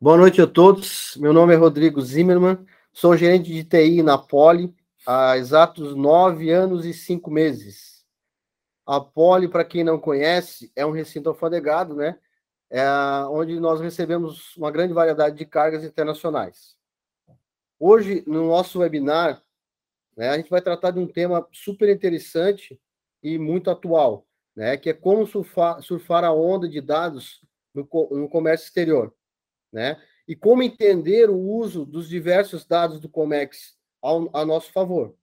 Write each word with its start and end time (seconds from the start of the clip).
Boa 0.00 0.16
noite 0.16 0.40
a 0.40 0.46
todos. 0.46 1.16
Meu 1.16 1.32
nome 1.32 1.52
é 1.52 1.56
Rodrigo 1.56 2.00
Zimmermann, 2.00 2.64
sou 2.92 3.16
gerente 3.16 3.52
de 3.52 3.64
TI 3.64 4.00
na 4.00 4.16
Poli 4.16 4.72
há 5.04 5.36
exatos 5.36 5.96
nove 5.96 6.52
anos 6.52 6.86
e 6.86 6.94
cinco 6.94 7.32
meses. 7.32 8.06
A 8.86 9.00
Poli, 9.00 9.48
para 9.48 9.64
quem 9.64 9.82
não 9.82 9.98
conhece, 9.98 10.70
é 10.76 10.86
um 10.86 10.92
recinto 10.92 11.28
alfandegado, 11.28 11.96
né? 11.96 12.16
É 12.70 12.88
onde 13.28 13.58
nós 13.58 13.80
recebemos 13.80 14.56
uma 14.56 14.70
grande 14.70 14.94
variedade 14.94 15.36
de 15.36 15.44
cargas 15.44 15.82
internacionais. 15.82 16.76
Hoje, 17.76 18.22
no 18.24 18.46
nosso 18.46 18.78
webinar, 18.78 19.42
né, 20.16 20.28
a 20.28 20.36
gente 20.36 20.48
vai 20.48 20.62
tratar 20.62 20.92
de 20.92 21.00
um 21.00 21.08
tema 21.08 21.44
super 21.52 21.88
interessante 21.88 22.80
e 23.20 23.36
muito 23.36 23.68
atual, 23.68 24.28
né, 24.54 24.76
que 24.76 24.90
é 24.90 24.94
como 24.94 25.26
surfar, 25.26 25.82
surfar 25.82 26.22
a 26.22 26.32
onda 26.32 26.68
de 26.68 26.80
dados 26.80 27.44
no, 27.74 27.82
no 28.12 28.28
comércio 28.28 28.66
exterior 28.66 29.12
né? 29.72 30.00
E 30.26 30.36
como 30.36 30.62
entender 30.62 31.30
o 31.30 31.38
uso 31.38 31.84
dos 31.84 32.08
diversos 32.08 32.64
dados 32.64 33.00
do 33.00 33.08
Comex 33.08 33.76
ao, 34.02 34.28
a 34.36 34.44
nosso 34.44 34.72
favor. 34.72 35.14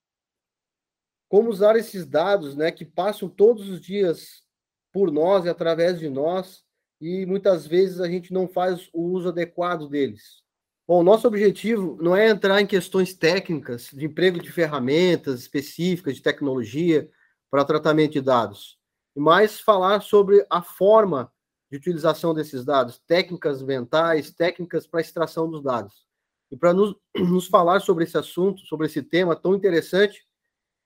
Como 1.27 1.49
usar 1.49 1.75
esses 1.75 2.05
dados, 2.05 2.55
né, 2.55 2.71
que 2.71 2.85
passam 2.85 3.27
todos 3.27 3.69
os 3.69 3.81
dias 3.81 4.43
por 4.91 5.11
nós 5.11 5.45
e 5.45 5.49
através 5.49 5.99
de 5.99 6.09
nós, 6.09 6.63
e 7.01 7.25
muitas 7.25 7.67
vezes 7.67 7.99
a 7.99 8.07
gente 8.07 8.31
não 8.31 8.47
faz 8.47 8.89
o 8.93 9.01
uso 9.01 9.29
adequado 9.29 9.89
deles. 9.89 10.43
Bom, 10.87 11.01
nosso 11.03 11.27
objetivo 11.27 11.97
não 11.99 12.15
é 12.15 12.29
entrar 12.29 12.61
em 12.61 12.67
questões 12.67 13.13
técnicas 13.13 13.89
de 13.91 14.05
emprego 14.05 14.39
de 14.39 14.51
ferramentas 14.51 15.41
específicas 15.41 16.15
de 16.15 16.21
tecnologia 16.21 17.09
para 17.49 17.65
tratamento 17.65 18.13
de 18.13 18.21
dados, 18.21 18.77
mas 19.15 19.59
falar 19.59 20.01
sobre 20.01 20.45
a 20.49 20.61
forma 20.61 21.31
de 21.75 21.89
utilização 21.89 22.33
desses 22.33 22.63
dados, 22.63 22.99
técnicas 23.05 23.61
mentais, 23.61 24.31
técnicas 24.31 24.87
para 24.87 25.01
extração 25.01 25.49
dos 25.49 25.61
dados. 25.61 26.05
E 26.49 26.55
para 26.55 26.73
nos, 26.73 26.95
nos, 27.17 27.47
falar 27.47 27.81
sobre 27.81 28.05
esse 28.05 28.17
assunto, 28.17 28.61
sobre 28.61 28.87
esse 28.87 29.01
tema 29.03 29.35
tão 29.35 29.53
interessante, 29.53 30.25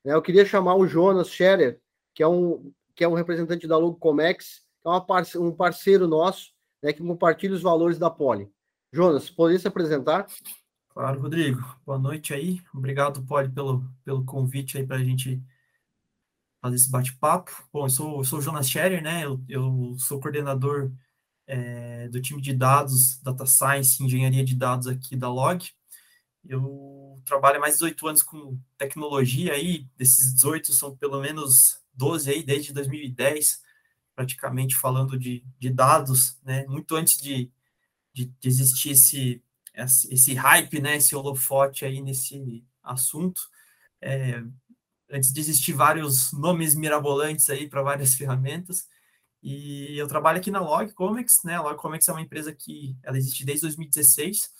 né, 0.03 0.13
eu 0.13 0.21
queria 0.21 0.45
chamar 0.45 0.75
o 0.75 0.87
Jonas 0.87 1.29
Scherer, 1.29 1.79
que 2.13 2.23
é 2.23 2.27
um, 2.27 2.71
que 2.95 3.03
é 3.03 3.07
um 3.07 3.13
representante 3.13 3.67
da 3.67 3.77
Logo 3.77 3.97
Comex, 3.97 4.61
que 4.81 4.89
é 4.89 4.99
parce, 5.01 5.37
um 5.37 5.51
parceiro 5.51 6.07
nosso, 6.07 6.51
né, 6.81 6.91
que 6.91 7.03
compartilha 7.03 7.53
os 7.53 7.61
valores 7.61 7.99
da 7.99 8.09
Poli. 8.09 8.51
Jonas, 8.91 9.29
poderia 9.29 9.59
se 9.59 9.67
apresentar? 9.67 10.25
Claro, 10.89 11.21
Rodrigo. 11.21 11.61
Boa 11.85 11.99
noite 11.99 12.33
aí. 12.33 12.59
Obrigado, 12.73 13.23
Poli, 13.23 13.47
pelo, 13.47 13.83
pelo 14.03 14.25
convite 14.25 14.77
aí 14.77 14.87
para 14.87 14.97
a 14.97 15.03
gente 15.03 15.39
fazer 16.61 16.75
esse 16.75 16.91
bate-papo. 16.91 17.52
Bom, 17.71 17.85
eu 17.85 17.89
sou, 17.89 18.17
eu 18.19 18.23
sou 18.23 18.39
o 18.39 18.41
Jonas 18.41 18.69
Scherer, 18.69 19.02
né? 19.02 19.25
Eu, 19.25 19.43
eu 19.47 19.95
sou 19.97 20.19
coordenador 20.19 20.91
é, 21.47 22.07
do 22.09 22.21
time 22.21 22.41
de 22.41 22.53
dados, 22.53 23.19
Data 23.21 23.45
Science, 23.45 24.03
Engenharia 24.03 24.43
de 24.43 24.55
Dados 24.55 24.87
aqui 24.87 25.15
da 25.15 25.30
Log. 25.30 25.67
Eu 26.45 27.21
trabalho 27.25 27.57
há 27.57 27.59
mais 27.59 27.73
de 27.75 27.80
18 27.80 28.07
anos 28.07 28.23
com 28.23 28.59
tecnologia 28.77 29.53
aí, 29.53 29.87
desses 29.97 30.33
18 30.33 30.73
são 30.73 30.95
pelo 30.95 31.19
menos 31.21 31.81
12 31.93 32.30
aí, 32.31 32.43
desde 32.43 32.73
2010, 32.73 33.61
praticamente 34.15 34.75
falando 34.75 35.17
de, 35.17 35.43
de 35.57 35.69
dados, 35.69 36.37
né? 36.43 36.65
Muito 36.67 36.95
antes 36.95 37.17
de, 37.17 37.52
de, 38.13 38.25
de 38.25 38.47
existir 38.47 38.91
esse, 38.91 39.43
esse 39.75 40.33
hype, 40.33 40.81
né? 40.81 40.97
Esse 40.97 41.15
holofote 41.15 41.85
aí 41.85 42.02
nesse 42.02 42.63
assunto. 42.83 43.41
É, 44.02 44.43
antes 45.11 45.33
de 45.33 45.39
existir 45.39 45.73
vários 45.73 46.31
nomes 46.33 46.75
mirabolantes 46.75 47.49
aí 47.49 47.67
para 47.67 47.81
várias 47.81 48.13
ferramentas. 48.15 48.88
E 49.41 49.97
eu 49.97 50.07
trabalho 50.07 50.39
aqui 50.39 50.52
na 50.52 50.59
Log 50.59 50.91
Comics, 50.93 51.41
né? 51.43 51.55
A 51.55 51.61
Log 51.61 51.77
Comics 51.77 52.07
é 52.07 52.11
uma 52.11 52.21
empresa 52.21 52.53
que 52.53 52.97
ela 53.03 53.17
existe 53.17 53.45
desde 53.45 53.61
2016 53.67 54.52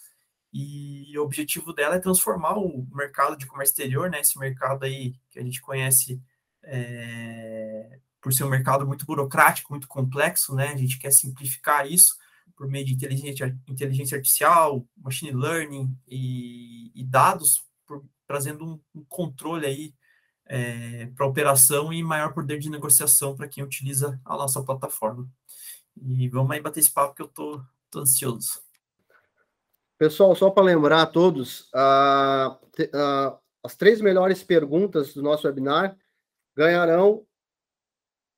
e 0.54 1.18
o 1.18 1.24
objetivo 1.24 1.74
dela 1.74 1.96
é 1.96 2.00
transformar 2.00 2.58
o 2.58 2.88
mercado 2.92 3.38
de 3.38 3.46
comércio 3.46 3.74
exterior, 3.74 4.10
né? 4.10 4.22
Esse 4.22 4.40
mercado 4.40 4.84
aí 4.84 5.14
que 5.30 5.40
a 5.40 5.44
gente 5.44 5.62
conhece 5.62 6.22
é, 6.64 8.00
por 8.22 8.34
ser 8.34 8.46
um 8.46 8.50
mercado 8.50 8.88
muito 8.88 9.06
burocrático, 9.06 9.72
muito 9.72 9.88
complexo, 9.88 10.56
né? 10.56 10.70
A 10.70 10.78
gente 10.78 10.98
quer 10.98 11.12
simplificar 11.12 11.86
isso 11.86 12.16
por 12.56 12.68
meio 12.68 12.86
de 12.86 12.94
inteligência, 12.94 13.58
inteligência 13.68 14.18
artificial, 14.18 14.86
machine 14.98 15.32
learning 15.32 15.96
e, 16.08 16.92
e 16.94 17.04
dados, 17.06 17.64
por, 17.86 18.04
trazendo 18.28 18.66
um, 18.66 18.80
um 18.94 19.04
controle 19.06 19.66
aí 19.66 19.94
é, 20.50 21.06
para 21.16 21.28
operação 21.28 21.94
e 21.94 22.04
maior 22.04 22.34
poder 22.34 22.58
de 22.58 22.72
negociação 22.72 23.36
para 23.36 23.48
quem 23.48 23.64
utiliza 23.64 24.20
a 24.26 24.36
nossa 24.36 24.64
plataforma. 24.64 25.30
E 26.02 26.28
vamos 26.28 26.52
aí 26.52 26.60
bater 26.60 26.80
esse 26.80 26.92
papo 26.92 27.14
que 27.14 27.22
eu 27.22 27.28
tô 27.28 27.62
ansioso. 27.96 28.62
Pessoal, 29.98 30.36
só 30.36 30.50
para 30.50 30.64
lembrar 30.64 31.04
a 31.04 31.06
todos, 31.06 31.70
as 33.64 33.76
três 33.76 34.02
melhores 34.02 34.44
perguntas 34.44 35.14
do 35.14 35.22
nosso 35.22 35.46
webinar 35.46 35.96
ganharão 36.56 37.26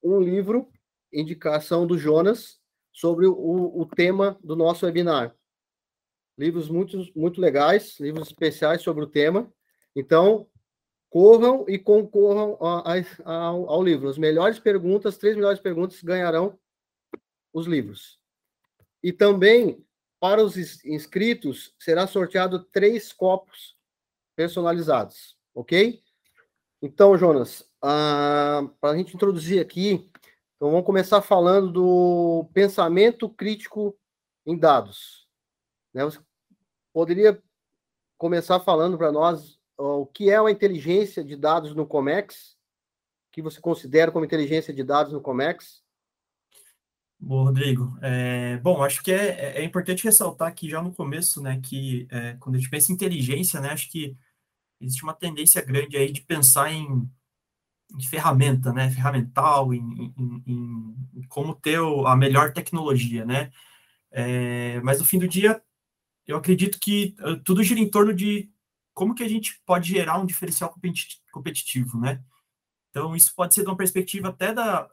um 0.03 0.19
livro, 0.19 0.69
indicação 1.13 1.88
do 1.88 1.97
Jonas, 1.97 2.59
sobre 2.91 3.25
o, 3.28 3.79
o 3.79 3.85
tema 3.85 4.38
do 4.43 4.55
nosso 4.55 4.85
webinar. 4.85 5.35
Livros 6.38 6.67
muito, 6.67 6.97
muito 7.16 7.39
legais, 7.39 7.99
livros 7.99 8.28
especiais 8.28 8.81
sobre 8.81 9.03
o 9.03 9.07
tema. 9.07 9.51
Então, 9.95 10.47
corram 11.11 11.66
e 11.67 11.77
concorram 11.77 12.57
ao, 13.25 13.69
ao 13.69 13.83
livro. 13.83 14.07
As 14.07 14.17
melhores 14.17 14.57
perguntas, 14.57 15.17
três 15.17 15.35
melhores 15.35 15.59
perguntas, 15.59 16.01
ganharão 16.01 16.57
os 17.53 17.67
livros. 17.67 18.17
E 19.03 19.11
também, 19.11 19.85
para 20.22 20.41
os 20.41 20.55
inscritos, 20.85 21.75
será 21.77 22.07
sorteado 22.07 22.63
três 22.63 23.11
copos 23.11 23.75
personalizados, 24.38 25.38
ok? 25.53 26.01
Então, 26.81 27.17
Jonas, 27.17 27.69
para 27.81 28.72
a 28.81 28.95
gente 28.95 29.13
introduzir 29.13 29.59
aqui, 29.59 30.09
então 30.55 30.72
vamos 30.72 30.85
começar 30.85 31.22
falando 31.22 31.73
do 31.73 32.49
pensamento 32.53 33.28
crítico 33.28 33.97
em 34.45 34.57
dados. 34.57 35.28
Né? 35.93 36.05
Você 36.05 36.19
poderia 36.93 37.43
começar 38.17 38.61
falando 38.61 38.97
para 38.97 39.11
nós 39.11 39.60
o 39.81 40.05
que 40.05 40.29
é 40.29 40.39
uma 40.39 40.51
inteligência 40.51 41.23
de 41.23 41.35
dados 41.35 41.75
no 41.75 41.85
Comex, 41.85 42.55
que 43.31 43.41
você 43.41 43.59
considera 43.59 44.11
como 44.11 44.25
inteligência 44.25 44.73
de 44.73 44.83
dados 44.83 45.13
no 45.13 45.21
Comex? 45.21 45.81
Bom, 47.19 47.43
Rodrigo, 47.45 47.97
é, 48.01 48.57
bom, 48.57 48.83
acho 48.83 49.03
que 49.03 49.11
é, 49.11 49.59
é, 49.59 49.63
importante 49.63 50.03
ressaltar 50.03 50.47
aqui 50.47 50.69
já 50.69 50.81
no 50.81 50.93
começo, 50.93 51.41
né, 51.41 51.59
que 51.61 52.07
é, 52.09 52.35
quando 52.39 52.55
a 52.55 52.57
gente 52.57 52.69
pensa 52.69 52.91
em 52.91 52.95
inteligência, 52.95 53.61
né, 53.61 53.69
acho 53.69 53.91
que 53.91 54.17
existe 54.79 55.03
uma 55.03 55.13
tendência 55.13 55.63
grande 55.63 55.95
aí 55.97 56.11
de 56.11 56.21
pensar 56.21 56.71
em, 56.71 57.07
em 57.95 58.03
ferramenta, 58.03 58.73
né, 58.73 58.89
ferramental, 58.89 59.71
em, 59.71 60.13
em, 60.17 60.43
em, 60.47 61.21
como 61.29 61.53
ter 61.53 61.79
a 62.07 62.15
melhor 62.15 62.53
tecnologia, 62.53 63.23
né, 63.23 63.51
é, 64.11 64.81
mas 64.81 64.99
no 64.99 65.05
fim 65.05 65.19
do 65.19 65.27
dia, 65.27 65.61
eu 66.27 66.37
acredito 66.37 66.79
que 66.79 67.15
uh, 67.19 67.37
tudo 67.37 67.63
gira 67.63 67.79
em 67.79 67.89
torno 67.89 68.13
de 68.13 68.50
como 68.94 69.16
que 69.16 69.24
a 69.24 69.29
gente 69.29 69.62
pode 69.66 69.90
gerar 69.90 70.19
um 70.19 70.25
diferencial 70.25 70.74
competitivo, 71.31 72.00
né? 72.00 72.24
Então, 72.90 73.16
isso 73.16 73.34
pode 73.35 73.53
ser 73.53 73.62
de 73.62 73.68
uma 73.68 73.78
perspectiva 73.78 74.29
até 74.29 74.53
da, 74.53 74.90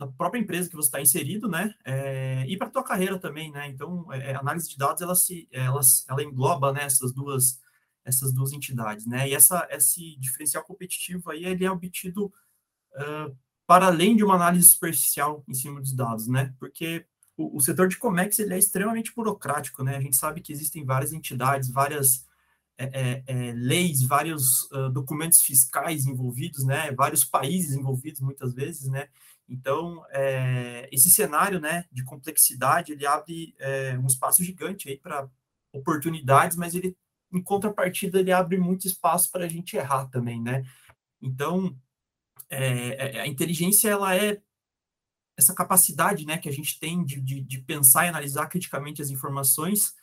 da 0.00 0.06
própria 0.06 0.40
empresa 0.40 0.68
que 0.68 0.74
você 0.76 0.88
está 0.88 1.00
inserido, 1.02 1.46
né? 1.46 1.74
É, 1.84 2.46
e 2.48 2.56
para 2.56 2.68
a 2.68 2.70
tua 2.70 2.82
carreira 2.82 3.18
também, 3.18 3.52
né? 3.52 3.68
Então, 3.68 4.10
é, 4.10 4.34
análise 4.34 4.66
de 4.66 4.78
dados, 4.78 5.02
ela, 5.02 5.14
se, 5.14 5.46
ela, 5.52 5.80
ela 6.08 6.22
engloba 6.22 6.72
né, 6.72 6.84
essas, 6.84 7.12
duas, 7.12 7.60
essas 8.02 8.32
duas 8.32 8.52
entidades, 8.52 9.06
né? 9.06 9.28
E 9.28 9.34
essa, 9.34 9.68
esse 9.70 10.16
diferencial 10.18 10.64
competitivo 10.64 11.30
aí, 11.30 11.44
ele 11.44 11.66
é 11.66 11.70
obtido 11.70 12.32
uh, 12.94 13.36
para 13.66 13.88
além 13.88 14.16
de 14.16 14.24
uma 14.24 14.36
análise 14.36 14.70
superficial 14.70 15.44
em 15.46 15.52
cima 15.52 15.80
dos 15.80 15.92
dados, 15.92 16.26
né? 16.26 16.54
Porque 16.58 17.04
o, 17.36 17.58
o 17.58 17.60
setor 17.60 17.86
de 17.86 17.98
Comex, 17.98 18.38
ele 18.38 18.54
é 18.54 18.58
extremamente 18.58 19.14
burocrático, 19.14 19.84
né? 19.84 19.98
A 19.98 20.00
gente 20.00 20.16
sabe 20.16 20.40
que 20.40 20.50
existem 20.52 20.82
várias 20.82 21.12
entidades, 21.12 21.70
várias 21.70 22.26
é, 22.80 22.84
é, 22.94 23.24
é, 23.26 23.52
leis, 23.52 24.02
vários 24.02 24.62
uh, 24.72 24.88
documentos 24.88 25.42
fiscais 25.42 26.06
envolvidos, 26.06 26.64
né, 26.64 26.90
vários 26.92 27.26
países 27.26 27.76
envolvidos 27.76 28.22
muitas 28.22 28.54
vezes, 28.54 28.88
né, 28.88 29.06
então 29.46 30.02
é, 30.10 30.88
esse 30.90 31.10
cenário, 31.10 31.60
né, 31.60 31.84
de 31.92 32.02
complexidade, 32.02 32.92
ele 32.92 33.04
abre 33.04 33.54
é, 33.58 33.98
um 33.98 34.06
espaço 34.06 34.42
gigante 34.42 34.88
aí 34.88 34.96
para 34.96 35.28
oportunidades, 35.70 36.56
mas 36.56 36.74
ele, 36.74 36.96
em 37.30 37.42
contrapartida, 37.42 38.18
ele 38.18 38.32
abre 38.32 38.56
muito 38.56 38.86
espaço 38.86 39.30
para 39.30 39.44
a 39.44 39.48
gente 39.48 39.76
errar 39.76 40.06
também, 40.06 40.40
né, 40.40 40.64
então 41.20 41.76
a 43.22 43.26
inteligência, 43.28 43.90
ela 43.90 44.16
é 44.16 44.40
essa 45.36 45.54
capacidade, 45.54 46.24
né, 46.24 46.38
que 46.38 46.48
a 46.48 46.52
gente 46.52 46.80
tem 46.80 47.04
de, 47.04 47.20
de, 47.20 47.40
de 47.42 47.60
pensar 47.60 48.06
e 48.06 48.08
analisar 48.08 48.46
criticamente 48.48 49.02
as 49.02 49.10
informações, 49.10 49.94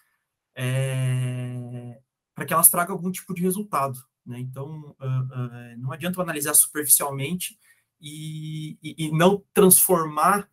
é, 0.55 1.99
para 2.37 2.45
que 2.45 2.53
elas 2.53 2.69
tragam 2.69 2.93
algum 2.93 3.11
tipo 3.11 3.33
de 3.33 3.41
resultado. 3.41 3.99
Né? 4.23 4.39
Então, 4.39 4.95
uh, 5.01 5.05
uh, 5.05 5.77
não 5.79 5.91
adianta 5.91 6.21
analisar 6.21 6.53
superficialmente 6.53 7.57
e, 7.99 8.77
e, 8.83 9.07
e, 9.07 9.11
não 9.11 9.43
transformar 9.51 10.47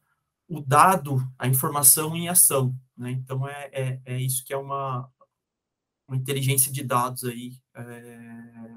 o 0.48 0.62
dado, 0.62 1.18
a 1.38 1.46
informação 1.46 2.16
em 2.16 2.26
ação. 2.26 2.74
né? 2.96 3.10
Então, 3.10 3.46
é, 3.46 3.68
é, 3.70 4.00
é 4.06 4.18
isso 4.18 4.42
que 4.46 4.54
é 4.54 4.56
uma, 4.56 5.12
uma 6.08 6.16
inteligência 6.16 6.72
de 6.72 6.82
dados 6.82 7.22
aí 7.24 7.52
é, 7.74 8.18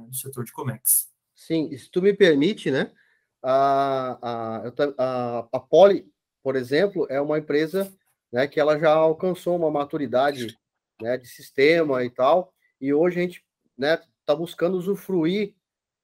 no 0.06 0.14
setor 0.14 0.44
de 0.44 0.52
Comex. 0.52 1.08
Sim, 1.34 1.78
se 1.78 1.90
tu 1.90 2.02
me 2.02 2.14
permite, 2.14 2.70
né? 2.70 2.92
A, 3.42 4.18
a, 4.22 4.74
a, 4.98 5.48
a 5.54 5.60
Poli, 5.62 6.12
por 6.44 6.58
exemplo, 6.58 7.08
é 7.10 7.22
uma 7.22 7.40
empresa 7.40 7.90
né, 8.34 8.48
que 8.48 8.60
ela 8.60 8.78
já 8.78 8.92
alcançou 8.92 9.56
uma 9.56 9.72
maturidade 9.72 10.60
né, 11.02 11.18
de 11.18 11.28
sistema 11.28 12.04
e 12.04 12.10
tal, 12.10 12.54
e 12.80 12.94
hoje 12.94 13.20
a 13.20 13.22
gente 13.24 13.44
está 13.80 14.34
né, 14.34 14.38
buscando 14.38 14.78
usufruir 14.78 15.54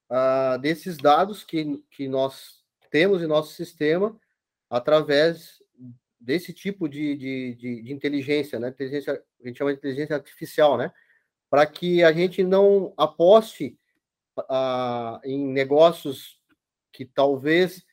uh, 0.09 0.57
desses 0.59 0.97
dados 0.97 1.43
que, 1.43 1.83
que 1.91 2.07
nós 2.07 2.63
temos 2.89 3.21
em 3.21 3.27
nosso 3.27 3.53
sistema 3.53 4.19
através 4.69 5.61
desse 6.19 6.53
tipo 6.53 6.87
de, 6.87 7.15
de, 7.15 7.55
de, 7.55 7.81
de 7.81 7.93
inteligência, 7.93 8.59
né? 8.59 8.69
Inteligência, 8.69 9.21
a 9.43 9.47
gente 9.47 9.57
chama 9.57 9.73
de 9.73 9.77
inteligência 9.77 10.15
artificial, 10.15 10.77
né? 10.77 10.91
Para 11.49 11.65
que 11.65 12.03
a 12.03 12.11
gente 12.13 12.43
não 12.43 12.93
aposte 12.95 13.77
uh, 14.39 15.19
em 15.23 15.45
negócios 15.47 16.39
que 16.91 17.05
talvez 17.05 17.83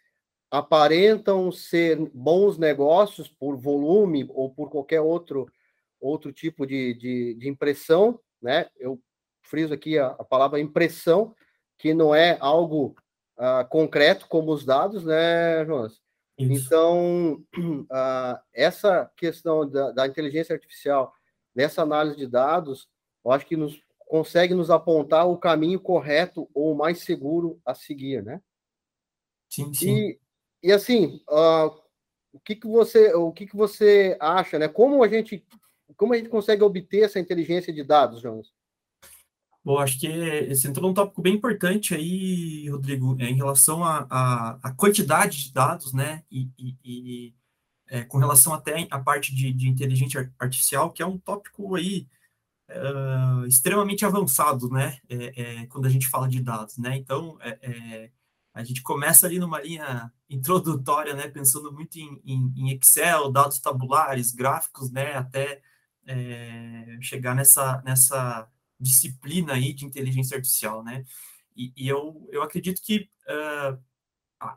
aparentam 0.51 1.51
ser 1.51 1.97
bons 2.15 2.57
negócios 2.59 3.29
por 3.29 3.57
volume 3.57 4.27
ou 4.31 4.51
por 4.51 4.71
qualquer 4.71 5.01
outro 5.01 5.51
outro 6.01 6.33
tipo 6.33 6.67
de, 6.67 6.95
de, 6.95 7.35
de 7.35 7.49
impressão, 7.49 8.19
né? 8.43 8.69
Eu 8.79 9.01
friso 9.43 9.75
aqui 9.75 9.99
a, 9.99 10.09
a, 10.09 10.25
palavra 10.25 10.61
impressão, 10.61 11.35
que 11.79 11.93
não 11.93 12.15
é 12.15 12.37
algo 12.41 12.95
uh, 13.39 13.69
concreto 13.69 14.29
como 14.29 14.53
os 14.53 14.65
dados, 14.65 15.05
né, 15.05 15.65
Jonas? 15.65 16.01
Isso. 16.39 16.67
Então, 16.67 17.45
uh, 17.57 18.39
essa 18.55 19.11
questão 19.17 19.69
da, 19.69 19.91
da, 19.91 20.07
inteligência 20.07 20.55
artificial, 20.55 21.13
nessa 21.55 21.83
análise 21.83 22.17
de 22.17 22.27
dados, 22.27 22.89
eu 23.25 23.33
acho 23.33 23.47
que 23.47 23.57
nos 23.57 23.81
consegue 24.07 24.55
nos 24.55 24.71
apontar 24.71 25.29
o 25.29 25.39
caminho 25.39 25.79
correto 25.79 26.51
ou 26.53 26.75
mais 26.75 26.99
seguro 27.05 27.61
a 27.65 27.77
seguir, 27.77 28.25
né? 28.25 28.43
Sim, 29.49 29.73
sim. 29.73 29.97
E, 29.97 30.21
e 30.65 30.73
assim, 30.73 31.23
uh, 31.29 31.81
o 32.33 32.41
que 32.41 32.57
que 32.57 32.67
você, 32.67 33.15
o 33.15 33.31
que 33.33 33.47
que 33.47 33.57
você 33.57 34.17
acha, 34.19 34.59
né? 34.59 34.67
Como 34.67 35.03
a 35.05 35.09
gente, 35.09 35.47
como 35.97 36.15
a 36.15 36.17
gente 36.17 36.29
consegue 36.29 36.63
obter 36.63 37.05
essa 37.05 37.21
inteligência 37.21 37.73
de 37.73 37.83
dados, 37.83 38.21
Jonas? 38.21 38.53
Bom, 39.63 39.79
acho 39.79 40.01
que 40.01 40.07
esse 40.07 40.67
entrou 40.67 40.89
num 40.89 40.95
tópico 40.95 41.21
bem 41.21 41.35
importante 41.35 41.95
aí, 41.95 42.69
Rodrigo, 42.71 43.17
é, 43.21 43.27
em 43.27 43.37
relação 43.37 43.85
à 43.85 44.75
quantidade 44.77 45.45
de 45.45 45.53
dados, 45.53 45.93
né, 45.93 46.25
e, 46.31 46.49
e, 46.59 46.77
e 46.83 47.35
é, 47.89 48.03
com 48.05 48.17
relação 48.17 48.55
até 48.55 48.87
à 48.91 48.99
parte 48.99 49.35
de, 49.35 49.53
de, 49.53 49.69
inteligência 49.69 50.33
artificial, 50.39 50.91
que 50.91 51.03
é 51.03 51.07
um 51.07 51.19
tópico 51.19 51.75
aí 51.75 52.09
uh, 52.71 53.47
extremamente 53.47 54.07
avançado, 54.07 54.71
né, 54.71 54.99
é, 55.11 55.43
é, 55.63 55.67
quando 55.67 55.87
a 55.87 55.91
gente 55.91 56.09
fala 56.09 56.27
de 56.27 56.41
dados, 56.41 56.79
né, 56.79 56.97
então 56.97 57.37
é, 57.43 58.11
a 58.55 58.65
gente 58.65 58.83
começa 58.83 59.27
ali 59.27 59.39
numa 59.39 59.61
linha 59.61 60.11
introdutória, 60.29 61.13
né, 61.15 61.29
pensando 61.29 61.71
muito 61.71 61.99
em, 61.99 62.19
em, 62.25 62.53
em 62.57 62.71
Excel, 62.71 63.31
dados 63.31 63.59
tabulares, 63.59 64.33
gráficos, 64.33 64.91
né, 64.91 65.15
até 65.17 65.61
chegar 67.01 67.35
nessa, 67.35 67.83
nessa 67.83 68.49
disciplina 68.79 69.55
aí 69.55 69.73
de 69.73 69.85
inteligência 69.85 70.37
artificial, 70.37 70.83
né? 70.83 71.05
E, 71.57 71.73
e 71.77 71.89
eu, 71.89 72.29
eu 72.33 72.43
acredito 72.43 72.81
que 72.83 73.09
uh, 73.29 73.79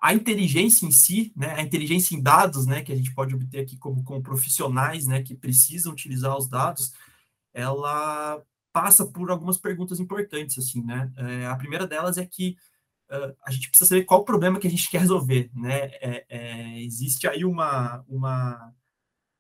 a 0.02 0.14
inteligência 0.14 0.86
em 0.86 0.92
si, 0.92 1.34
né, 1.36 1.54
a 1.56 1.62
inteligência 1.62 2.16
em 2.16 2.22
dados, 2.22 2.66
né, 2.66 2.82
que 2.82 2.92
a 2.94 2.96
gente 2.96 3.14
pode 3.14 3.36
obter 3.36 3.60
aqui 3.60 3.78
como, 3.78 4.04
como 4.04 4.24
profissionais, 4.24 5.06
né, 5.06 5.22
que 5.22 5.36
precisam 5.36 5.92
utilizar 5.92 6.38
os 6.38 6.48
dados, 6.48 6.94
ela 7.54 8.42
passa 8.72 9.06
por 9.06 9.30
algumas 9.30 9.58
perguntas 9.58 10.00
importantes, 10.00 10.58
assim, 10.58 10.84
né? 10.84 11.12
É, 11.16 11.46
a 11.46 11.56
primeira 11.56 11.86
delas 11.86 12.18
é 12.18 12.26
que 12.26 12.58
uh, 13.12 13.36
a 13.46 13.52
gente 13.52 13.70
precisa 13.70 13.88
saber 13.88 14.04
qual 14.04 14.22
o 14.22 14.26
problema 14.26 14.60
que 14.60 14.66
a 14.66 14.70
gente 14.70 14.90
quer 14.90 15.02
resolver, 15.02 15.52
né? 15.54 15.92
É, 16.02 16.26
é, 16.28 16.82
existe 16.82 17.28
aí 17.28 17.46
uma, 17.46 18.04
uma 18.08 18.74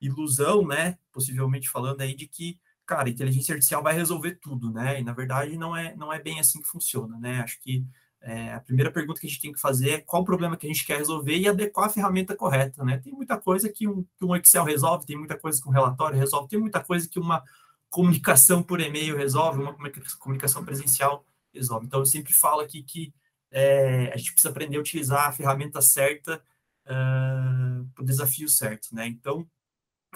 ilusão, 0.05 0.67
né, 0.67 0.97
possivelmente 1.11 1.69
falando 1.69 2.01
aí, 2.01 2.15
de 2.15 2.27
que 2.27 2.59
cara, 2.85 3.09
inteligência 3.09 3.53
artificial 3.53 3.81
vai 3.81 3.94
resolver 3.94 4.35
tudo, 4.41 4.71
né? 4.71 5.00
E 5.00 5.03
na 5.03 5.13
verdade 5.13 5.57
não 5.57 5.75
é, 5.75 5.95
não 5.95 6.11
é 6.11 6.19
bem 6.21 6.39
assim 6.39 6.61
que 6.61 6.67
funciona, 6.67 7.17
né? 7.17 7.39
Acho 7.41 7.59
que 7.61 7.85
é, 8.21 8.53
a 8.53 8.59
primeira 8.59 8.91
pergunta 8.91 9.19
que 9.19 9.27
a 9.27 9.29
gente 9.29 9.41
tem 9.41 9.51
que 9.53 9.59
fazer 9.59 9.89
é 9.89 10.01
qual 10.01 10.21
o 10.21 10.25
problema 10.25 10.55
que 10.55 10.65
a 10.65 10.69
gente 10.69 10.85
quer 10.85 10.97
resolver 10.97 11.38
e 11.38 11.47
adequar 11.47 11.88
a 11.88 11.89
ferramenta 11.89 12.35
correta, 12.35 12.83
né? 12.83 12.97
Tem 12.97 13.13
muita 13.13 13.38
coisa 13.38 13.69
que 13.69 13.88
um, 13.88 14.03
que 14.17 14.25
um 14.25 14.35
Excel 14.35 14.63
resolve, 14.63 15.05
tem 15.05 15.17
muita 15.17 15.38
coisa 15.38 15.61
que 15.61 15.67
um 15.67 15.71
relatório 15.71 16.17
resolve, 16.17 16.47
tem 16.47 16.59
muita 16.59 16.81
coisa 16.81 17.07
que 17.07 17.19
uma 17.19 17.44
comunicação 17.89 18.63
por 18.63 18.79
e-mail 18.79 19.15
resolve, 19.17 19.61
uma 19.61 19.75
comunicação 20.19 20.63
presencial 20.65 21.25
resolve. 21.53 21.85
Então, 21.85 22.00
eu 22.00 22.05
sempre 22.05 22.33
falo 22.33 22.61
aqui 22.61 22.81
que 22.81 23.13
é, 23.51 24.11
a 24.13 24.17
gente 24.17 24.31
precisa 24.31 24.50
aprender 24.50 24.77
a 24.77 24.79
utilizar 24.79 25.27
a 25.27 25.31
ferramenta 25.31 25.79
certa 25.81 26.41
uh, 26.85 27.88
para 27.94 28.01
o 28.01 28.05
desafio 28.05 28.50
certo, 28.50 28.88
né? 28.94 29.05
Então, 29.05 29.47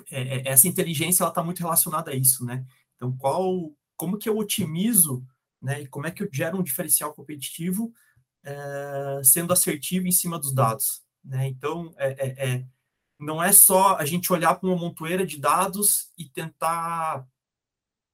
é, 0.09 0.37
é, 0.37 0.47
essa 0.47 0.67
inteligência 0.67 1.23
ela 1.23 1.29
está 1.29 1.43
muito 1.43 1.59
relacionada 1.59 2.11
a 2.11 2.15
isso, 2.15 2.45
né? 2.45 2.65
Então, 2.95 3.15
qual, 3.17 3.71
como 3.95 4.17
que 4.17 4.27
eu 4.29 4.37
otimizo, 4.37 5.25
né? 5.61 5.81
E 5.81 5.87
como 5.87 6.07
é 6.07 6.11
que 6.11 6.23
eu 6.23 6.29
gero 6.31 6.57
um 6.57 6.63
diferencial 6.63 7.13
competitivo 7.13 7.93
é, 8.43 9.21
sendo 9.23 9.53
assertivo 9.53 10.07
em 10.07 10.11
cima 10.11 10.39
dos 10.39 10.53
dados, 10.53 11.01
né? 11.23 11.47
Então, 11.47 11.93
é, 11.97 12.27
é, 12.27 12.49
é 12.49 12.65
não 13.19 13.41
é 13.41 13.51
só 13.51 13.95
a 13.97 14.05
gente 14.05 14.31
olhar 14.31 14.55
para 14.55 14.69
uma 14.69 14.77
montoeira 14.77 15.25
de 15.25 15.39
dados 15.39 16.11
e 16.15 16.29
tentar 16.29 17.27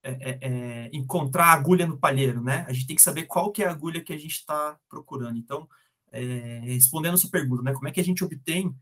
é, 0.01 0.89
encontrar 0.93 1.47
a 1.47 1.53
agulha 1.53 1.85
no 1.85 1.97
palheiro, 1.97 2.41
né? 2.41 2.65
A 2.69 2.73
gente 2.73 2.87
tem 2.87 2.95
que 2.95 3.01
saber 3.01 3.23
qual 3.23 3.51
que 3.51 3.61
é 3.61 3.67
a 3.67 3.71
agulha 3.71 4.01
que 4.01 4.13
a 4.13 4.17
gente 4.17 4.35
está 4.35 4.79
procurando. 4.87 5.37
Então, 5.37 5.67
respondendo 6.61 7.15
a 7.15 7.17
sua 7.17 7.29
pergunta, 7.29 7.63
né? 7.63 7.73
Como 7.73 7.85
é 7.85 7.91
que 7.91 7.99
a 7.99 8.03
gente 8.03 8.23
obtém 8.23 8.73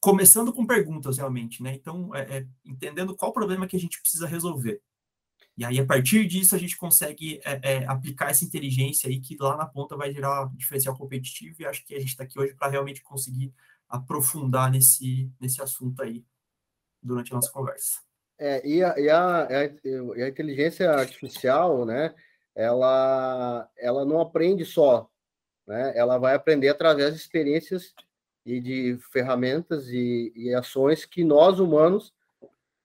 começando 0.00 0.52
com 0.52 0.66
perguntas, 0.66 1.18
realmente, 1.18 1.62
né? 1.62 1.74
Então, 1.74 2.14
é, 2.14 2.38
é, 2.38 2.46
entendendo 2.64 3.16
qual 3.16 3.32
problema 3.32 3.66
que 3.66 3.76
a 3.76 3.80
gente 3.80 4.00
precisa 4.00 4.26
resolver. 4.26 4.80
E 5.56 5.64
aí, 5.64 5.80
a 5.80 5.84
partir 5.84 6.26
disso, 6.26 6.54
a 6.54 6.58
gente 6.58 6.76
consegue 6.76 7.40
é, 7.44 7.74
é 7.74 7.86
aplicar 7.86 8.30
essa 8.30 8.44
inteligência 8.44 9.08
aí 9.08 9.20
que 9.20 9.36
lá 9.40 9.56
na 9.56 9.66
ponta 9.66 9.96
vai 9.96 10.12
gerar 10.12 10.48
diferencial 10.54 10.96
competitivo 10.96 11.56
e 11.60 11.66
acho 11.66 11.84
que 11.84 11.94
a 11.94 11.98
gente 11.98 12.10
está 12.10 12.22
aqui 12.22 12.38
hoje 12.38 12.54
para 12.54 12.70
realmente 12.70 13.02
conseguir 13.02 13.52
aprofundar 13.88 14.70
nesse, 14.70 15.32
nesse 15.40 15.60
assunto 15.60 16.00
aí 16.00 16.24
durante 17.02 17.32
a 17.32 17.36
nossa 17.36 17.50
conversa. 17.50 18.00
É, 18.38 18.64
e, 18.64 18.84
a, 18.84 18.96
e, 19.00 19.10
a, 19.10 19.48
e 20.16 20.22
a 20.22 20.28
inteligência 20.28 20.88
artificial, 20.92 21.84
né, 21.84 22.14
ela, 22.54 23.68
ela 23.76 24.04
não 24.04 24.20
aprende 24.20 24.64
só, 24.64 25.10
né, 25.66 25.92
ela 25.96 26.18
vai 26.18 26.36
aprender 26.36 26.68
através 26.68 27.14
de 27.14 27.20
experiências 27.20 27.92
e 28.48 28.60
de 28.60 28.98
ferramentas 29.12 29.88
e, 29.88 30.32
e 30.34 30.54
ações 30.54 31.04
que 31.04 31.22
nós 31.22 31.60
humanos 31.60 32.14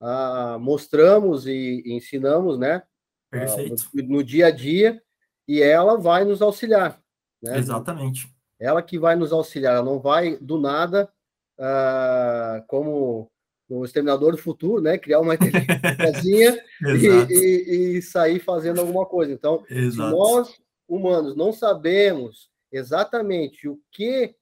ah, 0.02 0.58
mostramos 0.60 1.48
e, 1.48 1.82
e, 1.86 1.94
ensinamos, 1.94 2.60
né? 2.60 2.84
Perfeito. 3.32 3.82
Ah, 3.82 3.90
no, 3.94 4.04
no, 4.10 4.24
dia 4.24 4.48
a 4.48 4.52
dia 4.52 5.02
e 5.48 5.62
ela 5.62 5.98
vai 5.98 6.26
nos 6.26 6.42
auxiliar. 6.42 7.02
Né? 7.42 7.58
Exatamente. 7.58 8.28
Ela 8.60 8.82
que 8.82 9.00
vai 9.00 9.16
nos 9.16 9.32
auxiliar, 9.32 9.76
ela 9.76 9.86
não 9.86 10.00
vai 10.00 10.38
do 10.38 10.60
nada, 10.60 11.10
ah, 11.58 12.62
como 12.68 13.32
no 13.70 13.86
Exterminador 13.86 14.34
do 14.34 14.38
Futuro, 14.38 14.82
né? 14.82 14.98
Criar 14.98 15.22
uma 15.22 15.36
inteligência 15.36 16.62
e, 17.32 17.96
e, 17.98 18.02
sair 18.02 18.40
fazendo 18.40 18.82
alguma 18.82 19.06
coisa. 19.06 19.32
Então, 19.32 19.64
Exato. 19.70 20.12
nós 20.12 20.62
humanos 20.90 21.38
não 21.38 21.54
sabemos 21.54 22.52
exatamente 22.70 23.70
o 23.70 23.80
que 23.90 24.36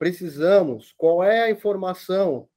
precisamos, 0.00 0.94
qual 0.96 1.22
é 1.22 1.42
a 1.42 1.50
informação 1.50 2.48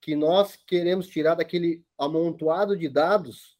que 0.00 0.14
nós 0.14 0.56
queremos 0.64 1.08
tirar 1.08 1.34
daquele 1.34 1.84
amontoado 1.98 2.76
de 2.76 2.88
dados, 2.88 3.58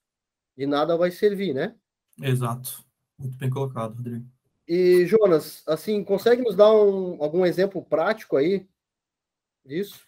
de 0.57 0.65
nada 0.65 0.97
vai 0.97 1.11
servir, 1.11 1.53
né? 1.53 1.75
Exato. 2.21 2.85
Muito 3.19 3.37
bem 3.37 3.51
colocado, 3.51 3.97
Rodrigo. 3.97 4.25
E, 4.69 5.05
Jonas, 5.07 5.65
assim, 5.67 6.05
consegue 6.05 6.41
nos 6.41 6.55
dar 6.55 6.73
um, 6.73 7.21
algum 7.21 7.45
exemplo 7.45 7.83
prático 7.83 8.37
aí 8.37 8.65
disso? 9.67 10.01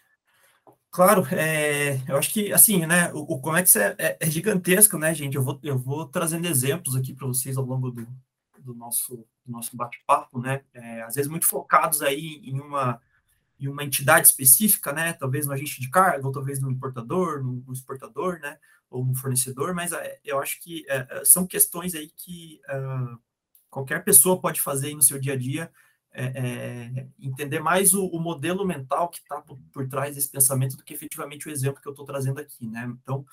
Claro, 0.89 1.27
é, 1.35 1.97
eu 2.07 2.15
acho 2.15 2.31
que, 2.31 2.53
assim, 2.53 2.85
né, 2.85 3.11
o, 3.11 3.33
o 3.33 3.41
Comex 3.41 3.75
é, 3.75 3.95
é, 3.97 4.17
é, 4.17 4.29
gigantesco, 4.29 4.97
né, 4.97 5.13
gente? 5.13 5.35
Eu 5.35 5.43
vou, 5.43 5.59
eu 5.61 5.77
vou 5.77 6.07
trazendo 6.07 6.47
exemplos 6.47 6.95
aqui 6.95 7.13
para 7.13 7.27
vocês 7.27 7.57
ao 7.57 7.65
longo 7.65 7.91
do, 7.91 8.07
do 8.59 8.73
nosso, 8.73 9.27
do 9.45 9.51
nosso 9.51 9.75
bate-papo, 9.75 10.39
né? 10.39 10.63
É, 10.73 11.01
às 11.01 11.15
vezes 11.15 11.29
muito 11.29 11.45
focados 11.45 12.01
aí 12.01 12.39
em 12.41 12.61
uma 12.61 13.01
em 13.59 13.67
uma 13.67 13.83
entidade 13.83 14.27
específica, 14.27 14.91
né? 14.91 15.13
Talvez 15.13 15.45
no 15.45 15.53
agente 15.53 15.79
de 15.79 15.89
carga, 15.89 16.25
ou 16.25 16.31
talvez 16.31 16.59
no 16.59 16.69
importador, 16.69 17.43
no, 17.43 17.63
exportador, 17.71 18.39
né? 18.39 18.57
Ou 18.89 19.03
no 19.05 19.15
fornecedor, 19.15 19.73
mas 19.73 19.91
é, 19.91 20.19
eu 20.23 20.39
acho 20.39 20.61
que 20.61 20.85
é, 20.89 21.23
são 21.25 21.47
questões 21.47 21.95
aí 21.95 22.09
que 22.09 22.59
uh, 22.69 23.17
qualquer 23.69 24.03
pessoa 24.03 24.39
pode 24.39 24.61
fazer 24.61 24.93
no 24.93 25.01
seu 25.01 25.19
dia 25.19 25.33
a 25.33 25.37
dia 25.37 25.71
é, 26.17 26.23
é, 26.23 27.07
entender 27.19 27.59
mais 27.59 27.93
o, 27.93 28.05
o, 28.05 28.21
modelo 28.21 28.65
mental 28.65 29.09
que 29.09 29.17
está 29.17 29.41
por, 29.41 29.59
por, 29.73 29.85
trás 29.89 30.15
desse 30.15 30.31
pensamento 30.31 30.77
do 30.77 30.83
que 30.83 30.93
efetivamente 30.93 31.45
o 31.45 31.51
exemplo 31.51 31.81
que 31.81 31.87
eu 31.87 31.91
estou 31.91 32.05
trazendo 32.05 32.39
aqui, 32.39 32.65
né? 32.67 32.89
Então, 33.01 33.25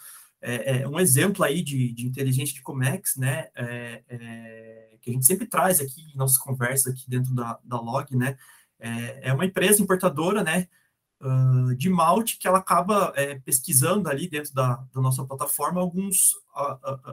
um 0.90 0.98
exemplo 0.98 1.44
aí 1.44 1.62
de, 1.62 1.92
de 1.92 2.04
inteligência 2.04 2.56
de 2.56 2.62
Comex, 2.62 3.16
né? 3.16 3.46
Que 5.00 5.10
a 5.10 5.12
gente 5.12 5.24
sempre 5.24 5.46
traz 5.46 5.80
aqui 5.80 6.10
em 6.12 6.16
nossas 6.16 6.38
conversas 6.38 6.92
aqui 6.92 7.08
dentro 7.08 7.32
da, 7.32 7.60
da 7.62 7.80
Log, 7.80 8.16
né? 8.16 8.36
É, 8.82 9.28
é 9.28 9.32
uma 9.32 9.46
empresa 9.46 9.82
importadora, 9.82 10.42
né? 10.42 10.68
Uh, 11.20 11.74
de 11.76 11.88
malte 11.88 12.36
que 12.36 12.48
ela 12.48 12.58
acaba 12.58 13.14
pesquisando 13.44 14.08
ali 14.08 14.28
dentro 14.28 14.52
da, 14.52 14.84
da 14.92 15.00
nossa 15.00 15.24
plataforma 15.24 15.80
alguns, 15.80 16.16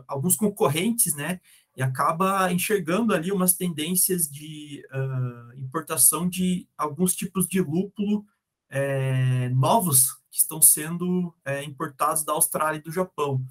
alguns 0.08 0.36
concorrentes, 0.36 1.14
né? 1.14 1.40
e 1.80 1.82
acaba 1.82 2.52
enxergando 2.52 3.14
ali 3.14 3.32
umas 3.32 3.54
tendências 3.54 4.30
de 4.30 4.84
uh, 4.92 5.58
importação 5.58 6.28
de 6.28 6.68
alguns 6.78 7.16
tipos 7.16 7.48
de 7.48 7.62
lúpulo 7.62 8.26
é, 8.70 9.48
novos 9.48 10.14
que 10.30 10.40
estão 10.40 10.62
sendo 10.62 11.34
é, 11.46 11.64
importados 11.64 12.26
da 12.26 12.34
Austrália 12.34 12.80
e 12.80 12.84
do 12.84 12.92
Japão. 12.92 13.42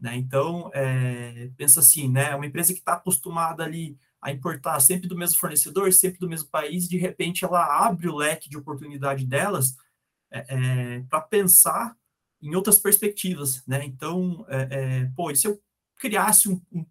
Né? 0.00 0.16
Então, 0.16 0.70
é, 0.72 1.50
pensa 1.58 1.80
assim, 1.80 2.08
né? 2.08 2.34
uma 2.34 2.46
empresa 2.46 2.72
que 2.72 2.78
está 2.78 2.94
acostumada 2.94 3.62
ali 3.62 3.98
a 4.24 4.32
importar 4.32 4.80
sempre 4.80 5.06
do 5.06 5.16
mesmo 5.16 5.38
fornecedor, 5.38 5.92
sempre 5.92 6.18
do 6.18 6.28
mesmo 6.28 6.48
país, 6.48 6.88
de 6.88 6.96
repente 6.96 7.44
ela 7.44 7.86
abre 7.86 8.08
o 8.08 8.16
leque 8.16 8.48
de 8.48 8.56
oportunidade 8.56 9.26
delas 9.26 9.76
para 11.08 11.20
pensar 11.20 11.94
em 12.40 12.54
outras 12.54 12.78
perspectivas. 12.78 13.62
Né? 13.66 13.84
Então, 13.84 14.46
pô, 15.14 15.30
e 15.30 15.36
se 15.36 15.46
eu 15.46 15.60
criasse 15.96 16.48
um, 16.48 16.60
um 16.72 16.84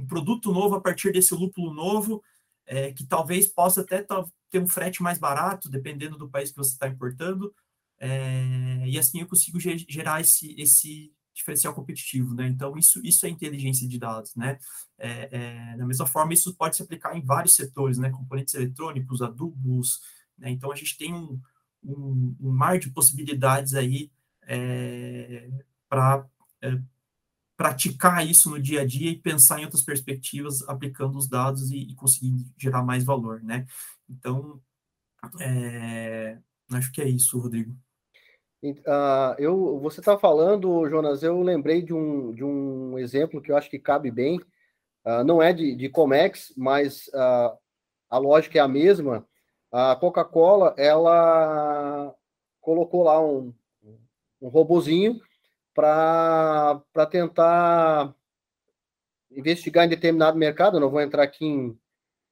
um 0.00 0.06
produto 0.06 0.52
novo 0.52 0.74
a 0.76 0.80
partir 0.80 1.12
desse 1.12 1.34
lúpulo 1.34 1.72
novo, 1.72 2.22
é, 2.66 2.92
que 2.92 3.04
talvez 3.04 3.46
possa 3.46 3.82
até 3.82 4.04
ter 4.50 4.58
um 4.58 4.66
frete 4.66 5.02
mais 5.02 5.18
barato, 5.18 5.68
dependendo 5.68 6.16
do 6.16 6.28
país 6.28 6.50
que 6.50 6.56
você 6.56 6.72
está 6.72 6.88
importando, 6.88 7.54
é, 7.98 8.84
e 8.86 8.98
assim 8.98 9.20
eu 9.20 9.26
consigo 9.26 9.60
gerar 9.60 10.20
esse, 10.20 10.54
esse 10.58 11.12
diferencial 11.40 11.74
competitivo, 11.74 12.34
né? 12.34 12.46
Então, 12.46 12.76
isso, 12.76 13.00
isso 13.04 13.26
é 13.26 13.28
inteligência 13.28 13.88
de 13.88 13.98
dados, 13.98 14.34
né? 14.36 14.58
É, 14.98 15.28
é, 15.32 15.76
da 15.76 15.86
mesma 15.86 16.06
forma, 16.06 16.32
isso 16.32 16.54
pode 16.54 16.76
se 16.76 16.82
aplicar 16.82 17.16
em 17.16 17.24
vários 17.24 17.54
setores, 17.54 17.98
né? 17.98 18.10
Componentes 18.10 18.54
eletrônicos, 18.54 19.22
adubos, 19.22 20.00
né? 20.38 20.50
Então, 20.50 20.70
a 20.70 20.76
gente 20.76 20.96
tem 20.96 21.12
um, 21.12 21.40
um, 21.82 22.36
um 22.40 22.50
mar 22.50 22.78
de 22.78 22.90
possibilidades 22.90 23.74
aí 23.74 24.10
é, 24.42 25.50
para 25.88 26.26
é, 26.62 26.78
praticar 27.56 28.26
isso 28.26 28.50
no 28.50 28.60
dia 28.60 28.82
a 28.82 28.86
dia 28.86 29.10
e 29.10 29.18
pensar 29.18 29.60
em 29.60 29.64
outras 29.64 29.82
perspectivas, 29.82 30.62
aplicando 30.68 31.16
os 31.18 31.28
dados 31.28 31.70
e, 31.70 31.78
e 31.78 31.94
conseguir 31.94 32.46
gerar 32.56 32.82
mais 32.82 33.04
valor, 33.04 33.42
né? 33.42 33.66
Então, 34.08 34.60
é, 35.40 36.38
acho 36.70 36.92
que 36.92 37.00
é 37.02 37.08
isso, 37.08 37.38
Rodrigo. 37.38 37.76
Uh, 38.62 39.34
eu, 39.38 39.78
você 39.80 40.00
está 40.00 40.18
falando, 40.18 40.86
Jonas, 40.88 41.22
eu 41.22 41.40
lembrei 41.40 41.80
de 41.80 41.94
um, 41.94 42.32
de 42.32 42.44
um 42.44 42.98
exemplo 42.98 43.40
que 43.40 43.50
eu 43.50 43.56
acho 43.56 43.70
que 43.70 43.78
cabe 43.78 44.10
bem, 44.10 44.38
uh, 45.06 45.24
não 45.24 45.42
é 45.42 45.50
de, 45.52 45.74
de 45.74 45.88
Comex, 45.88 46.52
mas 46.56 47.08
uh, 47.08 47.56
a 48.10 48.18
lógica 48.18 48.58
é 48.58 48.60
a 48.60 48.68
mesma. 48.68 49.26
A 49.72 49.96
Coca-Cola, 49.96 50.74
ela 50.76 52.14
colocou 52.60 53.04
lá 53.04 53.24
um, 53.24 53.54
um 54.42 54.48
robozinho 54.48 55.18
para 55.74 56.82
tentar 57.10 58.14
investigar 59.30 59.86
em 59.86 59.88
determinado 59.88 60.36
mercado, 60.36 60.80
não 60.80 60.90
vou 60.90 61.00
entrar 61.00 61.22
aqui 61.22 61.46
em, 61.46 61.78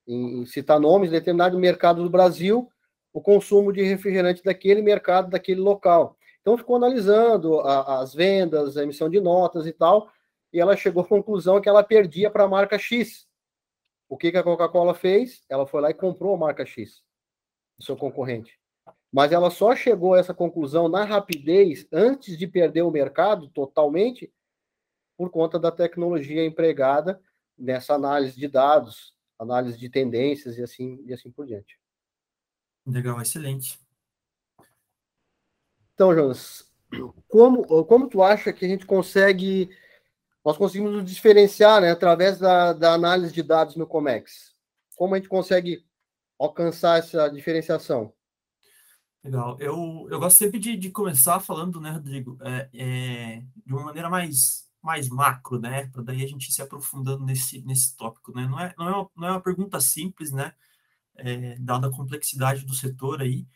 em, 0.06 0.44
citar 0.44 0.78
nomes, 0.78 1.10
determinado 1.10 1.58
mercado 1.58 2.02
do 2.02 2.10
Brasil, 2.10 2.70
o 3.12 3.22
consumo 3.22 3.72
de 3.72 3.82
refrigerante 3.82 4.42
daquele 4.42 4.82
mercado, 4.82 5.30
daquele 5.30 5.60
local. 5.60 6.17
Então, 6.48 6.56
ficou 6.56 6.76
analisando 6.76 7.60
a, 7.60 8.00
as 8.00 8.14
vendas, 8.14 8.78
a 8.78 8.82
emissão 8.82 9.10
de 9.10 9.20
notas 9.20 9.66
e 9.66 9.72
tal, 9.72 10.10
e 10.50 10.58
ela 10.58 10.74
chegou 10.74 11.02
à 11.02 11.06
conclusão 11.06 11.60
que 11.60 11.68
ela 11.68 11.84
perdia 11.84 12.30
para 12.30 12.44
a 12.44 12.48
marca 12.48 12.78
X. 12.78 13.28
O 14.08 14.16
que, 14.16 14.30
que 14.30 14.38
a 14.38 14.42
Coca-Cola 14.42 14.94
fez? 14.94 15.44
Ela 15.46 15.66
foi 15.66 15.82
lá 15.82 15.90
e 15.90 15.94
comprou 15.94 16.34
a 16.34 16.38
marca 16.38 16.64
X, 16.64 17.02
do 17.78 17.84
seu 17.84 17.98
concorrente. 17.98 18.58
Mas 19.12 19.30
ela 19.30 19.50
só 19.50 19.76
chegou 19.76 20.14
a 20.14 20.20
essa 20.20 20.32
conclusão 20.32 20.88
na 20.88 21.04
rapidez, 21.04 21.86
antes 21.92 22.38
de 22.38 22.46
perder 22.46 22.80
o 22.80 22.90
mercado 22.90 23.50
totalmente, 23.50 24.32
por 25.18 25.28
conta 25.28 25.58
da 25.58 25.70
tecnologia 25.70 26.46
empregada 26.46 27.20
nessa 27.58 27.92
análise 27.92 28.40
de 28.40 28.48
dados, 28.48 29.14
análise 29.38 29.76
de 29.76 29.90
tendências 29.90 30.56
e 30.56 30.62
assim, 30.62 31.04
e 31.04 31.12
assim 31.12 31.30
por 31.30 31.44
diante. 31.44 31.78
Legal, 32.86 33.20
excelente. 33.20 33.78
Então, 35.98 36.14
Jonas, 36.14 36.64
como, 37.26 37.84
como 37.84 38.08
tu 38.08 38.22
acha 38.22 38.52
que 38.52 38.64
a 38.64 38.68
gente 38.68 38.86
consegue, 38.86 39.68
nós 40.44 40.56
conseguimos 40.56 40.92
nos 40.92 41.04
diferenciar 41.04 41.80
né, 41.80 41.90
através 41.90 42.38
da, 42.38 42.72
da 42.72 42.94
análise 42.94 43.34
de 43.34 43.42
dados 43.42 43.74
no 43.74 43.84
Comex? 43.84 44.54
Como 44.94 45.12
a 45.12 45.18
gente 45.18 45.28
consegue 45.28 45.84
alcançar 46.38 47.00
essa 47.00 47.28
diferenciação? 47.28 48.12
Legal. 49.24 49.56
Eu, 49.58 50.06
eu 50.08 50.20
gosto 50.20 50.36
sempre 50.36 50.60
de, 50.60 50.76
de 50.76 50.88
começar 50.92 51.40
falando, 51.40 51.80
né, 51.80 51.90
Rodrigo, 51.90 52.38
é, 52.42 52.68
é, 52.72 53.42
de 53.66 53.72
uma 53.72 53.82
maneira 53.82 54.08
mais, 54.08 54.68
mais 54.80 55.08
macro, 55.08 55.58
né, 55.58 55.88
para 55.88 56.02
daí 56.02 56.22
a 56.22 56.28
gente 56.28 56.52
se 56.52 56.62
aprofundando 56.62 57.24
nesse, 57.24 57.60
nesse 57.62 57.96
tópico, 57.96 58.32
né? 58.32 58.46
Não 58.46 58.60
é, 58.60 58.72
não 58.78 58.88
é, 58.88 58.92
uma, 58.92 59.10
não 59.16 59.28
é 59.28 59.30
uma 59.32 59.42
pergunta 59.42 59.80
simples, 59.80 60.30
né, 60.30 60.54
é, 61.16 61.58
dada 61.58 61.88
a 61.88 61.92
complexidade 61.92 62.64
do 62.64 62.72
setor 62.72 63.20
aí, 63.20 63.48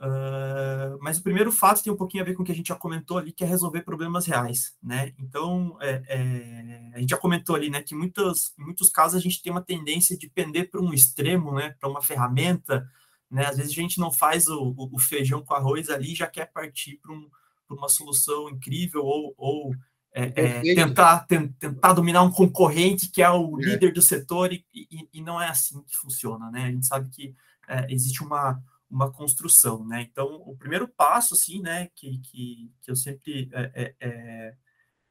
uh, 0.00 0.98
mas 1.00 1.18
o 1.18 1.22
primeiro 1.22 1.52
fato 1.52 1.82
tem 1.82 1.92
um 1.92 1.96
pouquinho 1.96 2.22
a 2.22 2.26
ver 2.26 2.34
com 2.34 2.42
o 2.42 2.46
que 2.46 2.52
a 2.52 2.54
gente 2.54 2.68
já 2.68 2.74
comentou 2.74 3.18
ali, 3.18 3.32
que 3.32 3.44
é 3.44 3.46
resolver 3.46 3.82
problemas 3.82 4.26
reais, 4.26 4.74
né? 4.82 5.12
Então, 5.18 5.76
é, 5.80 6.02
é, 6.08 6.90
a 6.94 6.98
gente 7.00 7.10
já 7.10 7.16
comentou 7.16 7.54
ali, 7.54 7.70
né, 7.70 7.82
que 7.82 7.94
muitas, 7.94 8.52
em 8.58 8.64
muitos 8.64 8.90
casos 8.90 9.18
a 9.18 9.22
gente 9.22 9.42
tem 9.42 9.52
uma 9.52 9.62
tendência 9.62 10.16
de 10.16 10.28
pender 10.28 10.70
para 10.70 10.80
um 10.80 10.92
extremo, 10.92 11.54
né, 11.54 11.74
para 11.78 11.88
uma 11.88 12.02
ferramenta, 12.02 12.88
né? 13.30 13.46
Às 13.46 13.56
vezes 13.56 13.72
a 13.72 13.80
gente 13.80 14.00
não 14.00 14.10
faz 14.10 14.48
o, 14.48 14.74
o 14.76 14.98
feijão 14.98 15.42
com 15.42 15.54
arroz 15.54 15.88
ali 15.88 16.14
já 16.14 16.26
quer 16.26 16.46
partir 16.46 16.96
para 16.96 17.12
um, 17.12 17.30
uma 17.68 17.88
solução 17.88 18.48
incrível 18.50 19.04
ou, 19.04 19.34
ou 19.36 19.74
é, 20.12 20.32
é, 20.34 20.74
tentar, 20.74 21.26
tentar 21.26 21.92
dominar 21.92 22.22
um 22.22 22.32
concorrente 22.32 23.08
que 23.08 23.22
é 23.22 23.30
o 23.30 23.60
é. 23.60 23.64
líder 23.64 23.92
do 23.92 24.02
setor 24.02 24.52
e, 24.52 24.64
e, 24.74 25.08
e, 25.12 25.22
não 25.22 25.40
é 25.40 25.48
assim 25.48 25.80
que 25.82 25.94
funciona, 25.96 26.50
né? 26.50 26.64
A 26.64 26.70
gente 26.72 26.86
sabe 26.86 27.08
que 27.10 27.34
é, 27.68 27.86
existe 27.92 28.24
uma, 28.24 28.60
uma 28.90 29.10
construção, 29.12 29.86
né? 29.86 30.02
Então, 30.02 30.42
o 30.46 30.56
primeiro 30.56 30.88
passo, 30.88 31.34
assim, 31.34 31.60
né, 31.60 31.88
que, 31.94 32.18
que, 32.18 32.72
que 32.82 32.90
eu 32.90 32.96
sempre 32.96 33.48
é, 33.52 33.94
é, 34.00 34.56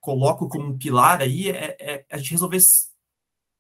coloco 0.01 0.49
como 0.49 0.65
um 0.67 0.77
pilar 0.77 1.21
aí 1.21 1.49
é, 1.49 2.05
a 2.11 2.17
gente 2.17 2.31
resolver 2.31 2.59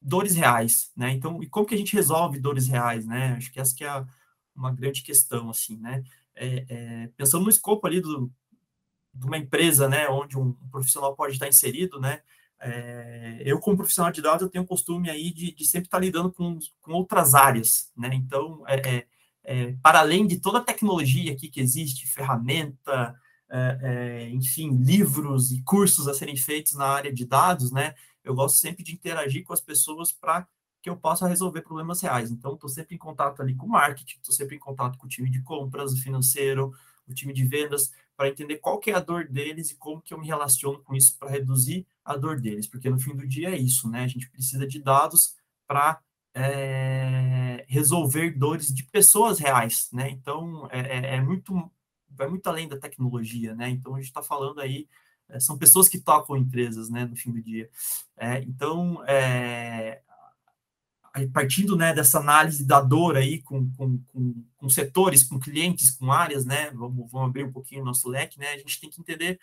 dores 0.01 0.35
reais, 0.35 0.91
né? 0.95 1.11
Então, 1.11 1.41
e 1.41 1.47
como 1.47 1.65
que 1.65 1.75
a 1.75 1.77
gente 1.77 1.95
resolve 1.95 2.39
dores 2.39 2.67
reais, 2.67 3.05
né? 3.05 3.33
Acho 3.37 3.51
que 3.51 3.59
essa 3.59 3.75
que 3.75 3.83
é 3.83 4.05
uma 4.55 4.73
grande 4.73 5.01
questão, 5.01 5.49
assim, 5.49 5.77
né? 5.77 6.03
É, 6.35 6.65
é, 6.69 7.07
pensando 7.17 7.43
no 7.43 7.49
escopo 7.49 7.85
ali 7.87 8.01
do, 8.01 8.31
de 9.13 9.25
uma 9.25 9.37
empresa, 9.37 9.87
né, 9.89 10.07
onde 10.07 10.37
um 10.37 10.53
profissional 10.71 11.15
pode 11.15 11.33
estar 11.33 11.47
inserido, 11.47 11.99
né, 11.99 12.21
é, 12.61 13.41
eu 13.45 13.59
como 13.59 13.77
profissional 13.77 14.11
de 14.11 14.21
dados 14.21 14.41
eu 14.41 14.49
tenho 14.49 14.63
o 14.63 14.67
costume 14.67 15.09
aí 15.09 15.31
de, 15.31 15.51
de 15.53 15.65
sempre 15.65 15.87
estar 15.87 15.99
lidando 15.99 16.31
com, 16.31 16.57
com 16.81 16.93
outras 16.93 17.35
áreas, 17.35 17.91
né, 17.95 18.09
então, 18.13 18.63
é, 18.67 19.05
é, 19.43 19.61
é 19.61 19.75
para 19.81 19.99
além 19.99 20.27
de 20.27 20.39
toda 20.39 20.59
a 20.59 20.63
tecnologia 20.63 21.33
aqui 21.33 21.49
que 21.49 21.59
existe, 21.59 22.07
ferramenta, 22.07 23.15
é, 23.49 24.29
enfim, 24.29 24.77
livros 24.77 25.51
e 25.51 25.61
cursos 25.63 26.07
a 26.07 26.13
serem 26.13 26.37
feitos 26.37 26.73
na 26.73 26.85
área 26.85 27.11
de 27.11 27.25
dados, 27.25 27.71
né, 27.71 27.95
eu 28.23 28.35
gosto 28.35 28.59
sempre 28.59 28.83
de 28.83 28.93
interagir 28.93 29.43
com 29.43 29.53
as 29.53 29.61
pessoas 29.61 30.11
para 30.11 30.47
que 30.81 30.89
eu 30.89 30.95
possa 30.95 31.27
resolver 31.27 31.61
problemas 31.61 32.01
reais. 32.01 32.31
Então, 32.31 32.53
estou 32.53 32.69
sempre 32.69 32.95
em 32.95 32.97
contato 32.97 33.41
ali 33.41 33.55
com 33.55 33.65
o 33.65 33.69
marketing, 33.69 34.17
estou 34.17 34.33
sempre 34.33 34.55
em 34.55 34.59
contato 34.59 34.97
com 34.97 35.05
o 35.05 35.09
time 35.09 35.29
de 35.29 35.41
compras, 35.41 35.91
o 35.91 35.97
financeiro, 35.97 36.71
o 37.07 37.13
time 37.13 37.33
de 37.33 37.43
vendas, 37.43 37.91
para 38.15 38.29
entender 38.29 38.57
qual 38.57 38.79
é 38.85 38.91
a 38.91 38.99
dor 38.99 39.27
deles 39.27 39.71
e 39.71 39.75
como 39.75 40.01
que 40.01 40.13
eu 40.13 40.19
me 40.19 40.27
relaciono 40.27 40.79
com 40.83 40.95
isso 40.95 41.17
para 41.17 41.29
reduzir 41.29 41.87
a 42.03 42.15
dor 42.15 42.39
deles, 42.39 42.67
porque 42.67 42.89
no 42.89 42.99
fim 42.99 43.15
do 43.15 43.27
dia 43.27 43.49
é 43.49 43.57
isso, 43.57 43.89
né? 43.89 44.03
A 44.03 44.07
gente 44.07 44.29
precisa 44.29 44.67
de 44.67 44.81
dados 44.81 45.35
para 45.67 46.01
é, 46.39 47.65
resolver 47.67 48.31
dores 48.31 48.73
de 48.73 48.83
pessoas 48.83 49.39
reais, 49.39 49.89
né? 49.91 50.09
Então, 50.09 50.67
é, 50.71 50.79
é, 50.79 51.15
é, 51.15 51.21
muito, 51.21 51.69
vai 52.09 52.27
muito 52.27 52.47
além 52.47 52.67
da 52.67 52.77
tecnologia, 52.77 53.53
né? 53.53 53.69
Então, 53.69 53.95
a 53.95 53.97
gente 53.97 54.07
está 54.07 54.23
falando 54.23 54.59
aí 54.61 54.87
é, 55.27 55.39
são 55.39 55.57
pessoas 55.57 55.87
que 55.87 55.99
tocam 55.99 56.35
empresas, 56.35 56.89
né, 56.89 57.05
no 57.05 57.15
fim 57.15 57.31
do 57.31 57.41
dia. 57.41 57.69
É, 58.17 58.39
então, 58.39 59.03
é, 59.05 60.01
partindo 61.33 61.75
né, 61.75 61.93
dessa 61.93 62.19
análise 62.19 62.65
da 62.65 62.81
dor 62.81 63.17
aí 63.17 63.41
com, 63.41 63.69
com, 63.73 63.99
com, 64.07 64.45
com, 64.57 64.69
setores, 64.69 65.23
com 65.23 65.39
clientes, 65.39 65.91
com 65.91 66.11
áreas, 66.11 66.45
né? 66.45 66.71
Vamos, 66.71 67.11
vamos 67.11 67.29
abrir 67.29 67.43
um 67.43 67.51
pouquinho 67.51 67.81
o 67.81 67.85
nosso 67.85 68.07
leque, 68.09 68.39
né? 68.39 68.53
A 68.53 68.57
gente 68.57 68.79
tem 68.79 68.89
que 68.89 69.01
entender, 69.01 69.39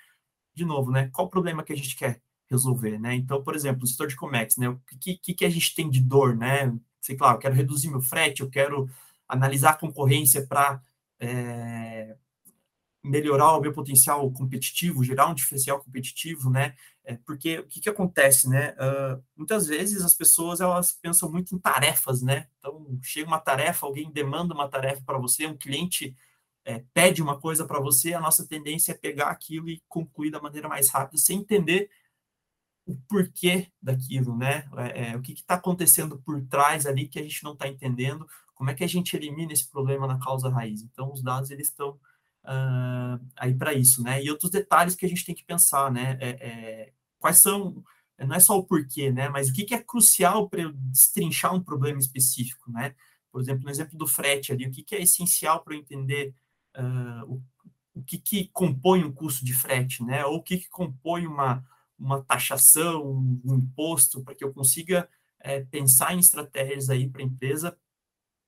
de 0.55 0.65
novo, 0.65 0.91
né? 0.91 1.09
Qual 1.13 1.27
o 1.27 1.31
problema 1.31 1.63
que 1.63 1.73
a 1.73 1.77
gente 1.77 1.95
quer 1.95 2.21
resolver, 2.51 2.99
né? 2.99 3.15
Então, 3.15 3.43
por 3.43 3.55
exemplo, 3.55 3.85
o 3.85 3.87
setor 3.87 4.09
de 4.09 4.17
Comex, 4.17 4.57
né? 4.57 4.69
O 4.69 4.81
que, 5.01 5.17
que, 5.17 5.35
que 5.35 5.45
a 5.45 5.51
gente 5.51 5.75
tem 5.75 5.91
de 5.91 6.01
dor, 6.01 6.37
né? 6.37 6.73
Sei 7.01 7.17
lá, 7.21 7.33
eu 7.33 7.39
quero 7.39 7.55
reduzir 7.55 7.91
meu 7.91 8.01
frete, 8.01 8.43
eu 8.43 8.51
quero 8.51 8.89
analisar 9.29 9.71
a 9.71 9.77
concorrência 9.77 10.47
para 10.47 10.81
é, 11.19 12.17
melhorar 13.07 13.57
o 13.57 13.61
meu 13.61 13.73
potencial 13.73 14.31
competitivo, 14.33 15.05
gerar 15.05 15.29
um 15.29 15.35
diferencial 15.35 15.81
competitivo, 15.81 16.51
né? 16.51 16.75
É, 17.05 17.17
porque 17.25 17.61
o 17.61 17.67
que, 17.67 17.81
que 17.81 17.89
acontece, 17.89 18.49
né? 18.49 18.73
Uh, 18.73 19.23
muitas 19.37 19.67
vezes 19.67 20.03
as 20.03 20.15
pessoas 20.15 20.61
elas 20.61 20.93
pensam 20.93 21.31
muito 21.31 21.55
em 21.55 21.59
tarefas, 21.59 22.21
né? 22.23 22.49
Então 22.59 22.99
chega 23.03 23.29
uma 23.29 23.41
tarefa, 23.41 23.87
alguém 23.87 24.11
demanda 24.11 24.55
uma 24.55 24.69
tarefa 24.69 25.03
para 25.05 25.19
você, 25.19 25.47
um 25.47 25.57
cliente 25.57 26.17
é, 26.65 26.83
pede 26.93 27.23
uma 27.23 27.41
coisa 27.41 27.65
para 27.65 27.79
você, 27.79 28.13
a 28.13 28.21
nossa 28.21 28.47
tendência 28.47 28.91
é 28.91 28.95
pegar 28.97 29.29
aquilo 29.29 29.71
e 29.71 29.81
concluir 29.89 30.31
da 30.31 30.41
maneira 30.41 30.69
mais 30.69 30.91
rápida, 30.91 31.17
sem 31.17 31.39
entender 31.39 31.89
o 32.87 32.97
porquê 33.09 33.69
daquilo, 33.83 34.37
né? 34.37 34.69
É, 34.77 35.11
é 35.11 35.17
o 35.17 35.21
que 35.21 35.33
está 35.33 35.55
acontecendo 35.55 36.19
por 36.19 36.41
trás 36.47 36.87
ali 36.87 37.09
que 37.09 37.19
a 37.19 37.23
gente 37.23 37.43
não 37.43 37.53
está 37.53 37.67
entendendo, 37.67 38.27
como 38.55 38.71
é 38.71 38.75
que 38.75 38.85
a 38.85 38.89
gente 38.89 39.15
elimina 39.17 39.53
esse 39.53 39.69
problema 39.69 40.07
na 40.07 40.19
causa 40.19 40.49
raiz. 40.49 40.83
Então, 40.83 41.13
os 41.13 41.23
dados 41.23 41.51
eles 41.51 41.69
estão 41.69 41.91
uh, 42.45 43.21
aí 43.37 43.53
para 43.55 43.75
isso, 43.75 44.03
né? 44.03 44.23
E 44.23 44.31
outros 44.31 44.51
detalhes 44.51 44.95
que 44.95 45.05
a 45.05 45.09
gente 45.09 45.25
tem 45.25 45.35
que 45.35 45.45
pensar, 45.45 45.91
né? 45.91 46.17
É, 46.21 46.29
é, 46.29 46.93
quais 47.19 47.39
são, 47.39 47.85
não 48.19 48.35
é 48.35 48.41
só 48.41 48.57
o 48.57 48.65
porquê, 48.65 49.11
né? 49.11 49.29
Mas 49.29 49.49
o 49.49 49.53
que, 49.53 49.65
que 49.65 49.75
é 49.75 49.83
crucial 49.83 50.49
para 50.49 50.63
eu 50.63 50.73
destrinchar 50.73 51.53
um 51.55 51.63
problema 51.63 51.99
específico, 51.99 52.71
né? 52.71 52.95
Por 53.33 53.41
exemplo, 53.41 53.65
no 53.65 53.71
exemplo 53.71 53.99
do 53.99 54.07
frete 54.07 54.53
ali, 54.53 54.67
o 54.67 54.71
que, 54.71 54.83
que 54.83 54.95
é 54.95 55.03
essencial 55.03 55.63
para 55.63 55.75
eu 55.75 55.81
entender 55.81 56.33
uh, 56.79 57.31
o, 57.31 57.43
o 57.95 58.03
que, 58.03 58.17
que 58.19 58.49
compõe 58.53 59.05
um 59.05 59.13
custo 59.13 59.45
de 59.45 59.53
frete, 59.53 60.05
né? 60.05 60.25
Ou 60.25 60.37
o 60.37 60.43
que, 60.43 60.59
que 60.59 60.69
compõe 60.69 61.27
uma, 61.27 61.63
uma 61.99 62.23
taxação, 62.23 63.05
um 63.45 63.55
imposto, 63.55 64.23
para 64.23 64.35
que 64.35 64.45
eu 64.45 64.53
consiga 64.53 65.09
é, 65.41 65.61
pensar 65.61 66.15
em 66.15 66.19
estratégias 66.19 66.91
aí 66.91 67.09
para 67.09 67.23
a 67.23 67.25
empresa 67.25 67.77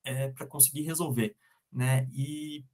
é, 0.04 0.28
para 0.30 0.46
conseguir 0.46 0.82
resolver, 0.82 1.36
né? 1.72 2.08
E 2.12 2.64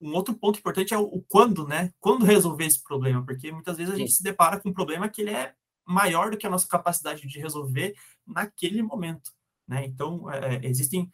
um 0.00 0.12
outro 0.14 0.34
ponto 0.34 0.58
importante 0.58 0.92
é 0.92 0.98
o, 0.98 1.04
o, 1.04 1.22
quando, 1.22 1.66
né? 1.66 1.92
Quando 1.98 2.24
resolver 2.24 2.64
esse 2.64 2.82
problema, 2.82 3.24
porque 3.24 3.50
muitas 3.50 3.76
vezes 3.76 3.92
a 3.92 3.96
gente 3.96 4.12
se 4.12 4.22
depara 4.22 4.60
com 4.60 4.68
um 4.68 4.74
problema 4.74 5.08
que 5.08 5.22
ele 5.22 5.30
é 5.30 5.54
maior 5.86 6.30
do 6.30 6.36
que 6.36 6.46
a 6.46 6.50
nossa 6.50 6.66
capacidade 6.66 7.26
de 7.26 7.38
resolver 7.38 7.94
naquele 8.26 8.82
momento, 8.82 9.30
né? 9.66 9.84
Então, 9.84 10.30
é, 10.30 10.56
é 10.56 10.66
existem 10.66 11.10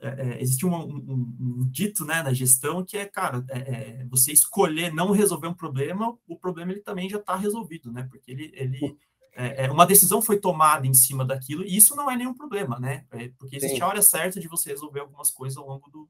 é, 0.00 0.08
é, 0.08 0.42
existe 0.42 0.64
um, 0.64 0.74
um, 0.74 1.36
um, 1.40 1.68
dito 1.70 2.04
né, 2.04 2.22
na 2.22 2.32
gestão 2.32 2.84
que 2.84 2.96
é, 2.96 3.04
cara, 3.04 3.44
é, 3.50 3.58
é, 3.58 4.06
você 4.06 4.32
escolher 4.32 4.92
não 4.92 5.10
resolver 5.10 5.46
um 5.46 5.54
problema, 5.54 6.16
o 6.26 6.38
problema 6.38 6.72
ele 6.72 6.80
também 6.80 7.08
já 7.08 7.18
está 7.18 7.36
resolvido, 7.36 7.92
né? 7.92 8.06
Porque 8.10 8.30
ele, 8.30 8.50
ele 8.54 8.98
é, 9.32 9.70
uma 9.70 9.86
decisão 9.86 10.20
foi 10.20 10.38
tomada 10.38 10.86
em 10.86 10.94
cima 10.94 11.24
daquilo, 11.24 11.64
e 11.64 11.76
isso 11.76 11.94
não 11.94 12.10
é 12.10 12.16
nenhum 12.16 12.34
problema, 12.34 12.78
né? 12.80 13.04
porque 13.38 13.56
existe 13.56 13.76
Sim. 13.76 13.82
a 13.82 13.88
hora 13.88 14.02
certa 14.02 14.40
de 14.40 14.48
você 14.48 14.70
resolver 14.70 15.00
algumas 15.00 15.30
coisas 15.30 15.56
ao 15.56 15.66
longo 15.66 15.88
do, 15.88 16.08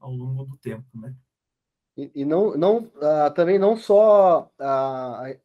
ao 0.00 0.10
longo 0.10 0.44
do 0.44 0.56
tempo, 0.56 0.86
né? 0.94 1.14
E, 1.96 2.10
e 2.14 2.24
não, 2.24 2.56
não 2.56 2.78
uh, 2.78 3.32
também 3.34 3.58
não 3.58 3.76
só 3.76 4.50
uh, 4.60 5.38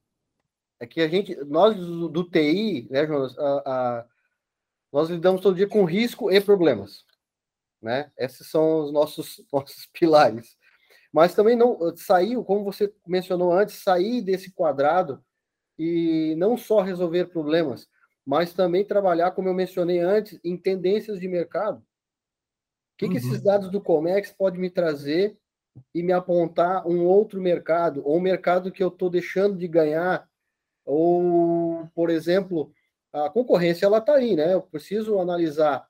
é 0.79 0.88
que 0.88 1.01
a 1.01 1.08
gente, 1.08 1.36
nós 1.46 1.75
do, 1.75 2.08
do 2.08 2.24
TI, 2.24 2.88
né, 2.89 3.05
Jonas, 3.05 3.34
uh, 3.34 4.08
nós 4.91 5.10
lidamos 5.10 5.41
todo 5.41 5.55
dia 5.55 5.67
com 5.67 5.84
risco 5.84 6.31
e 6.31 6.39
problemas, 6.39 7.03
né? 7.81 8.12
Esses 8.17 8.50
são 8.50 8.81
os 8.81 8.91
nossos 8.91 9.43
nossos 9.51 9.86
pilares. 9.93 10.57
Mas 11.12 11.33
também 11.33 11.55
não 11.55 11.77
saiu, 11.95 12.43
como 12.43 12.63
você 12.63 12.93
mencionou 13.07 13.51
antes, 13.51 13.83
sair 13.83 14.21
desse 14.21 14.51
quadrado 14.51 15.24
e 15.77 16.36
não 16.38 16.55
só 16.55 16.81
resolver 16.81 17.25
problemas, 17.25 17.88
mas 18.25 18.53
também 18.53 18.86
trabalhar, 18.86 19.31
como 19.31 19.48
eu 19.48 19.53
mencionei 19.53 20.00
antes, 20.00 20.39
em 20.43 20.55
tendências 20.55 21.19
de 21.19 21.27
mercado. 21.27 21.79
O 21.79 21.83
que, 22.98 23.05
uhum. 23.05 23.12
que 23.12 23.17
esses 23.17 23.41
dados 23.41 23.71
do 23.71 23.81
Comex 23.81 24.31
podem 24.31 24.59
me 24.59 24.69
trazer 24.69 25.36
e 25.95 26.03
me 26.03 26.12
apontar 26.12 26.86
um 26.86 27.05
outro 27.05 27.41
mercado, 27.41 28.05
ou 28.05 28.17
um 28.17 28.21
mercado 28.21 28.71
que 28.71 28.83
eu 28.83 28.89
estou 28.89 29.09
deixando 29.09 29.57
de 29.57 29.67
ganhar, 29.67 30.29
ou, 30.86 31.88
por 31.95 32.09
exemplo, 32.09 32.71
a 33.12 33.29
concorrência 33.29 33.86
ela 33.86 33.98
está 33.98 34.15
aí, 34.15 34.36
né? 34.36 34.53
Eu 34.53 34.62
preciso 34.62 35.19
analisar 35.19 35.88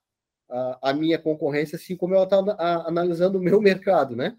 a, 0.50 0.90
a 0.90 0.94
minha 0.94 1.20
concorrência 1.20 1.76
assim 1.76 1.96
como 1.96 2.16
ela 2.16 2.24
está 2.24 2.38
analisando 2.86 3.38
o 3.38 3.42
meu 3.42 3.60
mercado, 3.62 4.16
né? 4.16 4.38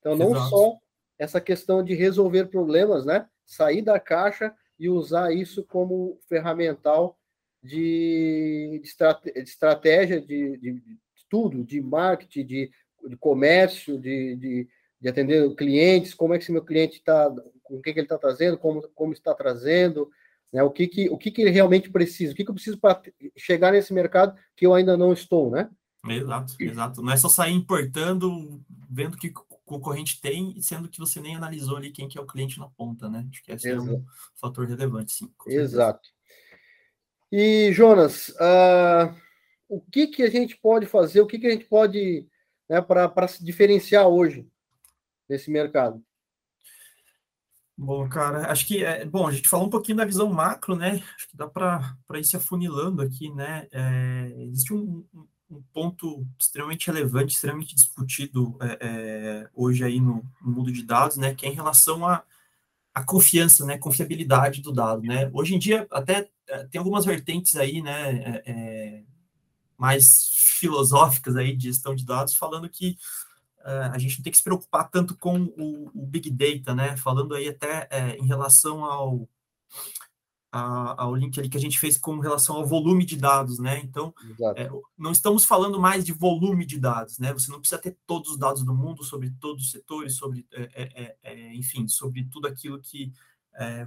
Então, 0.00 0.16
não 0.16 0.30
Exato. 0.30 0.48
só 0.48 0.78
essa 1.18 1.40
questão 1.40 1.82
de 1.82 1.94
resolver 1.94 2.46
problemas, 2.46 3.04
né? 3.04 3.26
Sair 3.44 3.82
da 3.82 3.98
caixa 3.98 4.54
e 4.78 4.88
usar 4.88 5.32
isso 5.32 5.64
como 5.64 6.20
ferramental 6.28 7.18
de, 7.62 8.80
de, 8.82 9.40
estratégia 9.40 10.20
de, 10.20 10.56
de, 10.58 10.72
de, 10.74 10.98
tudo, 11.28 11.64
de 11.64 11.80
marketing, 11.80 12.46
de, 12.46 12.70
de 13.08 13.16
comércio, 13.16 13.98
de, 13.98 14.36
de, 14.36 14.68
de 15.00 15.08
atender 15.08 15.54
clientes, 15.54 16.14
como 16.14 16.34
é 16.34 16.38
que 16.38 16.44
esse 16.44 16.52
meu 16.52 16.64
cliente 16.64 16.98
está, 16.98 17.28
com 17.62 17.76
o 17.76 17.82
que, 17.82 17.92
que 17.92 17.98
ele 17.98 18.06
está 18.06 18.18
trazendo, 18.18 18.58
como, 18.58 18.86
como 18.94 19.12
está 19.12 19.34
trazendo, 19.34 20.10
né? 20.52 20.62
o, 20.62 20.70
que, 20.70 20.86
que, 20.86 21.08
o 21.10 21.18
que, 21.18 21.30
que 21.30 21.42
ele 21.42 21.50
realmente 21.50 21.90
precisa, 21.90 22.32
o 22.32 22.36
que, 22.36 22.44
que 22.44 22.50
eu 22.50 22.54
preciso 22.54 22.78
para 22.78 23.02
chegar 23.36 23.72
nesse 23.72 23.92
mercado 23.92 24.36
que 24.56 24.66
eu 24.66 24.74
ainda 24.74 24.96
não 24.96 25.12
estou, 25.12 25.50
né? 25.50 25.68
Exato, 26.08 26.54
exato. 26.60 27.02
Não 27.02 27.12
é 27.12 27.16
só 27.16 27.28
sair 27.28 27.52
importando, 27.52 28.62
vendo 28.88 29.14
o 29.14 29.16
que 29.16 29.28
o 29.28 29.58
concorrente 29.64 30.20
tem, 30.20 30.60
sendo 30.60 30.88
que 30.88 30.98
você 30.98 31.20
nem 31.20 31.34
analisou 31.34 31.76
ali 31.76 31.90
quem 31.90 32.08
que 32.08 32.16
é 32.16 32.20
o 32.20 32.26
cliente 32.26 32.58
na 32.58 32.68
ponta, 32.68 33.08
né? 33.08 33.26
Acho 33.30 33.42
que 33.42 33.52
esse 33.52 33.68
exato. 33.68 33.90
é 33.90 33.92
um 33.92 34.04
fator 34.36 34.66
relevante, 34.66 35.12
sim. 35.12 35.30
Exato. 35.48 36.08
E, 37.30 37.72
Jonas, 37.72 38.28
uh, 38.28 39.12
o 39.68 39.80
que, 39.80 40.06
que 40.06 40.22
a 40.22 40.30
gente 40.30 40.56
pode 40.56 40.86
fazer, 40.86 41.20
o 41.20 41.26
que, 41.26 41.38
que 41.38 41.46
a 41.46 41.50
gente 41.50 41.64
pode, 41.64 42.26
né, 42.68 42.80
para 42.80 43.26
se 43.26 43.44
diferenciar 43.44 44.06
hoje 44.06 44.46
nesse 45.28 45.50
mercado? 45.50 46.02
Bom, 47.78 48.08
cara, 48.08 48.50
acho 48.50 48.66
que 48.66 48.82
é 48.82 49.04
bom. 49.04 49.26
A 49.26 49.32
gente 49.32 49.48
falou 49.48 49.66
um 49.66 49.70
pouquinho 49.70 49.98
da 49.98 50.04
visão 50.04 50.32
macro, 50.32 50.74
né? 50.74 51.02
Acho 51.14 51.28
que 51.28 51.36
dá 51.36 51.46
para 51.46 52.18
ir 52.18 52.24
se 52.24 52.34
afunilando 52.36 53.02
aqui, 53.02 53.30
né? 53.30 53.68
É, 53.70 54.32
existe 54.44 54.72
um, 54.72 55.04
um, 55.50 55.62
ponto 55.74 56.26
extremamente 56.38 56.86
relevante, 56.86 57.34
extremamente 57.34 57.74
discutido 57.74 58.56
é, 58.62 58.78
é, 58.80 59.50
hoje 59.54 59.84
aí 59.84 60.00
no, 60.00 60.24
no, 60.42 60.52
mundo 60.52 60.72
de 60.72 60.82
dados, 60.82 61.18
né? 61.18 61.34
Que 61.34 61.44
é 61.44 61.50
em 61.50 61.54
relação 61.54 62.06
à 62.08 62.14
a, 62.94 63.00
a, 63.00 63.04
confiança, 63.04 63.66
né? 63.66 63.76
Confiabilidade 63.76 64.62
do 64.62 64.72
dado, 64.72 65.02
né? 65.02 65.30
Hoje 65.34 65.54
em 65.54 65.58
dia 65.58 65.86
até 65.90 66.30
é, 66.48 66.64
tem 66.64 66.78
algumas 66.78 67.04
vertentes 67.04 67.56
aí, 67.56 67.82
né? 67.82 68.42
É, 68.46 68.52
é, 68.52 69.04
mais 69.76 70.30
filosóficas 70.60 71.36
aí 71.36 71.54
de 71.54 71.64
gestão 71.64 71.94
de 71.94 72.06
dados, 72.06 72.34
falando 72.34 72.70
que 72.70 72.96
a 73.66 73.98
gente 73.98 74.18
não 74.18 74.22
tem 74.22 74.30
que 74.30 74.38
se 74.38 74.44
preocupar 74.44 74.88
tanto 74.90 75.16
com 75.16 75.42
o, 75.56 75.90
o 75.92 76.06
Big 76.06 76.30
Data, 76.30 76.74
né? 76.74 76.96
Falando 76.96 77.34
aí 77.34 77.48
até 77.48 77.88
é, 77.90 78.16
em 78.16 78.26
relação 78.26 78.84
ao, 78.84 79.28
a, 80.52 81.02
ao 81.02 81.16
link 81.16 81.38
ali 81.38 81.48
que 81.48 81.56
a 81.56 81.60
gente 81.60 81.78
fez 81.78 81.98
com 81.98 82.18
relação 82.20 82.56
ao 82.56 82.66
volume 82.66 83.04
de 83.04 83.16
dados, 83.16 83.58
né? 83.58 83.80
Então, 83.82 84.14
é, 84.56 84.70
não 84.96 85.10
estamos 85.10 85.44
falando 85.44 85.80
mais 85.80 86.04
de 86.04 86.12
volume 86.12 86.64
de 86.64 86.78
dados, 86.78 87.18
né? 87.18 87.32
Você 87.32 87.50
não 87.50 87.58
precisa 87.58 87.80
ter 87.80 87.96
todos 88.06 88.30
os 88.30 88.38
dados 88.38 88.62
do 88.62 88.74
mundo 88.74 89.02
sobre 89.02 89.30
todos 89.40 89.64
os 89.64 89.70
setores, 89.72 90.16
sobre, 90.16 90.46
é 90.52 91.54
enfim, 91.54 91.88
sobre 91.88 92.24
tudo 92.24 92.46
aquilo 92.46 92.80
que 92.80 93.12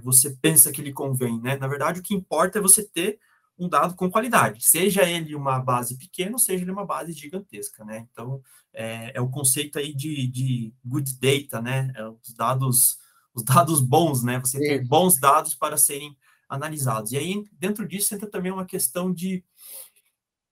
você 0.02 0.36
pensa 0.42 0.72
que 0.72 0.82
lhe 0.82 0.92
convém, 0.92 1.40
né? 1.40 1.56
Na 1.56 1.68
verdade, 1.68 2.00
o 2.00 2.02
que 2.02 2.12
importa 2.12 2.58
é 2.58 2.62
você 2.62 2.82
ter 2.82 3.20
um 3.60 3.68
dado 3.68 3.94
com 3.94 4.10
qualidade, 4.10 4.64
seja 4.64 5.02
ele 5.02 5.34
uma 5.34 5.58
base 5.58 5.96
pequena, 5.96 6.38
seja 6.38 6.64
ele 6.64 6.70
uma 6.70 6.86
base 6.86 7.12
gigantesca, 7.12 7.84
né? 7.84 8.06
Então, 8.10 8.42
é, 8.72 9.12
é 9.14 9.20
o 9.20 9.28
conceito 9.28 9.78
aí 9.78 9.94
de, 9.94 10.26
de 10.26 10.74
good 10.82 11.12
data, 11.20 11.60
né? 11.60 11.92
É 11.94 12.08
os 12.08 12.32
dados, 12.34 12.98
os 13.34 13.44
dados 13.44 13.80
bons, 13.82 14.24
né? 14.24 14.40
Você 14.40 14.58
ter 14.58 14.86
bons 14.86 15.20
dados 15.20 15.54
para 15.54 15.76
serem 15.76 16.16
analisados. 16.48 17.12
E 17.12 17.18
aí, 17.18 17.44
dentro 17.52 17.86
disso, 17.86 18.14
entra 18.14 18.28
também 18.28 18.50
uma 18.50 18.64
questão 18.64 19.12
de 19.12 19.44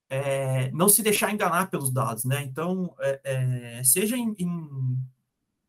é, 0.07 0.71
não 0.71 0.87
se 0.87 1.01
deixar 1.01 1.33
enganar 1.33 1.69
pelos 1.71 1.91
dados, 1.91 2.25
né? 2.25 2.43
Então, 2.43 2.95
é, 2.99 3.21
é 3.23 3.83
seja 3.83 4.15
em, 4.15 4.35
em, 4.37 4.99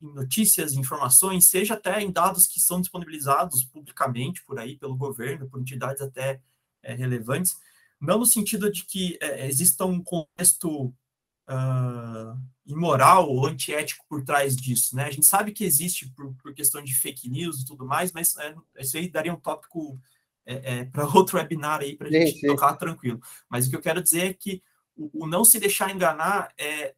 em 0.03 0.14
notícias, 0.14 0.74
informações, 0.74 1.48
seja 1.48 1.74
até 1.74 2.03
em 2.03 2.12
dados 2.12 2.46
que 2.46 2.61
são 2.61 2.83
disponibilizados 2.83 3.64
publicamente 3.64 4.44
por 4.44 4.59
aí, 4.59 4.76
pelo 4.76 4.94
governo, 4.94 5.48
por 5.48 5.61
entidades 5.61 6.03
até 6.03 6.40
é, 6.82 6.94
relevantes, 6.94 7.58
não 8.00 8.18
no 8.18 8.26
sentido 8.26 8.70
de 8.70 8.84
que 8.84 9.18
é, 9.20 9.46
exista 9.46 9.84
um 9.84 10.02
contexto 10.02 10.86
uh, 11.50 12.38
imoral 12.64 13.28
ou 13.28 13.46
antiético 13.46 14.04
por 14.08 14.24
trás 14.24 14.56
disso, 14.56 14.96
né? 14.96 15.04
A 15.04 15.10
gente 15.10 15.26
sabe 15.26 15.52
que 15.52 15.64
existe 15.64 16.08
por, 16.10 16.32
por 16.36 16.54
questão 16.54 16.82
de 16.82 16.94
fake 16.94 17.28
news 17.28 17.60
e 17.60 17.66
tudo 17.66 17.84
mais, 17.84 18.12
mas 18.12 18.36
é, 18.38 18.54
isso 18.78 18.96
aí 18.96 19.08
daria 19.08 19.34
um 19.34 19.40
tópico 19.40 20.00
é, 20.46 20.78
é 20.78 20.84
para 20.84 21.04
outro 21.14 21.36
webinar 21.36 21.80
aí 21.80 21.96
para 21.96 22.08
a 22.08 22.10
gente 22.10 22.40
sim. 22.40 22.46
tocar 22.46 22.74
tranquilo. 22.76 23.20
Mas 23.48 23.66
o 23.66 23.70
que 23.70 23.76
eu 23.76 23.82
quero 23.82 24.02
dizer 24.02 24.30
é 24.30 24.34
que 24.34 24.62
o, 24.96 25.24
o 25.24 25.26
não 25.26 25.44
se 25.44 25.58
deixar 25.58 25.90
enganar 25.90 26.52
é, 26.56 26.94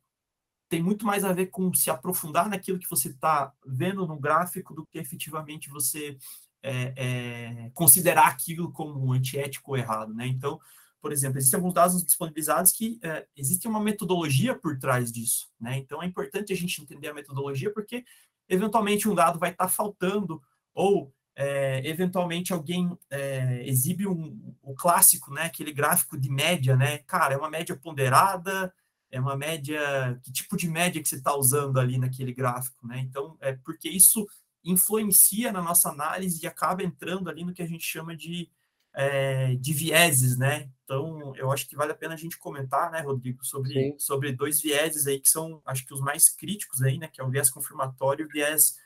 tem 0.68 0.82
muito 0.82 1.04
mais 1.04 1.24
a 1.24 1.32
ver 1.32 1.46
com 1.46 1.72
se 1.74 1.90
aprofundar 1.90 2.48
naquilo 2.48 2.78
que 2.78 2.88
você 2.88 3.08
está 3.08 3.52
vendo 3.66 4.06
no 4.06 4.18
gráfico 4.18 4.74
do 4.74 4.86
que 4.86 4.98
efetivamente 4.98 5.68
você 5.68 6.16
é, 6.62 6.92
é, 6.96 7.70
considerar 7.74 8.28
aquilo 8.28 8.70
como 8.72 9.12
antiético 9.12 9.72
ou 9.72 9.76
errado, 9.76 10.14
né? 10.14 10.26
Então, 10.26 10.60
por 11.00 11.12
exemplo, 11.12 11.38
existem 11.38 11.58
alguns 11.58 11.74
dados 11.74 12.04
disponibilizados 12.04 12.70
que 12.70 13.00
é, 13.02 13.26
existe 13.36 13.66
uma 13.66 13.80
metodologia 13.80 14.54
por 14.54 14.78
trás 14.78 15.10
disso, 15.10 15.48
né? 15.60 15.76
Então 15.76 16.02
é 16.02 16.06
importante 16.06 16.52
a 16.52 16.56
gente 16.56 16.80
entender 16.80 17.08
a 17.08 17.14
metodologia, 17.14 17.72
porque 17.72 18.04
eventualmente 18.48 19.08
um 19.08 19.14
dado 19.14 19.38
vai 19.38 19.50
estar 19.50 19.64
tá 19.64 19.70
faltando, 19.70 20.40
ou 20.72 21.12
é, 21.34 21.82
eventualmente 21.84 22.52
alguém 22.52 22.96
é, 23.10 23.66
exibe 23.66 24.06
um, 24.06 24.54
o 24.62 24.74
clássico, 24.74 25.32
né? 25.34 25.44
Aquele 25.44 25.72
gráfico 25.72 26.16
de 26.16 26.30
média, 26.30 26.76
né? 26.76 26.98
Cara, 26.98 27.34
é 27.34 27.36
uma 27.36 27.50
média 27.50 27.76
ponderada, 27.76 28.72
é 29.10 29.20
uma 29.20 29.36
média, 29.36 30.18
que 30.22 30.32
tipo 30.32 30.56
de 30.56 30.68
média 30.68 31.02
que 31.02 31.08
você 31.08 31.16
está 31.16 31.34
usando 31.36 31.78
ali 31.78 31.98
naquele 31.98 32.32
gráfico, 32.32 32.86
né? 32.86 33.00
Então, 33.00 33.36
é 33.40 33.52
porque 33.52 33.88
isso 33.88 34.26
influencia 34.64 35.52
na 35.52 35.62
nossa 35.62 35.88
análise 35.88 36.42
e 36.42 36.46
acaba 36.46 36.82
entrando 36.82 37.28
ali 37.28 37.44
no 37.44 37.52
que 37.52 37.62
a 37.62 37.66
gente 37.66 37.84
chama 37.84 38.16
de, 38.16 38.50
é, 38.94 39.54
de 39.56 39.72
vieses, 39.72 40.38
né? 40.38 40.70
Então, 40.84 41.34
eu 41.36 41.50
acho 41.50 41.66
que 41.68 41.76
vale 41.76 41.92
a 41.92 41.96
pena 41.96 42.14
a 42.14 42.16
gente 42.16 42.38
comentar, 42.38 42.90
né, 42.90 43.00
Rodrigo, 43.00 43.44
sobre, 43.44 43.94
sobre 43.98 44.32
dois 44.32 44.60
vieses 44.60 45.06
aí 45.06 45.18
que 45.18 45.28
são, 45.28 45.62
acho 45.64 45.84
que 45.84 45.94
os 45.94 46.00
mais 46.00 46.28
críticos 46.28 46.82
aí, 46.82 46.98
né? 46.98 47.08
Que 47.08 47.20
é 47.20 47.24
o 47.24 47.30
viés 47.30 47.50
confirmatório 47.50 48.24
e 48.24 48.26
o 48.26 48.30
viés 48.30 48.76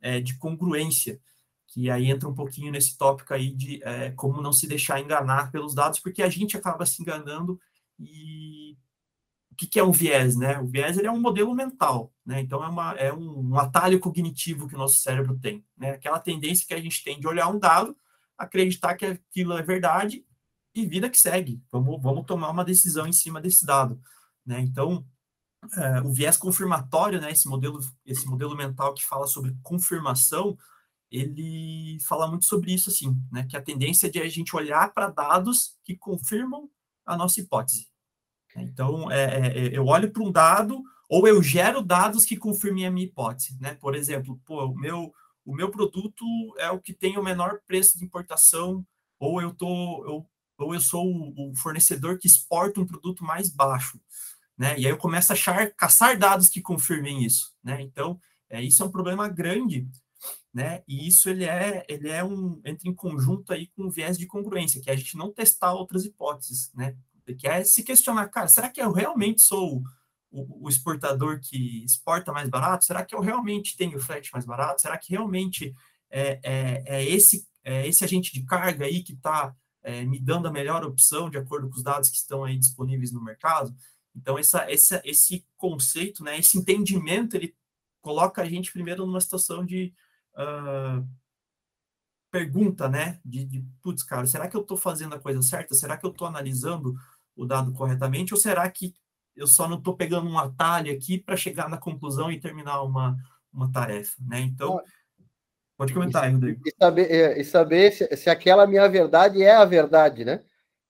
é, 0.00 0.20
de 0.20 0.36
congruência, 0.36 1.20
que 1.68 1.88
aí 1.90 2.10
entra 2.10 2.28
um 2.28 2.34
pouquinho 2.34 2.70
nesse 2.70 2.98
tópico 2.98 3.32
aí 3.32 3.50
de 3.50 3.82
é, 3.82 4.10
como 4.10 4.42
não 4.42 4.52
se 4.52 4.66
deixar 4.66 5.00
enganar 5.00 5.50
pelos 5.50 5.74
dados, 5.74 6.00
porque 6.00 6.22
a 6.22 6.28
gente 6.28 6.56
acaba 6.56 6.84
se 6.84 7.00
enganando 7.00 7.58
e 7.98 8.76
o 9.52 9.54
que, 9.54 9.66
que, 9.66 9.78
é 9.78 9.84
um 9.84 9.92
viés, 9.92 10.34
né? 10.34 10.58
O 10.58 10.66
viés 10.66 10.96
ele 10.96 11.06
é 11.06 11.12
um 11.12 11.20
modelo 11.20 11.54
mental, 11.54 12.12
né? 12.24 12.40
Então 12.40 12.64
é, 12.64 12.68
uma, 12.68 12.92
é 12.94 13.12
um, 13.12 13.50
um, 13.50 13.58
atalho 13.58 14.00
cognitivo 14.00 14.66
que 14.66 14.74
o 14.74 14.78
nosso 14.78 15.00
cérebro 15.00 15.38
tem, 15.38 15.64
né? 15.76 15.90
Aquela 15.90 16.18
tendência 16.18 16.66
que 16.66 16.72
a 16.74 16.80
gente 16.80 17.04
tem 17.04 17.20
de 17.20 17.28
olhar 17.28 17.48
um 17.48 17.58
dado, 17.58 17.94
acreditar 18.36 18.94
que 18.94 19.04
aquilo 19.04 19.52
é 19.52 19.62
verdade 19.62 20.24
e 20.74 20.86
vida 20.86 21.10
que 21.10 21.18
segue. 21.18 21.62
Vamos, 21.70 22.00
vamos 22.02 22.24
tomar 22.24 22.50
uma 22.50 22.64
decisão 22.64 23.06
em 23.06 23.12
cima 23.12 23.40
desse 23.42 23.66
dado, 23.66 24.00
né? 24.44 24.58
Então 24.60 25.06
é, 25.76 26.00
o 26.00 26.12
viés 26.12 26.38
confirmatório, 26.38 27.20
né? 27.20 27.30
Esse 27.30 27.46
modelo, 27.46 27.78
esse 28.06 28.26
modelo 28.26 28.56
mental 28.56 28.94
que 28.94 29.04
fala 29.04 29.26
sobre 29.26 29.54
confirmação, 29.62 30.56
ele 31.10 31.98
fala 32.00 32.26
muito 32.26 32.46
sobre 32.46 32.72
isso, 32.72 32.88
assim, 32.88 33.14
né? 33.30 33.44
Que 33.44 33.56
a 33.56 33.62
tendência 33.62 34.06
é 34.06 34.10
de 34.10 34.18
a 34.18 34.28
gente 34.28 34.56
olhar 34.56 34.94
para 34.94 35.10
dados 35.10 35.76
que 35.84 35.94
confirmam 35.94 36.70
a 37.04 37.16
nossa 37.18 37.38
hipótese. 37.38 37.91
Então, 38.56 39.10
é, 39.10 39.24
é, 39.24 39.58
é 39.58 39.78
eu 39.78 39.86
olho 39.86 40.10
para 40.10 40.22
um 40.22 40.30
dado 40.30 40.82
ou 41.08 41.28
eu 41.28 41.42
gero 41.42 41.82
dados 41.82 42.24
que 42.24 42.38
confirmem 42.38 42.86
a 42.86 42.90
minha 42.90 43.06
hipótese, 43.06 43.58
né? 43.60 43.74
Por 43.74 43.94
exemplo, 43.94 44.40
pô, 44.46 44.64
o 44.64 44.74
meu 44.74 45.12
o 45.44 45.54
meu 45.54 45.70
produto 45.70 46.24
é 46.56 46.70
o 46.70 46.80
que 46.80 46.94
tem 46.94 47.18
o 47.18 47.22
menor 47.22 47.60
preço 47.66 47.98
de 47.98 48.04
importação, 48.04 48.86
ou 49.18 49.42
eu 49.42 49.52
tô 49.52 49.66
eu, 50.06 50.26
ou 50.56 50.74
eu 50.74 50.80
sou 50.80 51.06
o, 51.06 51.50
o 51.50 51.56
fornecedor 51.56 52.18
que 52.18 52.26
exporta 52.26 52.80
um 52.80 52.86
produto 52.86 53.24
mais 53.24 53.50
baixo, 53.50 54.00
né? 54.56 54.78
E 54.78 54.86
aí 54.86 54.92
eu 54.92 54.96
começo 54.96 55.32
a 55.32 55.34
achar 55.34 55.70
caçar 55.74 56.18
dados 56.18 56.48
que 56.48 56.62
confirmem 56.62 57.24
isso, 57.24 57.52
né? 57.62 57.82
Então, 57.82 58.18
é, 58.48 58.62
isso 58.62 58.82
é 58.82 58.86
um 58.86 58.90
problema 58.90 59.28
grande, 59.28 59.86
né? 60.54 60.82
E 60.88 61.06
isso 61.08 61.28
ele 61.28 61.44
é 61.44 61.84
ele 61.88 62.08
é 62.08 62.24
um 62.24 62.60
entra 62.64 62.88
em 62.88 62.94
conjunto 62.94 63.52
aí 63.52 63.66
com 63.76 63.84
o 63.84 63.90
viés 63.90 64.16
de 64.16 64.26
congruência, 64.26 64.80
que 64.80 64.88
é 64.88 64.94
a 64.94 64.96
gente 64.96 65.16
não 65.16 65.30
testar 65.30 65.74
outras 65.74 66.06
hipóteses, 66.06 66.70
né? 66.74 66.96
Que 67.38 67.46
é 67.46 67.64
se 67.64 67.82
questionar, 67.82 68.28
cara, 68.28 68.48
será 68.48 68.68
que 68.68 68.80
eu 68.80 68.92
realmente 68.92 69.42
sou 69.42 69.82
o, 70.30 70.66
o, 70.66 70.68
exportador 70.68 71.40
que 71.40 71.84
exporta 71.84 72.32
mais 72.32 72.48
barato? 72.48 72.84
Será 72.84 73.04
que 73.04 73.14
eu 73.14 73.20
realmente 73.20 73.76
tenho 73.76 74.00
frete 74.00 74.30
mais 74.32 74.44
barato? 74.44 74.80
Será 74.80 74.96
que 74.98 75.10
realmente 75.10 75.74
é, 76.10 76.40
é, 76.42 76.82
é 76.86 77.04
esse, 77.04 77.46
é 77.62 77.86
esse 77.86 78.04
agente 78.04 78.32
de 78.32 78.44
carga 78.44 78.86
aí 78.86 79.02
que 79.02 79.12
está 79.12 79.54
é, 79.82 80.04
me 80.04 80.18
dando 80.18 80.48
a 80.48 80.52
melhor 80.52 80.84
opção 80.84 81.28
de 81.28 81.38
acordo 81.38 81.68
com 81.68 81.76
os 81.76 81.82
dados 81.82 82.10
que 82.10 82.16
estão 82.16 82.44
aí 82.44 82.58
disponíveis 82.58 83.12
no 83.12 83.22
mercado? 83.22 83.74
Então, 84.14 84.38
essa, 84.38 84.70
essa, 84.70 85.00
esse 85.04 85.46
conceito, 85.56 86.22
né, 86.22 86.38
esse 86.38 86.58
entendimento, 86.58 87.36
ele 87.36 87.54
coloca 88.00 88.42
a 88.42 88.48
gente 88.48 88.72
primeiro 88.72 89.06
numa 89.06 89.20
situação 89.20 89.64
de 89.64 89.94
uh, 90.34 91.06
pergunta, 92.30 92.88
né? 92.88 93.20
De, 93.24 93.44
de 93.44 93.60
putz, 93.82 94.02
cara, 94.02 94.26
será 94.26 94.48
que 94.48 94.56
eu 94.56 94.62
estou 94.62 94.76
fazendo 94.76 95.14
a 95.14 95.20
coisa 95.20 95.40
certa? 95.42 95.74
Será 95.74 95.96
que 95.96 96.04
eu 96.04 96.10
estou 96.10 96.26
analisando 96.26 96.94
o 97.36 97.46
dado 97.46 97.72
corretamente? 97.72 98.34
Ou 98.34 98.40
será 98.40 98.68
que 98.70 98.94
eu 99.36 99.46
só 99.46 99.66
não 99.66 99.78
estou 99.78 99.96
pegando 99.96 100.28
um 100.28 100.38
atalho 100.38 100.92
aqui 100.92 101.18
para 101.18 101.36
chegar 101.36 101.68
na 101.68 101.78
conclusão 101.78 102.30
e 102.30 102.40
terminar 102.40 102.82
uma, 102.82 103.16
uma 103.52 103.70
tarefa, 103.70 104.16
né? 104.20 104.40
Então, 104.40 104.80
pode 105.76 105.94
comentar 105.94 106.24
aí, 106.24 106.32
Rodrigo. 106.32 106.62
E 106.66 106.74
saber, 106.78 107.10
é, 107.10 107.40
e 107.40 107.44
saber 107.44 107.92
se, 107.92 108.16
se 108.16 108.30
aquela 108.30 108.66
minha 108.66 108.88
verdade 108.88 109.42
é 109.42 109.54
a 109.54 109.64
verdade, 109.64 110.24
né? 110.24 110.42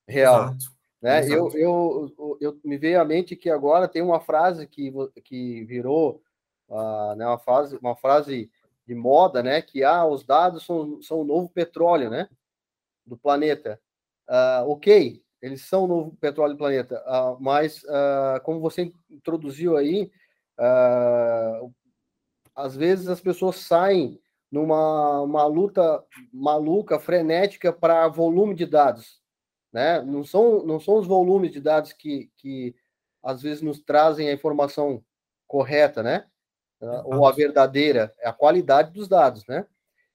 Real. 0.07 0.45
Exato. 0.45 0.73
Né? 1.01 1.19
Exato. 1.21 1.57
Eu, 1.57 2.13
eu, 2.19 2.37
eu, 2.41 2.61
me 2.65 2.77
veio 2.77 3.01
à 3.01 3.05
mente 3.05 3.37
que 3.37 3.51
agora 3.51 3.89
tem 3.89 4.03
uma 4.03 4.21
frase 4.21 4.67
que, 4.67 4.93
que 5.25 5.65
virou 5.65 6.23
uh, 6.69 7.15
né, 7.17 7.27
uma, 7.27 7.39
frase, 7.39 7.77
uma 7.77 7.97
frase 7.97 8.51
de 8.87 8.95
moda, 8.95 9.43
né? 9.43 9.63
Que 9.63 9.85
ah, 9.85 10.05
os 10.05 10.25
dados 10.25 10.65
são, 10.65 11.01
são 11.01 11.21
o 11.21 11.25
novo 11.25 11.49
petróleo, 11.49 12.11
né? 12.11 12.29
Do 13.07 13.17
planeta. 13.17 13.81
Uh, 14.29 14.71
ok, 14.71 15.23
eles 15.43 15.63
são 15.63 15.85
o 15.85 15.89
novo 15.89 16.17
petróleo 16.21 16.55
do 16.55 16.59
planeta, 16.59 17.03
uh, 17.05 17.37
mas 17.43 17.83
uh, 17.83 18.41
como 18.45 18.61
você 18.61 18.93
introduziu 19.11 19.77
aí, 19.77 20.09
uh, 20.59 21.75
às 22.55 22.77
vezes 22.77 23.09
as 23.09 23.21
pessoas 23.21 23.57
saem 23.57 24.21
numa 24.51 25.21
uma 25.21 25.45
luta 25.47 26.05
maluca, 26.33 27.01
frenética 27.01 27.73
para 27.73 28.07
volume 28.07 28.55
de 28.55 28.67
dados, 28.67 29.21
né? 29.73 30.01
Não 30.03 30.23
são 30.23 30.65
não 30.65 30.79
são 30.79 30.97
os 30.99 31.07
volumes 31.07 31.51
de 31.51 31.61
dados 31.61 31.93
que, 31.93 32.31
que 32.37 32.75
às 33.23 33.43
vezes 33.43 33.63
nos 33.63 33.81
trazem 33.81 34.29
a 34.29 34.33
informação 34.33 35.03
correta, 35.49 36.03
né? 36.03 36.27
Ou 37.05 37.27
a 37.27 37.33
verdadeira, 37.33 38.13
é 38.19 38.29
a 38.29 38.33
qualidade 38.33 38.93
dos 38.93 39.09
dados, 39.09 39.47
né? 39.47 39.67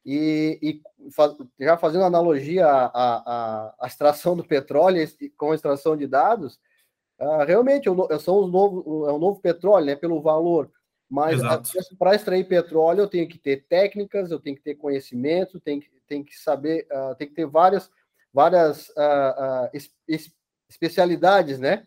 E, 0.10 0.58
e 0.62 1.12
faz, 1.12 1.36
já 1.60 1.76
fazendo 1.76 2.06
analogia 2.06 2.66
à, 2.66 3.74
à, 3.78 3.88
extração 3.88 4.38
do 4.38 4.44
petróleo 4.44 5.06
com 5.36 5.52
a 5.52 5.56
extração 5.56 5.98
de 5.98 6.08
dados, 6.08 6.58
uh, 7.20 7.44
realmente 7.46 7.90
são 8.22 8.40
os 8.40 8.50
novo, 8.50 9.06
é 9.06 9.12
o 9.12 9.20
novo 9.20 9.42
petróleo, 9.42 9.88
né, 9.88 9.96
pelo 9.98 10.22
valor. 10.22 10.72
Mas 11.10 11.42
para 12.00 12.16
extrair 12.16 12.48
petróleo, 12.48 13.02
eu 13.02 13.10
tenho 13.10 13.28
que 13.28 13.38
ter 13.38 13.66
técnicas, 13.68 14.32
eu 14.32 14.40
tenho 14.40 14.56
que 14.56 14.64
ter 14.64 14.76
conhecimento, 14.76 15.60
tenho 15.60 15.82
que, 15.82 15.90
tenho 16.08 16.24
que 16.24 16.38
saber, 16.38 16.88
uh, 16.90 17.14
tem 17.16 17.28
que 17.28 17.36
ter 17.36 17.46
várias, 17.46 17.92
várias 18.34 18.88
uh, 18.92 19.70
es, 19.74 19.92
es, 20.08 20.32
especialidades, 20.70 21.60
né? 21.60 21.86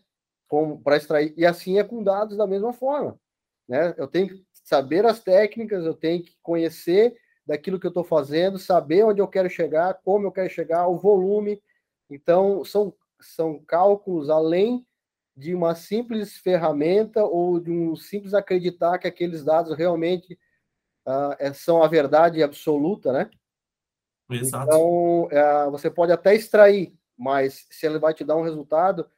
Para 0.83 0.97
extrair. 0.97 1.33
E 1.35 1.43
assim 1.43 1.79
é 1.79 1.83
com 1.83 2.03
dados 2.03 2.37
da 2.37 2.45
mesma 2.45 2.71
forma. 2.71 3.19
Né? 3.67 3.95
Eu 3.97 4.07
tenho 4.07 4.27
que 4.27 4.45
saber 4.63 5.07
as 5.07 5.19
técnicas, 5.19 5.85
eu 5.85 5.95
tenho 5.95 6.23
que 6.23 6.35
conhecer 6.43 7.15
daquilo 7.45 7.79
que 7.79 7.85
eu 7.85 7.89
estou 7.89 8.03
fazendo, 8.03 8.57
saber 8.57 9.03
onde 9.03 9.21
eu 9.21 9.27
quero 9.27 9.49
chegar, 9.49 9.93
como 10.03 10.27
eu 10.27 10.31
quero 10.31 10.49
chegar, 10.49 10.87
o 10.87 10.97
volume. 10.97 11.61
Então, 12.09 12.63
são, 12.63 12.93
são 13.19 13.59
cálculos 13.59 14.29
além 14.29 14.85
de 15.35 15.55
uma 15.55 15.75
simples 15.75 16.37
ferramenta 16.37 17.23
ou 17.23 17.59
de 17.59 17.71
um 17.71 17.95
simples 17.95 18.33
acreditar 18.33 18.97
que 18.99 19.07
aqueles 19.07 19.43
dados 19.43 19.75
realmente 19.77 20.37
uh, 21.07 21.53
são 21.53 21.81
a 21.81 21.87
verdade 21.87 22.43
absoluta, 22.43 23.11
né? 23.11 23.29
Exato. 24.29 24.65
Então, 24.65 25.23
uh, 25.23 25.71
você 25.71 25.89
pode 25.89 26.11
até 26.11 26.35
extrair, 26.35 26.93
mas 27.17 27.65
se 27.69 27.85
ele 27.85 27.99
vai 27.99 28.13
te 28.13 28.23
dar 28.23 28.37
um 28.37 28.43
resultado, 28.43 29.09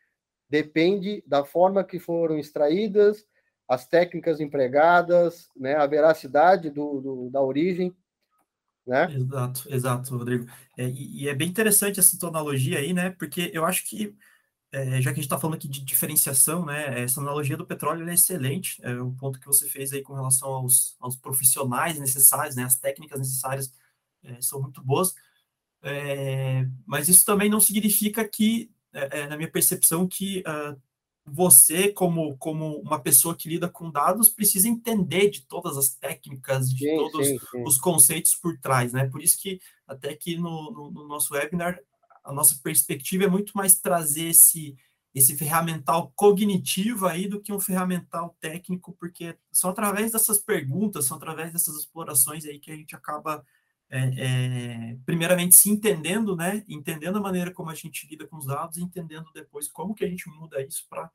depende 0.50 1.24
da 1.28 1.44
forma 1.44 1.84
que 1.84 2.00
foram 2.00 2.38
extraídas, 2.38 3.26
as 3.68 3.88
técnicas 3.88 4.40
empregadas, 4.40 5.50
né, 5.56 5.76
a 5.76 5.88
veracidade 5.88 6.70
do, 6.70 7.02
do 7.02 7.30
da 7.30 7.42
origem 7.42 7.96
né? 8.86 9.14
Exato, 9.14 9.74
exato, 9.74 10.18
Rodrigo. 10.18 10.46
É, 10.78 10.90
e, 10.90 11.28
é 11.28 11.34
bem 11.34 11.50
interessante 11.50 12.00
essa 12.00 12.18
tua 12.18 12.30
analogia 12.30 12.80
aí, 12.80 12.94
né? 12.94 13.12
Porque 13.12 13.52
eu 13.54 13.66
acho 13.66 13.86
que, 13.88 14.16
é, 14.72 15.02
já 15.02 15.12
que 15.12 15.20
a 15.20 15.22
gente 15.22 15.26
está 15.26 15.40
falando 15.40 15.56
aqui 15.56 15.68
de 15.68 15.84
diferenciação, 15.84 16.66
né? 16.66 17.02
Essa 17.04 17.22
analogia 17.22 17.58
do 17.58 17.66
petróleo 17.66 18.08
é 18.10 18.14
excelente. 18.14 18.84
É, 18.84 18.94
o 19.00 19.12
ponto 19.14 19.40
que 19.40 19.48
você 19.48 19.68
fez 19.68 19.94
aí 19.94 20.02
com 20.02 20.14
relação 20.14 20.50
aos, 20.50 20.96
aos 21.00 21.16
profissionais 21.16 22.00
necessários, 22.00 22.56
né? 22.56 22.64
As 22.64 22.78
técnicas 22.78 23.20
necessárias 23.20 23.74
é, 24.24 24.42
são 24.42 24.62
muito 24.62 24.84
boas. 24.84 25.14
É, 25.82 26.66
mas 26.86 27.10
isso 27.10 27.26
também 27.26 27.50
não 27.50 27.60
significa 27.60 28.28
que, 28.28 28.72
é, 28.94 29.28
na 29.28 29.38
minha 29.38 29.52
percepção, 29.52 30.08
que 30.08 30.44
uh, 30.48 30.80
você, 31.26 31.90
como, 31.90 32.38
como 32.38 32.78
uma 32.80 33.00
pessoa 33.00 33.36
que 33.36 33.48
lida 33.48 33.70
com 33.70 33.90
dados, 33.90 34.28
precisa 34.28 34.68
entender 34.68 35.30
de 35.30 35.42
todas 35.42 35.78
as 35.78 35.96
técnicas, 35.96 36.70
de 36.70 36.86
sim, 36.86 36.98
todos 36.98 37.28
sim, 37.28 37.40
sim. 37.40 37.64
os 37.64 37.78
conceitos 37.78 38.36
por 38.36 38.58
trás, 38.60 38.92
né? 38.92 39.08
Por 39.08 39.22
isso 39.22 39.42
que 39.42 39.60
até 39.88 40.10
aqui 40.10 40.38
no, 40.38 40.72
no, 40.72 40.92
no, 40.92 41.08
nosso 41.08 41.34
webinar, 41.34 41.80
a 42.24 42.34
nossa 42.34 42.60
perspectiva 42.62 43.24
é 43.24 43.28
muito 43.28 43.54
mais 43.56 43.80
trazer 43.80 44.30
esse, 44.30 44.76
esse 45.16 45.38
ferramental 45.38 46.12
cognitivo 46.16 47.08
aí 47.08 47.28
do 47.28 47.40
que 47.40 47.54
um 47.54 47.60
ferramental 47.60 48.36
técnico, 48.42 48.94
porque 49.00 49.38
são 49.52 49.70
através 49.70 50.12
dessas 50.12 50.40
perguntas, 50.40 51.06
são 51.06 51.16
através 51.16 51.54
dessas 51.54 51.76
explorações 51.78 52.46
aí 52.46 52.60
que 52.60 52.72
a 52.72 52.76
gente 52.76 52.96
acaba 52.96 53.46
é, 53.90 54.00
é, 54.00 54.98
primeiramente 55.06 55.56
se 55.56 55.70
entendendo, 55.70 56.36
né? 56.36 56.64
Entendendo 56.68 57.18
a 57.18 57.22
maneira 57.22 57.52
como 57.52 57.70
a 57.70 57.76
gente 57.76 58.08
lida 58.08 58.26
com 58.28 58.38
os 58.38 58.46
dados, 58.46 58.78
entendendo 58.78 59.30
depois 59.34 59.72
como 59.72 59.94
que 59.94 60.04
a 60.04 60.10
gente 60.10 60.28
muda 60.30 60.62
isso 60.62 60.86
para 60.90 61.12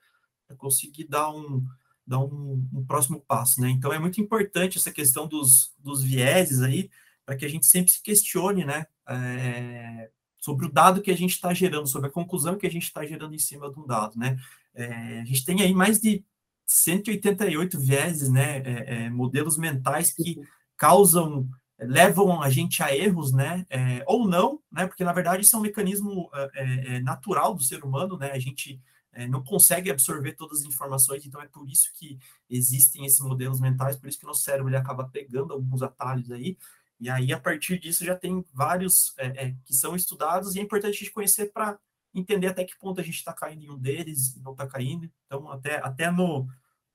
conseguir 0.56 1.04
dar 1.04 1.30
um 1.30 1.64
dar 2.06 2.20
um, 2.20 2.66
um, 2.72 2.84
próximo 2.86 3.20
passo, 3.20 3.60
né? 3.60 3.68
Então 3.68 3.92
é 3.92 3.98
muito 3.98 4.18
importante 4.18 4.78
essa 4.78 4.90
questão 4.90 5.28
dos, 5.28 5.74
dos 5.78 6.02
vieses 6.02 6.62
aí, 6.62 6.88
para 7.26 7.36
que 7.36 7.44
a 7.44 7.48
gente 7.48 7.66
sempre 7.66 7.92
se 7.92 8.02
questione, 8.02 8.64
né? 8.64 8.86
É, 9.06 10.10
sobre 10.40 10.64
o 10.64 10.72
dado 10.72 11.02
que 11.02 11.10
a 11.10 11.16
gente 11.16 11.32
está 11.32 11.52
gerando, 11.52 11.86
sobre 11.86 12.08
a 12.08 12.12
conclusão 12.12 12.56
que 12.56 12.66
a 12.66 12.70
gente 12.70 12.84
está 12.84 13.04
gerando 13.04 13.34
em 13.34 13.38
cima 13.38 13.70
de 13.70 13.78
um 13.78 13.86
dado, 13.86 14.18
né? 14.18 14.38
É, 14.74 15.20
a 15.20 15.24
gente 15.26 15.44
tem 15.44 15.60
aí 15.60 15.74
mais 15.74 16.00
de 16.00 16.24
188 16.64 17.78
vieses, 17.78 18.30
né? 18.30 18.58
É, 18.58 19.04
é, 19.04 19.10
modelos 19.10 19.58
mentais 19.58 20.10
que 20.10 20.40
causam, 20.78 21.46
levam 21.78 22.42
a 22.42 22.50
gente 22.50 22.82
a 22.82 22.94
erros, 22.94 23.32
né? 23.32 23.64
É, 23.70 24.02
ou 24.06 24.28
não, 24.28 24.60
né? 24.70 24.86
Porque 24.86 25.04
na 25.04 25.12
verdade 25.12 25.42
isso 25.42 25.54
é 25.54 25.58
um 25.58 25.62
mecanismo 25.62 26.30
é, 26.54 27.00
natural 27.00 27.54
do 27.54 27.62
ser 27.62 27.84
humano, 27.84 28.16
né? 28.16 28.32
A 28.32 28.38
gente 28.38 28.80
é, 29.18 29.26
não 29.26 29.42
consegue 29.42 29.90
absorver 29.90 30.34
todas 30.34 30.60
as 30.60 30.64
informações, 30.64 31.26
então 31.26 31.42
é 31.42 31.48
por 31.48 31.68
isso 31.68 31.90
que 31.94 32.18
existem 32.48 33.04
esses 33.04 33.20
modelos 33.20 33.60
mentais, 33.60 33.96
por 33.96 34.08
isso 34.08 34.18
que 34.18 34.24
nosso 34.24 34.42
cérebro 34.42 34.68
ele 34.68 34.76
acaba 34.76 35.08
pegando 35.08 35.52
alguns 35.52 35.82
atalhos 35.82 36.30
aí, 36.30 36.56
e 37.00 37.10
aí 37.10 37.32
a 37.32 37.40
partir 37.40 37.80
disso 37.80 38.04
já 38.04 38.14
tem 38.14 38.44
vários 38.52 39.12
é, 39.18 39.26
é, 39.26 39.54
que 39.64 39.74
são 39.74 39.96
estudados, 39.96 40.54
e 40.54 40.60
é 40.60 40.62
importante 40.62 40.94
a 40.94 40.98
gente 40.98 41.10
conhecer 41.10 41.52
para 41.52 41.78
entender 42.14 42.46
até 42.46 42.64
que 42.64 42.78
ponto 42.78 43.00
a 43.00 43.04
gente 43.04 43.16
está 43.16 43.32
caindo 43.32 43.64
em 43.64 43.70
um 43.70 43.78
deles 43.78 44.36
e 44.36 44.40
não 44.40 44.52
está 44.52 44.68
caindo, 44.68 45.10
então 45.26 45.50
até, 45.50 45.78
até 45.78 46.10
no, 46.12 46.46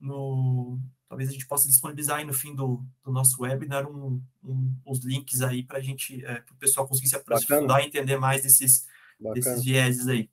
no, 0.04 0.78
talvez 1.08 1.30
a 1.30 1.32
gente 1.32 1.48
possa 1.48 1.68
disponibilizar 1.68 2.18
aí 2.18 2.26
no 2.26 2.34
fim 2.34 2.54
do, 2.54 2.84
do 3.04 3.12
nosso 3.12 3.42
webinar 3.42 3.88
um, 3.88 4.22
um, 4.44 4.76
uns 4.86 5.00
links 5.06 5.42
aí 5.42 5.64
para 5.64 5.78
a 5.78 5.82
gente, 5.82 6.24
é, 6.26 6.42
para 6.42 6.54
o 6.54 6.58
pessoal 6.58 6.88
conseguir 6.88 7.08
se 7.08 7.16
aprofundar 7.16 7.82
e 7.82 7.88
entender 7.88 8.18
mais 8.18 8.44
desses, 8.44 8.86
desses 9.34 9.64
vieses 9.64 10.08
aí. 10.08 10.30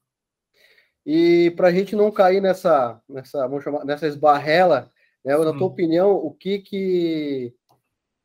E 1.06 1.52
para 1.56 1.68
a 1.68 1.72
gente 1.72 1.94
não 1.94 2.10
cair 2.10 2.40
nessa, 2.42 3.00
nessa, 3.08 3.46
vamos 3.46 3.64
chamar, 3.64 3.84
nessa 3.84 4.06
esbarrela, 4.06 4.90
né, 5.24 5.36
na 5.36 5.52
tua 5.52 5.66
opinião, 5.66 6.10
o 6.12 6.32
que 6.32 6.58
que, 6.58 7.54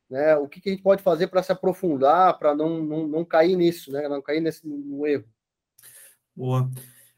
né, 0.09 0.35
o 0.35 0.47
que, 0.47 0.59
que 0.59 0.69
a 0.69 0.71
gente 0.71 0.83
pode 0.83 1.03
fazer 1.03 1.27
para 1.27 1.43
se 1.43 1.51
aprofundar, 1.51 2.37
para 2.39 2.55
não, 2.55 2.83
não, 2.83 3.07
não 3.07 3.25
cair 3.25 3.55
nisso, 3.55 3.91
né, 3.91 4.09
não 4.09 4.21
cair 4.21 4.41
nesse 4.41 4.67
no 4.67 5.05
erro? 5.05 5.25
Boa. 6.35 6.69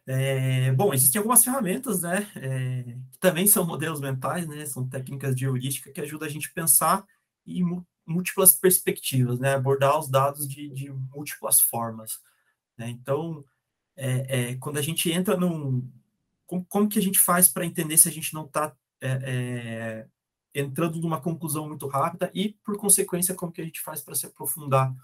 É, 0.10 0.72
bom, 0.72 0.94
existem 0.94 1.20
algumas 1.20 1.44
ferramentas, 1.44 2.02
né, 2.02 2.32
é, 2.38 2.96
que 3.12 3.20
também 3.20 3.46
são 3.46 3.66
modelos 3.66 4.00
mentais, 4.00 4.48
né, 4.48 4.66
são 4.66 4.88
técnicas 4.88 5.36
de 5.36 5.44
heurística 5.44 5.92
que 5.92 6.00
ajudam 6.00 6.26
a 6.26 6.32
gente 6.32 6.48
a 6.48 6.54
pensar 6.54 7.06
em 7.46 7.84
múltiplas 8.06 8.54
perspectivas, 8.54 9.38
né, 9.38 9.54
abordar 9.54 10.00
os 10.00 10.10
dados 10.10 10.48
de, 10.48 10.70
de 10.70 10.90
múltiplas 10.90 11.60
formas. 11.60 12.22
Né? 12.78 12.90
Então, 12.90 13.44
é, 13.98 14.52
é, 14.52 14.56
quando 14.56 14.78
a 14.78 14.82
gente 14.82 15.12
entra 15.12 15.36
num. 15.36 15.90
Como, 16.46 16.64
como 16.66 16.88
que 16.88 17.00
a 17.00 17.02
gente 17.02 17.20
faz 17.20 17.50
para 17.50 17.66
entender 17.66 17.98
se 17.98 18.08
a 18.08 18.12
gente 18.12 18.34
não 18.34 18.46
está 18.46 18.74
é, 19.02 19.20
é, 19.24 20.08
entrando 20.54 21.02
numa 21.02 21.20
conclusão 21.20 21.68
muito 21.68 21.88
rápida 21.88 22.32
e, 22.34 22.56
por 22.64 22.78
consequência, 22.78 23.36
como 23.36 23.52
que 23.52 23.60
a 23.60 23.66
gente 23.66 23.82
faz 23.82 24.02
para 24.02 24.16
se 24.16 24.26
aprofundar 24.26 24.96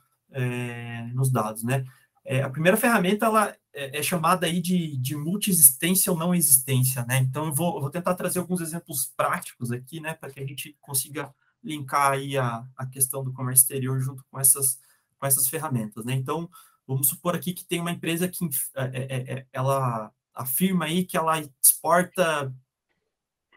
nos 1.13 1.29
dados, 1.29 1.63
né? 1.63 1.85
É, 2.25 2.41
a 2.41 2.49
primeira 2.49 2.77
ferramenta 2.77 3.25
ela 3.25 3.55
é, 3.73 4.01
chamada 4.01 4.45
aí 4.45 4.61
de, 4.61 4.97
de 4.97 5.15
multi-existência 5.15 6.11
ou 6.11 6.17
não 6.17 6.33
existência, 6.33 7.03
né? 7.05 7.17
Então 7.17 7.47
eu 7.47 7.53
vou, 7.53 7.81
vou 7.81 7.89
tentar 7.89 8.15
trazer 8.15 8.39
alguns 8.39 8.61
exemplos 8.61 9.11
práticos 9.17 9.71
aqui, 9.71 9.99
né, 9.99 10.13
para 10.13 10.31
que 10.31 10.39
a 10.39 10.45
gente 10.45 10.77
consiga 10.79 11.33
linkar 11.63 12.13
aí 12.13 12.37
a, 12.37 12.65
a 12.77 12.85
questão 12.85 13.23
do 13.23 13.33
comércio 13.33 13.63
exterior 13.63 13.99
junto 13.99 14.23
com 14.29 14.39
essas, 14.39 14.79
com 15.17 15.25
essas 15.25 15.47
ferramentas, 15.47 16.05
né? 16.05 16.13
Então, 16.13 16.49
Vamos 16.85 17.07
supor 17.07 17.35
aqui 17.35 17.53
que 17.53 17.63
tem 17.63 17.79
uma 17.79 17.91
empresa 17.91 18.27
que 18.27 18.43
é, 18.75 18.83
é, 18.83 19.33
é, 19.33 19.47
ela 19.53 20.11
afirma 20.33 20.85
aí 20.85 21.05
que 21.05 21.15
ela 21.15 21.39
exporta 21.61 22.53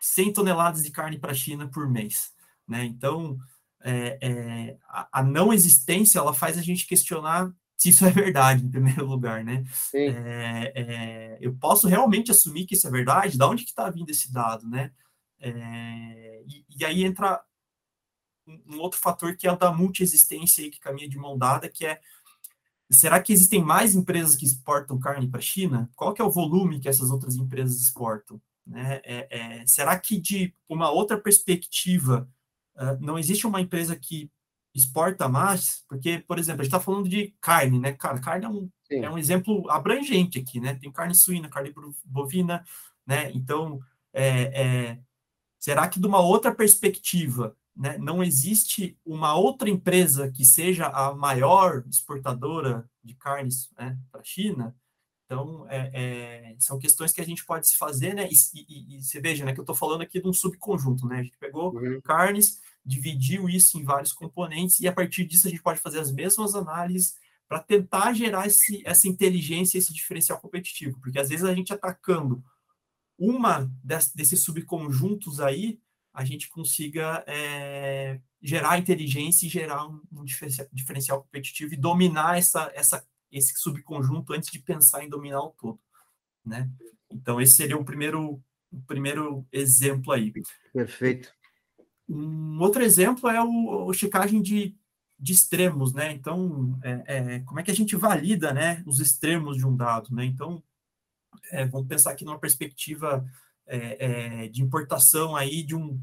100 0.01 0.33
toneladas 0.33 0.85
de 0.85 0.91
carne 0.91 1.19
para 1.19 1.33
a 1.33 1.35
China 1.35 1.69
por 1.69 1.89
mês, 1.91 2.33
né? 2.67 2.85
Então, 2.85 3.37
é, 3.81 4.19
é, 4.21 4.79
a, 4.89 5.21
a, 5.21 5.23
não 5.23 5.53
existência 5.53 6.19
ela 6.19 6.33
faz 6.33 6.57
a 6.57 6.63
gente 6.63 6.87
questionar 6.87 7.53
se 7.77 7.91
isso 7.91 8.05
é 8.07 8.11
verdade, 8.11 8.65
em 8.65 8.71
primeiro 8.71 9.05
lugar, 9.07 9.45
né? 9.45 9.65
É, 9.95 11.39
eu 11.41 11.55
posso 11.55 11.87
realmente 11.87 12.31
assumir 12.31 12.67
que 12.67 12.75
isso 12.75 12.87
é 12.87 12.91
verdade? 12.91 13.39
Da 13.39 13.49
onde 13.49 13.65
que 13.65 13.71
está 13.71 13.89
vindo 13.91 14.11
esse 14.11 14.33
dado, 14.33 14.69
né? 14.69 14.93
E, 15.41 16.65
e, 16.79 16.85
aí 16.85 17.05
entra 17.05 17.43
um, 18.47 18.75
um 18.75 18.81
outro 18.81 18.99
fator 18.99 19.37
que 19.37 19.47
é 19.47 19.53
o 19.53 19.57
da 19.57 19.71
multiexistência 19.73 20.65
aí 20.65 20.71
que 20.71 20.81
caminha 20.81 21.09
de 21.09 21.19
mão 21.19 21.37
dada, 21.37 21.69
que 21.69 21.85
é 21.85 22.01
Será 22.91 23.21
que 23.21 23.33
existem 23.33 23.63
mais 23.63 23.97
empresas 23.97 24.37
que 24.37 24.45
exportam 24.45 24.99
carne 24.99 25.29
para 25.29 25.41
a 25.41 25.43
China? 25.43 25.91
Qual 25.97 26.15
que 26.15 26.23
é 26.23 26.25
o 26.25 26.31
volume 26.31 26.79
que 26.79 26.89
essas 26.89 27.11
outras 27.11 27.35
empresas 27.35 27.81
exportam? 27.81 28.41
Né? 28.65 29.01
É, 29.05 29.27
é, 29.31 29.67
será 29.67 29.99
que 29.99 30.21
de 30.21 30.55
uma 30.69 30.91
outra 30.91 31.19
perspectiva 31.21 32.29
uh, 32.77 33.05
não 33.05 33.19
existe 33.19 33.47
uma 33.47 33.61
empresa 33.61 33.97
que 33.97 34.31
exporta 34.77 35.29
mais? 35.29 35.85
Porque, 35.89 36.19
por 36.19 36.39
exemplo, 36.39 36.61
a 36.61 36.65
gente 36.65 36.75
está 36.75 36.85
falando 36.85 37.09
de 37.09 37.35
carne, 37.41 37.79
né? 37.79 37.93
Cara, 37.93 38.21
carne 38.21 38.45
é 38.45 38.49
um, 38.49 38.71
é 38.91 39.11
um 39.11 39.19
exemplo 39.19 39.69
abrangente 39.71 40.39
aqui, 40.39 40.61
né? 40.61 40.75
Tem 40.75 40.93
carne 40.93 41.15
suína, 41.15 41.49
carne 41.49 41.73
bovina, 42.05 42.65
né? 43.07 43.31
Então, 43.33 43.81
é, 44.13 44.63
é 44.63 44.99
será 45.59 45.89
que 45.89 45.99
de 45.99 46.07
uma 46.07 46.21
outra 46.21 46.55
perspectiva 46.55 47.57
né, 47.77 47.99
não 47.99 48.23
existe 48.23 48.99
uma 49.05 49.35
outra 49.35 49.69
empresa 49.69 50.31
que 50.31 50.45
seja 50.45 50.87
a 50.87 51.15
maior 51.15 51.85
exportadora 51.91 52.89
de 53.05 53.15
carnes 53.15 53.71
né, 53.77 53.99
para 54.11 54.23
a 54.23 54.25
China. 54.25 54.75
Então, 55.27 55.67
é, 55.69 55.91
é, 55.93 56.57
são 56.59 56.79
questões 56.79 57.13
que 57.13 57.21
a 57.21 57.25
gente 57.25 57.45
pode 57.45 57.69
se 57.69 57.77
fazer, 57.77 58.15
né? 58.15 58.29
E, 58.31 58.35
e, 58.55 58.97
e 58.97 59.03
você 59.03 59.21
veja, 59.21 59.45
né, 59.45 59.53
que 59.53 59.59
eu 59.59 59.65
estou 59.65 59.75
falando 59.75 60.03
aqui 60.03 60.21
de 60.21 60.29
um 60.29 60.33
subconjunto, 60.33 61.07
né? 61.07 61.19
A 61.19 61.23
gente 61.25 61.37
pegou 61.37 61.75
uhum. 61.75 62.01
carnes, 62.01 62.61
dividiu 62.87 63.49
isso 63.49 63.79
em 63.79 63.85
vários 63.85 64.13
componentes, 64.13 64.79
e 64.79 64.87
a 64.87 64.93
partir 64.93 65.27
disso 65.27 65.49
a 65.49 65.51
gente 65.51 65.63
pode 65.63 65.81
fazer 65.81 65.99
as 65.99 66.13
mesmas 66.13 66.55
análises 66.55 67.17
para 67.49 67.59
tentar 67.61 68.13
gerar 68.13 68.47
esse, 68.47 68.83
essa 68.87 69.09
inteligência, 69.09 69.79
esse 69.79 69.93
diferencial 69.93 70.41
competitivo. 70.41 70.99
Porque 71.01 71.19
às 71.19 71.29
vezes 71.29 71.45
a 71.45 71.55
gente 71.55 71.73
atacando 71.73 72.43
uma 73.19 73.71
desses 73.83 74.43
subconjuntos 74.43 75.41
aí, 75.41 75.81
a 76.13 76.25
gente 76.25 76.49
consiga 76.49 77.23
é, 77.27 78.21
gerar 78.41 78.79
inteligência 78.79 79.47
e 79.47 79.51
gerar 79.51 79.87
um, 79.87 80.01
um 80.13 80.25
diferencial 80.73 81.23
competitivo 81.23 81.75
e 81.75 81.77
dominar 81.77 82.39
essa, 82.39 82.71
essa, 82.75 83.07
esse 83.31 83.55
subconjunto 83.57 84.33
antes 84.33 84.51
de 84.51 84.59
pensar 84.59 85.05
em 85.05 85.09
dominar 85.09 85.41
o 85.41 85.51
todo, 85.51 85.79
né? 86.45 86.71
Então, 87.11 87.41
esse 87.41 87.55
seria 87.55 87.77
o 87.77 87.85
primeiro, 87.85 88.43
o 88.73 88.83
primeiro 88.87 89.47
exemplo 89.53 90.13
aí. 90.13 90.33
Perfeito. 90.73 91.36
Um 92.09 92.61
outro 92.61 92.83
exemplo 92.83 93.29
é 93.29 93.43
o, 93.43 93.87
o 93.87 93.93
checagem 93.93 94.41
de, 94.41 94.77
de 95.19 95.33
extremos, 95.33 95.93
né? 95.93 96.13
Então, 96.13 96.79
é, 96.83 97.03
é, 97.07 97.41
como 97.41 97.59
é 97.59 97.63
que 97.63 97.71
a 97.71 97.75
gente 97.75 97.97
valida, 97.97 98.53
né, 98.53 98.83
os 98.87 99.01
extremos 99.01 99.57
de 99.57 99.67
um 99.67 99.77
dado, 99.77 100.15
né? 100.15 100.25
Então, 100.25 100.63
é, 101.51 101.67
vamos 101.67 101.89
pensar 101.89 102.13
aqui 102.13 102.25
numa 102.25 102.39
perspectiva 102.39 103.25
é, 103.67 104.45
é, 104.45 104.49
de 104.49 104.63
importação 104.63 105.35
aí 105.35 105.63
de 105.63 105.75
um, 105.75 106.01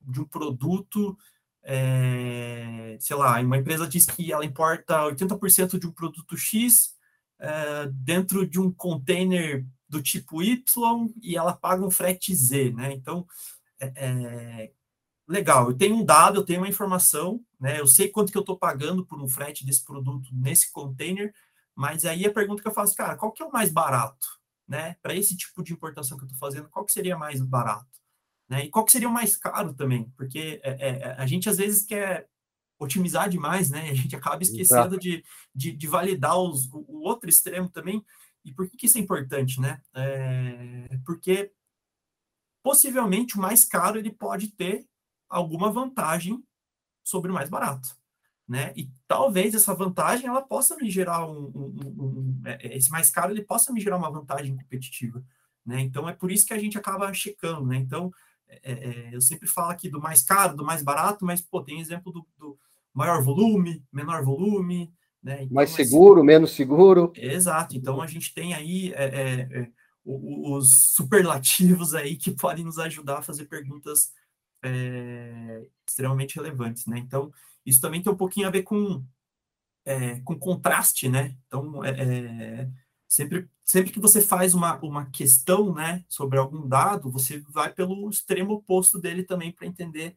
de 0.00 0.20
um 0.20 0.24
produto, 0.24 1.16
é, 1.62 2.96
sei 2.98 3.16
lá, 3.16 3.40
uma 3.40 3.58
empresa 3.58 3.86
diz 3.86 4.06
que 4.06 4.32
ela 4.32 4.44
importa 4.44 5.04
80% 5.04 5.78
de 5.78 5.86
um 5.86 5.92
produto 5.92 6.36
X 6.36 6.94
dentro 7.92 8.46
de 8.46 8.60
um 8.60 8.70
container 8.70 9.66
do 9.88 10.00
tipo 10.00 10.42
Y 10.42 11.12
e 11.20 11.36
ela 11.36 11.52
paga 11.52 11.84
um 11.84 11.90
frete 11.90 12.32
Z, 12.34 12.70
né? 12.70 12.92
Então, 12.94 13.26
é, 13.80 14.70
legal, 15.32 15.70
eu 15.70 15.76
tenho 15.76 15.96
um 15.96 16.04
dado, 16.04 16.40
eu 16.40 16.44
tenho 16.44 16.60
uma 16.60 16.68
informação, 16.68 17.40
né? 17.58 17.80
Eu 17.80 17.86
sei 17.86 18.08
quanto 18.08 18.30
que 18.30 18.38
eu 18.38 18.42
estou 18.42 18.58
pagando 18.58 19.04
por 19.04 19.20
um 19.20 19.28
frete 19.28 19.64
desse 19.64 19.84
produto 19.84 20.28
nesse 20.32 20.70
container, 20.70 21.34
mas 21.74 22.04
aí 22.04 22.26
a 22.26 22.32
pergunta 22.32 22.62
que 22.62 22.68
eu 22.68 22.74
faço, 22.74 22.94
cara, 22.94 23.16
qual 23.16 23.32
que 23.32 23.42
é 23.42 23.46
o 23.46 23.52
mais 23.52 23.70
barato? 23.70 24.42
né? 24.72 24.96
Para 25.02 25.14
esse 25.14 25.36
tipo 25.36 25.62
de 25.62 25.72
importação 25.72 26.16
que 26.16 26.24
eu 26.24 26.26
estou 26.26 26.38
fazendo, 26.38 26.68
qual 26.70 26.84
que 26.84 26.92
seria 26.92 27.16
mais 27.16 27.40
barato? 27.42 28.00
Né? 28.48 28.64
E 28.64 28.70
qual 28.70 28.84
que 28.84 28.92
seria 28.92 29.08
o 29.08 29.12
mais 29.12 29.36
caro 29.36 29.74
também? 29.74 30.10
Porque 30.16 30.60
é, 30.62 30.70
é, 30.70 30.88
é 30.88 31.16
a 31.18 31.26
gente 31.26 31.48
às 31.48 31.58
vezes 31.58 31.84
quer 31.84 32.26
otimizar 32.78 33.28
demais, 33.28 33.70
né? 33.70 33.90
A 33.90 33.94
gente 33.94 34.16
acaba 34.16 34.42
esquecendo 34.42 34.98
de, 34.98 35.22
de, 35.54 35.72
de, 35.72 35.86
validar 35.86 36.38
os, 36.38 36.68
o, 36.72 37.02
outro 37.02 37.28
extremo 37.28 37.68
também. 37.68 38.04
E 38.44 38.52
por 38.52 38.68
que, 38.68 38.76
que 38.76 38.86
isso 38.86 38.98
é 38.98 39.00
importante, 39.00 39.60
né? 39.60 39.80
É, 39.94 40.98
porque 41.04 41.52
possivelmente 42.62 43.36
o 43.36 43.40
mais 43.40 43.64
caro 43.64 43.98
ele 43.98 44.10
pode 44.10 44.48
ter 44.48 44.86
alguma 45.36 45.70
vantagem 45.70 46.42
sobre 47.02 47.30
o 47.30 47.34
mais 47.34 47.48
barato 47.48 47.96
né? 48.48 48.72
E 48.76 48.90
talvez 49.06 49.54
essa 49.54 49.74
vantagem 49.74 50.26
ela 50.26 50.42
possa 50.42 50.76
me 50.76 50.90
gerar 50.90 51.26
um, 51.26 51.50
um, 51.54 51.74
um, 51.98 52.42
é, 52.44 52.66
é, 52.66 52.76
esse 52.76 52.90
mais 52.90 53.10
caro 53.10 53.32
ele 53.32 53.42
possa 53.42 53.72
me 53.72 53.80
gerar 53.80 53.96
uma 53.96 54.10
vantagem 54.10 54.56
competitiva, 54.56 55.24
né? 55.64 55.80
Então 55.80 56.08
é 56.08 56.12
por 56.12 56.30
isso 56.30 56.46
que 56.46 56.52
a 56.52 56.58
gente 56.58 56.76
acaba 56.76 57.12
checando, 57.14 57.66
né? 57.66 57.76
Então 57.76 58.12
é, 58.46 58.60
é, 58.62 58.72
é 58.72 59.14
eu 59.14 59.20
sempre 59.20 59.48
falo 59.48 59.70
aqui 59.70 59.88
do 59.88 60.00
mais 60.00 60.22
caro, 60.22 60.56
do 60.56 60.64
mais 60.64 60.82
barato, 60.82 61.24
mas 61.24 61.40
pô, 61.40 61.62
tem 61.62 61.80
exemplo 61.80 62.12
do, 62.12 62.26
do, 62.36 62.58
maior 62.92 63.22
volume, 63.22 63.82
menor 63.90 64.22
volume, 64.22 64.92
né? 65.22 65.44
Então, 65.44 65.54
Mais 65.54 65.70
seguro, 65.70 66.18
assim, 66.18 66.26
menos 66.26 66.50
seguro. 66.50 67.10
Exato. 67.16 67.74
Então 67.74 68.02
a 68.02 68.06
gente 68.06 68.34
tem 68.34 68.52
aí 68.52 68.92
é, 68.92 69.70
os 70.04 70.92
superlativos 70.94 71.94
aí 71.94 72.16
que 72.16 72.32
podem 72.32 72.64
nos 72.64 72.78
ajudar 72.78 73.20
a 73.20 73.22
fazer 73.22 73.46
perguntas 73.46 74.12
é, 74.62 75.66
extremamente 75.86 76.36
relevantes, 76.36 76.86
né? 76.86 76.98
Então 76.98 77.32
isso 77.64 77.80
também 77.80 78.02
tem 78.02 78.12
um 78.12 78.16
pouquinho 78.16 78.48
a 78.48 78.50
ver 78.50 78.62
com 78.62 79.04
é, 79.84 80.20
com 80.20 80.38
contraste, 80.38 81.08
né? 81.08 81.36
Então 81.46 81.84
é, 81.84 82.68
sempre 83.08 83.48
sempre 83.64 83.92
que 83.92 84.00
você 84.00 84.20
faz 84.20 84.54
uma, 84.54 84.76
uma 84.80 85.06
questão, 85.10 85.72
né, 85.72 86.04
sobre 86.08 86.38
algum 86.38 86.68
dado, 86.68 87.10
você 87.10 87.40
vai 87.48 87.72
pelo 87.72 88.10
extremo 88.10 88.54
oposto 88.54 88.98
dele 88.98 89.22
também 89.22 89.50
para 89.52 89.66
entender 89.66 90.16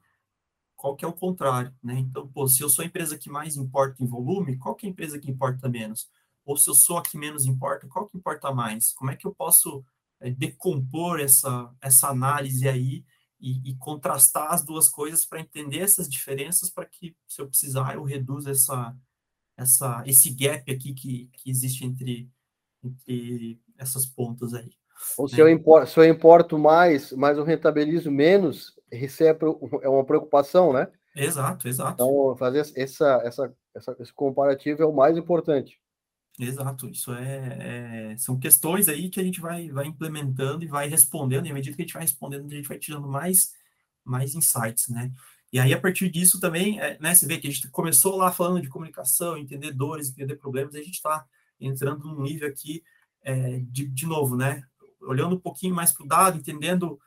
qual 0.76 0.96
que 0.96 1.06
é 1.06 1.08
o 1.08 1.14
contrário, 1.14 1.74
né? 1.82 1.98
Então, 2.00 2.28
pô, 2.28 2.48
se 2.48 2.62
eu 2.62 2.70
sou 2.70 2.84
a 2.84 2.86
empresa 2.86 3.18
que 3.18 3.30
mais 3.30 3.56
importa 3.56 4.04
em 4.04 4.08
volume, 4.08 4.58
qual 4.58 4.76
que 4.76 4.86
é 4.86 4.90
a 4.90 4.92
empresa 4.92 5.18
que 5.20 5.32
importa 5.32 5.70
menos? 5.70 6.10
Ou 6.46 6.58
se 6.58 6.70
eu 6.70 6.76
sou 6.76 6.98
a 6.98 7.02
que 7.02 7.18
menos 7.18 7.46
importa, 7.46 7.88
qual 7.88 8.08
que 8.08 8.18
importa 8.18 8.54
mais? 8.54 8.92
Como 8.94 9.10
é 9.10 9.16
que 9.16 9.26
eu 9.26 9.34
posso 9.34 9.84
decompor 10.38 11.20
essa, 11.20 11.74
essa 11.82 12.10
análise 12.10 12.68
aí 12.68 13.06
e, 13.40 13.72
e 13.72 13.76
contrastar 13.76 14.52
as 14.52 14.64
duas 14.64 14.90
coisas 14.90 15.26
para 15.26 15.40
entender 15.40 15.80
essas 15.80 16.10
diferenças 16.10 16.70
para 16.70 16.86
que, 16.86 17.16
se 17.28 17.42
eu 17.42 17.48
precisar, 17.48 17.96
eu 17.96 18.04
reduza 18.04 18.52
essa, 18.52 18.96
essa, 19.58 20.04
esse 20.06 20.30
gap 20.30 20.72
aqui 20.72 20.94
que, 20.94 21.30
que 21.34 21.50
existe 21.50 21.86
entre, 21.86 22.30
entre 22.84 23.60
essas 23.78 24.06
pontas 24.06 24.54
aí. 24.54 24.72
Ou 25.18 25.28
se, 25.28 25.40
eu 25.40 25.50
importo, 25.50 25.92
se 25.92 26.00
eu 26.00 26.06
importo 26.06 26.58
mais, 26.58 27.12
mas 27.12 27.38
eu 27.38 27.44
rentabilizo 27.44 28.10
menos, 28.10 28.74
isso 28.92 29.24
é, 29.24 29.38
é 29.82 29.90
uma 29.90 30.06
preocupação, 30.06 30.72
né? 30.72 30.88
Exato, 31.16 31.68
exato. 31.68 31.94
Então, 31.94 32.36
fazer 32.38 32.60
essa, 32.76 33.22
essa, 33.24 33.54
essa, 33.74 33.96
esse 34.00 34.14
comparativo 34.14 34.82
é 34.82 34.86
o 34.86 34.94
mais 34.94 35.18
importante. 35.18 35.80
Exato, 36.38 36.90
isso 36.90 37.14
é, 37.14 38.12
é, 38.12 38.18
são 38.18 38.38
questões 38.38 38.90
aí 38.90 39.10
que 39.10 39.22
a 39.22 39.24
gente 39.24 39.40
vai, 39.40 39.70
vai 39.70 39.86
implementando 39.86 40.66
e 40.66 40.68
vai 40.68 40.90
respondendo, 40.90 41.46
e 41.46 41.52
à 41.52 41.54
medida 41.54 41.76
que 41.76 41.82
a 41.82 41.86
gente 41.86 41.94
vai 41.94 42.04
respondendo, 42.04 42.46
a 42.46 42.56
gente 42.56 42.68
vai 42.68 42.78
tirando 42.78 43.08
mais, 43.08 43.54
mais 44.04 44.36
insights, 44.36 44.90
né? 44.90 45.12
E 45.54 45.60
aí, 45.60 45.74
a 45.74 45.80
partir 45.80 46.10
disso 46.10 46.38
também, 46.40 46.80
é, 46.82 46.98
né, 47.00 47.16
você 47.16 47.26
vê 47.26 47.38
que 47.38 47.48
a 47.48 47.52
gente 47.52 47.70
começou 47.70 48.18
lá 48.18 48.32
falando 48.32 48.62
de 48.62 48.68
comunicação, 48.68 49.38
entender 49.38 49.72
dores, 49.72 50.10
entender 50.10 50.36
problemas, 50.36 50.76
a 50.76 50.82
gente 50.82 50.96
está 50.96 51.26
entrando 51.58 52.06
num 52.06 52.24
nível 52.24 52.50
aqui 52.50 52.84
é, 53.24 53.60
de, 53.60 53.88
de 53.88 54.06
novo, 54.06 54.36
né? 54.36 54.62
Olhando 55.02 55.36
um 55.36 55.40
pouquinho 55.40 55.74
mais 55.74 55.94
para 55.94 56.04
o 56.04 56.08
dado, 56.08 56.38
entendendo 56.38 57.00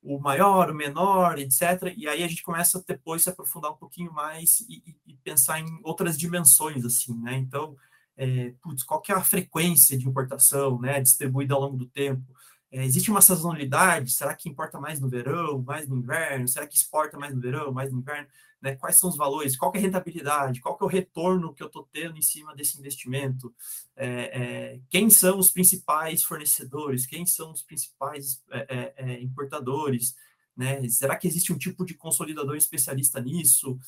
o 0.00 0.20
maior, 0.20 0.70
o 0.70 0.74
menor, 0.74 1.38
etc. 1.40 1.92
E 1.96 2.06
aí 2.06 2.22
a 2.22 2.28
gente 2.28 2.44
começa 2.44 2.82
depois 2.86 3.22
se 3.22 3.30
aprofundar 3.30 3.72
um 3.72 3.76
pouquinho 3.76 4.12
mais 4.12 4.60
e, 4.68 4.96
e 5.04 5.14
pensar 5.24 5.58
em 5.58 5.80
outras 5.82 6.16
dimensões, 6.16 6.84
assim, 6.84 7.12
né? 7.20 7.36
Então, 7.36 7.76
é, 8.16 8.54
putz, 8.62 8.82
qual 8.82 9.00
que 9.00 9.12
é 9.12 9.14
a 9.14 9.22
frequência 9.22 9.96
de 9.98 10.08
importação, 10.08 10.80
né, 10.80 11.00
distribuída 11.00 11.54
ao 11.54 11.60
longo 11.60 11.76
do 11.76 11.86
tempo? 11.86 12.24
É, 12.70 12.84
existe 12.84 13.10
uma 13.10 13.20
sazonalidade? 13.20 14.10
Será 14.10 14.34
que 14.34 14.48
importa 14.48 14.80
mais 14.80 15.00
no 15.00 15.08
verão, 15.08 15.62
mais 15.62 15.88
no 15.88 15.96
inverno? 15.96 16.48
Será 16.48 16.66
que 16.66 16.76
exporta 16.76 17.18
mais 17.18 17.34
no 17.34 17.40
verão, 17.40 17.72
mais 17.72 17.92
no 17.92 17.98
inverno? 17.98 18.28
Né? 18.60 18.74
Quais 18.74 18.96
são 18.96 19.08
os 19.08 19.16
valores? 19.16 19.56
Qual 19.56 19.72
é 19.74 19.78
a 19.78 19.80
rentabilidade? 19.80 20.60
Qual 20.60 20.76
é 20.80 20.84
o 20.84 20.88
retorno 20.88 21.54
que 21.54 21.62
eu 21.62 21.68
estou 21.68 21.88
tendo 21.92 22.18
em 22.18 22.22
cima 22.22 22.54
desse 22.54 22.78
investimento? 22.78 23.54
É, 23.94 24.08
é, 24.08 24.80
quem 24.88 25.08
são 25.10 25.38
os 25.38 25.50
principais 25.50 26.24
fornecedores? 26.24 27.06
Quem 27.06 27.24
são 27.24 27.52
os 27.52 27.62
principais 27.62 28.42
é, 28.50 28.66
é, 28.68 28.94
é, 28.96 29.22
importadores? 29.22 30.16
Né? 30.56 30.88
Será 30.88 31.16
que 31.16 31.28
existe 31.28 31.52
um 31.52 31.58
tipo 31.58 31.84
de 31.84 31.94
consolidador 31.94 32.56
especialista 32.56 33.20
nisso? 33.20 33.78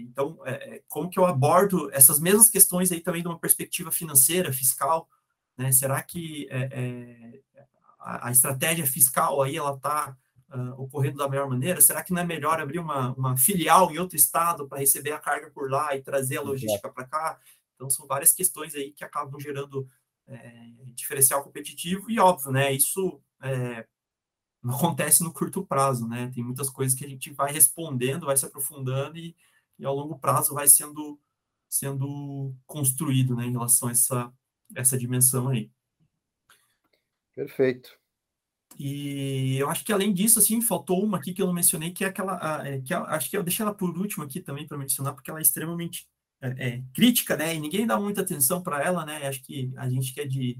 então, 0.00 0.36
como 0.88 1.08
que 1.08 1.16
eu 1.16 1.24
abordo 1.24 1.88
essas 1.92 2.18
mesmas 2.18 2.50
questões 2.50 2.90
aí 2.90 3.00
também 3.00 3.22
de 3.22 3.28
uma 3.28 3.38
perspectiva 3.38 3.92
financeira, 3.92 4.52
fiscal? 4.52 5.08
Né? 5.56 5.70
Será 5.70 6.02
que 6.02 6.48
a, 7.98 8.28
a 8.28 8.32
estratégia 8.32 8.86
fiscal 8.86 9.42
aí 9.42 9.56
ela 9.56 9.76
está 9.76 10.16
uh, 10.52 10.82
ocorrendo 10.82 11.18
da 11.18 11.28
melhor 11.28 11.48
maneira? 11.48 11.80
Será 11.80 12.02
que 12.02 12.12
não 12.12 12.22
é 12.22 12.24
melhor 12.24 12.60
abrir 12.60 12.78
uma, 12.78 13.12
uma 13.14 13.36
filial 13.36 13.90
em 13.90 13.98
outro 13.98 14.16
estado 14.16 14.66
para 14.66 14.78
receber 14.78 15.12
a 15.12 15.18
carga 15.18 15.50
por 15.50 15.70
lá 15.70 15.94
e 15.94 16.02
trazer 16.02 16.38
a 16.38 16.42
logística 16.42 16.88
para 16.88 17.04
cá? 17.04 17.38
Então, 17.74 17.90
são 17.90 18.06
várias 18.06 18.32
questões 18.32 18.74
aí 18.74 18.92
que 18.92 19.04
acabam 19.04 19.38
gerando 19.38 19.86
é, 20.26 20.70
diferencial 20.94 21.42
competitivo 21.42 22.10
e, 22.10 22.18
óbvio, 22.18 22.50
né, 22.50 22.72
isso 22.72 23.20
é, 23.42 23.86
não 24.68 24.76
acontece 24.76 25.24
no 25.24 25.32
curto 25.32 25.64
prazo, 25.64 26.06
né? 26.06 26.30
Tem 26.34 26.44
muitas 26.44 26.68
coisas 26.68 26.96
que 26.96 27.04
a 27.04 27.08
gente 27.08 27.32
vai 27.32 27.50
respondendo, 27.50 28.26
vai 28.26 28.36
se 28.36 28.44
aprofundando 28.44 29.16
e, 29.16 29.34
e 29.78 29.86
ao 29.86 29.96
longo 29.96 30.18
prazo 30.18 30.52
vai 30.52 30.68
sendo, 30.68 31.18
sendo 31.68 32.54
construído, 32.66 33.34
né, 33.34 33.46
em 33.46 33.52
relação 33.52 33.88
a 33.88 33.92
essa, 33.92 34.32
essa 34.74 34.98
dimensão 34.98 35.48
aí. 35.48 35.70
Perfeito. 37.34 37.98
E 38.78 39.56
eu 39.56 39.70
acho 39.70 39.84
que 39.84 39.92
além 39.92 40.12
disso, 40.12 40.38
assim, 40.38 40.60
faltou 40.60 41.02
uma 41.02 41.16
aqui 41.16 41.32
que 41.32 41.40
eu 41.40 41.46
não 41.46 41.54
mencionei, 41.54 41.90
que 41.90 42.04
é 42.04 42.08
aquela, 42.08 42.66
é, 42.66 42.80
que 42.82 42.92
acho 42.92 43.30
que 43.30 43.36
eu 43.36 43.42
deixei 43.42 43.64
ela 43.64 43.74
por 43.74 43.96
último 43.96 44.22
aqui 44.22 44.40
também 44.40 44.66
para 44.66 44.76
mencionar, 44.76 45.14
porque 45.14 45.30
ela 45.30 45.38
é 45.38 45.42
extremamente 45.42 46.06
é, 46.42 46.68
é, 46.68 46.82
crítica, 46.92 47.36
né? 47.36 47.54
E 47.54 47.60
ninguém 47.60 47.86
dá 47.86 47.98
muita 47.98 48.20
atenção 48.20 48.62
para 48.62 48.82
ela, 48.82 49.06
né? 49.06 49.26
Acho 49.26 49.42
que 49.42 49.72
a 49.76 49.88
gente 49.88 50.12
que 50.12 50.20
é 50.20 50.26
de, 50.26 50.58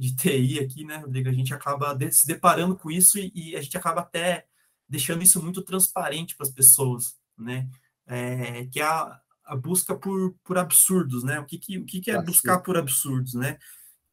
de 0.00 0.16
TI 0.16 0.58
aqui, 0.60 0.82
né, 0.82 0.96
Rodrigo? 0.96 1.28
A 1.28 1.32
gente 1.32 1.52
acaba 1.52 1.94
se 2.10 2.26
deparando 2.26 2.74
com 2.74 2.90
isso 2.90 3.18
e, 3.18 3.30
e, 3.34 3.54
a 3.54 3.60
gente 3.60 3.76
acaba 3.76 4.00
até 4.00 4.46
deixando 4.88 5.22
isso 5.22 5.42
muito 5.42 5.60
transparente 5.62 6.34
para 6.34 6.46
as 6.46 6.52
pessoas, 6.52 7.18
né? 7.36 7.68
É, 8.06 8.64
que 8.66 8.80
é 8.80 8.84
a, 8.84 9.20
a 9.44 9.54
busca 9.54 9.94
por, 9.94 10.34
por 10.42 10.56
absurdos, 10.56 11.22
né? 11.22 11.38
O 11.38 11.44
que, 11.44 11.58
que, 11.58 11.78
o 11.78 11.84
que, 11.84 12.00
que 12.00 12.10
é 12.10 12.20
buscar 12.22 12.60
por 12.60 12.78
absurdos, 12.78 13.34
né? 13.34 13.58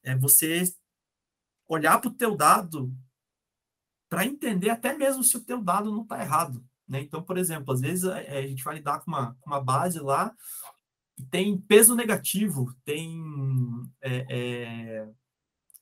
É 0.04 0.14
você 0.14 0.64
olhar 1.70 2.00
para 2.02 2.10
o 2.10 2.14
teu 2.14 2.36
dado 2.36 2.94
para 4.10 4.26
entender 4.26 4.70
até 4.70 4.94
mesmo 4.94 5.24
se 5.24 5.38
o 5.38 5.44
teu 5.44 5.62
dado 5.64 5.90
não 5.90 6.04
está 6.04 6.22
errado. 6.22 6.66
Né? 6.86 7.00
Então, 7.00 7.24
por 7.24 7.38
exemplo, 7.38 7.74
às 7.74 7.80
vezes 7.80 8.04
a, 8.04 8.22
é, 8.22 8.40
a 8.40 8.48
gente 8.48 8.64
vai 8.64 8.76
lidar 8.76 9.00
com 9.00 9.10
uma, 9.10 9.38
com 9.40 9.50
uma 9.50 9.62
base 9.62 10.00
lá 10.00 10.36
que 11.16 11.24
tem 11.24 11.58
peso 11.58 11.96
negativo, 11.96 12.74
tem 12.86 13.22
é, 14.02 14.26
é, 14.30 15.10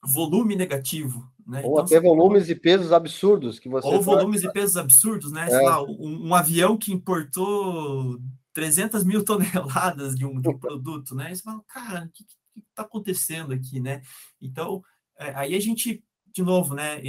volume 0.06 0.56
negativo. 0.56 1.30
Né? 1.46 1.62
Ou 1.64 1.74
então, 1.74 1.86
até 1.86 2.00
volumes 2.00 2.50
e 2.50 2.56
pesos 2.56 2.92
absurdos 2.92 3.60
que 3.60 3.70
você. 3.70 3.88
Ou 3.88 4.02
volumes 4.02 4.44
e 4.44 4.52
pesos 4.52 4.78
absurdos, 4.78 5.32
né? 5.32 5.48
Sei 5.48 5.60
é. 5.60 5.62
lá, 5.62 5.84
um, 5.84 6.28
um, 6.28 6.36
avião 6.36 6.78
que 6.78 6.92
importou 6.92 8.20
300 8.54 9.04
mil 9.04 9.24
toneladas 9.26 10.16
de 10.16 10.26
um, 10.26 10.40
de 10.40 10.50
um 10.50 10.58
produto, 10.58 11.14
né? 11.14 11.32
E 11.32 11.36
você 11.36 11.44
fala, 11.44 11.62
cara, 11.68 12.06
o 12.06 12.10
que 12.10 12.26
está 12.58 12.82
acontecendo 12.82 13.54
aqui, 13.54 13.80
né? 13.80 14.02
Então, 14.42 14.82
é, 15.20 15.36
aí 15.36 15.56
a 15.56 15.60
gente, 15.60 16.04
de 16.34 16.42
novo, 16.42 16.74
né? 16.74 17.00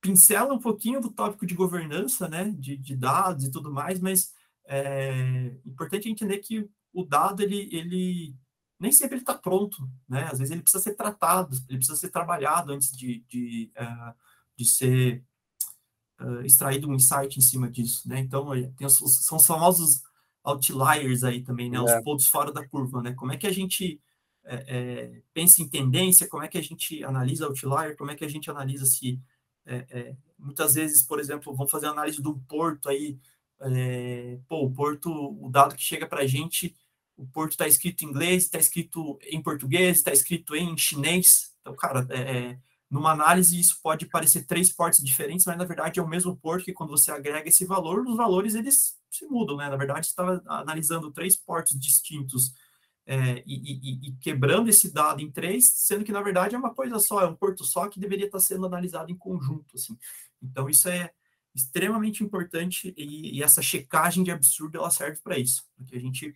pincela 0.00 0.54
um 0.54 0.58
pouquinho 0.58 1.00
do 1.00 1.10
tópico 1.10 1.44
de 1.44 1.54
governança, 1.54 2.26
né, 2.28 2.54
de, 2.56 2.76
de 2.76 2.96
dados 2.96 3.44
e 3.44 3.50
tudo 3.50 3.70
mais, 3.70 4.00
mas 4.00 4.32
é 4.66 5.52
importante 5.66 6.08
entender 6.08 6.38
que 6.38 6.66
o 6.92 7.04
dado, 7.04 7.42
ele, 7.42 7.68
ele 7.72 8.34
nem 8.80 8.90
sempre 8.90 9.16
ele 9.16 9.22
está 9.22 9.34
pronto, 9.34 9.88
né, 10.08 10.28
às 10.32 10.38
vezes 10.38 10.50
ele 10.50 10.62
precisa 10.62 10.82
ser 10.82 10.94
tratado, 10.94 11.54
ele 11.68 11.78
precisa 11.78 11.98
ser 11.98 12.08
trabalhado 12.08 12.72
antes 12.72 12.90
de, 12.96 13.22
de, 13.28 13.70
uh, 13.76 14.14
de 14.56 14.64
ser 14.64 15.22
uh, 16.20 16.40
extraído 16.40 16.88
um 16.88 16.94
insight 16.94 17.38
em 17.38 17.42
cima 17.42 17.70
disso, 17.70 18.08
né, 18.08 18.18
então 18.18 18.48
tem 18.76 18.86
os, 18.86 18.96
são 19.24 19.36
os 19.36 19.46
famosos 19.46 20.02
outliers 20.42 21.22
aí 21.22 21.42
também, 21.42 21.70
né, 21.70 21.78
os 21.78 21.90
é. 21.90 22.00
pontos 22.00 22.26
fora 22.26 22.50
da 22.50 22.66
curva, 22.66 23.02
né, 23.02 23.12
como 23.12 23.32
é 23.32 23.36
que 23.36 23.46
a 23.46 23.52
gente 23.52 24.00
é, 24.44 24.64
é, 24.66 25.22
pensa 25.34 25.60
em 25.60 25.68
tendência, 25.68 26.26
como 26.26 26.42
é 26.42 26.48
que 26.48 26.56
a 26.56 26.62
gente 26.62 27.04
analisa 27.04 27.44
outlier, 27.44 27.94
como 27.98 28.10
é 28.10 28.16
que 28.16 28.24
a 28.24 28.28
gente 28.28 28.50
analisa 28.50 28.86
se 28.86 29.20
muitas 30.36 30.74
vezes, 30.74 31.02
por 31.02 31.20
exemplo, 31.20 31.54
vamos 31.54 31.70
fazer 31.70 31.86
análise 31.86 32.20
do 32.20 32.36
porto 32.48 32.88
aí, 32.88 33.18
é, 33.60 34.38
pô, 34.48 34.64
o 34.64 34.72
porto, 34.72 35.10
o 35.12 35.48
dado 35.50 35.76
que 35.76 35.82
chega 35.82 36.06
para 36.06 36.22
a 36.22 36.26
gente, 36.26 36.74
o 37.20 37.26
porto 37.26 37.52
está 37.52 37.68
escrito 37.68 38.02
em 38.02 38.08
inglês, 38.08 38.44
está 38.44 38.58
escrito 38.58 39.18
em 39.24 39.42
português, 39.42 39.98
está 39.98 40.10
escrito 40.10 40.56
em 40.56 40.76
chinês. 40.76 41.54
Então, 41.60 41.76
cara, 41.76 42.06
é, 42.08 42.20
é, 42.20 42.58
numa 42.90 43.12
análise 43.12 43.60
isso 43.60 43.78
pode 43.82 44.06
parecer 44.06 44.46
três 44.46 44.72
portos 44.72 45.00
diferentes, 45.04 45.44
mas 45.44 45.58
na 45.58 45.66
verdade 45.66 46.00
é 46.00 46.02
o 46.02 46.08
mesmo 46.08 46.34
porto 46.34 46.64
que 46.64 46.72
quando 46.72 46.90
você 46.90 47.10
agrega 47.10 47.48
esse 47.48 47.66
valor, 47.66 48.06
os 48.06 48.16
valores 48.16 48.54
eles 48.54 48.98
se 49.10 49.26
mudam, 49.26 49.58
né? 49.58 49.68
Na 49.68 49.76
verdade, 49.76 50.06
você 50.06 50.12
está 50.12 50.40
analisando 50.46 51.12
três 51.12 51.36
portos 51.36 51.78
distintos 51.78 52.54
é, 53.04 53.42
e, 53.46 53.54
e, 53.54 54.08
e, 54.08 54.12
quebrando 54.16 54.70
esse 54.70 54.90
dado 54.92 55.20
em 55.20 55.30
três, 55.30 55.68
sendo 55.70 56.04
que 56.04 56.12
na 56.12 56.22
verdade 56.22 56.54
é 56.54 56.58
uma 56.58 56.74
coisa 56.74 56.98
só, 56.98 57.20
é 57.20 57.26
um 57.26 57.34
porto 57.34 57.64
só 57.64 57.86
que 57.88 58.00
deveria 58.00 58.26
estar 58.26 58.40
sendo 58.40 58.64
analisado 58.64 59.10
em 59.10 59.16
conjunto, 59.16 59.76
assim. 59.76 59.98
Então 60.42 60.70
isso 60.70 60.88
é 60.88 61.10
extremamente 61.54 62.24
importante 62.24 62.94
e, 62.96 63.36
e 63.36 63.42
essa 63.42 63.60
checagem 63.60 64.24
de 64.24 64.30
absurdo 64.30 64.78
ela 64.78 64.90
serve 64.90 65.20
para 65.22 65.38
isso, 65.38 65.64
para 65.76 65.84
que 65.86 65.96
a 65.96 66.00
gente 66.00 66.34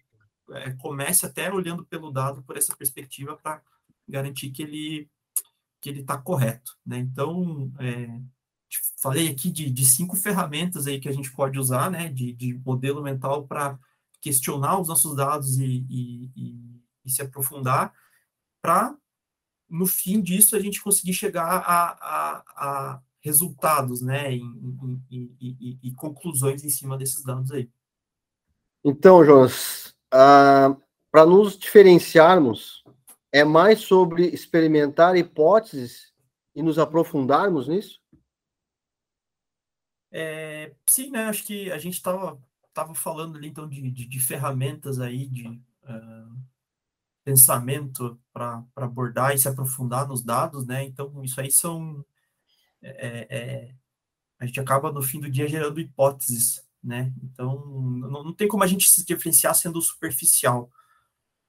é, 0.50 0.72
comece 0.72 1.26
até 1.26 1.52
olhando 1.52 1.84
pelo 1.84 2.10
dado 2.10 2.42
por 2.42 2.56
essa 2.56 2.76
perspectiva 2.76 3.36
para 3.36 3.62
garantir 4.08 4.50
que 4.50 4.62
ele 4.62 5.10
que 5.80 5.90
ele 5.90 6.00
está 6.00 6.16
correto, 6.16 6.78
né? 6.84 6.98
Então 6.98 7.70
é, 7.78 8.20
falei 8.96 9.28
aqui 9.28 9.50
de, 9.50 9.70
de, 9.70 9.84
cinco 9.84 10.16
ferramentas 10.16 10.86
aí 10.86 10.98
que 10.98 11.08
a 11.08 11.12
gente 11.12 11.30
pode 11.30 11.58
usar, 11.58 11.90
né, 11.90 12.08
de, 12.08 12.32
de 12.32 12.54
modelo 12.64 13.02
mental 13.02 13.46
para 13.46 13.78
questionar 14.20 14.80
os 14.80 14.88
nossos 14.88 15.14
dados 15.14 15.58
e, 15.58 15.84
e, 15.90 16.30
e, 16.34 16.82
e 17.04 17.10
se 17.10 17.20
aprofundar, 17.20 17.92
para, 18.62 18.96
no 19.68 19.86
fim 19.86 20.22
disso, 20.22 20.56
a 20.56 20.60
gente 20.60 20.82
conseguir 20.82 21.12
chegar 21.12 21.44
a, 21.44 21.58
a, 21.58 22.44
a 22.56 23.02
resultados, 23.20 24.00
né, 24.00 24.34
e, 25.10 25.92
conclusões 25.96 26.64
em 26.64 26.70
cima 26.70 26.96
desses 26.96 27.22
dados 27.22 27.50
aí. 27.50 27.70
Então, 28.82 29.24
Jonas, 29.24 29.93
uh, 30.14 30.80
para 31.10 31.26
nos 31.26 31.58
diferenciarmos, 31.58 32.84
é 33.32 33.42
mais 33.44 33.80
sobre 33.80 34.26
experimentar 34.28 35.16
hipóteses 35.16 36.12
e 36.54 36.62
nos 36.62 36.78
aprofundarmos 36.78 37.66
nisso? 37.66 38.00
É, 40.12 40.72
sim, 40.88 41.10
né? 41.10 41.24
Acho 41.24 41.44
que 41.44 41.72
a 41.72 41.78
gente 41.78 41.94
estava 41.94 42.40
tava 42.72 42.94
falando 42.94 43.36
ali 43.36 43.48
então 43.48 43.68
de, 43.68 43.90
de, 43.90 44.06
de 44.06 44.20
ferramentas 44.20 44.98
aí 44.98 45.28
de 45.28 45.46
uh, 45.48 46.36
pensamento 47.24 48.20
para 48.32 48.64
abordar 48.74 49.32
e 49.32 49.38
se 49.38 49.48
aprofundar 49.48 50.08
nos 50.08 50.22
dados, 50.22 50.66
né? 50.66 50.84
Então 50.84 51.22
isso 51.22 51.40
aí 51.40 51.50
são 51.50 52.04
é, 52.82 53.26
é, 53.30 53.74
a 54.38 54.46
gente 54.46 54.60
acaba 54.60 54.92
no 54.92 55.02
fim 55.02 55.20
do 55.20 55.30
dia 55.30 55.48
gerando 55.48 55.80
hipóteses, 55.80 56.63
né? 56.84 57.12
Então 57.22 57.64
não, 57.66 58.24
não 58.24 58.32
tem 58.32 58.46
como 58.46 58.62
a 58.62 58.66
gente 58.66 58.88
se 58.88 59.04
diferenciar 59.04 59.54
sendo 59.54 59.80
superficial. 59.80 60.70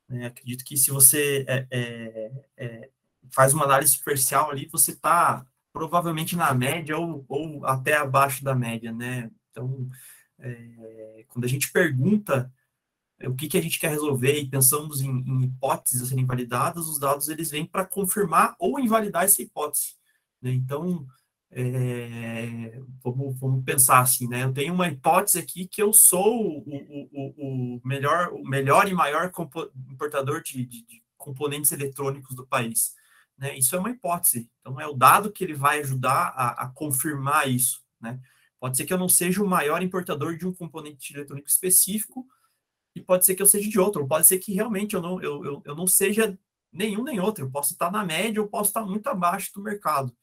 Né? 0.08 0.28
Acredito 0.28 0.64
que 0.64 0.78
se 0.78 0.92
você 0.92 1.46
é, 1.48 1.68
é, 1.70 2.32
é 2.58 2.90
faz 3.32 3.54
uma 3.54 3.66
análise 3.66 3.94
superficial 3.94 4.50
ali, 4.50 4.68
você 4.72 4.92
está 4.92 5.46
provavelmente 5.74 6.36
na 6.36 6.54
média 6.54 6.98
ou, 6.98 7.26
ou 7.28 7.66
até 7.66 7.98
abaixo 7.98 8.44
da 8.44 8.56
média, 8.56 8.94
né? 8.94 9.30
Então, 9.52 9.90
é, 10.40 11.26
quando 11.28 11.46
a 11.46 11.48
gente 11.48 11.72
pergunta 11.72 12.52
é, 13.20 13.28
o 13.28 13.36
que, 13.36 13.48
que 13.48 13.58
a 13.58 13.62
gente 13.62 13.80
quer 13.80 13.90
resolver 13.90 14.40
e 14.40 14.50
pensamos 14.50 15.02
em, 15.02 15.10
em 15.10 15.44
hipóteses 15.44 16.02
a 16.02 16.06
serem 16.06 16.26
validadas, 16.26 16.88
os 16.88 17.00
dados 17.00 17.28
eles 17.30 17.50
vêm 17.52 17.66
para 17.66 17.86
confirmar 17.86 18.56
ou 18.60 18.80
invalidar 18.80 19.24
essa 19.24 19.42
hipótese. 19.42 19.96
Né? 20.42 20.52
Então, 20.52 21.06
é, 21.58 22.82
vamos, 23.02 23.40
vamos, 23.40 23.64
pensar 23.64 24.02
assim, 24.02 24.28
né? 24.28 24.44
Eu 24.44 24.54
tenho 24.54 24.74
uma 24.74 24.90
hipótese 24.90 25.40
aqui 25.40 25.66
que 25.66 25.82
eu 25.82 25.94
sou 25.94 26.60
o, 26.60 27.10
o, 27.14 27.78
o 27.78 27.82
melhor, 27.86 28.34
o 28.34 28.44
melhor 28.44 28.90
e 28.90 28.94
maior 28.94 29.32
importador 29.90 30.44
de, 30.44 30.66
de, 30.66 30.86
de 30.86 31.04
componentes 31.18 31.72
eletrônicos 31.72 32.36
do 32.36 32.46
país. 32.46 32.94
Né? 33.38 33.58
Isso 33.58 33.74
é 33.74 33.80
uma 33.80 33.90
hipótese. 33.90 34.50
Então, 34.60 34.82
é 34.82 34.86
o 34.86 34.94
dado 34.94 35.32
que 35.32 35.46
ele 35.46 35.54
vai 35.54 35.80
ajudar 35.80 36.34
a, 36.36 36.64
a, 36.64 36.68
confirmar 36.68 37.50
isso. 37.50 37.82
Né? 38.02 38.20
Pode 38.60 38.76
ser 38.76 38.86
que 38.86 38.94
eu 38.94 38.98
não 38.98 39.10
seja 39.10 39.42
o 39.42 39.48
maior 39.48 39.82
importador 39.82 40.38
de 40.38 40.46
um 40.46 40.54
componente 40.54 41.14
eletrônico 41.14 41.48
específico, 41.48 42.28
e 42.94 43.02
pode 43.02 43.26
ser 43.26 43.36
que 43.36 43.42
eu 43.42 43.48
seja 43.48 43.70
de 43.70 43.80
outro, 43.80 44.02
ou 44.02 44.08
pode 44.08 44.28
ser 44.28 44.40
que 44.40 44.54
realmente 44.54 44.96
eu 44.96 45.02
não, 45.02 45.22
eu, 45.22 45.44
eu, 45.44 45.62
eu 45.66 45.76
não 45.76 45.88
seja 45.88 46.38
nenhum 46.72 47.04
nem 47.04 47.20
outro. 47.20 47.46
Eu 47.46 47.52
posso 47.52 47.74
estar 47.74 47.92
na 47.92 48.04
média, 48.04 48.42
ou 48.42 48.48
posso 48.48 48.70
estar 48.70 48.86
muito 48.86 49.08
abaixo 49.08 49.52
do 49.54 49.62
mercado. 49.62 50.16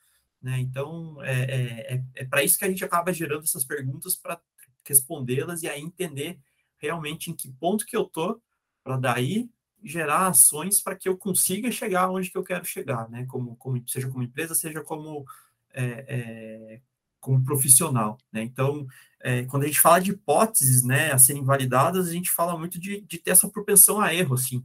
Né? 0.43 0.59
Então, 0.59 1.23
é, 1.23 1.43
é, 1.43 1.95
é, 1.95 2.05
é 2.17 2.25
para 2.25 2.43
isso 2.43 2.59
que 2.59 2.65
a 2.65 2.69
gente 2.69 2.85
acaba 2.85 3.13
gerando 3.13 3.45
essas 3.45 3.65
perguntas 3.65 4.17
para 4.17 4.41
respondê-las 4.85 5.63
e 5.63 5.69
aí 5.69 5.81
entender 5.81 6.39
realmente 6.79 7.31
em 7.31 7.35
que 7.35 7.49
ponto 7.53 7.87
que 7.87 7.97
eu 7.97 8.03
estou, 8.03 8.43
para 8.83 8.97
daí 8.97 9.49
gerar 9.85 10.27
ações 10.27 10.81
para 10.81 10.97
que 10.97 11.09
eu 11.09 11.17
consiga 11.17 11.71
chegar 11.71 12.11
onde 12.11 12.31
que 12.31 12.37
eu 12.37 12.45
quero 12.45 12.65
chegar, 12.65 13.09
né? 13.09 13.25
Como, 13.27 13.57
como 13.57 13.83
seja 13.89 14.09
como 14.09 14.23
empresa, 14.23 14.55
seja 14.55 14.81
como 14.81 15.25
é, 15.73 16.05
é, 16.09 16.81
como 17.21 17.45
profissional, 17.45 18.19
né? 18.33 18.43
Então, 18.43 18.87
é, 19.21 19.45
quando 19.45 19.63
a 19.63 19.67
gente 19.67 19.81
fala 19.81 20.01
de 20.01 20.11
hipóteses, 20.11 20.83
né, 20.83 21.13
a 21.13 21.19
serem 21.19 21.45
validadas, 21.45 22.09
a 22.09 22.13
gente 22.13 22.31
fala 22.31 22.59
muito 22.59 22.79
de, 22.81 23.01
de 23.03 23.19
ter 23.19 23.31
essa 23.31 23.49
propensão 23.49 24.01
a 24.01 24.13
erro, 24.13 24.35
assim, 24.35 24.65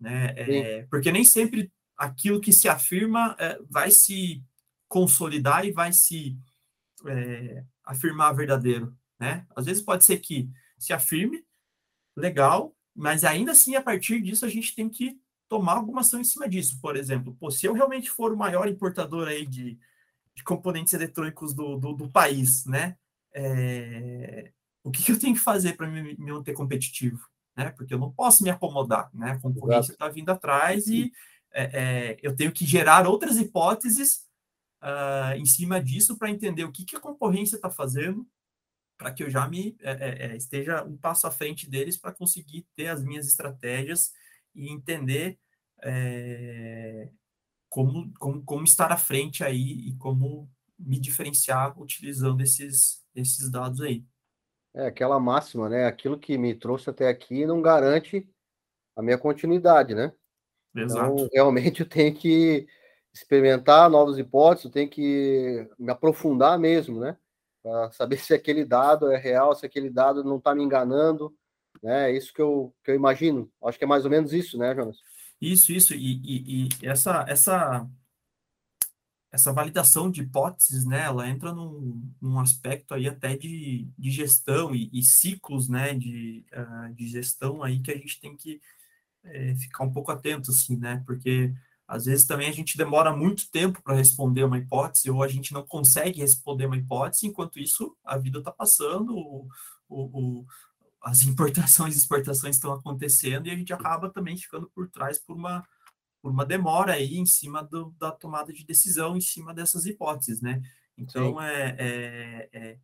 né? 0.00 0.34
É, 0.36 0.86
porque 0.90 1.12
nem 1.12 1.24
sempre 1.24 1.70
aquilo 1.96 2.40
que 2.40 2.52
se 2.52 2.68
afirma 2.68 3.36
é, 3.38 3.58
vai 3.70 3.90
se 3.90 4.42
consolidar 4.92 5.64
e 5.64 5.72
vai 5.72 5.90
se 5.90 6.36
é, 7.06 7.64
afirmar 7.82 8.34
verdadeiro, 8.34 8.94
né? 9.18 9.46
Às 9.56 9.64
vezes 9.64 9.82
pode 9.82 10.04
ser 10.04 10.18
que 10.18 10.50
se 10.78 10.92
afirme, 10.92 11.42
legal, 12.14 12.76
mas 12.94 13.24
ainda 13.24 13.52
assim, 13.52 13.74
a 13.74 13.80
partir 13.80 14.20
disso, 14.20 14.44
a 14.44 14.50
gente 14.50 14.74
tem 14.74 14.90
que 14.90 15.18
tomar 15.48 15.76
alguma 15.78 16.02
ação 16.02 16.20
em 16.20 16.24
cima 16.24 16.46
disso. 16.46 16.78
Por 16.78 16.94
exemplo, 16.94 17.34
pô, 17.40 17.50
se 17.50 17.64
eu 17.64 17.72
realmente 17.72 18.10
for 18.10 18.34
o 18.34 18.36
maior 18.36 18.68
importador 18.68 19.28
aí 19.28 19.46
de, 19.46 19.78
de 20.34 20.44
componentes 20.44 20.92
eletrônicos 20.92 21.54
do, 21.54 21.78
do, 21.78 21.94
do 21.94 22.10
país, 22.10 22.66
né? 22.66 22.98
É, 23.32 24.52
o 24.84 24.90
que, 24.90 25.02
que, 25.02 25.12
eu 25.12 25.18
tenho 25.18 25.34
que 25.34 25.40
fazer 25.40 25.74
para 25.74 25.88
me, 25.88 26.02
me, 26.02 26.32
manter 26.32 26.52
competitivo? 26.52 27.26
Né? 27.56 27.70
Porque 27.70 27.94
eu 27.94 27.98
não 27.98 28.12
posso 28.12 28.44
me 28.44 28.50
acomodar, 28.50 29.08
né? 29.14 29.30
A 29.30 29.40
concorrência 29.40 29.92
está 29.92 30.06
vindo 30.10 30.28
atrás 30.28 30.86
e 30.86 31.10
é, 31.50 31.62
é, 31.62 32.18
eu 32.22 32.36
tenho 32.36 32.52
que 32.52 32.66
gerar 32.66 33.08
outras 33.08 33.38
hipóteses 33.38 34.30
uh, 34.82 35.36
em 35.36 35.44
cima 35.44 35.82
disso 35.82 36.18
para 36.18 36.30
entender 36.30 36.64
o 36.64 36.72
que, 36.72 36.84
que 36.84 36.96
a 36.96 37.00
concorrência 37.00 37.56
está 37.56 37.70
fazendo, 37.70 38.26
para 38.98 39.12
que 39.12 39.22
eu 39.22 39.30
já 39.30 39.48
me 39.48 39.76
é, 39.80 39.90
é, 39.92 40.26
é, 40.26 40.36
esteja 40.36 40.84
um 40.84 40.96
passo 40.96 41.26
à 41.26 41.30
frente 41.30 41.68
deles 41.68 41.96
para 41.96 42.12
conseguir 42.12 42.66
ter 42.74 42.88
as 42.88 43.02
minhas 43.02 43.26
estratégias 43.26 44.12
e 44.54 44.70
entender 44.70 45.38
é, 45.82 47.08
como, 47.68 48.12
como, 48.18 48.44
como 48.44 48.64
estar 48.64 48.92
à 48.92 48.96
frente 48.96 49.42
aí 49.42 49.88
e 49.88 49.96
como 49.96 50.50
me 50.78 50.98
diferenciar 50.98 51.80
utilizando 51.80 52.42
esses, 52.42 53.04
esses 53.14 53.50
dados 53.50 53.80
aí. 53.80 54.04
É 54.74 54.86
aquela 54.86 55.20
máxima, 55.20 55.68
né? 55.68 55.86
Aquilo 55.86 56.18
que 56.18 56.38
me 56.38 56.54
trouxe 56.54 56.88
até 56.90 57.08
aqui 57.08 57.44
não 57.44 57.60
garante 57.60 58.28
a 58.96 59.02
minha 59.02 59.18
continuidade, 59.18 59.94
né? 59.94 60.12
Exato. 60.74 61.12
Então, 61.12 61.28
realmente 61.32 61.80
eu 61.80 61.88
tenho 61.88 62.14
que 62.14 62.66
experimentar 63.14 63.90
novas 63.90 64.18
hipóteses, 64.18 64.66
eu 64.66 64.70
tenho 64.70 64.88
que 64.88 65.68
me 65.78 65.90
aprofundar 65.90 66.58
mesmo, 66.58 67.00
né? 67.00 67.16
para 67.62 67.92
saber 67.92 68.18
se 68.18 68.34
aquele 68.34 68.64
dado 68.64 69.10
é 69.10 69.16
real, 69.16 69.54
se 69.54 69.64
aquele 69.64 69.88
dado 69.88 70.24
não 70.24 70.38
está 70.38 70.54
me 70.54 70.62
enganando, 70.62 71.34
né? 71.82 72.10
É 72.10 72.16
isso 72.16 72.32
que 72.34 72.42
eu, 72.42 72.74
que 72.82 72.90
eu 72.90 72.94
imagino. 72.94 73.50
Acho 73.64 73.78
que 73.78 73.84
é 73.84 73.86
mais 73.86 74.04
ou 74.04 74.10
menos 74.10 74.32
isso, 74.32 74.58
né, 74.58 74.74
Jonas? 74.74 74.98
Isso, 75.40 75.72
isso. 75.72 75.94
E, 75.94 76.20
e, 76.24 76.68
e 76.68 76.86
essa, 76.86 77.24
essa, 77.28 77.88
essa 79.30 79.52
validação 79.52 80.10
de 80.10 80.22
hipóteses, 80.22 80.84
né, 80.84 81.04
ela 81.04 81.28
entra 81.28 81.52
num, 81.52 82.12
num 82.20 82.38
aspecto 82.38 82.94
aí 82.94 83.08
até 83.08 83.36
de, 83.36 83.88
de 83.96 84.10
gestão 84.10 84.74
e, 84.74 84.90
e 84.92 85.02
ciclos, 85.02 85.68
né, 85.68 85.94
de, 85.94 86.44
uh, 86.52 86.92
de 86.94 87.08
gestão 87.08 87.62
aí 87.62 87.80
que 87.80 87.90
a 87.90 87.96
gente 87.96 88.20
tem 88.20 88.36
que 88.36 88.60
é, 89.24 89.54
ficar 89.54 89.84
um 89.84 89.92
pouco 89.92 90.10
atento, 90.10 90.50
assim, 90.50 90.76
né, 90.76 91.02
porque 91.06 91.52
às 91.92 92.06
vezes 92.06 92.24
também 92.24 92.48
a 92.48 92.52
gente 92.52 92.78
demora 92.78 93.14
muito 93.14 93.50
tempo 93.50 93.82
para 93.82 93.94
responder 93.94 94.44
uma 94.44 94.56
hipótese, 94.56 95.10
ou 95.10 95.22
a 95.22 95.28
gente 95.28 95.52
não 95.52 95.62
consegue 95.62 96.20
responder 96.20 96.64
uma 96.64 96.78
hipótese, 96.78 97.26
enquanto 97.26 97.60
isso 97.60 97.94
a 98.02 98.16
vida 98.16 98.38
está 98.38 98.50
passando, 98.50 99.14
o, 99.14 99.46
o, 99.90 100.38
o, 100.40 100.46
as 101.02 101.20
importações 101.28 101.94
e 101.94 101.98
exportações 101.98 102.56
estão 102.56 102.72
acontecendo, 102.72 103.46
e 103.46 103.50
a 103.50 103.54
gente 103.54 103.74
acaba 103.74 104.08
também 104.08 104.38
ficando 104.38 104.70
por 104.74 104.88
trás 104.88 105.18
por 105.18 105.36
uma, 105.36 105.68
por 106.22 106.32
uma 106.32 106.46
demora 106.46 106.94
aí 106.94 107.18
em 107.18 107.26
cima 107.26 107.62
do, 107.62 107.94
da 107.98 108.10
tomada 108.10 108.54
de 108.54 108.64
decisão, 108.64 109.14
em 109.14 109.20
cima 109.20 109.52
dessas 109.52 109.84
hipóteses, 109.84 110.40
né? 110.40 110.62
Então 110.96 111.38
é, 111.42 111.76
é, 111.78 112.48
é, 112.54 112.78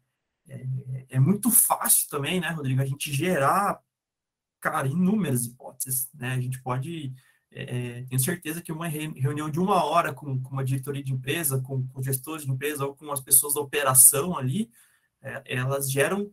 é, 0.51 0.67
é 1.09 1.19
muito 1.19 1.51
fácil 1.51 2.11
também, 2.11 2.41
né, 2.41 2.51
Rodrigo, 2.51 2.83
a 2.83 2.87
gente 2.87 3.11
gerar, 3.11 3.81
cara, 4.61 4.87
inúmeras 4.87 5.47
hipóteses, 5.47 6.11
né? 6.13 6.35
A 6.35 6.41
gente 6.43 6.61
pode 6.63 7.15
é, 7.51 8.03
tenho 8.03 8.21
certeza 8.21 8.61
que 8.61 8.71
uma 8.71 8.87
reunião 8.89 9.51
de 9.51 9.59
uma 9.59 9.85
hora 9.85 10.13
com, 10.13 10.41
com 10.41 10.51
uma 10.51 10.65
diretoria 10.65 11.03
de 11.03 11.13
empresa, 11.13 11.61
com, 11.61 11.87
com, 11.89 12.03
gestores 12.03 12.45
de 12.45 12.51
empresa 12.51 12.85
ou 12.85 12.95
com 12.95 13.11
as 13.11 13.21
pessoas 13.21 13.55
da 13.55 13.61
operação 13.61 14.37
ali, 14.37 14.71
é, 15.23 15.43
elas 15.47 15.91
geram 15.91 16.33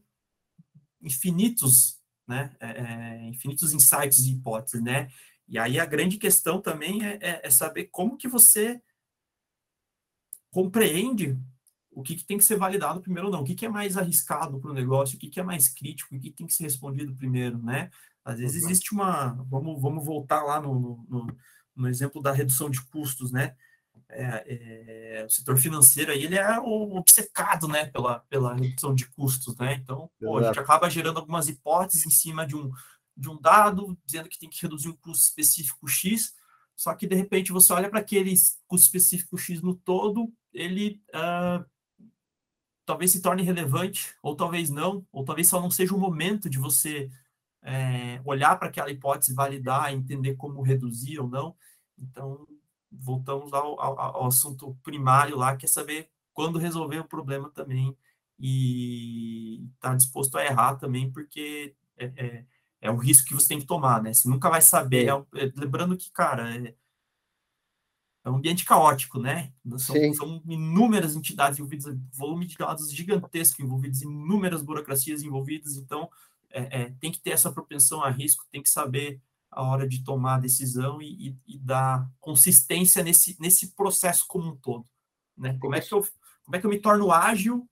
infinitos, 1.02 2.02
né, 2.28 2.56
é, 2.60 2.68
é 2.68 3.28
infinitos 3.28 3.74
insights 3.74 4.20
e 4.20 4.34
hipóteses, 4.34 4.84
né, 4.84 5.10
e 5.48 5.58
aí 5.58 5.80
a 5.80 5.86
grande 5.86 6.18
questão 6.18 6.62
também 6.62 7.06
é, 7.06 7.18
é, 7.22 7.42
é 7.44 7.50
saber 7.50 7.86
como 7.86 8.18
que 8.18 8.28
você 8.28 8.82
compreende 10.52 11.38
o 11.92 12.04
que, 12.04 12.16
que, 12.16 12.26
tem 12.26 12.38
que 12.38 12.44
ser 12.44 12.58
validado 12.58 13.02
primeiro 13.02 13.28
ou 13.28 13.32
não, 13.34 13.42
o 13.42 13.46
que, 13.46 13.56
que 13.56 13.66
é 13.66 13.70
mais 13.70 13.96
arriscado 13.96 14.60
para 14.60 14.72
o 14.72 14.74
negócio, 14.74 15.16
o 15.16 15.20
que, 15.20 15.30
que 15.30 15.40
é 15.40 15.44
mais 15.44 15.70
crítico, 15.70 16.14
o 16.14 16.20
que 16.20 16.30
tem 16.30 16.46
que 16.46 16.54
ser 16.54 16.64
respondido 16.64 17.16
primeiro, 17.16 17.58
né? 17.58 17.90
Às 18.26 18.40
vezes 18.40 18.64
uhum. 18.64 18.70
existe 18.70 18.92
uma. 18.92 19.34
Vamos, 19.48 19.80
vamos 19.80 20.04
voltar 20.04 20.44
lá 20.44 20.60
no, 20.60 21.06
no, 21.08 21.38
no 21.76 21.88
exemplo 21.88 22.22
da 22.22 22.32
redução 22.32 22.70
de 22.70 22.82
custos, 22.88 23.32
né? 23.32 23.56
É, 24.10 25.20
é, 25.20 25.26
o 25.26 25.30
setor 25.30 25.58
financeiro 25.58 26.12
aí, 26.12 26.24
ele 26.24 26.38
é 26.38 26.60
obcecado 26.60 27.68
né, 27.68 27.86
pela, 27.86 28.20
pela 28.30 28.54
redução 28.54 28.94
de 28.94 29.08
custos, 29.10 29.56
né? 29.58 29.76
Então, 29.76 30.10
pô, 30.20 30.38
a 30.38 30.44
gente 30.44 30.60
acaba 30.60 30.90
gerando 30.90 31.20
algumas 31.20 31.48
hipóteses 31.48 32.06
em 32.06 32.10
cima 32.10 32.46
de 32.46 32.56
um, 32.56 32.72
de 33.16 33.30
um 33.30 33.40
dado, 33.40 33.98
dizendo 34.06 34.28
que 34.28 34.40
tem 34.40 34.50
que 34.50 34.62
reduzir 34.62 34.90
um 34.90 34.96
custo 34.96 35.24
específico 35.24 35.88
X, 35.88 36.34
só 36.76 36.94
que 36.94 37.08
de 37.08 37.16
repente 37.16 37.52
você 37.52 37.72
olha 37.74 37.90
para 37.90 38.00
aquele 38.00 38.34
custo 38.68 38.86
específico 38.86 39.38
X 39.38 39.62
no 39.62 39.76
todo, 39.76 40.32
ele 40.54 41.02
uh, 41.10 41.66
talvez 42.86 43.12
se 43.12 43.22
torne 43.22 43.44
relevante, 43.44 44.14
ou 44.22 44.36
talvez 44.36 44.70
não, 44.70 45.06
ou 45.12 45.24
talvez 45.24 45.48
só 45.48 45.60
não 45.60 45.72
seja 45.72 45.96
o 45.96 46.00
momento 46.00 46.50
de 46.50 46.60
você 46.60 47.10
é, 47.66 48.22
olhar 48.24 48.56
para 48.58 48.68
aquela 48.68 48.92
hipótese, 48.92 49.34
validar, 49.34 49.92
entender 49.92 50.36
como 50.36 50.62
reduzir 50.62 51.20
ou 51.20 51.28
não. 51.28 51.56
Então, 51.98 52.48
voltamos 52.92 53.52
ao, 53.54 53.80
ao, 53.82 54.00
ao, 54.00 54.28
assunto 54.28 54.78
primário 54.84 55.36
lá, 55.36 55.58
que 55.58 55.66
é 55.66 55.68
saber 55.68 56.10
quando 56.32 56.60
resolver 56.60 57.00
o 57.00 57.08
problema 57.08 57.50
também 57.50 57.98
e 58.40 59.64
estar 59.76 59.90
tá 59.90 59.96
disposto 59.96 60.38
a 60.38 60.46
errar 60.46 60.76
também, 60.76 61.12
porque 61.12 61.76
é, 61.98 62.06
é, 62.16 62.46
é, 62.82 62.92
um 62.92 62.98
risco 62.98 63.28
que 63.28 63.34
você 63.34 63.48
tem 63.48 63.60
que 63.60 63.66
tomar, 63.66 64.02
né? 64.04 64.14
Você 64.14 64.30
nunca 64.30 64.50
vai 64.50 64.62
saber. 64.62 65.08
É, 65.10 65.52
lembrando 65.56 65.98
que, 65.98 66.12
cara, 66.12 66.56
é, 66.56 66.76
é 68.24 68.30
um 68.30 68.36
ambiente 68.36 68.64
caótico, 68.64 69.18
né? 69.18 69.52
São, 69.78 70.14
são, 70.14 70.44
inúmeras 70.48 71.16
entidades 71.16 71.58
envolvidas, 71.58 71.98
volume 72.14 72.46
de 72.46 72.58
dados 72.58 72.92
gigantesco 72.92 73.64
envolvidos, 73.64 74.04
inúmeras 74.04 74.62
burocracias 74.62 75.24
envolvidas, 75.24 75.78
então 75.78 76.10
é, 76.50 76.82
é, 76.82 76.90
tem 77.00 77.12
que 77.12 77.20
ter 77.20 77.32
essa 77.32 77.52
propensão 77.52 78.04
a 78.04 78.10
risco, 78.10 78.46
tem 78.52 78.62
que 78.62 78.70
saber 78.70 79.22
a 79.52 79.64
hora 79.64 79.88
de 79.88 80.04
tomar 80.04 80.36
a 80.36 80.40
decisão 80.40 81.02
e, 81.02 81.30
e, 81.30 81.56
e 81.56 81.60
dar 81.60 82.10
consistência 82.20 83.04
nesse, 83.04 83.38
nesse 83.40 83.74
processo 83.74 84.26
como 84.28 84.52
um 84.52 84.56
todo. 84.56 84.86
Né? 85.38 85.58
Como, 85.60 85.76
é 85.76 85.82
que 85.82 85.94
eu, 85.94 86.06
como 86.44 86.56
é 86.56 86.60
que 86.60 86.66
eu 86.66 86.70
me 86.70 86.80
torno 86.80 87.12
ágil 87.12 87.68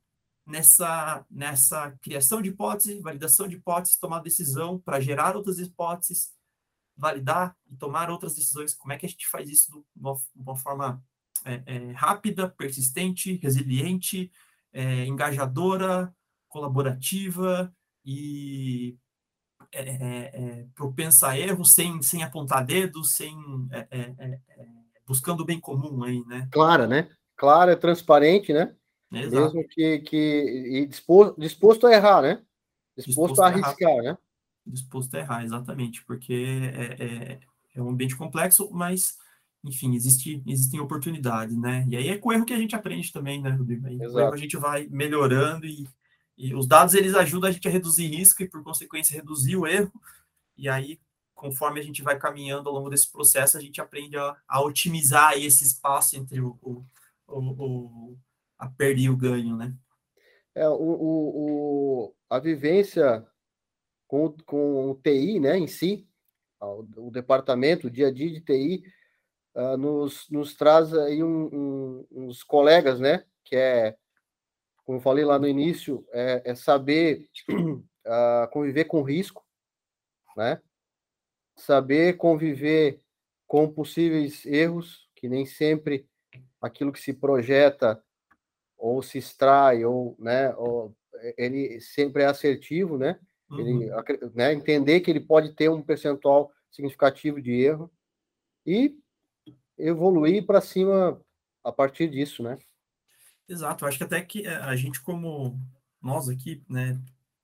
nessa, 0.45 1.25
nessa 1.29 1.91
criação 2.01 2.41
de 2.41 2.49
hipótese, 2.49 3.01
validação 3.01 3.47
de 3.47 3.55
hipóteses, 3.55 3.97
tomar 3.97 4.19
decisão 4.19 4.79
para 4.79 4.99
gerar 4.99 5.35
outras 5.35 5.59
hipóteses, 5.59 6.33
validar 6.95 7.55
e 7.69 7.75
tomar 7.75 8.09
outras 8.09 8.35
decisões. 8.35 8.73
Como 8.73 8.93
é 8.93 8.97
que 8.97 9.05
a 9.05 9.09
gente 9.09 9.27
faz 9.27 9.49
isso 9.49 9.71
de 9.71 10.01
uma, 10.01 10.17
uma 10.35 10.55
forma 10.55 11.03
é, 11.43 11.63
é, 11.65 11.91
rápida, 11.91 12.49
persistente, 12.49 13.35
resiliente, 13.35 14.31
é, 14.71 15.05
engajadora, 15.05 16.15
colaborativa 16.47 17.73
e 18.05 18.97
é, 19.71 19.81
é, 19.81 20.31
é, 20.33 20.65
propensa 20.75 21.29
a 21.29 21.39
erro, 21.39 21.65
sem, 21.65 22.01
sem 22.01 22.23
apontar 22.23 22.65
dedos, 22.65 23.15
sem 23.15 23.35
buscando 25.05 25.41
o 25.41 25.45
bem 25.45 25.59
comum 25.59 26.03
aí, 26.03 26.23
né? 26.25 26.47
Clara, 26.51 26.87
né? 26.87 27.09
Clara, 27.35 27.75
transparente, 27.75 28.53
né? 28.53 28.75
Exato. 29.11 29.55
Mesmo 29.55 29.67
que, 29.69 29.99
que 29.99 30.79
e 30.81 30.85
disposto, 30.87 31.39
disposto 31.39 31.87
a 31.87 31.93
errar, 31.93 32.21
né? 32.21 32.41
Disposto, 32.97 33.29
disposto 33.29 33.41
a 33.41 33.47
arriscar, 33.47 34.03
né? 34.03 34.17
disposto 34.65 35.15
a 35.15 35.19
errar, 35.19 35.43
exatamente, 35.43 36.03
porque 36.05 36.33
é, 36.33 37.03
é, 37.03 37.39
é, 37.75 37.81
um 37.81 37.89
ambiente 37.89 38.15
complexo, 38.15 38.69
mas, 38.71 39.17
enfim, 39.63 39.93
existe, 39.95 40.41
existem 40.47 40.79
oportunidades, 40.79 41.57
né? 41.57 41.85
E 41.89 41.97
aí 41.97 42.09
é 42.09 42.17
com 42.17 42.29
o 42.29 42.33
erro 42.33 42.45
que 42.45 42.53
a 42.53 42.57
gente 42.57 42.75
aprende 42.75 43.11
também, 43.11 43.41
né, 43.41 43.49
Rodrigo? 43.49 43.87
Aí, 43.87 43.97
com 43.97 44.05
o 44.05 44.19
erro 44.19 44.33
a 44.33 44.37
gente 44.37 44.57
vai 44.57 44.87
melhorando 44.89 45.65
e, 45.65 45.87
e 46.43 46.53
os 46.53 46.67
dados, 46.67 46.93
eles 46.93 47.15
ajudam 47.15 47.49
a 47.49 47.53
gente 47.53 47.65
a 47.69 47.71
reduzir 47.71 48.07
risco 48.07 48.43
e, 48.43 48.49
por 48.49 48.61
consequência, 48.61 49.15
reduzir 49.15 49.55
o 49.55 49.65
erro, 49.65 49.93
e 50.57 50.67
aí, 50.67 50.99
conforme 51.33 51.79
a 51.79 51.83
gente 51.83 52.01
vai 52.01 52.19
caminhando 52.19 52.67
ao 52.67 52.75
longo 52.75 52.89
desse 52.89 53.09
processo, 53.09 53.57
a 53.57 53.61
gente 53.61 53.79
aprende 53.79 54.17
a, 54.17 54.35
a 54.45 54.61
otimizar 54.61 55.37
esse 55.37 55.63
espaço 55.63 56.17
entre 56.17 56.41
o, 56.41 56.59
o, 56.61 56.83
o, 57.27 58.17
a 58.59 58.67
perda 58.67 58.99
e 58.99 59.09
o 59.09 59.15
ganho, 59.15 59.55
né? 59.55 59.73
É, 60.53 60.67
o, 60.67 60.73
o, 60.73 62.15
a 62.29 62.39
vivência 62.39 63.25
com, 64.05 64.35
com 64.45 64.91
o 64.91 64.95
TI 64.95 65.39
né, 65.39 65.57
em 65.57 65.65
si, 65.65 66.05
o, 66.59 67.07
o 67.07 67.09
departamento, 67.09 67.87
o 67.87 67.89
dia 67.89 68.07
a 68.09 68.11
dia 68.11 68.29
de 68.29 68.41
TI, 68.41 68.83
uh, 69.55 69.59
ah, 69.59 69.77
nos, 69.77 70.29
nos 70.29 70.55
traz 70.55 70.93
aí 70.93 71.23
um, 71.23 71.45
um, 71.45 72.07
uns 72.11 72.43
colegas, 72.43 72.99
né, 72.99 73.23
que 73.45 73.55
é, 73.55 73.97
como 74.83 74.97
eu 74.97 75.01
falei 75.01 75.23
lá 75.23 75.39
no 75.39 75.47
início, 75.47 76.05
é, 76.11 76.41
é 76.45 76.55
saber 76.55 77.29
uh, 77.49 78.47
conviver 78.51 78.85
com 78.85 79.01
risco, 79.01 79.45
né, 80.35 80.61
saber 81.55 82.17
conviver 82.17 83.01
com 83.47 83.71
possíveis 83.71 84.45
erros, 84.45 85.07
que 85.15 85.29
nem 85.29 85.45
sempre 85.45 86.07
aquilo 86.61 86.91
que 86.91 86.99
se 86.99 87.13
projeta 87.13 88.03
ou 88.77 89.01
se 89.01 89.17
extrai, 89.17 89.85
ou, 89.85 90.15
né, 90.19 90.53
ou, 90.55 90.95
ele 91.37 91.79
sempre 91.79 92.23
é 92.23 92.25
assertivo, 92.25 92.97
né, 92.97 93.19
ele, 93.51 93.91
uhum. 93.91 94.31
né, 94.33 94.53
entender 94.53 94.99
que 94.99 95.11
ele 95.11 95.21
pode 95.21 95.53
ter 95.53 95.69
um 95.69 95.81
percentual 95.81 96.51
significativo 96.71 97.41
de 97.41 97.51
erro 97.53 97.91
e 98.65 98.97
evoluir 99.77 100.45
para 100.45 100.61
cima 100.61 101.21
a 101.63 101.71
partir 101.71 102.09
disso, 102.09 102.43
né? 102.43 102.57
Exato, 103.47 103.85
acho 103.85 103.97
que 103.97 104.03
até 104.03 104.21
que 104.21 104.45
eh, 104.45 104.55
a 104.55 104.75
gente, 104.75 105.01
como 105.01 105.59
nós 106.01 106.29
aqui, 106.29 106.63
né, 106.69 106.99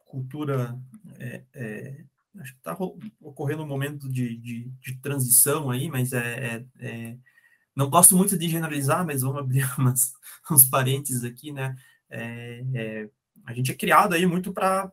cultura, 0.06 0.78
é, 1.20 1.44
é, 1.54 2.04
acho 2.40 2.54
que 2.54 2.58
está 2.58 2.78
ocorrendo 3.22 3.64
um 3.64 3.68
momento 3.68 4.10
de, 4.10 4.38
de, 4.38 4.72
de, 4.82 4.98
transição 5.02 5.70
aí, 5.70 5.90
mas 5.90 6.14
é, 6.14 6.18
é, 6.20 6.66
é, 6.80 7.18
não 7.76 7.90
gosto 7.90 8.16
muito 8.18 8.38
de 8.38 8.50
generalizar, 8.50 9.06
mas 9.06 9.22
vamos 9.22 9.40
abrir 9.40 9.64
umas, 9.78 10.14
uns 10.52 10.68
parênteses 10.68 11.24
aqui, 11.24 11.52
né? 11.52 11.76
É, 12.10 12.64
é, 12.74 13.10
a 13.46 13.54
gente 13.54 13.72
é 13.72 13.76
criado 13.76 14.14
aí 14.14 14.26
muito 14.26 14.52
para 14.52 14.92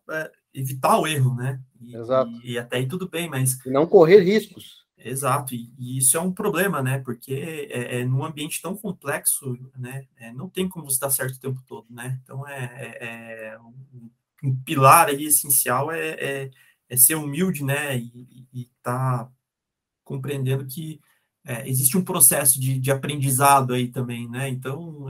evitar 0.52 0.98
o 0.98 1.07
erro, 1.07 1.34
né? 1.34 1.61
E, 1.80 1.96
Exato. 1.96 2.30
E, 2.42 2.52
e, 2.52 2.59
até 2.59 2.76
aí 2.76 2.86
tudo 2.86 3.09
bem, 3.09 3.28
mas. 3.28 3.59
E 3.64 3.70
não 3.70 3.86
correr 3.86 4.20
riscos. 4.20 4.86
Exato, 4.99 5.55
e, 5.55 5.72
e 5.78 5.99
isso 5.99 6.16
é 6.16 6.20
um 6.20 6.32
problema, 6.32 6.82
né? 6.82 6.99
Porque 6.99 7.34
é, 7.70 8.01
é 8.01 8.05
num 8.05 8.24
ambiente 8.24 8.61
tão 8.62 8.76
complexo, 8.76 9.59
né? 9.76 10.07
É, 10.16 10.32
não 10.32 10.49
tem 10.49 10.68
como 10.68 10.86
você 10.86 10.94
estar 10.94 11.11
certo 11.11 11.36
o 11.36 11.40
tempo 11.40 11.62
todo, 11.66 11.86
né? 11.90 12.18
Então 12.22 12.47
é, 12.49 12.64
é, 12.64 13.49
é 13.49 13.59
um, 13.61 14.11
um, 14.44 14.57
pilar 14.64 15.09
aí 15.09 15.24
essencial 15.24 15.92
é, 15.92 16.11
é, 16.11 16.51
é 16.88 16.97
ser 16.97 17.14
humilde, 17.16 17.62
né? 17.62 17.97
E 17.99 18.70
tá 18.82 19.30
compreendendo 20.05 20.66
que 20.66 21.01
existe 21.64 21.97
um 21.97 22.05
processo 22.05 22.61
de, 22.61 22.78
de, 22.80 22.90
aprendizado 22.90 23.74
aí 23.74 23.88
também, 23.88 24.28
né? 24.28 24.49
Então, 24.49 25.07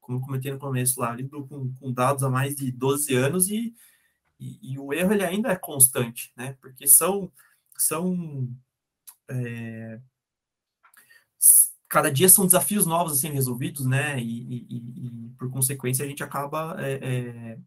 como 0.00 0.18
eu 0.18 0.22
comentei 0.22 0.52
no 0.52 0.58
começo 0.58 1.00
lá, 1.00 1.12
lido 1.12 1.46
com, 1.46 1.72
com 1.74 1.92
dados 1.92 2.22
há 2.22 2.30
mais 2.30 2.54
de 2.56 2.70
12 2.70 3.14
anos 3.14 3.48
e 3.48 3.74
e, 4.40 4.72
e, 4.72 4.78
o 4.78 4.92
erro 4.92 5.12
ele 5.12 5.24
ainda 5.24 5.52
é 5.52 5.56
constante, 5.56 6.32
né? 6.34 6.56
Porque 6.62 6.86
são, 6.86 7.30
são 7.76 8.48
é, 9.30 10.00
cada 11.88 12.10
dia 12.10 12.28
são 12.28 12.46
desafios 12.46 12.86
novos 12.86 13.12
a 13.12 13.16
serem 13.16 13.36
resolvidos, 13.36 13.86
né? 13.86 14.20
E, 14.20 14.66
e, 14.70 14.76
e 15.06 15.30
por 15.38 15.50
consequência 15.50 16.04
a 16.04 16.08
gente 16.08 16.22
acaba 16.22 16.76
é, 16.78 16.92
é, 16.92 17.58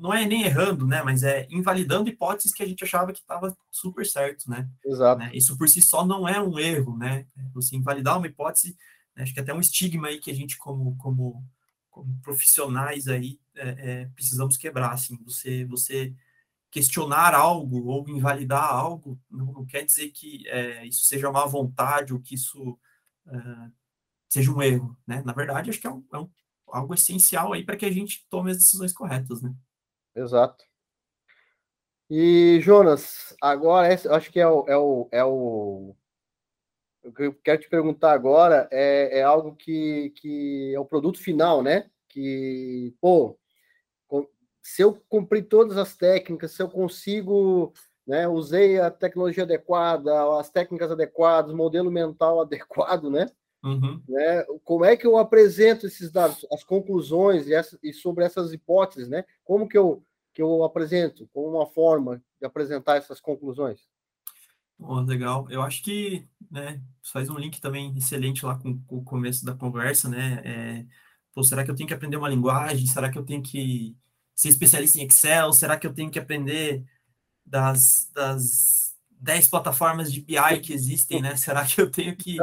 não 0.00 0.12
é 0.12 0.26
nem 0.26 0.42
errando, 0.42 0.86
né? 0.86 1.02
Mas 1.02 1.22
é 1.22 1.46
invalidando 1.50 2.08
hipóteses 2.08 2.52
que 2.52 2.62
a 2.62 2.66
gente 2.66 2.82
achava 2.82 3.12
que 3.12 3.20
estava 3.20 3.56
super 3.70 4.04
certo, 4.04 4.50
né? 4.50 4.68
Exato. 4.84 5.20
Né? 5.20 5.30
Isso 5.34 5.56
por 5.56 5.68
si 5.68 5.80
só 5.80 6.04
não 6.04 6.28
é 6.28 6.40
um 6.40 6.58
erro, 6.58 6.96
né? 6.96 7.26
Você 7.54 7.76
invalidar 7.76 8.18
uma 8.18 8.26
hipótese, 8.26 8.76
né? 9.14 9.22
acho 9.22 9.32
que 9.32 9.40
é 9.40 9.42
até 9.42 9.54
um 9.54 9.60
estigma 9.60 10.08
aí 10.08 10.18
que 10.18 10.30
a 10.30 10.34
gente 10.34 10.56
como 10.56 10.96
como 10.96 11.44
como 11.90 12.16
profissionais 12.22 13.08
aí 13.08 13.40
é, 13.56 13.68
é, 13.68 14.04
precisamos 14.14 14.56
quebrar, 14.56 14.92
assim, 14.92 15.18
você, 15.24 15.64
você 15.64 16.14
questionar 16.70 17.34
algo 17.34 17.86
ou 17.86 18.08
invalidar 18.08 18.64
algo 18.64 19.18
não, 19.30 19.46
não 19.52 19.66
quer 19.66 19.84
dizer 19.84 20.10
que 20.10 20.46
é, 20.48 20.86
isso 20.86 21.04
seja 21.04 21.30
má 21.30 21.46
vontade 21.46 22.12
ou 22.12 22.20
que 22.20 22.34
isso 22.34 22.78
é, 23.26 23.70
seja 24.28 24.52
um 24.52 24.62
erro, 24.62 24.96
né? 25.06 25.22
Na 25.24 25.32
verdade, 25.32 25.70
acho 25.70 25.80
que 25.80 25.86
é, 25.86 25.90
um, 25.90 26.04
é 26.12 26.18
um, 26.18 26.30
algo 26.66 26.94
essencial 26.94 27.52
aí 27.52 27.64
para 27.64 27.76
que 27.76 27.86
a 27.86 27.92
gente 27.92 28.26
tome 28.28 28.50
as 28.50 28.58
decisões 28.58 28.92
corretas, 28.92 29.42
né? 29.42 29.54
Exato. 30.14 30.64
E, 32.10 32.58
Jonas, 32.62 33.34
agora, 33.40 33.94
acho 33.94 34.30
que 34.30 34.40
é 34.40 34.48
o, 34.48 34.64
é 34.66 34.76
o, 34.76 35.08
é 35.12 35.24
o 35.24 35.94
o 37.02 37.12
que 37.12 37.22
eu 37.22 37.34
quero 37.34 37.60
te 37.60 37.68
perguntar 37.68 38.12
agora 38.12 38.68
é, 38.70 39.20
é 39.20 39.22
algo 39.22 39.54
que, 39.54 40.10
que 40.16 40.74
é 40.74 40.80
o 40.80 40.84
produto 40.84 41.18
final, 41.18 41.62
né? 41.62 41.90
Que, 42.08 42.94
pô, 43.00 43.37
se 44.68 44.82
eu 44.82 45.02
cumprir 45.08 45.48
todas 45.48 45.78
as 45.78 45.96
técnicas, 45.96 46.52
se 46.52 46.62
eu 46.62 46.68
consigo, 46.68 47.72
né, 48.06 48.28
usei 48.28 48.78
a 48.78 48.90
tecnologia 48.90 49.44
adequada, 49.44 50.38
as 50.38 50.50
técnicas 50.50 50.90
adequadas, 50.90 51.54
modelo 51.54 51.90
mental 51.90 52.38
adequado, 52.42 53.10
né? 53.10 53.26
Uhum. 53.64 54.00
né? 54.06 54.44
Como 54.62 54.84
é 54.84 54.94
que 54.94 55.06
eu 55.06 55.16
apresento 55.16 55.86
esses 55.86 56.12
dados, 56.12 56.46
as 56.52 56.62
conclusões 56.62 57.48
e, 57.48 57.54
essa, 57.54 57.78
e 57.82 57.94
sobre 57.94 58.24
essas 58.24 58.52
hipóteses, 58.52 59.08
né? 59.08 59.24
Como 59.42 59.66
que 59.66 59.76
eu, 59.76 60.04
que 60.34 60.42
eu 60.42 60.62
apresento, 60.62 61.26
como 61.32 61.56
uma 61.56 61.66
forma 61.66 62.22
de 62.38 62.46
apresentar 62.46 62.98
essas 62.98 63.20
conclusões? 63.20 63.80
Oh, 64.78 65.00
legal. 65.00 65.46
Eu 65.50 65.62
acho 65.62 65.82
que 65.82 66.28
né, 66.50 66.80
faz 67.02 67.30
um 67.30 67.38
link 67.38 67.58
também 67.58 67.96
excelente 67.96 68.44
lá 68.44 68.56
com, 68.56 68.78
com 68.82 68.98
o 68.98 69.04
começo 69.04 69.44
da 69.46 69.54
conversa, 69.54 70.10
né? 70.10 70.42
É, 70.44 70.86
pô, 71.32 71.42
será 71.42 71.64
que 71.64 71.70
eu 71.70 71.74
tenho 71.74 71.88
que 71.88 71.94
aprender 71.94 72.18
uma 72.18 72.28
linguagem? 72.28 72.86
Será 72.86 73.10
que 73.10 73.18
eu 73.18 73.24
tenho 73.24 73.42
que 73.42 73.96
ser 74.38 74.50
especialista 74.50 75.00
em 75.00 75.04
Excel? 75.04 75.52
Será 75.52 75.76
que 75.76 75.84
eu 75.84 75.92
tenho 75.92 76.12
que 76.12 76.18
aprender 76.18 76.84
das, 77.44 78.08
das 78.14 78.94
10 79.10 79.48
plataformas 79.48 80.12
de 80.12 80.20
BI 80.20 80.60
que 80.62 80.72
existem, 80.72 81.20
né? 81.20 81.34
Será 81.34 81.66
que 81.66 81.80
eu 81.80 81.90
tenho 81.90 82.16
que 82.16 82.36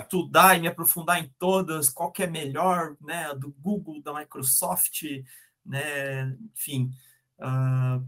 estudar 0.00 0.56
e 0.56 0.62
me 0.62 0.68
aprofundar 0.68 1.22
em 1.22 1.30
todas? 1.38 1.90
Qual 1.90 2.10
que 2.10 2.22
é 2.22 2.26
melhor, 2.26 2.96
né? 2.98 3.34
Do 3.34 3.52
Google, 3.60 4.02
da 4.02 4.14
Microsoft, 4.14 5.02
né? 5.64 6.34
Enfim, 6.54 6.90
uh, 7.38 8.02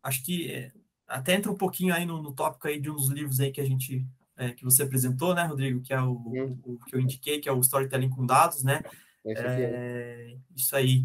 acho 0.00 0.24
que 0.24 0.70
até 1.08 1.34
entra 1.34 1.50
um 1.50 1.56
pouquinho 1.56 1.92
aí 1.92 2.06
no, 2.06 2.22
no 2.22 2.32
tópico 2.32 2.68
aí 2.68 2.80
de 2.80 2.88
um 2.88 2.94
dos 2.94 3.08
livros 3.08 3.40
aí 3.40 3.50
que 3.50 3.60
a 3.60 3.66
gente 3.66 4.06
é, 4.36 4.52
que 4.52 4.64
você 4.64 4.84
apresentou, 4.84 5.34
né, 5.34 5.42
Rodrigo? 5.42 5.82
Que 5.82 5.92
é 5.92 6.00
o, 6.00 6.12
o, 6.12 6.78
que 6.86 6.94
eu 6.94 7.00
indiquei, 7.00 7.40
que 7.40 7.48
é 7.48 7.52
o 7.52 7.60
Storytelling 7.60 8.10
com 8.10 8.24
Dados, 8.24 8.62
né? 8.62 8.80
É, 9.24 10.36
isso 10.54 10.76
aí. 10.76 11.04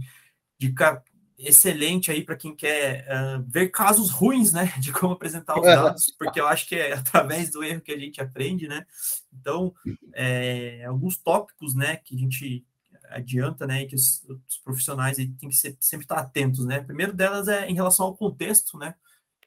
Dica 0.59 1.03
excelente 1.37 2.09
aí 2.09 2.23
para 2.23 2.35
quem 2.35 2.55
quer 2.55 3.05
uh, 3.05 3.43
ver 3.47 3.69
casos 3.69 4.09
ruins, 4.09 4.51
né, 4.51 4.73
de 4.79 4.91
como 4.91 5.13
apresentar 5.13 5.59
os 5.59 5.65
dados, 5.65 6.15
porque 6.17 6.41
eu 6.41 6.47
acho 6.47 6.67
que 6.67 6.75
é 6.75 6.93
através 6.97 7.51
do 7.51 7.63
erro 7.63 7.81
que 7.81 7.91
a 7.91 7.99
gente 7.99 8.19
aprende, 8.19 8.67
né. 8.67 8.85
Então, 9.31 9.73
é, 10.13 10.83
alguns 10.85 11.17
tópicos, 11.17 11.75
né, 11.75 11.97
que 11.97 12.15
a 12.15 12.17
gente 12.17 12.65
adianta, 13.09 13.67
né, 13.67 13.83
e 13.83 13.87
que 13.87 13.95
os, 13.95 14.25
os 14.49 14.57
profissionais 14.57 15.19
aí 15.19 15.27
têm 15.27 15.49
que 15.49 15.55
ser, 15.55 15.77
sempre 15.79 16.05
estar 16.05 16.17
atentos, 16.17 16.65
né. 16.65 16.81
primeiro 16.81 17.13
delas 17.13 17.47
é 17.47 17.69
em 17.69 17.75
relação 17.75 18.07
ao 18.07 18.17
contexto, 18.17 18.77
né, 18.77 18.95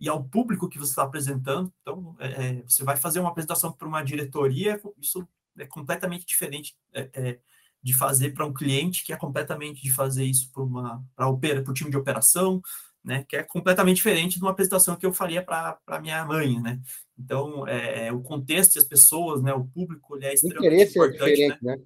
e 0.01 0.09
ao 0.09 0.23
público 0.23 0.69
que 0.69 0.79
você 0.79 0.93
está 0.93 1.03
apresentando. 1.03 1.73
Então, 1.83 2.17
é, 2.21 2.27
é, 2.27 2.63
você 2.63 2.85
vai 2.85 2.97
fazer 2.97 3.19
uma 3.21 3.31
apresentação 3.31 3.73
para 3.73 3.87
uma 3.87 4.03
diretoria, 4.03 4.81
isso 4.99 5.29
é 5.59 5.67
completamente 5.67 6.25
diferente 6.25 6.75
é, 6.93 7.11
é 7.13 7.39
de 7.83 7.95
fazer 7.95 8.31
para 8.31 8.47
um 8.47 8.53
cliente, 8.53 9.05
que 9.05 9.12
é 9.12 9.16
completamente 9.16 9.83
de 9.83 9.91
fazer 9.91 10.24
isso 10.24 10.51
para 10.53 10.62
uma 10.62 11.05
para 11.16 11.28
o 11.28 11.72
time 11.72 11.91
de 11.91 11.97
operação, 11.97 12.61
né? 13.03 13.24
Que 13.28 13.37
é 13.37 13.43
completamente 13.43 13.97
diferente 13.97 14.37
de 14.37 14.43
uma 14.43 14.51
apresentação 14.51 14.97
que 14.97 15.07
eu 15.07 15.12
faria 15.12 15.43
para 15.43 16.01
minha 16.01 16.24
mãe, 16.24 16.61
né? 16.61 16.81
Então, 17.18 17.66
é, 17.66 18.09
é, 18.09 18.12
o 18.12 18.20
contexto, 18.20 18.78
as 18.78 18.85
pessoas, 18.85 19.43
né? 19.43 19.53
O 19.55 19.64
público, 19.64 20.16
ele 20.16 20.26
é 20.26 20.35
extremamente 20.35 20.83
é 20.83 20.85
importante, 20.85 21.49
né? 21.49 21.59
né? 21.62 21.78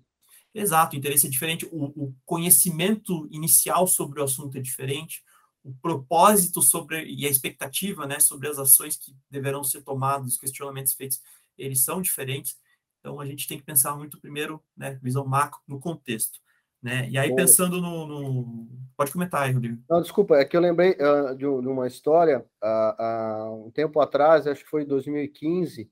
Exato, 0.54 0.94
o 0.94 0.98
interesse 0.98 1.26
é 1.26 1.30
diferente, 1.30 1.66
o, 1.72 1.86
o 2.04 2.14
conhecimento 2.24 3.28
inicial 3.32 3.88
sobre 3.88 4.20
o 4.20 4.24
assunto 4.24 4.56
é 4.56 4.60
diferente, 4.60 5.20
o 5.64 5.74
propósito 5.74 6.62
sobre 6.62 7.04
e 7.06 7.26
a 7.26 7.30
expectativa, 7.30 8.06
né, 8.06 8.20
sobre 8.20 8.48
as 8.48 8.58
ações 8.58 8.96
que 8.96 9.16
deverão 9.28 9.64
ser 9.64 9.82
tomadas, 9.82 10.34
os 10.34 10.38
questionamentos 10.38 10.94
feitos, 10.94 11.20
eles 11.58 11.82
são 11.82 12.00
diferentes. 12.00 12.56
Então 13.04 13.20
a 13.20 13.26
gente 13.26 13.46
tem 13.46 13.58
que 13.58 13.64
pensar 13.64 13.94
muito 13.94 14.18
primeiro, 14.18 14.58
né, 14.74 14.98
visão 15.02 15.26
macro 15.26 15.60
no 15.68 15.78
contexto, 15.78 16.40
né? 16.82 17.06
E 17.10 17.18
aí 17.18 17.28
Bom, 17.28 17.36
pensando 17.36 17.78
no, 17.78 18.06
no, 18.06 18.68
pode 18.96 19.12
comentar 19.12 19.42
aí, 19.42 19.52
Rodrigo. 19.52 19.78
Não, 19.90 20.00
desculpa, 20.00 20.36
é 20.36 20.44
que 20.46 20.56
eu 20.56 20.60
lembrei 20.62 20.92
uh, 20.92 21.34
de, 21.34 21.40
de, 21.40 21.44
uma 21.44 21.86
história 21.86 22.46
uh, 22.62 23.02
uh, 23.02 23.66
um 23.66 23.70
tempo 23.70 24.00
atrás, 24.00 24.46
acho 24.46 24.64
que 24.64 24.70
foi 24.70 24.84
em 24.84 24.86
2015, 24.86 25.90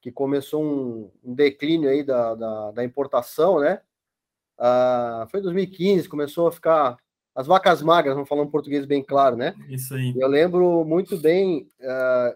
que 0.00 0.12
começou 0.12 0.62
um, 0.62 1.10
um 1.24 1.34
declínio 1.34 1.90
aí 1.90 2.04
da, 2.04 2.36
da, 2.36 2.70
da 2.70 2.84
importação, 2.84 3.58
né? 3.58 3.80
foi 5.28 5.40
2015, 5.40 6.08
começou 6.08 6.46
a 6.46 6.52
ficar 6.52 6.96
as 7.34 7.48
vacas 7.48 7.82
magras, 7.82 8.14
vamos 8.14 8.28
falar 8.28 8.42
um 8.42 8.50
português 8.50 8.86
bem 8.86 9.02
claro, 9.02 9.34
né? 9.34 9.56
Isso 9.68 9.94
aí. 9.94 10.14
Eu 10.16 10.28
lembro 10.28 10.84
muito 10.84 11.18
bem, 11.18 11.68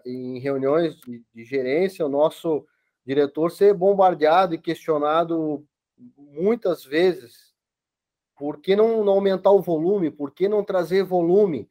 em 0.05 0.37
reuniões 0.39 0.97
de, 0.97 1.23
de, 1.33 1.45
gerência, 1.45 2.05
o 2.05 2.09
nosso 2.09 2.65
diretor 3.07 3.49
ser 3.49 3.73
bombardeado 3.73 4.53
e 4.53 4.59
questionado 4.59 5.65
muitas 6.15 6.83
vezes 6.83 7.55
por 8.35 8.59
que 8.59 8.75
não, 8.75 9.03
não 9.03 9.13
aumentar 9.13 9.51
o 9.51 9.61
volume, 9.61 10.11
por 10.11 10.31
que 10.31 10.47
não 10.47 10.63
trazer 10.63 11.03
volume, 11.03 11.67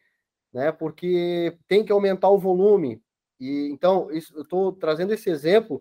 né? 0.53 0.73
Porque 0.73 1.57
tem 1.69 1.85
que 1.85 1.93
aumentar 1.93 2.31
o 2.31 2.39
volume. 2.39 3.01
E 3.39 3.69
então, 3.71 4.11
isso, 4.11 4.35
eu 4.35 4.43
estou 4.43 4.73
trazendo 4.73 5.13
esse 5.13 5.31
exemplo 5.31 5.81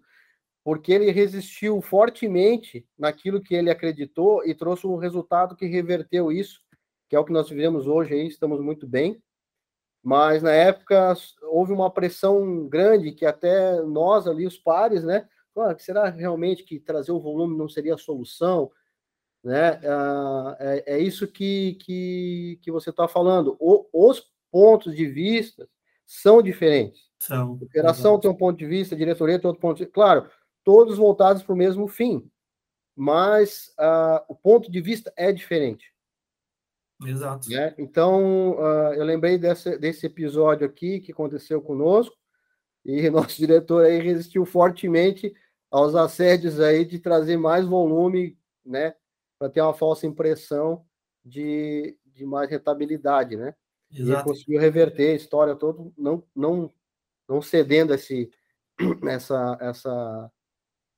porque 0.64 0.92
ele 0.92 1.12
resistiu 1.12 1.82
fortemente 1.82 2.86
naquilo 2.98 3.42
que 3.42 3.56
ele 3.56 3.72
acreditou 3.72 4.46
e 4.46 4.54
trouxe 4.54 4.86
um 4.86 4.98
resultado 4.98 5.56
que 5.56 5.66
reverteu 5.66 6.32
isso 6.32 6.66
que 7.08 7.16
é 7.16 7.20
o 7.20 7.26
que 7.26 7.32
nós 7.32 7.50
vivemos 7.50 7.88
hoje 7.88 8.14
aí, 8.14 8.28
estamos 8.28 8.60
muito 8.60 8.88
bem. 8.88 9.22
Mas 10.04 10.44
na 10.44 10.52
época 10.52 11.14
houve 11.44 11.74
uma 11.74 11.90
pressão 11.90 12.68
grande 12.68 13.12
que 13.12 13.26
até 13.26 13.82
nós 13.82 14.28
ali, 14.28 14.46
os 14.46 14.58
pares, 14.58 15.04
né? 15.04 15.28
Ah, 15.58 15.76
será 15.78 16.10
realmente 16.10 16.64
que 16.64 16.80
trazer 16.80 17.12
o 17.12 17.20
volume 17.20 17.58
não 17.58 17.70
seria 17.70 17.96
a 17.96 17.98
solução? 17.98 18.72
Né? 19.44 19.80
Ah, 19.86 20.58
é, 20.60 20.96
é 20.96 21.00
isso 21.00 21.28
que, 21.28 21.76
que, 21.76 22.60
que 22.62 22.72
você 22.72 22.90
está 22.90 23.08
falando. 23.08 23.56
O, 23.60 23.88
os 23.94 24.32
pontos 24.52 24.96
de 24.96 25.06
vista 25.06 25.68
são 26.06 26.42
diferentes. 26.42 27.10
São. 27.20 27.54
Operação 27.54 28.20
tem 28.20 28.30
um 28.30 28.36
ponto 28.36 28.58
de 28.58 28.66
vista, 28.66 28.96
diretoria 28.96 29.40
tem 29.40 29.48
outro 29.48 29.62
ponto 29.62 29.78
de 29.78 29.84
vista. 29.84 29.94
Claro, 29.94 30.30
todos 30.64 30.98
voltados 30.98 31.44
para 31.44 31.54
o 31.54 31.58
mesmo 31.58 31.88
fim, 31.88 32.30
mas 32.96 33.74
uh, 33.80 34.24
o 34.28 34.36
ponto 34.36 34.72
de 34.72 34.82
vista 34.82 35.14
é 35.16 35.32
diferente. 35.32 35.94
Exato. 37.06 37.50
Né? 37.50 37.76
Então, 37.78 38.52
uh, 38.54 38.94
eu 38.94 39.04
lembrei 39.04 39.38
desse, 39.38 39.78
desse 39.78 40.06
episódio 40.06 40.66
aqui 40.66 41.00
que 41.00 41.12
aconteceu 41.12 41.62
conosco, 41.62 42.16
e 42.84 43.10
nosso 43.12 43.38
diretor 43.38 43.86
aí 43.86 44.00
resistiu 44.00 44.46
fortemente 44.46 45.34
aos 45.76 45.94
assédios 45.94 46.62
aí 46.62 46.86
de 46.86 47.00
trazer 47.00 47.36
mais 47.36 47.66
volume, 47.66 48.38
né, 48.66 48.96
para 49.38 49.50
ter 49.50 49.60
uma 49.60 49.74
falsa 49.74 50.08
impressão 50.08 50.86
de, 51.24 51.98
de 52.06 52.26
mais 52.26 52.50
rentabilidade, 52.50 53.36
né? 53.36 53.54
Exato. 53.92 54.22
E 54.22 54.24
conseguiu 54.24 54.62
reverter 54.62 55.12
a 55.12 55.16
história 55.16 55.54
toda, 55.54 55.92
não, 55.98 56.24
não, 56.34 56.72
não 57.28 57.42
cedendo 57.42 57.94
esse, 57.94 58.32
essa, 59.06 59.58
essa, 59.60 60.32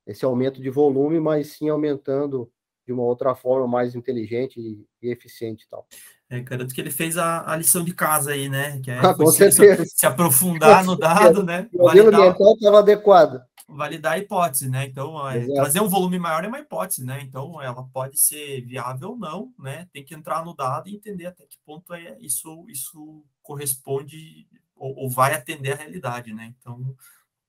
esse 0.06 0.24
aumento 0.24 0.62
de 0.62 0.70
volume, 0.70 1.18
mas 1.18 1.54
sim 1.54 1.68
aumentando 1.68 2.48
de 2.86 2.92
uma 2.92 3.02
outra 3.02 3.34
forma 3.34 3.66
mais 3.66 3.96
inteligente 3.96 4.60
e, 4.60 4.86
e 5.02 5.10
eficiente 5.10 5.64
e 5.64 5.68
tal. 5.68 5.88
É, 6.30 6.38
garanto 6.38 6.72
que 6.72 6.80
ele 6.80 6.92
fez 6.92 7.18
a, 7.18 7.52
a, 7.52 7.56
lição 7.56 7.82
de 7.82 7.92
casa 7.92 8.30
aí, 8.30 8.48
né? 8.48 8.80
Que 8.80 8.92
é 8.92 8.98
ah. 9.02 9.14
Se, 9.26 9.50
se 9.86 10.06
aprofundar 10.06 10.84
no 10.84 10.96
dado, 10.96 11.42
né? 11.42 11.68
O 11.74 11.82
modelo 11.82 12.14
ambiental 12.14 12.54
estava 12.54 12.78
adequado. 12.78 13.42
Validar 13.70 14.14
a 14.14 14.18
hipótese, 14.18 14.68
né? 14.68 14.86
Então, 14.86 15.28
é, 15.28 15.44
trazer 15.46 15.80
um 15.80 15.88
volume 15.88 16.18
maior 16.18 16.42
é 16.42 16.48
uma 16.48 16.58
hipótese, 16.58 17.04
né? 17.04 17.20
Então, 17.20 17.60
ela 17.60 17.84
pode 17.92 18.18
ser 18.18 18.62
viável 18.64 19.10
ou 19.10 19.18
não, 19.18 19.52
né? 19.58 19.86
Tem 19.92 20.02
que 20.02 20.14
entrar 20.14 20.42
no 20.42 20.54
dado 20.54 20.88
e 20.88 20.94
entender 20.94 21.26
até 21.26 21.44
que 21.46 21.58
ponto 21.66 21.92
é 21.92 22.16
isso, 22.18 22.64
isso 22.68 23.24
corresponde 23.42 24.48
ou, 24.74 24.96
ou 24.96 25.10
vai 25.10 25.34
atender 25.34 25.72
a 25.72 25.76
realidade, 25.76 26.32
né? 26.32 26.54
Então, 26.58 26.96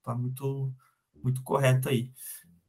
tá 0.03 0.13
muito, 0.13 0.73
muito 1.23 1.41
correto 1.41 1.87
aí. 1.87 2.11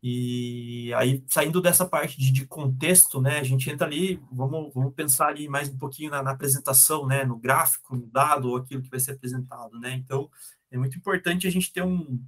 E 0.02 0.94
aí, 0.94 1.22
saindo 1.28 1.60
dessa 1.60 1.84
parte 1.84 2.18
de, 2.18 2.30
de, 2.32 2.46
contexto, 2.46 3.20
né, 3.20 3.38
a 3.38 3.42
gente 3.42 3.68
entra 3.68 3.86
ali, 3.86 4.18
vamos, 4.32 4.72
vamos 4.72 4.94
pensar 4.94 5.26
ali 5.28 5.46
mais 5.46 5.68
um 5.68 5.76
pouquinho 5.76 6.10
na, 6.10 6.22
na, 6.22 6.30
apresentação, 6.30 7.06
né, 7.06 7.22
no 7.22 7.36
gráfico, 7.36 7.94
no 7.94 8.06
dado, 8.06 8.48
ou 8.48 8.56
aquilo 8.56 8.80
que 8.80 8.88
vai 8.88 8.98
ser 8.98 9.12
apresentado, 9.12 9.78
né, 9.78 9.92
então 9.92 10.30
é 10.70 10.78
muito 10.78 10.96
importante 10.96 11.46
a 11.46 11.50
gente 11.50 11.70
ter 11.70 11.82
um, 11.82 12.18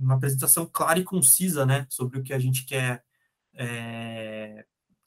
uma 0.00 0.14
apresentação 0.14 0.66
clara 0.66 0.98
e 0.98 1.04
concisa, 1.04 1.66
né, 1.66 1.86
sobre 1.88 2.18
o 2.18 2.22
que 2.22 2.32
a 2.32 2.38
gente 2.38 2.64
quer 2.64 3.04
é, 3.54 4.64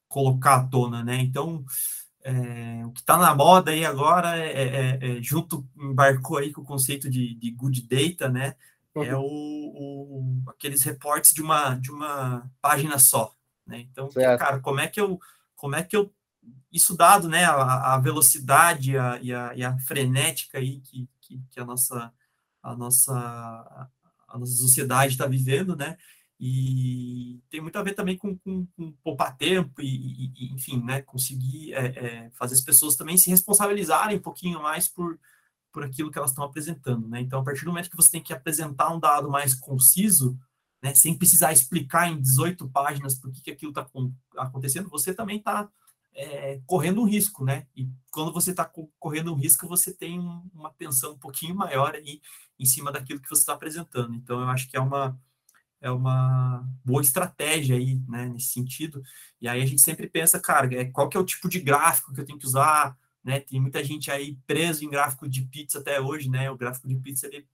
colocar 0.08 0.56
à 0.56 0.68
tona, 0.68 1.04
né, 1.04 1.18
então 1.18 1.66
é, 2.24 2.86
o 2.86 2.92
que 2.92 3.02
está 3.02 3.18
na 3.18 3.36
moda 3.36 3.72
aí 3.72 3.86
agora 3.86 4.38
é, 4.38 4.52
é, 4.52 5.00
é, 5.02 5.22
junto, 5.22 5.68
embarcou 5.78 6.38
aí 6.38 6.52
com 6.52 6.62
o 6.62 6.66
conceito 6.66 7.10
de, 7.10 7.36
de 7.36 7.52
good 7.52 7.82
data, 7.82 8.30
né, 8.30 8.56
é 8.96 9.16
o, 9.16 9.24
o, 9.24 10.44
aqueles 10.48 10.84
reportes 10.84 11.34
de 11.34 11.42
uma, 11.42 11.76
de 11.76 11.92
uma 11.92 12.50
página 12.62 13.00
só. 13.00 13.34
Né? 13.66 13.80
Então, 13.92 14.12
certo. 14.12 14.40
cara, 14.40 14.60
como 14.60 14.80
é 14.80 14.88
que 14.88 15.00
eu. 15.00 15.20
Como 15.56 15.76
é 15.76 15.84
que 15.84 15.96
eu. 15.96 16.14
Isso 16.72 16.96
dado, 16.96 17.28
né? 17.28 17.46
A, 17.46 17.96
a 17.96 17.98
velocidade 18.00 18.98
a, 18.98 19.20
e, 19.22 19.34
a, 19.34 19.54
e 19.56 19.64
a 19.64 19.78
frenética 19.80 20.58
aí 20.58 20.82
que, 20.82 21.08
que, 21.22 21.42
que, 21.50 21.60
a 21.60 21.66
nossa 21.66 22.14
a 22.62 22.76
nossa 22.76 23.90
a 24.34 24.40
nossa 24.40 24.54
sociedade 24.54 25.14
está 25.14 25.28
vivendo, 25.28 25.76
né? 25.76 25.96
E 26.40 27.40
tem 27.50 27.62
muito 27.62 27.78
a 27.78 27.84
ver 27.84 27.94
também 27.94 28.18
com, 28.18 28.36
com, 28.40 28.66
com 28.76 28.92
poupar 29.04 29.38
tempo 29.38 29.80
e, 29.80 30.32
e, 30.36 30.54
enfim, 30.54 30.84
né? 30.84 31.04
Conseguir 31.04 31.74
é, 31.74 31.86
é, 31.86 32.32
fazer 32.32 32.56
as 32.56 32.62
pessoas 32.62 32.96
também 32.96 33.16
se 33.16 33.30
responsabilizarem 33.30 34.18
um 34.18 34.22
pouquinho 34.22 34.62
mais 34.62 34.88
por, 34.90 35.20
por 35.72 35.84
aquilo 35.84 36.10
que 36.10 36.18
elas 36.18 36.32
estão 36.32 36.44
apresentando, 36.44 37.08
né? 37.08 37.22
Então, 37.22 37.40
a 37.40 37.44
partir 37.44 37.64
do 37.64 37.68
momento 37.68 37.92
que 37.92 37.96
você 37.96 38.10
tem 38.10 38.24
que 38.24 38.34
apresentar 38.34 38.92
um 38.92 39.00
dado 39.00 39.30
mais 39.30 39.54
conciso, 39.54 40.38
né, 40.82 40.96
sem 40.96 41.16
precisar 41.16 41.54
explicar 41.54 42.12
em 42.12 42.20
18 42.20 42.68
páginas 42.70 43.18
por 43.18 43.32
que, 43.32 43.42
que 43.42 43.52
aquilo 43.52 43.72
está 43.72 43.88
acontecendo, 44.36 44.90
você 44.90 45.14
também 45.14 45.38
está 45.38 45.70
é, 46.16 46.62
correndo 46.66 47.02
um 47.02 47.06
risco, 47.06 47.44
né? 47.44 47.68
E 47.76 47.90
quando 48.12 48.32
você 48.32 48.52
está 48.52 48.70
correndo 49.00 49.34
um 49.34 49.38
risco, 49.38 49.68
você 49.68 49.94
tem 49.94 50.20
uma 50.54 50.72
tensão 50.72 51.14
um 51.14 51.18
pouquinho 51.18 51.56
maior 51.56 51.96
aí 51.96 52.22
em 52.60 52.66
cima 52.66 52.92
daquilo 52.92 53.20
que 53.22 53.30
você 53.30 53.42
está 53.42 53.54
apresentando. 53.54 54.14
Então, 54.16 54.42
eu 54.42 54.48
acho 54.48 54.70
que 54.70 54.78
é 54.78 54.80
uma 54.80 55.18
é 55.82 55.92
uma 55.92 56.66
boa 56.84 57.02
estratégia 57.02 57.76
aí, 57.76 58.02
né, 58.08 58.26
nesse 58.30 58.54
sentido. 58.54 59.04
E 59.42 59.50
aí 59.50 59.62
a 59.62 59.66
gente 59.66 59.82
sempre 59.82 60.08
pensa, 60.08 60.40
cara, 60.40 60.74
é, 60.74 60.86
qual 60.86 61.10
que 61.10 61.18
é 61.18 61.20
o 61.20 61.26
tipo 61.26 61.50
de 61.50 61.60
gráfico 61.60 62.14
que 62.14 62.22
eu 62.22 62.26
tenho 62.26 62.40
que 62.40 62.46
usar, 62.46 62.98
né? 63.22 63.42
Tem 63.42 63.60
muita 63.60 63.84
gente 63.84 64.10
aí 64.10 64.38
preso 64.48 64.86
em 64.86 64.90
gráfico 64.90 65.28
de 65.28 65.42
pizza 65.44 65.80
até 65.80 66.00
hoje, 66.00 66.30
né? 66.30 66.50
O 66.50 66.58
gráfico 66.58 66.88
de 66.88 66.96
pizza 66.96 67.28
ele 67.28 67.46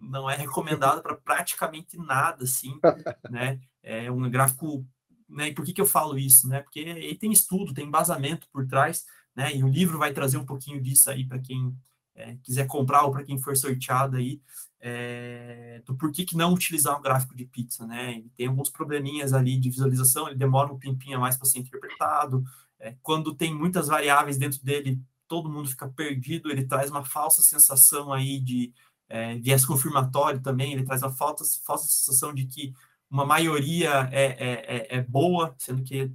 não 0.00 0.28
é 0.28 0.36
recomendado 0.36 1.02
para 1.02 1.14
praticamente 1.14 1.98
nada, 1.98 2.44
assim, 2.44 2.74
né? 3.30 3.60
É 3.82 4.10
um 4.10 4.30
gráfico, 4.30 4.86
né? 5.28 5.48
E 5.48 5.54
por 5.54 5.64
que, 5.64 5.72
que 5.72 5.80
eu 5.80 5.86
falo 5.86 6.18
isso, 6.18 6.48
né? 6.48 6.60
Porque 6.60 6.80
ele 6.80 7.16
tem 7.16 7.32
estudo, 7.32 7.74
tem 7.74 7.86
embasamento 7.86 8.48
por 8.52 8.66
trás, 8.66 9.04
né? 9.34 9.54
E 9.54 9.62
o 9.62 9.68
livro 9.68 9.98
vai 9.98 10.12
trazer 10.12 10.38
um 10.38 10.46
pouquinho 10.46 10.80
disso 10.80 11.10
aí 11.10 11.26
para 11.26 11.38
quem 11.38 11.74
é, 12.14 12.36
quiser 12.42 12.66
comprar 12.66 13.02
ou 13.02 13.10
para 13.10 13.24
quem 13.24 13.38
for 13.38 13.56
sorteado 13.56 14.16
aí, 14.16 14.40
é, 14.80 15.82
do 15.84 15.96
porquê 15.96 16.24
que 16.24 16.36
não 16.36 16.52
utilizar 16.52 16.98
um 16.98 17.02
gráfico 17.02 17.34
de 17.34 17.44
pizza, 17.44 17.86
né? 17.86 18.12
Ele 18.14 18.30
tem 18.36 18.46
alguns 18.46 18.70
probleminhas 18.70 19.32
ali 19.32 19.58
de 19.58 19.70
visualização, 19.70 20.28
ele 20.28 20.36
demora 20.36 20.72
um 20.72 20.78
tempinho 20.78 21.16
a 21.16 21.20
mais 21.20 21.36
para 21.36 21.46
ser 21.46 21.58
interpretado. 21.58 22.44
É, 22.78 22.94
quando 23.02 23.34
tem 23.34 23.54
muitas 23.54 23.88
variáveis 23.88 24.36
dentro 24.36 24.62
dele, 24.62 25.00
todo 25.26 25.50
mundo 25.50 25.68
fica 25.68 25.88
perdido, 25.88 26.50
ele 26.50 26.66
traz 26.66 26.90
uma 26.90 27.04
falsa 27.04 27.42
sensação 27.42 28.12
aí 28.12 28.38
de 28.38 28.72
é, 29.08 29.36
viés 29.36 29.64
confirmatório 29.64 30.40
também, 30.40 30.72
ele 30.72 30.84
traz 30.84 31.02
uma 31.02 31.12
falsa, 31.12 31.44
falsa 31.64 31.86
sensação 31.86 32.34
de 32.34 32.46
que 32.46 32.74
uma 33.14 33.24
maioria 33.24 34.10
é, 34.10 34.24
é, 34.24 34.52
é, 34.76 34.96
é 34.96 35.02
boa, 35.02 35.54
sendo 35.56 35.84
que 35.84 36.10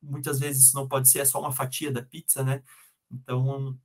muitas 0.00 0.38
vezes 0.38 0.66
isso 0.68 0.76
não 0.76 0.86
pode 0.86 1.08
ser, 1.08 1.18
é 1.18 1.24
só 1.24 1.40
uma 1.40 1.50
fatia 1.50 1.90
da 1.90 2.00
pizza, 2.00 2.44
né? 2.44 2.62
Então, 3.10 3.76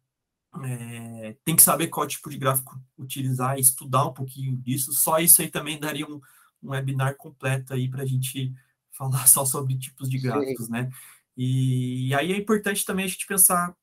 é, 0.63 1.35
tem 1.43 1.55
que 1.55 1.63
saber 1.63 1.88
qual 1.88 2.05
tipo 2.05 2.29
de 2.29 2.38
gráfico 2.38 2.79
utilizar, 2.95 3.57
estudar 3.57 4.05
um 4.05 4.13
pouquinho 4.13 4.55
disso. 4.55 4.93
Só 4.93 5.17
isso 5.17 5.41
aí 5.41 5.49
também 5.49 5.79
daria 5.79 6.05
um, 6.05 6.21
um 6.61 6.69
webinar 6.69 7.17
completo 7.17 7.73
aí 7.73 7.89
para 7.89 8.03
a 8.03 8.05
gente 8.05 8.53
falar 8.93 9.25
só 9.27 9.43
sobre 9.43 9.75
tipos 9.75 10.07
de 10.07 10.19
gráficos, 10.19 10.67
Sim. 10.67 10.73
né? 10.73 10.91
E, 11.35 12.09
e, 12.09 12.13
aí 12.13 12.33
é 12.33 12.38
importante 12.38 12.85
também 12.85 13.05
a 13.05 13.07
gente 13.07 13.25
pensar 13.25 13.75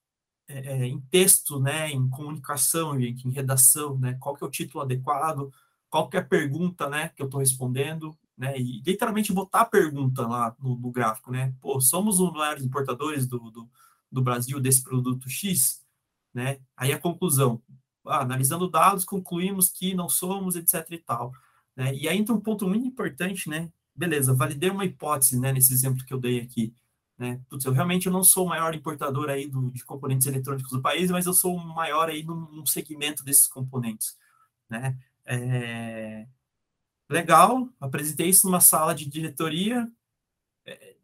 é, 0.47 0.59
é, 0.59 0.87
em 0.87 1.01
texto, 1.11 1.59
né, 1.59 1.91
em 1.91 2.09
comunicação, 2.09 3.01
gente, 3.01 3.27
em 3.27 3.33
redação, 3.33 3.99
né, 3.99 4.17
qual 4.21 4.37
que 4.37 4.45
é 4.45 4.47
o 4.47 4.51
título 4.51 4.85
adequado, 4.85 5.53
qual 5.91 6.09
que 6.09 6.17
é 6.17 6.21
a 6.21 6.25
pergunta, 6.25 6.89
né, 6.89 7.09
que 7.11 7.23
eu 7.23 7.27
estou 7.27 7.41
respondendo, 7.41 8.17
né, 8.37 8.59
e 8.59 8.83
literalmente 8.83 9.33
botar 9.33 9.61
a 9.61 9.67
pergunta 9.67 10.27
lá 10.27 10.55
no, 10.59 10.77
no 10.77 10.91
gráfico, 10.91 11.31
né, 11.31 11.55
pô, 11.61 11.81
somos 11.81 12.19
os 12.21 12.33
maiores 12.33 12.65
importadores 12.65 13.27
do, 13.27 13.39
do, 13.51 13.69
do 14.11 14.23
Brasil 14.23 14.61
desse 14.61 14.83
produto 14.83 15.29
X, 15.29 15.85
né? 16.33 16.59
Aí 16.77 16.93
a 16.93 16.99
conclusão, 16.99 17.63
ah, 18.07 18.23
analisando 18.23 18.69
dados, 18.69 19.05
concluímos 19.05 19.69
que 19.69 19.95
não 19.95 20.09
somos, 20.09 20.57
etc 20.57 20.85
e 20.91 20.99
tal, 20.99 21.33
né? 21.77 21.95
E 21.95 22.09
aí 22.09 22.19
entra 22.19 22.35
um 22.35 22.41
ponto 22.41 22.69
muito 22.69 22.87
importante, 22.87 23.49
né? 23.49 23.71
Beleza, 23.95 24.35
validei 24.35 24.71
uma 24.71 24.85
hipótese, 24.85 25.39
né, 25.39 25.53
nesse 25.53 25.73
exemplo 25.73 26.05
que 26.05 26.13
eu 26.13 26.19
dei 26.19 26.41
aqui, 26.41 26.75
né? 27.17 27.41
Putz, 27.49 27.65
eu 27.65 27.73
realmente 27.73 28.11
não 28.11 28.25
sou 28.25 28.47
o 28.47 28.49
maior 28.49 28.75
importador 28.75 29.31
aí 29.31 29.47
do, 29.49 29.71
de 29.71 29.85
componentes 29.85 30.27
eletrônicos 30.27 30.73
do 30.73 30.83
país, 30.83 31.11
mas 31.11 31.27
eu 31.27 31.35
sou 31.35 31.55
o 31.55 31.75
maior 31.75 32.09
aí 32.09 32.25
num, 32.25 32.51
num 32.51 32.67
segmento 32.67 33.25
desses 33.25 33.47
componentes, 33.47 34.17
né? 34.69 34.99
É... 35.25 36.27
Legal, 37.09 37.69
apresentei 37.81 38.29
isso 38.29 38.47
numa 38.47 38.61
sala 38.61 38.95
de 38.95 39.09
diretoria, 39.09 39.91
é... 40.65 40.97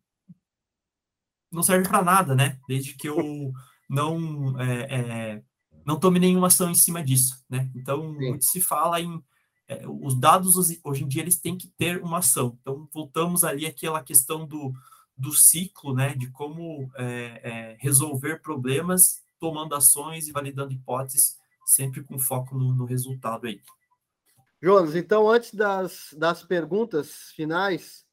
não 1.50 1.62
serve 1.62 1.88
para 1.88 2.02
nada, 2.02 2.34
né? 2.34 2.58
Desde 2.66 2.94
que 2.94 3.08
eu 3.08 3.52
não 3.88 4.58
é, 4.60 4.94
é, 4.94 5.42
não 5.84 5.98
tome 5.98 6.18
nenhuma 6.18 6.46
ação 6.46 6.70
em 6.70 6.74
cima 6.74 7.02
disso, 7.02 7.44
né? 7.48 7.70
Então, 7.74 8.14
Sim. 8.14 8.28
muito 8.28 8.44
se 8.44 8.60
fala 8.60 9.00
em 9.00 9.22
é, 9.70 9.86
os 9.86 10.18
dados 10.18 10.56
hoje 10.82 11.04
em 11.04 11.08
dia 11.08 11.22
eles 11.22 11.38
têm 11.38 11.56
que 11.56 11.68
ter 11.68 12.02
uma 12.02 12.18
ação. 12.18 12.58
Então, 12.60 12.88
voltamos 12.92 13.44
ali 13.44 13.66
àquela 13.66 14.02
questão 14.02 14.44
do, 14.44 14.72
do 15.16 15.32
ciclo, 15.32 15.94
né? 15.94 16.14
De 16.16 16.28
como 16.30 16.90
é, 16.96 17.40
é, 17.42 17.76
resolver 17.78 18.42
problemas, 18.42 19.22
tomando 19.38 19.74
ações 19.76 20.26
e 20.26 20.32
validando 20.32 20.72
hipóteses, 20.72 21.38
sempre 21.64 22.02
com 22.02 22.18
foco 22.18 22.58
no, 22.58 22.74
no 22.74 22.84
resultado 22.84 23.46
aí. 23.46 23.60
Jonas, 24.62 24.94
então, 24.94 25.26
antes 25.26 25.54
das, 25.54 26.14
das 26.18 26.42
perguntas 26.42 27.32
finais, 27.34 28.04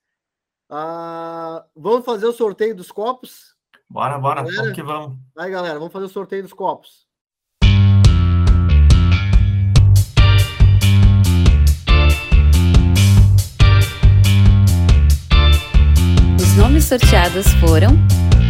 uh, 0.71 1.61
vamos 1.75 2.05
fazer 2.05 2.25
o 2.25 2.31
sorteio 2.31 2.73
dos 2.73 2.89
copos? 2.89 3.53
Bora, 3.89 4.17
bora, 4.17 4.43
galera, 4.43 4.61
vamos 4.61 4.75
que 4.75 4.81
vamos. 4.81 5.17
Aí, 5.37 5.51
galera, 5.51 5.77
vamos 5.77 5.91
fazer 5.91 6.05
o 6.05 6.09
sorteio 6.09 6.43
dos 6.43 6.53
copos. 6.53 7.05
Os 16.39 16.55
nomes 16.55 16.85
sorteados 16.85 17.47
foram 17.55 17.89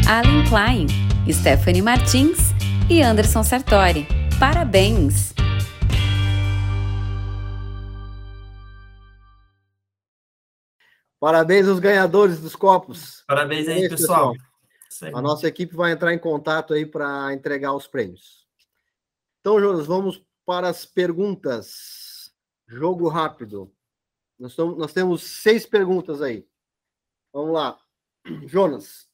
Alan 0.08 0.48
Klein, 0.48 0.86
Stephanie 1.32 1.82
Martins 1.82 2.52
e 2.92 3.02
Anderson 3.02 3.42
Sartori. 3.42 4.08
Parabéns! 4.40 5.34
Parabéns 11.20 11.68
aos 11.68 11.80
ganhadores 11.80 12.40
dos 12.40 12.56
copos. 12.56 13.24
Parabéns 13.28 13.68
aí, 13.68 13.90
pessoal. 13.90 14.34
pessoal. 14.88 15.16
A 15.18 15.22
nossa 15.22 15.48
equipe 15.48 15.76
vai 15.76 15.92
entrar 15.92 16.14
em 16.14 16.20
contato 16.20 16.74
aí 16.74 16.86
para 16.86 17.34
entregar 17.34 17.74
os 17.74 17.88
prêmios. 17.88 18.48
Então, 19.40 19.60
Jonas, 19.60 19.88
vamos 19.88 20.24
para 20.46 20.70
as 20.70 20.86
perguntas. 20.86 22.32
Jogo 22.68 23.08
rápido. 23.08 23.74
Nós, 24.38 24.52
estamos, 24.52 24.78
nós 24.78 24.94
temos 24.94 25.24
seis 25.24 25.66
perguntas 25.66 26.22
aí. 26.22 26.48
Vamos 27.34 27.54
lá. 27.54 27.80
Jonas, 28.46 29.10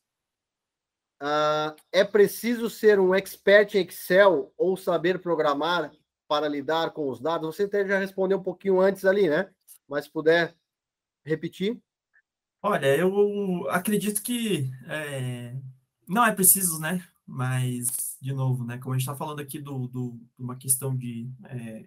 uh, 1.21 1.73
é 1.91 2.03
preciso 2.03 2.69
ser 2.69 2.99
um 2.99 3.15
expert 3.15 3.75
em 3.75 3.85
Excel 3.85 4.53
ou 4.57 4.75
saber 4.75 5.19
programar 5.19 5.91
para 6.27 6.49
lidar 6.49 6.91
com 6.91 7.09
os 7.09 7.21
dados? 7.21 7.55
Você 7.55 7.63
até 7.63 7.87
já 7.87 7.97
respondeu 7.97 8.39
um 8.39 8.43
pouquinho 8.43 8.81
antes 8.81 9.05
ali, 9.05 9.29
né? 9.29 9.49
Mas 9.87 10.05
se 10.05 10.11
puder 10.11 10.53
repetir. 11.23 11.81
Olha, 12.65 12.95
eu 12.95 13.69
acredito 13.69 14.23
que 14.23 14.71
é, 14.87 15.53
não 16.07 16.25
é 16.25 16.33
preciso, 16.33 16.79
né? 16.79 17.05
Mas, 17.27 18.17
de 18.21 18.31
novo, 18.31 18.63
né? 18.63 18.77
Como 18.77 18.93
a 18.93 18.97
gente 18.97 19.05
está 19.05 19.13
falando 19.13 19.41
aqui 19.41 19.59
do, 19.59 19.85
do, 19.89 20.11
de 20.37 20.41
uma 20.41 20.55
questão 20.55 20.95
de 20.95 21.29
é, 21.43 21.85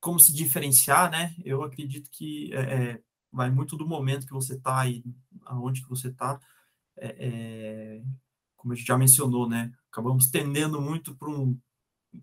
como 0.00 0.20
se 0.20 0.32
diferenciar, 0.32 1.10
né? 1.10 1.34
Eu 1.44 1.64
acredito 1.64 2.08
que 2.12 2.54
é, 2.54 2.92
é 2.92 3.02
vai 3.32 3.50
muito 3.50 3.76
do 3.76 3.88
momento 3.88 4.24
que 4.26 4.32
você 4.32 4.54
está 4.54 4.88
e 4.88 5.04
aonde 5.44 5.82
que 5.82 5.88
você 5.88 6.08
está. 6.08 6.40
É, 6.96 7.16
é, 7.98 8.02
como 8.56 8.72
a 8.72 8.76
gente 8.76 8.86
já 8.86 8.96
mencionou, 8.96 9.48
né? 9.48 9.72
Acabamos 9.90 10.30
tendendo 10.30 10.80
muito 10.80 11.16
para 11.16 11.28
um 11.28 11.58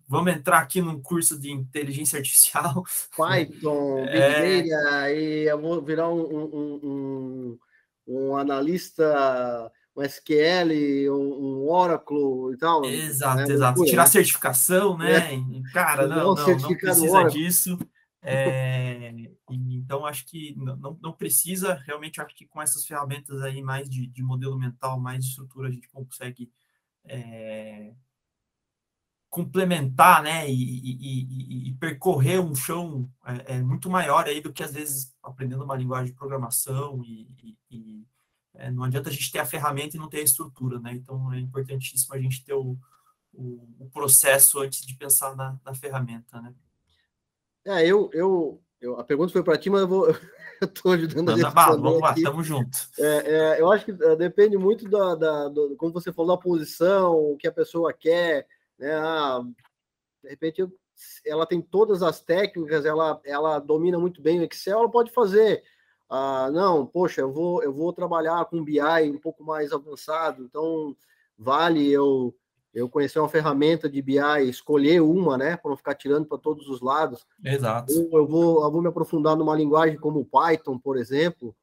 vamos 0.08 0.34
entrar 0.34 0.60
aqui 0.60 0.82
num 0.82 1.02
curso 1.02 1.40
de 1.40 1.52
inteligência 1.52 2.18
artificial. 2.18 2.84
Python, 3.16 4.06
Big 4.06 4.70
Data, 4.70 5.12
e 5.12 5.44
eu 5.48 5.60
vou 5.60 5.82
virar 5.82 6.10
um, 6.10 6.22
um, 6.22 6.80
um, 6.84 7.60
um 8.08 8.38
analista 8.38 9.72
um 9.96 10.02
SQL, 10.02 11.12
um, 11.12 11.70
Oracle 11.70 12.54
e 12.54 12.58
tal. 12.58 12.84
Exato, 12.86 13.48
né? 13.48 13.54
exato. 13.54 13.86
Tirar 13.86 14.08
certificação, 14.08 14.98
né? 14.98 15.36
É. 15.36 15.72
Cara, 15.72 16.08
não, 16.08 16.34
não, 16.34 16.36
não, 16.36 16.58
não 16.58 16.76
precisa 16.76 17.24
disso. 17.26 17.78
É, 18.26 19.14
então, 19.50 20.06
acho 20.06 20.26
que 20.26 20.56
não, 20.56 20.98
não 21.02 21.12
precisa, 21.12 21.76
realmente, 21.86 22.22
acho 22.22 22.36
que 22.36 22.46
com 22.46 22.62
essas 22.62 22.86
ferramentas 22.86 23.42
aí 23.42 23.62
mais 23.62 23.90
de, 23.90 24.08
de 24.08 24.24
modelo 24.24 24.58
mental, 24.58 25.00
mais 25.00 25.24
de 25.24 25.32
estrutura, 25.32 25.68
a 25.68 25.72
gente 25.72 25.90
consegue 25.90 26.50
é, 27.06 27.92
complementar, 29.34 30.22
né, 30.22 30.48
e, 30.48 30.54
e, 30.54 30.98
e, 31.02 31.70
e, 31.70 31.74
percorrer 31.74 32.40
um 32.40 32.54
chão 32.54 33.10
é, 33.26 33.56
é, 33.56 33.62
muito 33.64 33.90
maior 33.90 34.26
aí 34.28 34.40
do 34.40 34.54
que, 34.54 34.62
às 34.62 34.72
vezes, 34.72 35.12
aprendendo 35.24 35.64
uma 35.64 35.76
linguagem 35.76 36.12
de 36.12 36.18
programação 36.18 37.02
e, 37.04 37.28
é, 38.54 38.70
não 38.70 38.84
adianta 38.84 39.10
a 39.10 39.12
gente 39.12 39.32
ter 39.32 39.40
a 39.40 39.46
ferramenta 39.46 39.98
e 39.98 40.00
não 40.00 40.08
ter 40.08 40.20
a 40.20 40.24
estrutura, 40.24 40.80
né? 40.80 40.94
Então 40.94 41.34
é 41.34 41.40
importantíssimo 41.40 42.14
a 42.14 42.20
gente 42.20 42.46
ter 42.46 42.54
o, 42.54 42.78
o, 43.34 43.68
o 43.80 43.90
processo 43.92 44.60
antes 44.60 44.86
de 44.86 44.96
pensar 44.96 45.36
na, 45.36 45.60
na, 45.66 45.74
ferramenta, 45.74 46.40
né? 46.40 46.54
É, 47.66 47.88
eu, 47.88 48.12
eu, 48.14 48.62
eu 48.80 49.00
a 49.00 49.04
pergunta 49.04 49.34
foi 49.34 49.44
para 49.44 49.58
ti, 49.58 49.72
mas 49.72 49.82
eu 49.82 49.88
vou 49.88 50.08
eu 50.62 50.68
estou 50.68 50.92
ajudando 50.92 51.32
Manda 51.32 51.48
a 51.48 51.52
bala, 51.52 51.82
vamos 51.82 52.02
lá, 52.02 52.14
tamo 52.14 52.44
junto. 52.44 52.78
É, 53.00 53.06
é, 53.06 53.62
eu 53.62 53.72
acho 53.72 53.86
que 53.86 53.92
é, 53.92 54.16
depende 54.16 54.56
muito 54.56 54.88
da, 54.88 55.16
da 55.16 55.50
do, 55.50 55.76
como 55.76 55.92
você 55.92 56.14
falou, 56.14 56.38
da 56.38 56.42
posição, 56.42 57.16
o 57.16 57.36
que 57.36 57.48
a 57.48 57.52
pessoa 57.52 57.92
quer, 57.92 58.46
né? 58.84 58.94
Ah, 58.96 59.42
de 60.24 60.30
repente 60.30 60.68
ela 61.26 61.46
tem 61.46 61.62
todas 61.62 62.04
as 62.04 62.22
técnicas, 62.22 62.86
ela, 62.86 63.20
ela 63.26 63.60
domina 63.60 63.98
muito 63.98 64.22
bem 64.22 64.40
o 64.40 64.44
Excel, 64.44 64.80
ela 64.80 64.92
pode 64.92 65.12
fazer 65.12 65.64
ah, 66.10 66.52
não, 66.52 66.86
poxa, 66.86 67.22
eu 67.22 67.32
vou, 67.32 67.64
eu 67.64 67.74
vou 67.74 67.92
trabalhar 67.92 68.46
com 68.46 68.64
BI 68.64 68.80
um 69.10 69.18
pouco 69.18 69.44
mais 69.44 69.72
avançado, 69.72 70.44
então 70.44 70.96
vale 71.38 71.90
eu 71.90 72.36
eu 72.74 72.90
conhecer 72.90 73.20
uma 73.20 73.30
ferramenta 73.30 73.88
de 73.88 74.02
BI, 74.02 74.18
escolher 74.50 75.00
uma, 75.00 75.38
né, 75.38 75.56
para 75.56 75.70
não 75.70 75.78
ficar 75.78 75.94
tirando 75.94 76.26
para 76.26 76.40
todos 76.40 76.68
os 76.68 76.82
lados. 76.82 77.24
Exato. 77.46 77.94
Ou 77.94 78.18
eu 78.18 78.28
vou, 78.28 78.64
eu 78.64 78.72
vou 78.72 78.82
me 78.82 78.88
aprofundar 78.88 79.36
numa 79.36 79.56
linguagem 79.56 79.96
como 79.96 80.22
o 80.22 80.26
Python, 80.26 80.80
por 80.80 80.98
exemplo, 80.98 81.56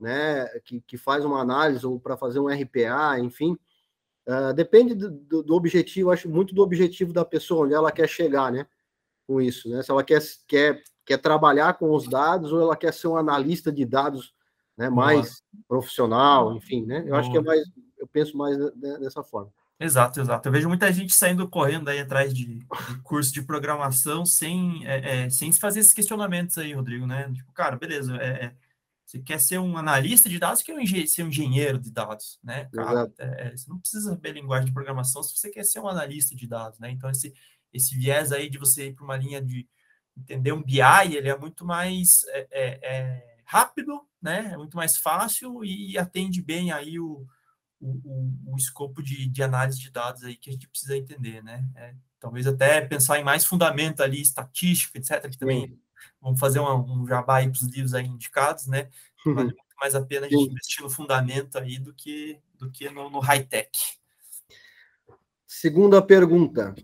né, 0.00 0.46
que, 0.64 0.80
que 0.80 0.96
faz 0.96 1.22
uma 1.22 1.38
análise 1.38 1.86
ou 1.86 2.00
para 2.00 2.16
fazer 2.16 2.40
um 2.40 2.48
RPA, 2.48 3.18
enfim. 3.20 3.58
Uh, 4.26 4.54
depende 4.54 4.94
do, 4.94 5.10
do, 5.10 5.42
do, 5.42 5.54
objetivo, 5.54 6.10
acho 6.10 6.28
muito 6.28 6.54
do 6.54 6.62
objetivo 6.62 7.12
da 7.12 7.24
pessoa, 7.24 7.66
onde 7.66 7.74
ela 7.74 7.92
quer 7.92 8.08
chegar, 8.08 8.50
né, 8.50 8.66
com 9.26 9.38
isso, 9.38 9.68
né? 9.68 9.82
Se 9.82 9.90
ela 9.90 10.02
quer, 10.02 10.22
quer 10.48 10.82
quer 11.04 11.18
trabalhar 11.18 11.74
com 11.74 11.92
os 11.92 12.08
dados 12.08 12.52
ou 12.52 12.60
ela 12.60 12.76
quer 12.76 12.92
ser 12.92 13.08
um 13.08 13.16
analista 13.16 13.70
de 13.70 13.84
dados 13.84 14.32
né, 14.76 14.88
mais 14.88 15.42
profissional, 15.68 16.56
enfim, 16.56 16.84
né? 16.84 17.00
Eu 17.00 17.08
Boa. 17.08 17.20
acho 17.20 17.30
que 17.30 17.38
é 17.38 17.40
mais, 17.40 17.62
eu 17.98 18.06
penso 18.08 18.36
mais 18.36 18.56
dessa 19.00 19.22
forma. 19.22 19.52
Exato, 19.78 20.20
exato. 20.20 20.48
Eu 20.48 20.52
vejo 20.52 20.68
muita 20.68 20.92
gente 20.92 21.14
saindo 21.14 21.48
correndo 21.48 21.88
aí 21.88 21.98
atrás 21.98 22.32
de, 22.32 22.46
de 22.46 22.66
curso 23.02 23.32
de 23.32 23.42
programação 23.42 24.24
sem, 24.24 24.86
é, 24.86 25.24
é, 25.24 25.30
sem 25.30 25.52
fazer 25.52 25.80
esses 25.80 25.92
questionamentos 25.92 26.56
aí, 26.58 26.72
Rodrigo, 26.72 27.06
né? 27.06 27.30
Tipo, 27.32 27.52
cara, 27.52 27.76
beleza, 27.76 28.16
é, 28.16 28.46
é 28.46 28.54
você 29.04 29.18
quer 29.18 29.38
ser 29.38 29.58
um 29.58 29.76
analista 29.76 30.28
de 30.28 30.38
dados, 30.38 30.62
quer 30.62 30.74
ser 31.06 31.22
um 31.22 31.28
engenheiro 31.28 31.78
de 31.78 31.90
dados, 31.90 32.38
né? 32.42 32.68
Cara, 32.72 33.12
é, 33.18 33.48
é, 33.48 33.56
você 33.56 33.68
não 33.68 33.78
precisa 33.78 34.10
saber 34.10 34.32
linguagem 34.32 34.66
de 34.66 34.72
programação 34.72 35.22
se 35.22 35.36
você 35.36 35.50
quer 35.50 35.64
ser 35.64 35.80
um 35.80 35.88
analista 35.88 36.34
de 36.34 36.46
dados, 36.46 36.78
né? 36.78 36.90
Então, 36.90 37.10
esse, 37.10 37.34
esse 37.72 37.94
viés 37.94 38.32
aí 38.32 38.48
de 38.48 38.58
você 38.58 38.88
ir 38.88 38.94
para 38.94 39.04
uma 39.04 39.16
linha 39.16 39.42
de 39.42 39.68
entender 40.16 40.52
um 40.52 40.62
BI, 40.62 40.80
ele 41.14 41.28
é 41.28 41.36
muito 41.36 41.64
mais 41.64 42.22
é, 42.32 43.34
rápido, 43.44 44.00
né? 44.20 44.50
É 44.52 44.56
muito 44.56 44.76
mais 44.76 44.96
fácil 44.96 45.64
e 45.64 45.98
atende 45.98 46.40
bem 46.40 46.72
aí 46.72 46.98
o, 46.98 47.26
o, 47.80 48.32
o, 48.46 48.56
escopo 48.56 49.02
de, 49.02 49.26
de, 49.26 49.42
análise 49.42 49.78
de 49.78 49.90
dados 49.90 50.24
aí 50.24 50.36
que 50.36 50.48
a 50.48 50.52
gente 50.52 50.68
precisa 50.68 50.96
entender, 50.96 51.42
né? 51.42 51.68
É, 51.76 51.94
talvez 52.18 52.46
até 52.46 52.80
pensar 52.80 53.18
em 53.18 53.24
mais 53.24 53.44
fundamento 53.44 54.02
ali, 54.02 54.20
estatístico, 54.20 54.96
etc., 54.96 55.28
que 55.30 55.38
também. 55.38 55.78
Vamos 56.20 56.38
fazer 56.40 56.58
uma, 56.58 56.74
um 56.74 57.06
jabá 57.06 57.36
aí 57.36 57.50
para 57.50 57.56
os 57.56 57.62
livros 57.62 57.94
aí 57.94 58.06
indicados, 58.06 58.66
né? 58.66 58.88
Uhum. 59.26 59.34
Vale 59.34 59.48
muito 59.48 59.76
mais 59.80 59.94
a 59.94 60.04
pena 60.04 60.26
a 60.26 60.30
gente 60.30 60.50
investir 60.50 60.82
no 60.82 60.90
fundamento 60.90 61.58
aí 61.58 61.78
do 61.78 61.92
que, 61.92 62.38
do 62.58 62.70
que 62.70 62.88
no, 62.90 63.10
no 63.10 63.20
high-tech. 63.20 63.70
Segunda 65.46 66.02
pergunta. 66.02 66.74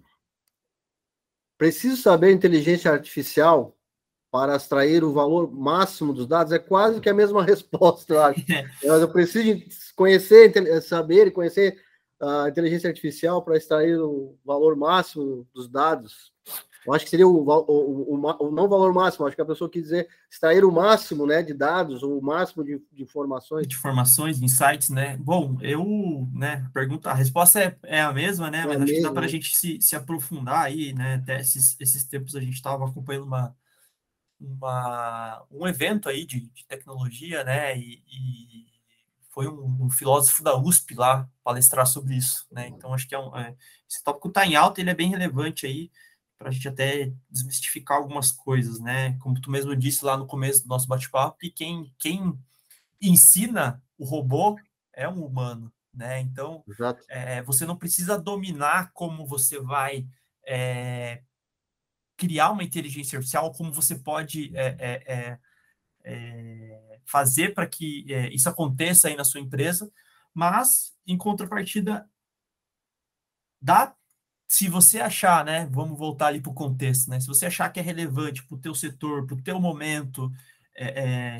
Preciso 1.58 2.00
saber 2.00 2.32
inteligência 2.32 2.90
artificial 2.90 3.76
para 4.30 4.56
extrair 4.56 5.02
o 5.02 5.12
valor 5.12 5.52
máximo 5.52 6.14
dos 6.14 6.26
dados? 6.26 6.52
É 6.52 6.58
quase 6.58 7.00
que 7.00 7.08
a 7.08 7.14
mesma 7.14 7.42
resposta, 7.44 8.14
eu 8.14 8.22
acho. 8.22 8.40
eu 8.82 9.12
preciso 9.12 9.60
conhecer, 9.94 10.52
saber 10.82 11.26
e 11.26 11.30
conhecer 11.30 11.78
a 12.20 12.48
inteligência 12.48 12.88
artificial 12.88 13.42
para 13.42 13.56
extrair 13.56 13.98
o 13.98 14.38
valor 14.44 14.76
máximo 14.76 15.46
dos 15.54 15.68
dados. 15.68 16.32
Eu 16.86 16.94
acho 16.94 17.04
que 17.04 17.10
seria 17.10 17.28
o, 17.28 17.46
o, 17.46 18.14
o, 18.14 18.46
o 18.48 18.50
não 18.50 18.68
valor 18.68 18.92
máximo, 18.94 19.26
acho 19.26 19.36
que 19.36 19.42
a 19.42 19.46
pessoa 19.46 19.68
quis 19.68 19.82
dizer 19.82 20.08
extrair 20.30 20.64
o 20.64 20.72
máximo 20.72 21.26
né, 21.26 21.42
de 21.42 21.52
dados, 21.52 22.02
o 22.02 22.20
máximo 22.20 22.64
de, 22.64 22.82
de 22.92 23.02
informações. 23.02 23.66
De 23.66 23.74
informações, 23.74 24.40
insights, 24.40 24.88
né? 24.88 25.16
Bom, 25.18 25.58
eu, 25.60 26.28
né, 26.32 26.68
pergunta, 26.72 27.10
a 27.10 27.14
resposta 27.14 27.60
é, 27.60 27.76
é 27.82 28.00
a 28.00 28.12
mesma, 28.12 28.50
né? 28.50 28.60
É 28.60 28.66
mas 28.66 28.82
acho 28.82 28.92
que 28.92 29.02
dá 29.02 29.10
para 29.10 29.20
a 29.20 29.22
né? 29.22 29.28
gente 29.28 29.56
se, 29.56 29.80
se 29.80 29.94
aprofundar 29.94 30.64
aí, 30.64 30.92
né? 30.94 31.16
Até 31.16 31.40
esses, 31.40 31.76
esses 31.78 32.04
tempos 32.04 32.34
a 32.34 32.40
gente 32.40 32.54
estava 32.54 32.86
acompanhando 32.86 33.24
uma, 33.24 33.54
uma, 34.40 35.44
um 35.50 35.66
evento 35.66 36.08
aí 36.08 36.24
de, 36.24 36.40
de 36.40 36.66
tecnologia, 36.66 37.44
né? 37.44 37.76
E, 37.76 38.02
e 38.08 38.70
foi 39.28 39.46
um, 39.48 39.84
um, 39.84 39.90
filósofo 39.90 40.42
da 40.42 40.56
USP 40.56 40.94
lá 40.94 41.28
palestrar 41.44 41.86
sobre 41.86 42.14
isso, 42.16 42.46
né? 42.50 42.68
Então 42.68 42.94
acho 42.94 43.06
que 43.06 43.14
é 43.14 43.18
um, 43.18 43.36
é, 43.36 43.54
esse 43.88 44.02
tópico 44.02 44.28
está 44.28 44.46
em 44.46 44.56
alta, 44.56 44.80
ele 44.80 44.90
é 44.90 44.94
bem 44.94 45.10
relevante 45.10 45.66
aí 45.66 45.90
para 46.40 46.48
a 46.48 46.52
gente 46.52 46.66
até 46.66 47.12
desmistificar 47.28 47.98
algumas 47.98 48.32
coisas, 48.32 48.80
né? 48.80 49.14
Como 49.18 49.38
tu 49.38 49.50
mesmo 49.50 49.76
disse 49.76 50.02
lá 50.02 50.16
no 50.16 50.26
começo 50.26 50.62
do 50.62 50.70
nosso 50.70 50.88
bate-papo, 50.88 51.36
que 51.36 51.50
quem, 51.50 51.94
quem 51.98 52.32
ensina 52.98 53.82
o 53.98 54.06
robô 54.06 54.58
é 54.94 55.06
um 55.06 55.22
humano, 55.22 55.70
né? 55.94 56.18
Então 56.20 56.64
é, 57.10 57.42
você 57.42 57.66
não 57.66 57.76
precisa 57.76 58.18
dominar 58.18 58.90
como 58.94 59.26
você 59.26 59.60
vai 59.60 60.08
é, 60.46 61.22
criar 62.16 62.52
uma 62.52 62.64
inteligência 62.64 63.18
artificial, 63.18 63.52
como 63.52 63.70
você 63.70 63.94
pode 63.96 64.50
é, 64.56 64.76
é, 64.78 65.02
é, 65.06 65.38
é 66.04 67.00
fazer 67.04 67.52
para 67.52 67.66
que 67.66 68.06
isso 68.32 68.48
aconteça 68.48 69.08
aí 69.08 69.14
na 69.14 69.24
sua 69.24 69.40
empresa, 69.40 69.92
mas 70.32 70.96
em 71.06 71.18
contrapartida, 71.18 72.08
dá, 73.60 73.94
se 74.50 74.66
você 74.68 74.98
achar, 74.98 75.44
né, 75.44 75.68
vamos 75.70 75.96
voltar 75.96 76.26
ali 76.26 76.40
para 76.40 76.50
o 76.50 76.54
contexto, 76.54 77.08
né, 77.08 77.20
se 77.20 77.28
você 77.28 77.46
achar 77.46 77.68
que 77.68 77.78
é 77.78 77.82
relevante 77.82 78.42
para 78.42 78.56
o 78.56 78.58
teu 78.58 78.74
setor, 78.74 79.24
para 79.24 79.36
o 79.36 79.40
teu 79.40 79.60
momento, 79.60 80.28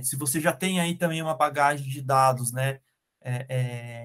se 0.05 0.15
você 0.15 0.41
já 0.41 0.53
tem 0.53 0.79
aí 0.79 0.95
também 0.95 1.21
uma 1.21 1.35
bagagem 1.35 1.89
de 1.89 2.01
dados, 2.01 2.53
né, 2.53 2.79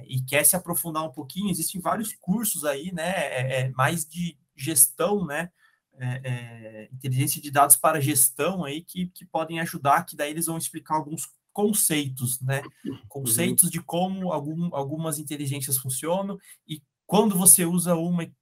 e 0.08 0.24
quer 0.28 0.44
se 0.44 0.56
aprofundar 0.56 1.04
um 1.04 1.12
pouquinho, 1.12 1.52
existem 1.52 1.80
vários 1.80 2.16
cursos 2.20 2.66
aí, 2.66 2.92
né, 2.92 3.70
mais 3.76 4.06
de 4.06 4.40
gestão, 4.56 5.24
né, 5.24 5.52
é, 6.00 6.22
é, 6.24 6.90
inteligência 6.92 7.40
de 7.40 7.52
dados 7.52 7.76
para 7.76 8.02
gestão 8.02 8.64
aí 8.64 8.82
que, 8.82 9.06
que 9.14 9.24
podem 9.24 9.60
ajudar, 9.60 10.04
que 10.04 10.16
daí 10.16 10.32
eles 10.32 10.48
vão 10.48 10.58
explicar 10.58 10.96
alguns 10.96 11.30
conceitos, 11.54 12.42
né? 12.42 12.62
Conceitos 13.08 13.66
uhum. 13.66 13.70
de 13.70 13.82
como 13.82 14.34
algum, 14.34 14.76
algumas 14.76 15.20
inteligências 15.20 15.78
funcionam 15.78 16.38
e 16.68 16.82
quando 17.06 17.38
você 17.38 17.64
usa 17.64 17.96
uma 17.96 18.24
e 18.24 18.34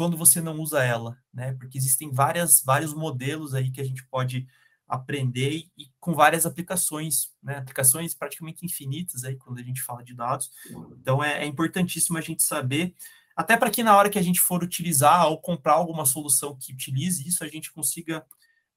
quando 0.00 0.16
você 0.16 0.40
não 0.40 0.58
usa 0.58 0.82
ela, 0.82 1.14
né? 1.30 1.52
Porque 1.52 1.76
existem 1.76 2.10
várias, 2.10 2.62
vários 2.62 2.94
modelos 2.94 3.54
aí 3.54 3.70
que 3.70 3.82
a 3.82 3.84
gente 3.84 4.02
pode 4.06 4.46
aprender 4.88 5.66
e, 5.76 5.92
com 6.00 6.14
várias 6.14 6.46
aplicações, 6.46 7.34
né? 7.42 7.58
Aplicações 7.58 8.14
praticamente 8.14 8.64
infinitas 8.64 9.24
aí 9.24 9.36
quando 9.36 9.58
a 9.58 9.62
gente 9.62 9.82
fala 9.82 10.02
de 10.02 10.14
dados. 10.14 10.50
Então 10.98 11.22
é, 11.22 11.44
é 11.44 11.46
importantíssimo 11.46 12.16
a 12.16 12.22
gente 12.22 12.42
saber 12.42 12.94
até 13.36 13.58
para 13.58 13.70
que 13.70 13.82
na 13.82 13.94
hora 13.94 14.08
que 14.08 14.18
a 14.18 14.22
gente 14.22 14.40
for 14.40 14.64
utilizar 14.64 15.26
ou 15.26 15.38
comprar 15.38 15.74
alguma 15.74 16.06
solução 16.06 16.56
que 16.58 16.72
utilize 16.72 17.28
isso, 17.28 17.44
a 17.44 17.48
gente 17.48 17.70
consiga 17.70 18.24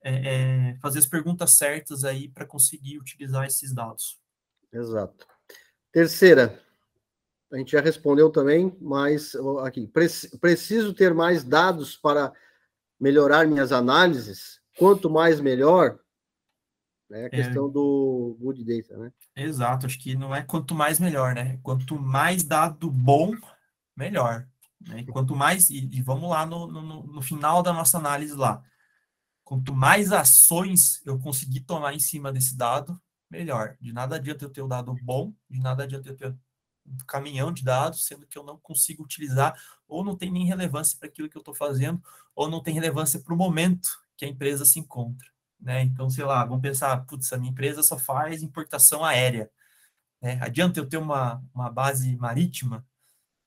é, 0.04 0.12
é, 0.12 0.78
fazer 0.82 1.00
as 1.00 1.06
perguntas 1.06 1.52
certas 1.52 2.04
aí 2.04 2.28
para 2.28 2.46
conseguir 2.46 2.98
utilizar 2.98 3.46
esses 3.46 3.74
dados. 3.74 4.20
Exato. 4.74 5.26
Terceira, 5.90 6.62
a 7.54 7.58
gente 7.58 7.72
já 7.72 7.82
respondeu 7.82 8.32
também, 8.32 8.76
mas 8.82 9.36
aqui, 9.64 9.88
preciso 9.88 10.94
ter 10.94 11.14
mais 11.14 11.44
dados 11.44 11.96
para 11.96 12.34
melhorar 13.00 13.48
minhas 13.48 13.72
análises? 13.72 14.60
Quanto 14.78 15.08
mais 15.08 15.40
melhor, 15.40 16.00
né? 17.14 17.24
A 17.24 17.26
é. 17.26 17.30
questão 17.30 17.68
é, 17.68 17.72
do 17.72 18.36
good 18.40 18.64
data, 18.64 18.98
né? 18.98 19.14
Exato, 19.36 19.86
acho 19.86 20.00
que 20.00 20.16
não 20.16 20.36
é 20.36 20.42
quanto 20.42 20.74
mais 20.74 21.00
melhor, 21.00 21.36
né? 21.36 21.60
Quanto 21.62 22.00
mais 22.00 22.44
dado 22.44 22.90
bom, 22.90 23.32
melhor. 23.96 24.48
Né? 24.82 25.06
Quanto 25.12 25.36
mais, 25.36 25.70
e, 25.70 25.88
e 25.94 26.02
vamos 26.02 26.30
lá 26.30 26.46
no, 26.48 26.66
no, 26.66 27.04
no, 27.04 27.22
final 27.22 27.62
da 27.62 27.72
nossa 27.72 28.00
análise 28.00 28.34
lá, 28.34 28.64
quanto 29.44 29.76
mais 29.76 30.12
ações 30.12 31.06
eu 31.06 31.20
conseguir 31.20 31.62
tomar 31.62 31.94
em 31.94 32.00
cima 32.00 32.34
desse 32.34 32.58
dado, 32.58 33.00
melhor. 33.30 33.78
De 33.80 33.94
nada 33.94 34.16
adianta 34.16 34.44
eu 34.44 34.50
ter 34.50 34.62
o 34.62 34.66
um 34.66 34.68
dado 34.68 34.96
bom, 35.04 35.34
de 35.48 35.60
nada 35.60 35.84
adianta 35.84 36.10
eu 36.10 36.16
ter 36.16 36.36
caminhão 37.08 37.52
de 37.52 37.64
dados, 37.64 38.06
sendo 38.06 38.28
que 38.28 38.38
eu 38.38 38.44
não 38.44 38.58
consigo 38.58 39.04
utilizar, 39.04 39.56
ou 39.88 40.04
não 40.04 40.18
tem 40.18 40.32
nem 40.32 40.46
relevância 40.46 40.98
para 41.00 41.08
aquilo 41.08 41.30
que 41.30 41.38
eu 41.38 41.42
estou 41.42 41.54
fazendo, 41.54 42.02
ou 42.36 42.50
não 42.50 42.62
tem 42.62 42.74
relevância 42.74 43.20
para 43.20 43.34
o 43.34 43.38
momento 43.38 43.90
que 44.18 44.26
a 44.26 44.28
empresa 44.28 44.66
se 44.66 44.80
encontra. 44.80 45.28
Né? 45.60 45.82
Então, 45.84 46.10
sei 46.10 46.26
lá, 46.26 46.44
vamos 46.44 46.62
pensar, 46.62 47.06
putz, 47.06 47.32
a 47.32 47.38
minha 47.38 47.52
empresa 47.52 47.82
só 47.82 47.98
faz 47.98 48.44
importação 48.44 49.04
aérea. 49.04 49.50
Né? 50.22 50.38
Adianta 50.42 50.80
eu 50.80 50.88
ter 50.88 50.98
uma, 50.98 51.44
uma 51.54 51.70
base 51.70 52.16
marítima? 52.18 52.86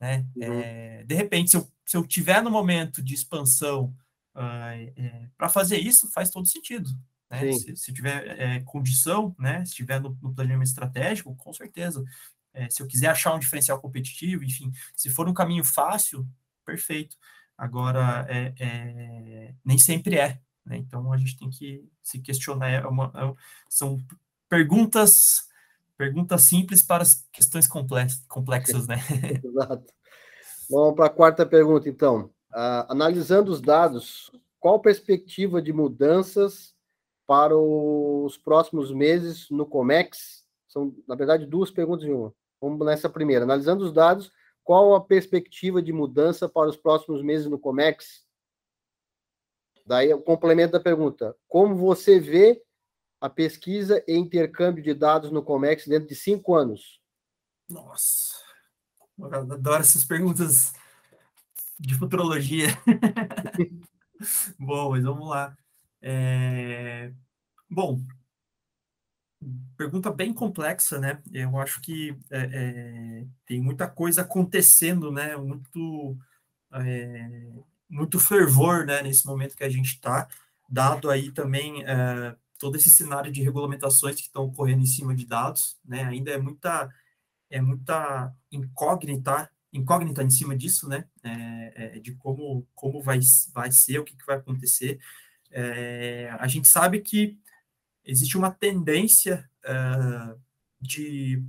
Né? 0.01 0.27
Uhum. 0.35 0.43
É, 0.43 1.05
de 1.05 1.15
repente, 1.15 1.51
se 1.51 1.57
eu, 1.57 1.71
se 1.85 1.97
eu 1.97 2.07
tiver 2.07 2.43
no 2.43 2.51
momento 2.51 3.03
de 3.03 3.15
expansão 3.15 3.95
uh, 4.35 4.93
é, 4.97 5.29
para 5.37 5.49
fazer 5.49 5.79
isso, 5.79 6.11
faz 6.11 6.31
todo 6.31 6.47
sentido. 6.47 6.91
Né? 7.31 7.53
Se, 7.53 7.77
se, 7.77 7.93
tiver 7.93 8.41
é, 8.41 8.61
condição, 8.61 9.35
né? 9.39 9.65
se 9.65 9.75
tiver 9.75 10.01
no, 10.01 10.17
no, 10.23 10.35
planejamento 10.35 10.69
estratégico, 10.69 11.35
com 11.37 11.53
certeza. 11.53 12.05
É, 12.57 12.71
se 12.71 12.83
eu 12.83 12.87
quiser 12.87 13.09
achar 13.09 13.35
um 13.35 13.39
diferencial 13.39 13.81
competitivo, 13.81 14.43
enfim, 14.43 14.73
se 14.95 15.11
for 15.11 15.29
um 15.29 15.35
caminho 15.35 15.65
fácil, 15.65 16.27
perfeito. 16.65 17.17
Agora, 17.57 18.27
é, 18.29 18.55
é, 18.59 19.55
nem 19.65 19.79
sempre 19.79 20.17
é. 20.17 20.41
Né? 20.65 20.79
Então, 20.79 21.13
a 21.13 21.17
gente 21.17 21.39
tem 21.39 21.51
que 21.51 21.89
se 22.03 22.19
questionar. 22.21 22.71
É 22.71 22.87
uma, 22.87 23.13
são 23.69 23.99
perguntas 24.49 25.47
Pergunta 25.97 26.37
simples 26.37 26.83
para 26.83 27.05
questões 27.33 27.67
complexas, 27.67 28.87
né? 28.87 28.97
Exato. 29.43 29.93
Vamos 30.69 30.95
para 30.95 31.07
a 31.07 31.11
quarta 31.11 31.47
pergunta, 31.47 31.89
então. 31.89 32.31
Uh, 32.53 32.85
analisando 32.89 33.51
os 33.51 33.63
dados, 33.63 34.31
qual 34.61 34.79
perspectiva 34.81 35.63
de 35.63 35.73
mudanças 35.73 36.75
para 37.27 37.57
os 37.57 38.37
próximos 38.37 38.93
meses 38.93 39.49
no 39.51 39.65
Comex? 39.65 40.45
São, 40.69 40.95
na 41.09 41.15
verdade, 41.15 41.47
duas 41.47 41.71
perguntas 41.71 42.07
em 42.07 42.13
uma. 42.13 42.33
Vamos 42.61 42.85
nessa 42.87 43.09
primeira. 43.09 43.45
Analisando 43.45 43.85
os 43.85 43.93
dados, 43.93 44.33
qual 44.65 44.95
a 44.95 45.01
perspectiva 45.01 45.81
de 45.83 45.93
mudança 45.93 46.49
para 46.49 46.69
os 46.69 46.77
próximos 46.77 47.23
meses 47.23 47.47
no 47.47 47.59
Comex? 47.59 48.27
Daí 49.87 50.13
o 50.13 50.21
complemento 50.21 50.73
da 50.73 50.81
pergunta. 50.81 51.37
Como 51.47 51.77
você 51.77 52.19
vê 52.19 52.61
a 53.21 53.31
pesquisa 53.31 54.03
e 54.07 54.17
intercâmbio 54.17 54.83
de 54.83 54.93
dados 54.93 55.31
no 55.31 55.43
Comex 55.43 55.87
dentro 55.87 56.09
de 56.09 56.17
cinco 56.17 56.55
anos? 56.55 57.01
Nossa, 57.69 58.37
eu 59.19 59.27
adoro 59.35 59.81
essas 59.81 60.05
perguntas 60.05 60.73
de 61.79 61.95
futurologia. 61.95 62.69
Bom, 64.59 64.91
mas 64.91 65.05
vamos 65.05 65.29
lá. 65.29 65.57
É... 66.01 67.13
Bom, 67.71 68.01
pergunta 69.77 70.11
bem 70.11 70.33
complexa, 70.33 70.99
né? 70.99 71.23
Eu 71.33 71.59
acho 71.59 71.81
que 71.81 72.17
é, 72.31 72.39
é, 72.53 73.27
tem 73.47 73.61
muita 73.61 73.89
coisa 73.89 74.23
acontecendo, 74.23 75.13
né? 75.13 75.37
Muito, 75.37 76.17
é, 76.73 77.53
muito 77.89 78.19
fervor, 78.19 78.85
né? 78.85 79.03
Nesse 79.03 79.27
momento 79.27 79.57
que 79.57 79.65
a 79.65 79.69
gente 79.69 79.95
está, 79.95 80.29
dado 80.69 81.11
aí 81.11 81.31
também 81.31 81.85
é, 81.85 82.37
todo 82.59 82.77
esse 82.77 82.91
cenário 82.91 83.31
de 83.31 83.43
regulamentações 83.43 84.17
que 84.17 84.23
estão 84.23 84.45
ocorrendo 84.45 84.83
em 84.83 84.87
cima 84.87 85.15
de 85.15 85.27
dados, 85.27 85.79
né? 85.85 86.05
Ainda 86.05 86.31
é 86.31 86.39
muita, 86.39 86.93
é 87.51 87.61
muita 87.61 88.35
incógnita, 88.51 89.51
incógnita 89.73 90.23
em 90.23 90.31
cima 90.31 90.57
disso, 90.57 90.89
né? 90.89 91.05
É, 91.23 91.97
é, 91.97 92.01
de 92.01 92.15
como, 92.17 92.67
como 92.75 93.03
vai, 93.03 93.21
vai 93.55 93.71
ser, 93.71 93.99
o 93.99 94.05
que, 94.05 94.17
que 94.17 94.27
vai 94.27 94.37
acontecer. 94.37 94.99
a 96.39 96.49
gente 96.49 96.69
sabe 96.69 97.01
que 97.01 97.39
existe 98.07 98.39
uma 98.39 98.51
tendência 98.51 99.49
uh, 99.65 100.41
de 100.81 101.43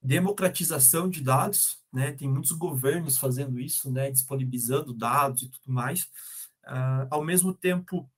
democratização 0.00 1.10
de 1.10 1.20
dados, 1.20 1.82
né? 1.92 2.12
Tem 2.12 2.28
muitos 2.28 2.52
governos 2.52 3.18
fazendo 3.18 3.58
isso, 3.58 3.90
né? 3.90 4.10
Disponibilizando 4.10 4.94
dados 4.94 5.42
e 5.42 5.48
tudo 5.50 5.72
mais. 5.72 6.04
Uh, 6.64 7.08
ao 7.10 7.24
mesmo 7.24 7.52
tempo, 7.52 8.08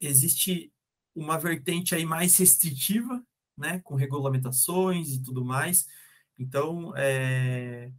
existe 0.00 0.72
uma 1.14 1.38
vertente 1.38 1.94
aí 1.94 2.06
mais 2.06 2.36
restritiva, 2.38 3.22
né? 3.56 3.80
Com 3.80 3.94
regulamentações 3.94 5.10
e 5.10 5.22
tudo 5.22 5.44
mais. 5.44 5.86
Então, 6.38 6.92
é, 6.96 7.92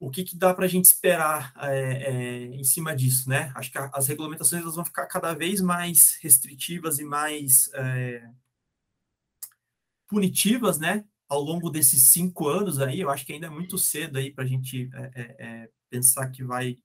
o 0.00 0.10
que, 0.10 0.24
que 0.24 0.34
dá 0.34 0.54
para 0.54 0.64
a 0.64 0.68
gente 0.68 0.86
esperar 0.86 1.52
é, 1.58 1.92
é, 1.92 2.44
em 2.46 2.64
cima 2.64 2.96
disso, 2.96 3.28
né? 3.28 3.52
Acho 3.54 3.70
que 3.70 3.76
as 3.78 4.08
regulamentações 4.08 4.62
elas 4.62 4.74
vão 4.74 4.84
ficar 4.84 5.06
cada 5.06 5.34
vez 5.34 5.60
mais 5.60 6.18
restritivas 6.22 6.98
e 6.98 7.04
mais 7.04 7.70
é, 7.74 8.26
punitivas, 10.08 10.78
né? 10.78 11.04
Ao 11.28 11.40
longo 11.42 11.68
desses 11.68 12.04
cinco 12.04 12.48
anos 12.48 12.80
aí, 12.80 13.00
eu 13.00 13.10
acho 13.10 13.26
que 13.26 13.34
ainda 13.34 13.46
é 13.46 13.50
muito 13.50 13.76
cedo 13.76 14.16
aí 14.16 14.32
para 14.32 14.42
a 14.42 14.46
gente 14.46 14.90
pensar 15.90 16.28
que 16.30 16.42
vai 16.42 16.78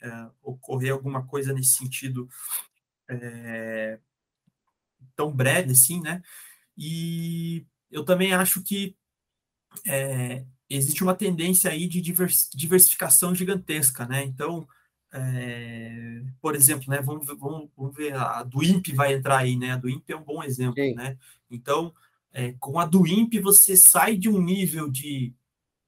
ocorrer 0.43 0.91
alguma 0.91 1.25
coisa 1.25 1.53
nesse 1.53 1.77
sentido 1.77 2.27
tão 5.15 5.31
breve 5.31 5.71
assim, 5.71 6.01
né? 6.01 6.21
E 6.77 7.65
eu 7.89 8.03
também 8.03 8.33
acho 8.33 8.61
que 8.61 8.95
é, 9.87 10.45
existe 10.69 11.03
uma 11.03 11.15
tendência 11.15 11.69
aí 11.69 11.87
de 11.87 12.01
diversificação 12.01 13.33
gigantesca, 13.33 14.05
né? 14.05 14.23
Então, 14.23 14.67
é, 15.13 16.23
por 16.41 16.55
exemplo, 16.55 16.89
né, 16.89 17.01
vamos, 17.01 17.25
vamos, 17.25 17.69
vamos, 17.75 17.95
ver, 17.95 18.13
a 18.15 18.43
do 18.43 18.63
INPE 18.63 18.93
vai 18.93 19.13
entrar 19.13 19.37
aí, 19.37 19.55
né? 19.55 19.71
A 19.71 19.77
do 19.77 19.89
INPE 19.89 20.13
é 20.13 20.17
um 20.17 20.23
bom 20.23 20.43
exemplo, 20.43 20.75
Sim. 20.75 20.93
né? 20.93 21.17
Então, 21.49 21.93
é, 22.33 22.53
com 22.59 22.79
a 22.79 22.85
do 22.85 23.07
INPE, 23.07 23.39
você 23.39 23.77
sai 23.77 24.17
de 24.17 24.27
um 24.27 24.41
nível 24.41 24.89
de, 24.89 25.33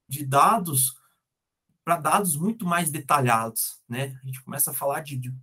de 0.07 0.25
dados 0.25 0.95
para 1.84 1.97
dados 1.97 2.36
muito 2.36 2.65
mais 2.65 2.91
detalhados, 2.91 3.80
né? 3.88 4.19
A 4.21 4.25
gente 4.25 4.41
começa 4.41 4.71
a 4.71 4.73
falar 4.73 5.01
de, 5.01 5.15
de, 5.15 5.34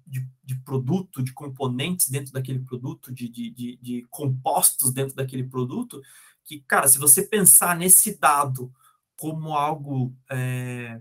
de 0.44 0.54
produto, 0.56 1.22
de 1.22 1.32
componentes 1.32 2.10
dentro 2.10 2.32
daquele 2.32 2.58
produto, 2.58 3.12
de, 3.12 3.28
de, 3.30 3.50
de, 3.50 3.78
de 3.80 4.06
compostos 4.10 4.92
dentro 4.92 5.16
daquele 5.16 5.44
produto, 5.44 6.02
que, 6.44 6.60
cara, 6.60 6.86
se 6.86 6.98
você 6.98 7.22
pensar 7.22 7.76
nesse 7.76 8.18
dado 8.18 8.70
como 9.16 9.54
algo 9.54 10.14
é, 10.30 11.00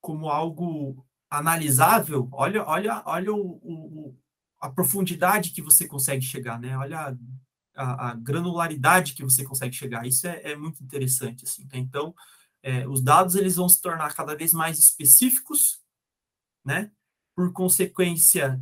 como 0.00 0.28
algo 0.28 1.06
analisável, 1.30 2.28
olha, 2.32 2.64
olha, 2.66 3.02
olha 3.06 3.32
o, 3.32 3.60
o, 3.62 4.18
a 4.58 4.68
profundidade 4.68 5.50
que 5.50 5.62
você 5.62 5.86
consegue 5.86 6.22
chegar, 6.22 6.58
né? 6.58 6.76
Olha 6.76 7.16
a, 7.74 8.10
a 8.10 8.14
granularidade 8.14 9.14
que 9.14 9.22
você 9.22 9.44
consegue 9.44 9.74
chegar. 9.74 10.06
Isso 10.06 10.26
é, 10.26 10.52
é 10.52 10.56
muito 10.56 10.82
interessante, 10.82 11.44
assim. 11.44 11.66
Tá? 11.68 11.78
Então, 11.78 12.14
é, 12.62 12.86
os 12.88 13.02
dados 13.02 13.36
eles 13.36 13.56
vão 13.56 13.68
se 13.68 13.80
tornar 13.80 14.14
cada 14.14 14.34
vez 14.34 14.52
mais 14.52 14.78
específicos, 14.78 15.80
né? 16.64 16.90
Por 17.34 17.52
consequência, 17.52 18.60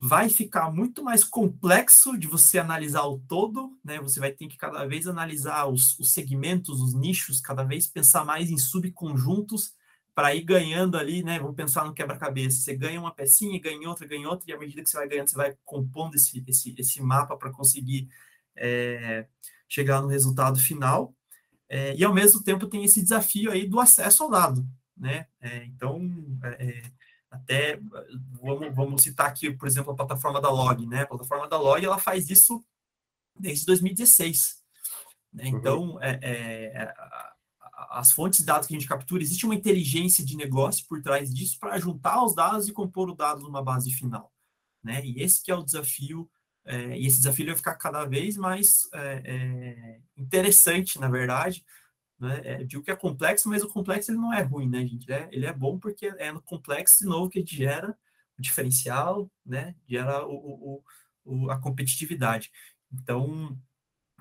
vai 0.00 0.28
ficar 0.28 0.70
muito 0.70 1.02
mais 1.02 1.24
complexo 1.24 2.18
de 2.18 2.26
você 2.26 2.58
analisar 2.58 3.04
o 3.04 3.18
todo, 3.20 3.78
né? 3.82 4.00
Você 4.00 4.20
vai 4.20 4.32
ter 4.32 4.48
que 4.48 4.56
cada 4.56 4.84
vez 4.86 5.06
analisar 5.06 5.66
os, 5.66 5.98
os 5.98 6.12
segmentos, 6.12 6.80
os 6.80 6.94
nichos, 6.94 7.40
cada 7.40 7.64
vez 7.64 7.86
pensar 7.86 8.24
mais 8.24 8.50
em 8.50 8.58
subconjuntos 8.58 9.74
para 10.14 10.34
ir 10.34 10.42
ganhando 10.42 10.96
ali, 10.96 11.22
né? 11.22 11.38
Vamos 11.38 11.56
pensar 11.56 11.84
no 11.84 11.94
quebra-cabeça. 11.94 12.60
Você 12.60 12.76
ganha 12.76 13.00
uma 13.00 13.14
pecinha, 13.14 13.60
ganha 13.60 13.88
outra, 13.88 14.06
ganha 14.06 14.28
outra, 14.28 14.50
e 14.50 14.54
à 14.54 14.58
medida 14.58 14.82
que 14.82 14.88
você 14.88 14.96
vai 14.96 15.08
ganhando, 15.08 15.28
você 15.28 15.36
vai 15.36 15.56
compondo 15.64 16.14
esse, 16.14 16.44
esse, 16.46 16.74
esse 16.78 17.02
mapa 17.02 17.36
para 17.36 17.50
conseguir 17.50 18.08
é, 18.56 19.26
chegar 19.68 20.00
no 20.00 20.08
resultado 20.08 20.58
final. 20.58 21.14
É, 21.68 21.96
e 21.96 22.04
ao 22.04 22.14
mesmo 22.14 22.42
tempo 22.42 22.68
tem 22.68 22.84
esse 22.84 23.02
desafio 23.02 23.50
aí 23.50 23.66
do 23.66 23.80
acesso 23.80 24.22
ao 24.22 24.30
dado, 24.30 24.64
né? 24.96 25.26
É, 25.40 25.64
então, 25.64 26.00
é, 26.42 26.66
é, 26.66 26.82
até 27.34 27.78
vamos, 28.40 28.74
vamos 28.74 29.02
citar 29.02 29.26
aqui, 29.26 29.50
por 29.50 29.66
exemplo, 29.68 29.92
a 29.92 29.96
plataforma 29.96 30.40
da 30.40 30.50
Log, 30.50 30.86
né? 30.86 31.02
A 31.02 31.06
plataforma 31.06 31.48
da 31.48 31.58
Log 31.58 31.84
ela 31.84 31.98
faz 31.98 32.30
isso 32.30 32.64
desde 33.38 33.66
2016. 33.66 34.62
Né? 35.32 35.44
Uhum. 35.44 35.58
Então, 35.58 35.82
uhum. 35.92 36.02
é, 36.02 36.18
é, 36.22 36.94
as 37.90 38.12
fontes 38.12 38.40
de 38.40 38.46
dados 38.46 38.66
que 38.68 38.74
a 38.74 38.78
gente 38.78 38.88
captura, 38.88 39.22
existe 39.22 39.44
uma 39.44 39.54
inteligência 39.54 40.24
de 40.24 40.36
negócio 40.36 40.86
por 40.88 41.02
trás 41.02 41.32
disso 41.32 41.58
para 41.58 41.78
juntar 41.78 42.24
os 42.24 42.34
dados 42.34 42.68
e 42.68 42.72
compor 42.72 43.10
o 43.10 43.14
dado 43.14 43.42
numa 43.42 43.62
base 43.62 43.92
final. 43.92 44.32
Né? 44.82 45.04
E 45.04 45.22
esse 45.22 45.42
que 45.42 45.50
é 45.50 45.54
o 45.54 45.62
desafio, 45.62 46.30
é, 46.64 46.98
e 46.98 47.06
esse 47.06 47.18
desafio 47.18 47.46
vai 47.46 47.56
ficar 47.56 47.74
cada 47.74 48.04
vez 48.04 48.36
mais 48.36 48.88
é, 48.92 49.22
é, 49.24 50.00
interessante, 50.16 51.00
na 51.00 51.08
verdade, 51.08 51.64
né? 52.18 52.40
É, 52.44 52.64
digo 52.64 52.82
que 52.82 52.90
é 52.90 52.96
complexo, 52.96 53.48
mas 53.48 53.62
o 53.62 53.68
complexo 53.68 54.10
ele 54.10 54.18
não 54.18 54.32
é 54.32 54.42
ruim, 54.42 54.68
né, 54.68 54.86
gente? 54.86 55.10
É, 55.12 55.28
ele 55.32 55.46
é 55.46 55.52
bom 55.52 55.78
porque 55.78 56.06
é 56.18 56.32
no 56.32 56.42
complexo, 56.42 56.98
de 57.00 57.06
novo, 57.06 57.28
que 57.28 57.38
ele 57.40 57.46
gera 57.46 57.96
o 58.38 58.42
diferencial, 58.42 59.30
né? 59.44 59.74
Gera 59.88 60.26
o, 60.26 60.34
o, 60.34 60.84
o 61.24 61.50
a 61.50 61.58
competitividade. 61.58 62.50
Então, 62.92 63.58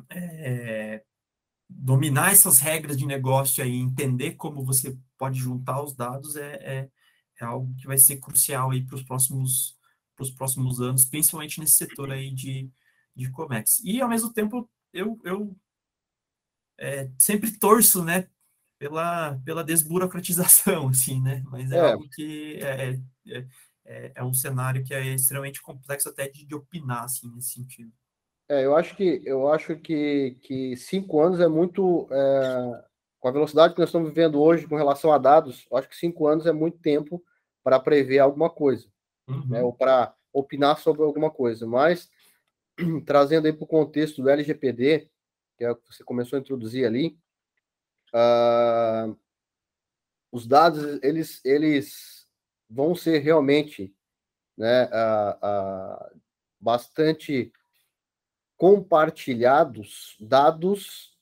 é, 0.10 1.04
dominar 1.70 2.32
essas 2.32 2.60
regras 2.60 2.98
de 2.98 3.06
negócio 3.06 3.64
aí, 3.64 3.76
entender 3.76 4.36
como 4.36 4.64
você 4.64 4.98
pode 5.18 5.40
juntar 5.40 5.82
os 5.82 5.96
dados 5.96 6.36
é, 6.36 6.54
é, 6.56 6.90
é 7.40 7.46
algo 7.46 7.74
que 7.76 7.88
vai 7.88 7.98
ser 7.98 8.18
crucial 8.18 8.72
aí 8.72 8.84
para 8.84 8.96
os 8.96 9.04
próximos, 9.04 9.78
os 10.20 10.32
próximos 10.32 10.82
anos, 10.82 11.06
principalmente 11.06 11.60
nesse 11.60 11.76
setor 11.76 12.12
aí 12.12 12.32
de, 12.32 12.70
de 13.16 13.30
Comex. 13.32 13.80
E, 13.84 14.02
ao 14.02 14.10
mesmo 14.10 14.34
tempo, 14.34 14.70
eu, 14.92 15.20
eu 15.24 15.56
é, 16.80 17.10
sempre 17.18 17.52
torço, 17.52 18.04
né, 18.04 18.28
pela, 18.80 19.40
pela 19.46 19.64
desburocratização, 19.64 20.88
assim, 20.90 21.22
né, 21.22 21.44
mas 21.46 21.72
é, 21.72 21.78
é. 21.78 21.92
algo 21.92 22.08
que 22.10 22.60
é, 22.62 23.00
é, 23.28 23.46
é, 23.86 24.12
é, 24.16 24.24
um 24.24 24.34
cenário 24.34 24.84
que 24.84 24.94
é 24.94 25.14
extremamente 25.14 25.62
complexo 25.62 26.10
até 26.10 26.28
de, 26.28 26.46
de 26.46 26.56
opinar, 26.56 27.04
assim, 27.04 27.32
nesse 27.34 27.54
sentido. 27.54 27.92
É, 28.50 28.66
eu 28.66 28.76
acho 28.76 28.96
que 28.96 29.22
eu 29.26 29.52
acho 29.52 29.76
que, 29.78 30.38
que 30.42 30.76
cinco 30.76 31.22
anos 31.22 31.40
é 31.40 31.48
muito 31.48 32.08
é, 32.12 32.84
com 33.20 33.30
a 33.30 33.32
velocidade 33.32 33.74
que 33.74 33.80
nós 33.80 33.88
estamos 33.88 34.10
vivendo 34.10 34.42
hoje 34.42 34.68
com 34.68 34.76
relação 34.76 35.14
a 35.14 35.18
dados, 35.18 35.66
acho 35.74 35.88
que 35.88 35.96
cinco 35.96 36.28
anos 36.28 36.46
é 36.46 36.52
muito 36.52 36.78
tempo 36.80 37.24
para 37.64 37.80
prever 37.80 38.20
alguma 38.20 38.50
coisa, 38.50 38.86
né, 39.28 39.36
uhum. 39.36 39.48
né, 39.48 39.64
ou 39.64 39.74
para 39.74 40.14
opinar 40.34 40.78
sobre 40.78 41.04
alguma 41.04 41.32
coisa. 41.32 41.66
Mas 41.66 42.10
trazendo 43.06 43.46
aí 43.46 43.54
para 43.54 43.64
o 43.64 43.68
contexto 43.68 44.22
do 44.22 44.30
LGPD, 44.30 45.10
que 45.58 45.64
é 45.64 45.72
o 45.72 45.76
que 45.76 45.94
você 45.94 46.04
começou 46.04 46.38
a 46.38 46.40
introduzir 46.40 46.86
ali, 46.86 47.18
uh, 48.14 49.18
os 50.32 50.48
dados 50.48 51.00
eles, 51.04 51.44
eles 51.46 52.28
vão 52.70 52.96
ser 52.96 53.20
realmente 53.20 53.94
né, 54.58 54.86
uh, 54.86 55.38
uh, 55.46 56.22
bastante 56.60 57.52
compartilhados, 58.58 60.16
dados, 60.20 61.18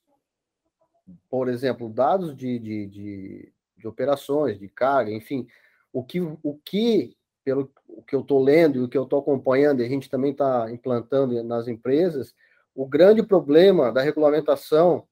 por 1.29 1.49
exemplo, 1.49 1.89
dados 1.89 2.35
de, 2.35 2.59
de, 2.59 2.87
de, 2.87 3.53
de 3.77 3.87
operações, 3.87 4.59
de 4.59 4.67
carga, 4.69 5.11
enfim, 5.11 5.47
o 5.91 6.03
que, 6.03 6.21
o 6.21 6.59
que 6.63 7.17
pelo 7.43 7.71
o 7.87 8.01
que 8.03 8.15
eu 8.15 8.21
estou 8.21 8.41
lendo 8.41 8.77
e 8.77 8.81
o 8.81 8.87
que 8.87 8.97
eu 8.97 9.03
estou 9.03 9.19
acompanhando, 9.19 9.81
e 9.81 9.85
a 9.85 9.89
gente 9.89 10.09
também 10.09 10.31
está 10.31 10.71
implantando 10.71 11.43
nas 11.43 11.67
empresas, 11.67 12.33
o 12.75 12.85
grande 12.85 13.23
problema 13.23 13.91
da 13.91 14.01
regulamentação, 14.01 15.07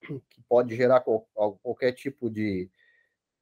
que 0.00 0.40
pode 0.48 0.74
gerar 0.74 1.00
qualquer 1.62 1.92
tipo 1.92 2.30
de, 2.30 2.70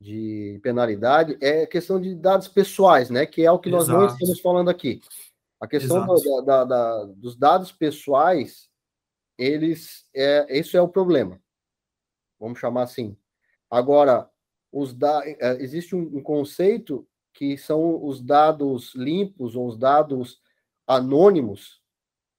de 0.01 0.61
penalidade, 0.63 1.37
é 1.41 1.63
a 1.63 1.67
questão 1.67 2.01
de 2.01 2.15
dados 2.15 2.49
pessoais, 2.49 3.11
né? 3.11 3.27
Que 3.27 3.45
é 3.45 3.51
o 3.51 3.59
que 3.59 3.69
Exato. 3.69 3.87
nós 3.87 3.89
não 3.89 4.07
estamos 4.07 4.41
falando 4.41 4.71
aqui. 4.71 5.01
A 5.61 5.67
questão 5.67 6.05
da, 6.07 6.41
da, 6.41 6.65
da, 6.65 7.05
dos 7.05 7.37
dados 7.37 7.71
pessoais, 7.71 8.69
eles, 9.39 10.09
é, 10.15 10.59
isso 10.59 10.77
é 10.77 10.83
o 10.83 10.89
problema. 10.89 11.41
Vamos 12.39 12.59
chamar 12.59 12.83
assim. 12.83 13.17
Agora, 13.71 14.29
os 14.73 14.93
da, 14.93 15.23
é, 15.25 15.63
existe 15.63 15.95
um, 15.95 16.01
um 16.17 16.23
conceito 16.23 17.07
que 17.33 17.57
são 17.57 18.05
os 18.05 18.21
dados 18.21 18.95
limpos 18.95 19.57
ou 19.57 19.67
os 19.67 19.77
dados 19.77 20.41
anônimos, 20.87 21.82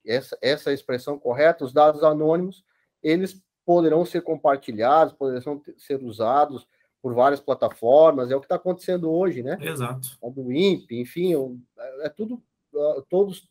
essa, 0.06 0.38
essa 0.42 0.72
é 0.72 0.74
expressão 0.74 1.18
correta, 1.18 1.64
os 1.66 1.74
dados 1.74 2.04
anônimos, 2.04 2.64
eles 3.02 3.42
poderão 3.66 4.06
ser 4.06 4.22
compartilhados, 4.22 5.14
poderão 5.14 5.62
ser 5.78 6.04
usados 6.04 6.68
por 7.02 7.14
várias 7.14 7.42
plataformas, 7.42 8.32
é 8.32 8.36
o 8.36 8.40
que 8.40 8.46
está 8.46 8.56
acontecendo 8.56 9.12
hoje, 9.12 9.44
né? 9.44 9.58
Exato. 9.60 10.18
A 10.24 10.30
do 10.30 10.52
INPE, 10.54 11.02
enfim, 11.02 11.34
é, 11.78 12.06
é 12.06 12.10
tudo, 12.10 12.42
uh, 12.74 13.02
todos, 13.10 13.50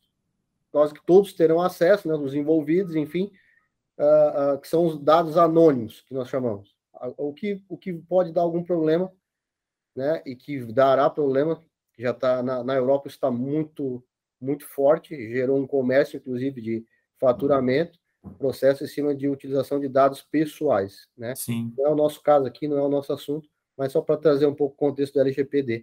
nós 0.73 0.91
que 0.91 1.05
todos 1.05 1.35
terão 1.35 1.61
acesso, 1.61 2.09
né, 2.09 2.15
os 2.15 2.35
envolvidos, 2.35 2.97
enfim, 2.97 3.31
uh, 3.99 4.55
uh, 4.55 4.59
que 4.59 4.67
são 4.67 4.87
os 4.87 4.99
dados 4.99 5.37
anônimos, 5.37 6.01
que 6.01 6.15
nós 6.15 6.29
chamamos. 6.29 6.75
O 7.19 7.35
que, 7.35 7.63
o 7.69 7.77
que 7.77 7.93
pode 7.93 8.33
dar 8.33 8.43
algum 8.43 8.63
problema, 8.63 9.13
né, 9.95 10.23
e 10.25 10.35
que 10.35 10.65
dará 10.73 11.11
problema, 11.11 11.61
já 11.99 12.13
está 12.13 12.43
na, 12.43 12.65
na 12.65 12.75
Europa 12.75 13.09
está 13.09 13.31
muito, 13.31 14.03
muito 14.43 14.67
forte, 14.67 15.15
gerou 15.15 15.59
um 15.59 15.67
comércio, 15.67 16.17
inclusive, 16.17 16.61
de 16.61 16.85
faturamento, 17.19 17.99
processo 18.39 18.85
em 18.85 18.89
cima 18.89 19.15
de 19.15 19.29
utilização 19.29 19.81
de 19.81 19.89
dados 19.89 20.23
pessoais, 20.23 21.07
né? 21.17 21.35
Sim. 21.35 21.73
Não 21.77 21.87
é 21.87 21.91
o 21.91 21.97
nosso 21.97 22.23
caso 22.23 22.47
aqui, 22.47 22.69
não 22.69 22.79
é 22.79 22.83
o 22.83 22.89
nosso 22.89 23.13
assunto, 23.13 23.49
mas 23.77 23.93
só 23.93 24.01
para 24.01 24.17
trazer 24.17 24.47
um 24.47 24.55
pouco 24.55 24.75
o 24.75 24.79
contexto 24.79 25.15
do 25.15 25.21
LGPD. 25.21 25.83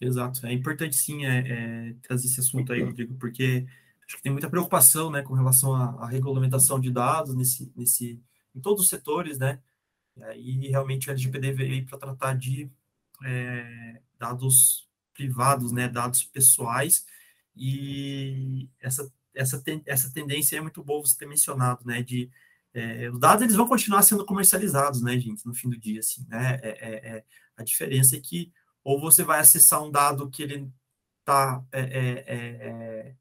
Exato, 0.00 0.46
é 0.46 0.52
importante 0.52 0.96
sim 0.96 1.24
é, 1.24 1.38
é, 1.38 1.94
trazer 2.02 2.26
esse 2.26 2.40
assunto 2.40 2.72
aí, 2.72 2.82
Rodrigo, 2.82 3.14
porque 3.14 3.66
acho 4.06 4.16
que 4.16 4.22
tem 4.22 4.32
muita 4.32 4.50
preocupação, 4.50 5.10
né, 5.10 5.22
com 5.22 5.34
relação 5.34 5.74
à, 5.74 6.04
à 6.04 6.06
regulamentação 6.06 6.78
de 6.78 6.90
dados 6.90 7.34
nesse, 7.34 7.72
nesse, 7.74 8.20
em 8.54 8.60
todos 8.60 8.84
os 8.84 8.88
setores, 8.88 9.38
né? 9.38 9.60
E 10.16 10.22
aí 10.22 10.68
realmente 10.68 11.08
o 11.08 11.10
LGPD 11.10 11.52
veio 11.52 11.86
para 11.86 11.98
tratar 11.98 12.34
de 12.34 12.70
é, 13.24 14.00
dados 14.18 14.88
privados, 15.12 15.72
né, 15.72 15.88
dados 15.88 16.24
pessoais, 16.24 17.06
e 17.56 18.68
essa 18.80 19.10
essa, 19.34 19.62
essa 19.86 20.12
tendência 20.12 20.56
é 20.56 20.60
muito 20.60 20.82
boa 20.82 21.04
você 21.04 21.18
ter 21.18 21.26
mencionado, 21.26 21.84
né? 21.84 22.02
De 22.02 22.30
é, 22.72 23.10
os 23.10 23.18
dados 23.18 23.42
eles 23.42 23.56
vão 23.56 23.68
continuar 23.68 24.02
sendo 24.02 24.24
comercializados, 24.24 25.00
né, 25.02 25.18
gente, 25.18 25.46
no 25.46 25.54
fim 25.54 25.68
do 25.68 25.78
dia, 25.78 26.00
assim, 26.00 26.26
né? 26.28 26.58
É, 26.62 26.68
é, 26.68 27.16
é 27.16 27.24
a 27.56 27.62
diferença 27.62 28.16
é 28.16 28.20
que 28.20 28.52
ou 28.82 29.00
você 29.00 29.24
vai 29.24 29.40
acessar 29.40 29.82
um 29.82 29.90
dado 29.90 30.28
que 30.28 30.42
ele 30.42 30.70
está 31.20 31.64
é, 31.72 31.80
é, 32.26 33.14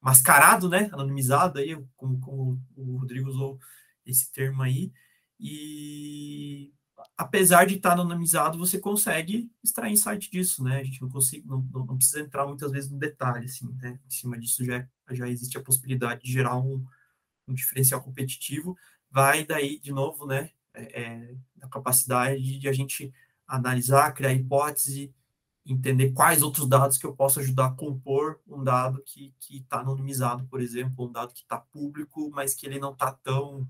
mascarado, 0.00 0.68
né, 0.68 0.88
anonimizado 0.92 1.58
aí, 1.58 1.76
como, 1.96 2.20
como 2.20 2.62
o 2.76 2.98
Rodrigo 2.98 3.28
usou 3.28 3.58
esse 4.06 4.30
termo 4.32 4.62
aí, 4.62 4.92
e 5.38 6.72
apesar 7.20 7.66
de 7.66 7.74
estar 7.74 7.92
anonimizado, 7.92 8.56
você 8.56 8.78
consegue 8.78 9.52
extrair 9.62 9.92
insight 9.92 10.30
disso, 10.30 10.64
né? 10.64 10.80
A 10.80 10.84
gente 10.84 11.02
não, 11.02 11.10
consegue, 11.10 11.46
não, 11.46 11.60
não, 11.70 11.96
precisa 11.98 12.20
entrar 12.20 12.46
muitas 12.46 12.72
vezes 12.72 12.90
no 12.90 12.98
detalhe, 12.98 13.44
assim, 13.44 13.70
né? 13.74 14.00
Em 14.06 14.10
cima 14.10 14.38
disso 14.38 14.64
já, 14.64 14.88
já 15.10 15.28
existe 15.28 15.58
a 15.58 15.62
possibilidade 15.62 16.22
de 16.22 16.32
gerar 16.32 16.56
um, 16.56 16.82
um 17.46 17.52
diferencial 17.52 18.02
competitivo. 18.02 18.74
Vai 19.10 19.44
daí, 19.44 19.78
de 19.80 19.92
novo, 19.92 20.26
né? 20.26 20.48
É, 20.72 21.02
é, 21.02 21.34
a 21.60 21.68
capacidade 21.68 22.42
de, 22.42 22.58
de 22.58 22.68
a 22.70 22.72
gente 22.72 23.12
analisar, 23.46 24.14
criar 24.14 24.32
hipótese, 24.32 25.14
entender 25.66 26.12
quais 26.12 26.42
outros 26.42 26.66
dados 26.66 26.96
que 26.96 27.04
eu 27.04 27.14
posso 27.14 27.38
ajudar 27.40 27.66
a 27.66 27.74
compor 27.74 28.40
um 28.48 28.64
dado 28.64 29.02
que 29.04 29.34
está 29.50 29.80
anonimizado, 29.80 30.46
por 30.46 30.62
exemplo, 30.62 31.06
um 31.06 31.12
dado 31.12 31.34
que 31.34 31.42
está 31.42 31.58
público, 31.58 32.30
mas 32.30 32.54
que 32.54 32.64
ele 32.64 32.78
não 32.78 32.92
está 32.92 33.12
tão 33.12 33.68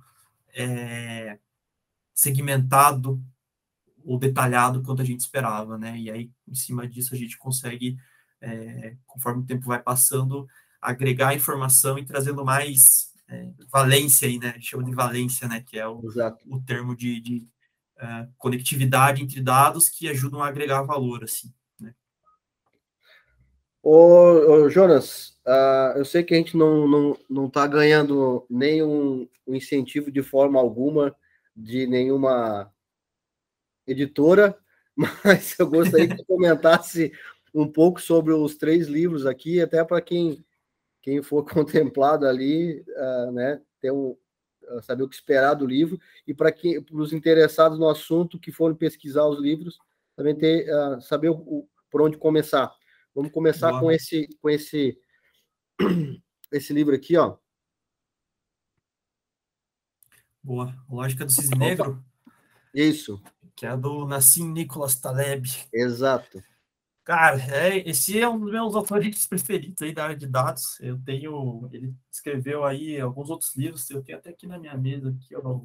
é, 0.55 1.41
segmentado 2.15 3.21
ou 4.05 4.19
detalhado 4.19 4.83
quanto 4.83 5.03
a 5.03 5.05
gente 5.05 5.21
esperava, 5.21 5.79
né? 5.79 5.97
E 5.99 6.11
aí, 6.11 6.31
em 6.49 6.55
cima 6.55 6.87
disso, 6.89 7.15
a 7.15 7.19
gente 7.19 7.39
consegue, 7.39 7.97
é, 8.41 8.97
conforme 9.07 9.43
o 9.43 9.47
tempo 9.47 9.67
vai 9.67 9.83
passando, 9.83 10.47
agregar 10.81 11.35
informação 11.35 11.99
e 11.99 12.05
trazendo 12.05 12.45
mais 12.45 13.13
é, 13.29 13.51
valência 13.71 14.27
aí, 14.27 14.39
né? 14.39 14.55
Chama 14.61 14.85
de 14.85 14.95
valência, 14.95 15.47
né? 15.47 15.63
Que 15.67 15.79
é 15.79 15.87
o, 15.87 16.03
o 16.47 16.61
termo 16.63 16.97
de, 16.97 17.21
de 17.21 17.49
uh, 18.01 18.29
conectividade 18.39 19.23
entre 19.23 19.41
dados 19.41 19.89
que 19.89 20.09
ajudam 20.09 20.43
a 20.43 20.49
agregar 20.49 20.83
valor, 20.83 21.23
assim. 21.23 21.53
Né? 21.79 21.95
Ô, 23.83 23.95
ô 23.95 24.69
Jonas, 24.69 25.39
uh, 25.47 25.99
eu 25.99 26.05
sei 26.05 26.25
que 26.25 26.35
a 26.35 26.37
gente 26.37 26.57
não 26.57 26.89
não 26.89 27.19
não 27.29 27.47
está 27.47 27.67
ganhando 27.67 28.47
nenhum 28.49 29.29
incentivo 29.47 30.11
de 30.11 30.23
forma 30.23 30.59
alguma 30.59 31.15
de 31.55 31.87
nenhuma 31.87 32.73
editora, 33.87 34.57
mas 35.25 35.59
eu 35.59 35.69
gostaria 35.69 36.09
que 36.09 36.25
comentasse 36.25 37.13
um 37.55 37.67
pouco 37.67 38.01
sobre 38.01 38.33
os 38.33 38.57
três 38.57 38.87
livros 38.87 39.27
aqui, 39.27 39.61
até 39.61 39.85
para 39.85 40.01
quem, 40.01 40.45
quem 41.03 41.23
for 41.23 41.45
contemplado 41.49 42.27
ali, 42.27 42.81
uh, 42.81 43.33
né, 43.33 43.61
ter 43.81 43.91
um, 43.91 44.17
uh, 44.65 44.83
saber 44.83 45.03
o 45.03 45.09
que 45.09 45.15
esperar 45.15 45.55
do 45.55 45.67
livro, 45.67 45.99
e 46.27 46.35
para 46.35 46.55
os 46.93 47.13
interessados 47.13 47.79
no 47.79 47.89
assunto 47.89 48.39
que 48.39 48.53
forem 48.53 48.77
pesquisar 48.77 49.27
os 49.27 49.41
livros, 49.41 49.79
também 50.17 50.35
ter, 50.35 50.69
uh, 50.73 51.01
saber 51.01 51.31
o, 51.31 51.69
por 51.91 52.03
onde 52.03 52.17
começar. 52.17 52.73
Vamos 53.15 53.33
começar 53.33 53.71
Boa. 53.71 53.81
com 53.81 53.91
esse, 53.91 54.29
com 54.41 54.49
esse, 54.49 54.99
esse 56.53 56.73
livro 56.73 56.95
aqui, 56.95 57.17
ó. 57.17 57.37
Boa. 60.43 60.75
Lógica 60.89 61.25
do 61.25 61.33
Cisne 61.33 61.59
Negro. 61.59 62.03
Isso 62.73 63.21
que 63.61 63.67
é 63.67 63.77
do 63.77 64.07
Nassim 64.07 64.51
Nicholas 64.51 64.99
Taleb. 64.99 65.47
Exato. 65.71 66.43
Cara, 67.05 67.37
é, 67.55 67.87
esse 67.87 68.19
é 68.19 68.27
um 68.27 68.41
dos 68.41 68.51
meus 68.51 68.75
autores 68.75 69.27
preferidos 69.29 69.83
aí 69.83 69.93
da 69.93 70.05
área 70.05 70.17
de 70.17 70.27
dados. 70.27 70.81
Eu 70.81 70.99
tenho, 70.99 71.69
ele 71.71 71.95
escreveu 72.11 72.65
aí 72.65 72.99
alguns 72.99 73.29
outros 73.29 73.55
livros, 73.55 73.91
eu 73.91 74.03
tenho 74.03 74.17
até 74.17 74.31
aqui 74.31 74.47
na 74.47 74.59
minha 74.59 74.75
mesa 74.79 75.11
aqui, 75.11 75.37
ó, 75.37 75.61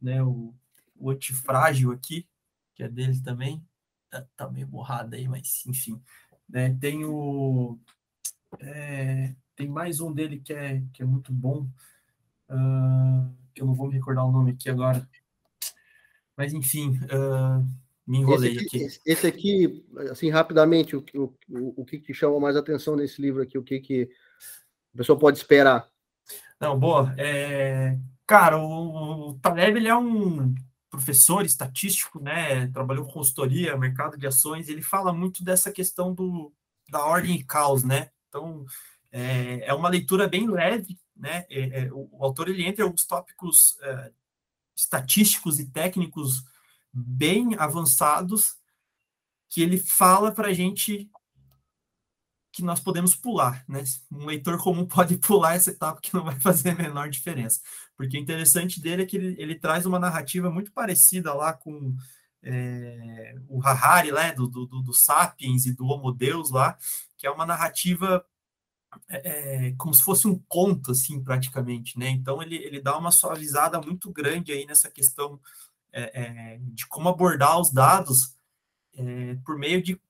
né, 0.00 0.22
o, 0.22 0.54
o 0.96 1.10
Antifrágil 1.10 1.92
aqui, 1.92 2.26
que 2.74 2.82
é 2.82 2.88
dele 2.88 3.20
também. 3.20 3.62
Tá, 4.08 4.26
tá 4.34 4.50
meio 4.50 4.66
borrado 4.66 5.14
aí, 5.14 5.28
mas 5.28 5.66
enfim. 5.66 6.00
Né, 6.48 6.74
tem 6.80 7.04
o, 7.04 7.78
é, 8.58 9.34
tem 9.54 9.68
mais 9.68 10.00
um 10.00 10.14
dele 10.14 10.40
que 10.40 10.54
é, 10.54 10.82
que 10.94 11.02
é 11.02 11.04
muito 11.04 11.30
bom, 11.30 11.68
uh, 12.48 13.36
que 13.54 13.60
eu 13.60 13.66
não 13.66 13.74
vou 13.74 13.86
me 13.86 13.96
recordar 13.96 14.24
o 14.24 14.32
nome 14.32 14.52
aqui 14.52 14.70
agora. 14.70 15.06
Mas, 16.38 16.54
enfim, 16.54 16.90
uh, 17.06 17.66
me 18.06 18.18
enrolei 18.18 18.52
esse 18.52 18.64
aqui, 18.64 18.84
aqui. 18.84 19.00
Esse 19.04 19.26
aqui, 19.26 19.86
assim, 20.12 20.30
rapidamente, 20.30 20.94
o, 20.94 21.04
o, 21.16 21.82
o 21.82 21.84
que 21.84 22.14
chama 22.14 22.38
mais 22.38 22.54
atenção 22.54 22.94
nesse 22.94 23.20
livro 23.20 23.42
aqui? 23.42 23.58
O 23.58 23.62
que, 23.64 23.80
que 23.80 24.08
a 24.94 24.98
pessoa 24.98 25.18
pode 25.18 25.36
esperar? 25.36 25.90
Não, 26.60 26.78
boa. 26.78 27.12
É, 27.18 27.98
cara, 28.24 28.56
o, 28.56 29.30
o 29.30 29.34
Taleb, 29.40 29.76
ele 29.76 29.88
é 29.88 29.96
um 29.96 30.54
professor 30.88 31.44
estatístico, 31.44 32.22
né? 32.22 32.68
Trabalhou 32.68 33.04
com 33.04 33.14
consultoria, 33.14 33.76
mercado 33.76 34.16
de 34.16 34.26
ações. 34.26 34.68
Ele 34.68 34.80
fala 34.80 35.12
muito 35.12 35.42
dessa 35.42 35.72
questão 35.72 36.14
do, 36.14 36.52
da 36.88 37.04
ordem 37.04 37.34
e 37.34 37.42
caos, 37.44 37.82
né? 37.82 38.10
Então, 38.28 38.64
é, 39.10 39.66
é 39.66 39.74
uma 39.74 39.88
leitura 39.88 40.28
bem 40.28 40.48
leve, 40.48 40.96
né? 41.16 41.46
É, 41.50 41.80
é, 41.80 41.92
o, 41.92 42.08
o, 42.12 42.24
autor 42.24 42.48
ele 42.48 42.64
entra 42.64 42.82
em 42.82 42.86
alguns 42.86 43.04
tópicos 43.04 43.76
é, 43.82 44.12
estatísticos 44.78 45.58
e 45.58 45.66
técnicos 45.66 46.44
bem 46.92 47.56
avançados 47.58 48.56
que 49.48 49.60
ele 49.60 49.78
fala 49.78 50.30
para 50.30 50.48
a 50.48 50.52
gente 50.52 51.10
que 52.52 52.62
nós 52.62 52.80
podemos 52.80 53.14
pular, 53.14 53.64
né? 53.68 53.82
Um 54.10 54.26
leitor 54.26 54.56
comum 54.62 54.86
pode 54.88 55.16
pular 55.18 55.54
essa 55.54 55.70
etapa 55.70 56.00
que 56.00 56.14
não 56.14 56.24
vai 56.24 56.38
fazer 56.40 56.70
a 56.70 56.74
menor 56.74 57.10
diferença, 57.10 57.60
porque 57.96 58.16
o 58.16 58.20
interessante 58.20 58.80
dele 58.80 59.02
é 59.02 59.06
que 59.06 59.16
ele, 59.16 59.34
ele 59.38 59.54
traz 59.56 59.84
uma 59.84 59.98
narrativa 59.98 60.50
muito 60.50 60.72
parecida 60.72 61.34
lá 61.34 61.52
com 61.52 61.96
é, 62.42 63.34
o 63.48 63.60
Harari, 63.64 64.12
né, 64.12 64.32
do, 64.32 64.46
do, 64.46 64.66
do 64.66 64.92
Sapiens 64.92 65.66
e 65.66 65.74
do 65.74 65.86
Homo 65.86 66.12
Deus 66.12 66.50
lá, 66.50 66.78
que 67.16 67.26
é 67.26 67.30
uma 67.30 67.44
narrativa 67.44 68.24
é, 69.08 69.68
é, 69.68 69.72
como 69.72 69.92
se 69.94 70.02
fosse 70.02 70.26
um 70.26 70.38
conto, 70.48 70.92
assim, 70.92 71.22
praticamente, 71.22 71.98
né? 71.98 72.08
Então, 72.10 72.42
ele, 72.42 72.56
ele 72.56 72.80
dá 72.80 72.96
uma 72.96 73.10
suavizada 73.10 73.80
muito 73.80 74.10
grande 74.10 74.52
aí 74.52 74.66
nessa 74.66 74.90
questão 74.90 75.40
é, 75.92 76.22
é, 76.22 76.58
de 76.60 76.86
como 76.86 77.08
abordar 77.08 77.58
os 77.60 77.72
dados 77.72 78.36
é, 78.96 79.36
por 79.44 79.58
meio 79.58 79.82
de, 79.82 80.00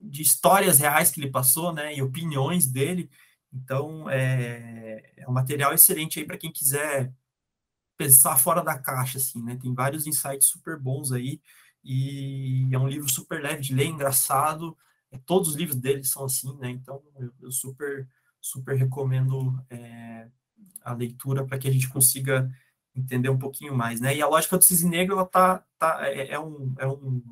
de 0.00 0.22
histórias 0.22 0.78
reais 0.78 1.10
que 1.10 1.20
ele 1.20 1.30
passou, 1.30 1.72
né? 1.72 1.94
E 1.94 2.02
opiniões 2.02 2.66
dele. 2.66 3.10
Então, 3.52 4.08
é, 4.10 5.12
é 5.16 5.28
um 5.28 5.32
material 5.32 5.72
excelente 5.72 6.18
aí 6.18 6.26
para 6.26 6.38
quem 6.38 6.52
quiser 6.52 7.12
pensar 7.96 8.36
fora 8.38 8.62
da 8.62 8.78
caixa, 8.78 9.18
assim, 9.18 9.42
né? 9.42 9.56
Tem 9.60 9.72
vários 9.74 10.06
insights 10.06 10.48
super 10.48 10.78
bons 10.78 11.12
aí 11.12 11.40
e 11.84 12.68
é 12.72 12.78
um 12.78 12.88
livro 12.88 13.10
super 13.10 13.42
leve 13.42 13.60
de 13.60 13.74
ler, 13.74 13.86
engraçado, 13.86 14.76
Todos 15.18 15.50
os 15.50 15.54
livros 15.56 15.76
dele 15.76 16.04
são 16.04 16.24
assim, 16.24 16.56
né? 16.58 16.70
Então 16.70 17.02
eu, 17.18 17.32
eu 17.40 17.52
super, 17.52 18.08
super 18.40 18.76
recomendo 18.76 19.62
é, 19.70 20.28
a 20.82 20.92
leitura 20.94 21.46
para 21.46 21.58
que 21.58 21.68
a 21.68 21.72
gente 21.72 21.88
consiga 21.88 22.50
entender 22.94 23.28
um 23.28 23.38
pouquinho 23.38 23.74
mais, 23.74 24.00
né? 24.00 24.16
E 24.16 24.22
a 24.22 24.28
lógica 24.28 24.58
do 24.58 24.64
cisne 24.64 24.90
negro, 24.90 25.14
ela 25.14 25.26
tá, 25.26 25.64
tá 25.78 26.06
é, 26.06 26.32
é 26.32 26.38
um, 26.40 26.74
é 26.78 26.86
um, 26.86 27.22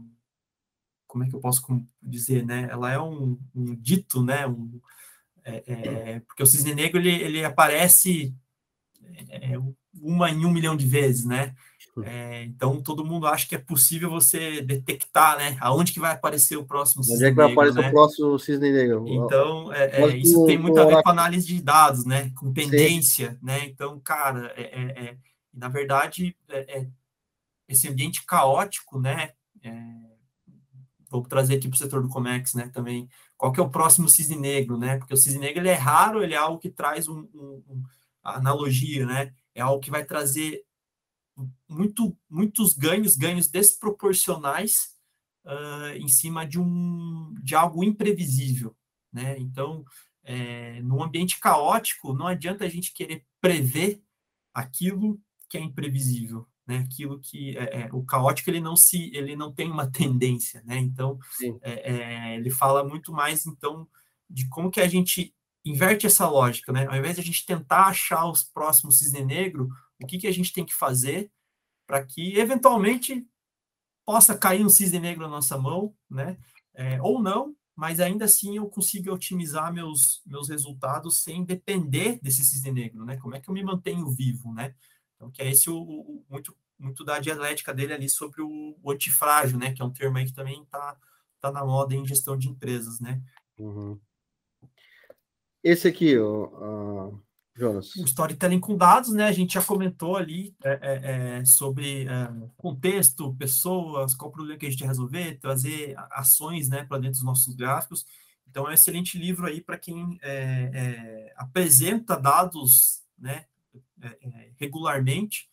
como 1.06 1.24
é 1.24 1.28
que 1.28 1.34
eu 1.34 1.40
posso 1.40 1.62
dizer, 2.02 2.44
né? 2.46 2.68
Ela 2.70 2.92
é 2.92 3.00
um, 3.00 3.38
um 3.54 3.74
dito, 3.74 4.22
né? 4.22 4.46
Um, 4.46 4.80
É, 5.42 5.62
é, 5.66 6.20
porque 6.20 6.42
o 6.42 6.46
cisne 6.46 6.74
negro 6.74 7.00
ele, 7.00 7.10
ele 7.10 7.44
aparece 7.44 8.34
é, 9.28 9.52
uma 9.94 10.30
em 10.30 10.44
um 10.44 10.52
milhão 10.52 10.76
de 10.76 10.86
vezes, 10.86 11.24
né? 11.24 11.54
É, 12.04 12.44
então 12.44 12.80
todo 12.80 13.04
mundo 13.04 13.26
acha 13.26 13.46
que 13.46 13.54
é 13.54 13.58
possível 13.58 14.08
você 14.08 14.62
detectar, 14.62 15.36
né? 15.36 15.56
Aonde 15.60 15.92
que 15.92 16.00
vai 16.00 16.12
aparecer 16.12 16.56
o 16.56 16.64
próximo 16.64 17.02
cisne 17.02 17.16
Onde 17.16 17.24
é 17.24 17.30
que 17.30 17.36
vai 17.36 17.46
negro, 17.48 17.60
aparecer 17.60 17.82
né? 17.82 17.88
o 17.88 17.92
próximo 17.92 18.38
cisne 18.38 18.70
negro? 18.70 19.04
Então 19.08 19.72
é, 19.72 20.02
é 20.02 20.16
isso 20.16 20.46
tem 20.46 20.58
muito 20.58 20.78
a 20.78 20.84
ver 20.84 21.02
com 21.02 21.10
análise 21.10 21.46
de 21.46 21.60
dados, 21.60 22.04
né? 22.04 22.30
Com 22.36 22.52
tendência, 22.52 23.32
Sim. 23.32 23.38
né? 23.42 23.64
Então, 23.66 23.98
cara, 24.00 24.52
é, 24.56 24.62
é, 24.62 25.04
é 25.04 25.16
na 25.52 25.68
verdade, 25.68 26.36
esse 27.68 27.88
ambiente 27.88 28.24
caótico, 28.24 29.00
né? 29.00 29.30
vou 31.10 31.22
trazer 31.22 31.56
aqui 31.56 31.68
para 31.68 31.74
o 31.74 31.78
setor 31.78 32.02
do 32.02 32.08
Comex, 32.08 32.54
né? 32.54 32.70
Também 32.72 33.08
qual 33.36 33.52
que 33.52 33.58
é 33.58 33.62
o 33.62 33.68
próximo 33.68 34.08
cisne 34.08 34.36
negro, 34.36 34.78
né? 34.78 34.96
Porque 34.96 35.12
o 35.12 35.16
cisne 35.16 35.40
negro 35.40 35.60
ele 35.60 35.68
é 35.68 35.74
raro, 35.74 36.22
ele 36.22 36.34
é 36.34 36.36
algo 36.36 36.58
que 36.58 36.70
traz 36.70 37.08
um, 37.08 37.28
um, 37.34 37.62
um 37.68 37.82
analogia, 38.22 39.04
né? 39.04 39.32
É 39.54 39.60
algo 39.60 39.80
que 39.80 39.90
vai 39.90 40.04
trazer 40.04 40.62
muito, 41.68 42.16
muitos 42.28 42.74
ganhos, 42.74 43.16
ganhos 43.16 43.48
desproporcionais 43.48 44.94
uh, 45.44 45.96
em 45.96 46.08
cima 46.08 46.46
de, 46.46 46.58
um, 46.58 47.34
de 47.42 47.54
algo 47.54 47.84
imprevisível. 47.84 48.76
Né? 49.12 49.38
Então, 49.38 49.84
é, 50.22 50.80
num 50.82 51.02
ambiente 51.02 51.38
caótico, 51.40 52.12
não 52.12 52.26
adianta 52.26 52.64
a 52.64 52.68
gente 52.68 52.92
querer 52.92 53.24
prever 53.40 54.02
aquilo 54.54 55.20
que 55.48 55.58
é 55.58 55.60
imprevisível, 55.60 56.46
né? 56.66 56.78
Aquilo 56.78 57.18
que 57.18 57.56
é, 57.58 57.82
é, 57.82 57.88
o 57.92 58.04
caótico 58.04 58.50
ele 58.50 58.60
não 58.60 58.76
se 58.76 59.10
ele 59.14 59.34
não 59.34 59.52
tem 59.52 59.70
uma 59.70 59.90
tendência, 59.90 60.62
né? 60.64 60.78
Então 60.78 61.18
é, 61.62 61.92
é, 61.92 62.36
ele 62.36 62.50
fala 62.50 62.84
muito 62.84 63.12
mais 63.12 63.46
então 63.46 63.88
de 64.28 64.48
como 64.48 64.70
que 64.70 64.80
a 64.80 64.88
gente 64.88 65.34
inverte 65.64 66.06
essa 66.06 66.28
lógica, 66.28 66.72
né? 66.72 66.86
Ao 66.86 66.96
invés 66.96 67.16
de 67.16 67.22
a 67.22 67.24
gente 67.24 67.44
tentar 67.44 67.86
achar 67.86 68.26
os 68.26 68.42
próximos 68.42 68.98
cisne 68.98 69.24
negro, 69.24 69.68
o 70.02 70.06
que, 70.06 70.18
que 70.18 70.26
a 70.26 70.32
gente 70.32 70.52
tem 70.52 70.64
que 70.64 70.74
fazer 70.74 71.30
para 71.86 72.04
que, 72.04 72.38
eventualmente, 72.38 73.26
possa 74.04 74.36
cair 74.36 74.64
um 74.64 74.68
cisne 74.68 74.98
negro 74.98 75.22
na 75.22 75.28
nossa 75.28 75.58
mão, 75.58 75.94
né? 76.08 76.38
É, 76.74 77.00
ou 77.02 77.20
não, 77.20 77.54
mas 77.76 78.00
ainda 78.00 78.24
assim 78.24 78.56
eu 78.56 78.68
consiga 78.68 79.12
otimizar 79.12 79.72
meus, 79.72 80.22
meus 80.24 80.48
resultados 80.48 81.22
sem 81.22 81.44
depender 81.44 82.18
desse 82.22 82.44
cisne 82.44 82.70
negro, 82.70 83.04
né? 83.04 83.16
Como 83.16 83.34
é 83.34 83.40
que 83.40 83.48
eu 83.48 83.54
me 83.54 83.62
mantenho 83.62 84.10
vivo, 84.10 84.52
né? 84.52 84.74
Então, 85.14 85.30
que 85.30 85.42
é 85.42 85.50
esse 85.50 85.68
o, 85.68 85.76
o 85.78 86.24
muito, 86.28 86.56
muito 86.78 87.04
da 87.04 87.18
dialética 87.18 87.74
dele 87.74 87.92
ali 87.92 88.08
sobre 88.08 88.40
o, 88.40 88.78
o, 88.82 88.90
antifrágil, 88.90 89.58
né? 89.58 89.72
Que 89.72 89.82
é 89.82 89.84
um 89.84 89.92
termo 89.92 90.16
aí 90.16 90.24
que 90.24 90.32
também 90.32 90.62
está 90.62 90.96
tá 91.40 91.50
na 91.50 91.64
moda 91.64 91.94
em 91.94 92.06
gestão 92.06 92.36
de 92.36 92.48
empresas, 92.48 93.00
né? 93.00 93.22
Uhum. 93.58 93.98
Esse 95.62 95.88
aqui, 95.88 96.18
ó, 96.18 97.12
Jonas. 97.60 97.94
O 97.96 98.04
storytelling 98.04 98.58
com 98.58 98.76
dados, 98.76 99.12
né? 99.12 99.24
A 99.24 99.32
gente 99.32 99.54
já 99.54 99.62
comentou 99.62 100.16
ali 100.16 100.54
é, 100.64 100.78
é, 100.82 101.38
é 101.38 101.44
sobre 101.44 102.06
é, 102.08 102.30
contexto, 102.56 103.34
pessoas, 103.34 104.14
qual 104.14 104.30
o 104.30 104.32
problema 104.32 104.58
que 104.58 104.66
a 104.66 104.70
gente 104.70 104.84
resolver, 104.84 105.38
trazer 105.38 105.94
ações 106.10 106.68
né, 106.68 106.84
para 106.84 106.98
dentro 106.98 107.18
dos 107.18 107.24
nossos 107.24 107.54
gráficos. 107.54 108.06
Então, 108.48 108.66
é 108.66 108.70
um 108.70 108.72
excelente 108.72 109.18
livro 109.18 109.46
aí 109.46 109.60
para 109.60 109.78
quem 109.78 110.18
é, 110.22 110.70
é, 110.72 111.34
apresenta 111.36 112.16
dados 112.16 113.02
né, 113.18 113.44
regularmente. 114.56 115.48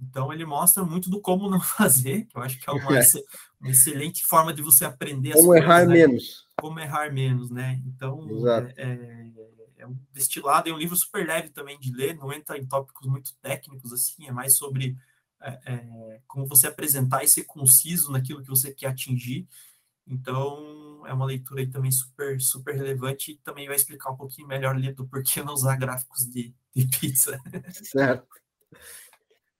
Então, 0.00 0.32
ele 0.32 0.44
mostra 0.44 0.82
muito 0.82 1.08
do 1.08 1.20
como 1.20 1.48
não 1.48 1.60
fazer, 1.62 2.26
que 2.26 2.36
eu 2.36 2.42
acho 2.42 2.58
que 2.58 2.68
é 2.68 2.72
uma, 2.72 2.90
uma 3.60 3.70
excelente 3.70 4.24
forma 4.24 4.52
de 4.52 4.60
você 4.60 4.84
aprender 4.84 5.32
como 5.32 5.46
coisas, 5.46 5.64
errar 5.64 5.86
né? 5.86 5.94
menos. 5.94 6.46
Como 6.60 6.80
errar 6.80 7.12
menos, 7.12 7.50
né? 7.50 7.80
Então, 7.86 8.26
é, 8.48 8.74
é 8.76 9.53
um 9.86 9.98
destilado, 10.12 10.68
é 10.68 10.72
um 10.72 10.78
livro 10.78 10.96
super 10.96 11.26
leve 11.26 11.50
também 11.50 11.78
de 11.78 11.92
ler, 11.92 12.16
não 12.16 12.32
entra 12.32 12.58
em 12.58 12.66
tópicos 12.66 13.06
muito 13.06 13.34
técnicos, 13.42 13.92
assim, 13.92 14.26
é 14.26 14.32
mais 14.32 14.56
sobre 14.56 14.96
é, 15.40 15.60
é, 15.66 16.20
como 16.26 16.46
você 16.46 16.66
apresentar 16.66 17.22
e 17.22 17.28
ser 17.28 17.44
conciso 17.44 18.10
naquilo 18.10 18.42
que 18.42 18.48
você 18.48 18.72
quer 18.72 18.88
atingir. 18.88 19.46
Então, 20.06 21.06
é 21.06 21.12
uma 21.12 21.24
leitura 21.24 21.60
aí 21.60 21.66
também 21.66 21.90
super, 21.90 22.40
super 22.40 22.74
relevante 22.74 23.32
e 23.32 23.36
também 23.38 23.66
vai 23.66 23.76
explicar 23.76 24.10
um 24.10 24.16
pouquinho 24.16 24.48
melhor 24.48 24.74
ali 24.74 24.92
do 24.92 25.06
porquê 25.06 25.42
não 25.42 25.54
usar 25.54 25.76
gráficos 25.76 26.26
de, 26.26 26.54
de 26.74 26.86
pizza. 26.98 27.40
Certo. 27.84 28.26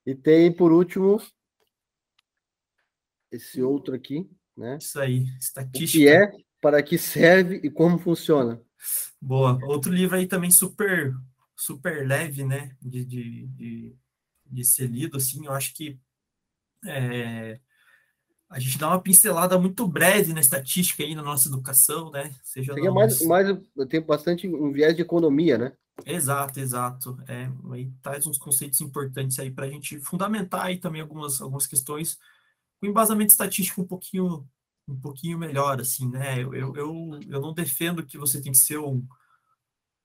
E 0.07 0.15
tem, 0.15 0.53
por 0.53 0.71
último, 0.71 1.21
esse 3.31 3.63
outro 3.63 3.95
aqui, 3.95 4.31
né? 4.57 4.79
Isso 4.81 5.01
aí, 5.01 5.25
estatística. 5.39 5.99
O 5.99 6.01
que 6.01 6.09
é, 6.09 6.31
para 6.61 6.83
que 6.83 6.99
serve 6.99 7.61
e 7.63 7.71
como 7.71 7.99
funciona. 7.99 8.63
Boa. 9.25 9.59
Outro 9.65 9.91
livro 9.91 10.17
aí 10.17 10.27
também 10.27 10.51
super, 10.51 11.15
super 11.57 12.07
leve, 12.07 12.45
né? 12.45 12.77
De, 12.81 13.05
de, 13.05 13.47
de, 13.47 13.97
de 14.45 14.65
ser 14.65 14.87
lido, 14.87 15.17
assim, 15.17 15.47
eu 15.47 15.53
acho 15.53 15.75
que 15.75 15.99
é, 16.85 17.59
a 18.51 18.59
gente 18.61 18.77
dá 18.77 18.89
uma 18.89 19.01
pincelada 19.01 19.59
muito 19.59 19.87
breve 19.89 20.35
na 20.35 20.41
estatística 20.41 21.03
aí 21.03 21.15
na 21.15 21.23
nossa 21.23 21.49
educação, 21.49 22.11
né? 22.11 22.35
Seja 22.43 22.75
Tem 22.75 22.93
mais, 22.93 23.23
mais, 23.23 23.59
tem 23.89 24.01
bastante 24.03 24.47
um 24.47 24.71
viés 24.71 24.95
de 24.95 25.01
economia, 25.01 25.57
né? 25.57 25.73
Exato, 26.05 26.61
exato. 26.61 27.19
É, 27.27 27.49
aí 27.73 27.91
traz 28.03 28.27
uns 28.27 28.37
conceitos 28.37 28.81
importantes 28.83 29.39
aí 29.39 29.51
para 29.51 29.65
a 29.65 29.71
gente 29.71 29.99
fundamentar 30.01 30.67
aí 30.67 30.77
também 30.77 31.01
algumas, 31.01 31.41
algumas 31.41 31.67
questões 31.67 32.19
com 32.79 32.87
embasamento 32.87 33.31
estatístico 33.31 33.81
um 33.81 33.87
pouquinho 33.87 34.47
um 34.87 34.99
pouquinho 34.99 35.39
melhor, 35.39 35.81
assim, 35.81 36.09
né? 36.09 36.43
Eu, 36.43 36.55
eu, 36.55 36.75
eu, 36.75 37.41
não 37.41 37.53
defendo 37.53 38.05
que 38.05 38.19
você 38.19 38.41
tem 38.41 38.53
que 38.53 38.59
ser 38.59 38.79
um, 38.79 39.07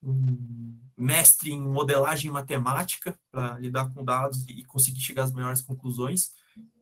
um 0.01 0.79
mestre 0.97 1.51
em 1.51 1.61
modelagem 1.61 2.31
matemática 2.31 3.17
para 3.31 3.59
lidar 3.59 3.93
com 3.93 4.03
dados 4.03 4.45
e 4.47 4.63
conseguir 4.63 5.01
chegar 5.01 5.23
às 5.23 5.33
melhores 5.33 5.61
conclusões. 5.61 6.31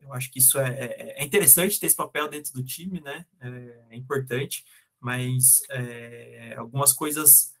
Eu 0.00 0.12
acho 0.12 0.30
que 0.30 0.38
isso 0.38 0.58
é, 0.58 0.68
é, 0.68 1.22
é 1.22 1.24
interessante 1.24 1.78
ter 1.78 1.86
esse 1.86 1.96
papel 1.96 2.28
dentro 2.28 2.52
do 2.52 2.62
time, 2.62 3.00
né? 3.00 3.26
É, 3.40 3.84
é 3.90 3.96
importante, 3.96 4.64
mas 5.00 5.62
é, 5.70 6.54
algumas 6.56 6.92
coisas 6.92 7.54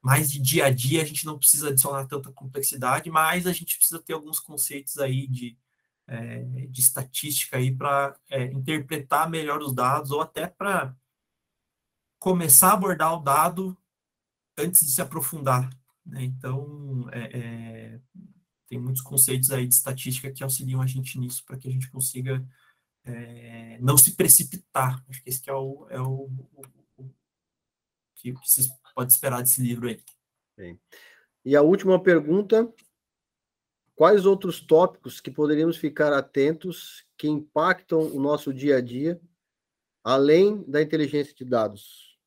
mais 0.00 0.30
de 0.30 0.40
dia 0.40 0.66
a 0.66 0.70
dia 0.70 1.00
a 1.02 1.04
gente 1.04 1.24
não 1.24 1.38
precisa 1.38 1.68
adicionar 1.68 2.06
tanta 2.06 2.32
complexidade, 2.32 3.08
mas 3.08 3.46
a 3.46 3.52
gente 3.52 3.76
precisa 3.76 4.00
ter 4.00 4.14
alguns 4.14 4.40
conceitos 4.40 4.98
aí 4.98 5.28
de 5.28 5.56
é, 6.12 6.66
de 6.66 6.80
estatística 6.80 7.56
aí 7.56 7.74
para 7.74 8.14
é, 8.30 8.44
interpretar 8.44 9.30
melhor 9.30 9.62
os 9.62 9.74
dados 9.74 10.10
ou 10.10 10.20
até 10.20 10.46
para 10.46 10.94
começar 12.18 12.70
a 12.70 12.74
abordar 12.74 13.14
o 13.14 13.22
dado 13.22 13.76
antes 14.58 14.84
de 14.84 14.92
se 14.92 15.00
aprofundar. 15.00 15.70
Né? 16.04 16.24
Então, 16.24 17.08
é, 17.12 17.38
é, 17.38 18.00
tem 18.68 18.78
muitos 18.78 19.00
conceitos 19.00 19.50
aí 19.50 19.66
de 19.66 19.74
estatística 19.74 20.30
que 20.30 20.44
auxiliam 20.44 20.82
a 20.82 20.86
gente 20.86 21.18
nisso 21.18 21.42
para 21.46 21.56
que 21.56 21.66
a 21.66 21.70
gente 21.70 21.90
consiga 21.90 22.46
é, 23.04 23.78
não 23.80 23.96
se 23.96 24.14
precipitar. 24.14 25.02
Acho 25.08 25.22
que 25.22 25.30
esse 25.30 25.40
que 25.40 25.48
é 25.48 25.54
o, 25.54 25.86
é 25.88 26.00
o, 26.00 26.30
o, 26.54 26.62
o 26.98 27.10
que, 28.16 28.34
que 28.34 28.50
se 28.50 28.68
pode 28.94 29.12
esperar 29.12 29.40
desse 29.40 29.62
livro 29.62 29.88
aí. 29.88 29.98
Bem. 30.56 30.78
E 31.42 31.56
a 31.56 31.62
última 31.62 32.00
pergunta 32.00 32.70
Quais 34.02 34.26
outros 34.26 34.60
tópicos 34.60 35.20
que 35.20 35.30
poderíamos 35.30 35.76
ficar 35.76 36.12
atentos 36.12 37.06
que 37.16 37.28
impactam 37.28 38.00
o 38.00 38.20
nosso 38.20 38.52
dia 38.52 38.78
a 38.78 38.80
dia, 38.80 39.20
além 40.02 40.68
da 40.68 40.82
inteligência 40.82 41.32
de 41.32 41.44
dados? 41.44 42.18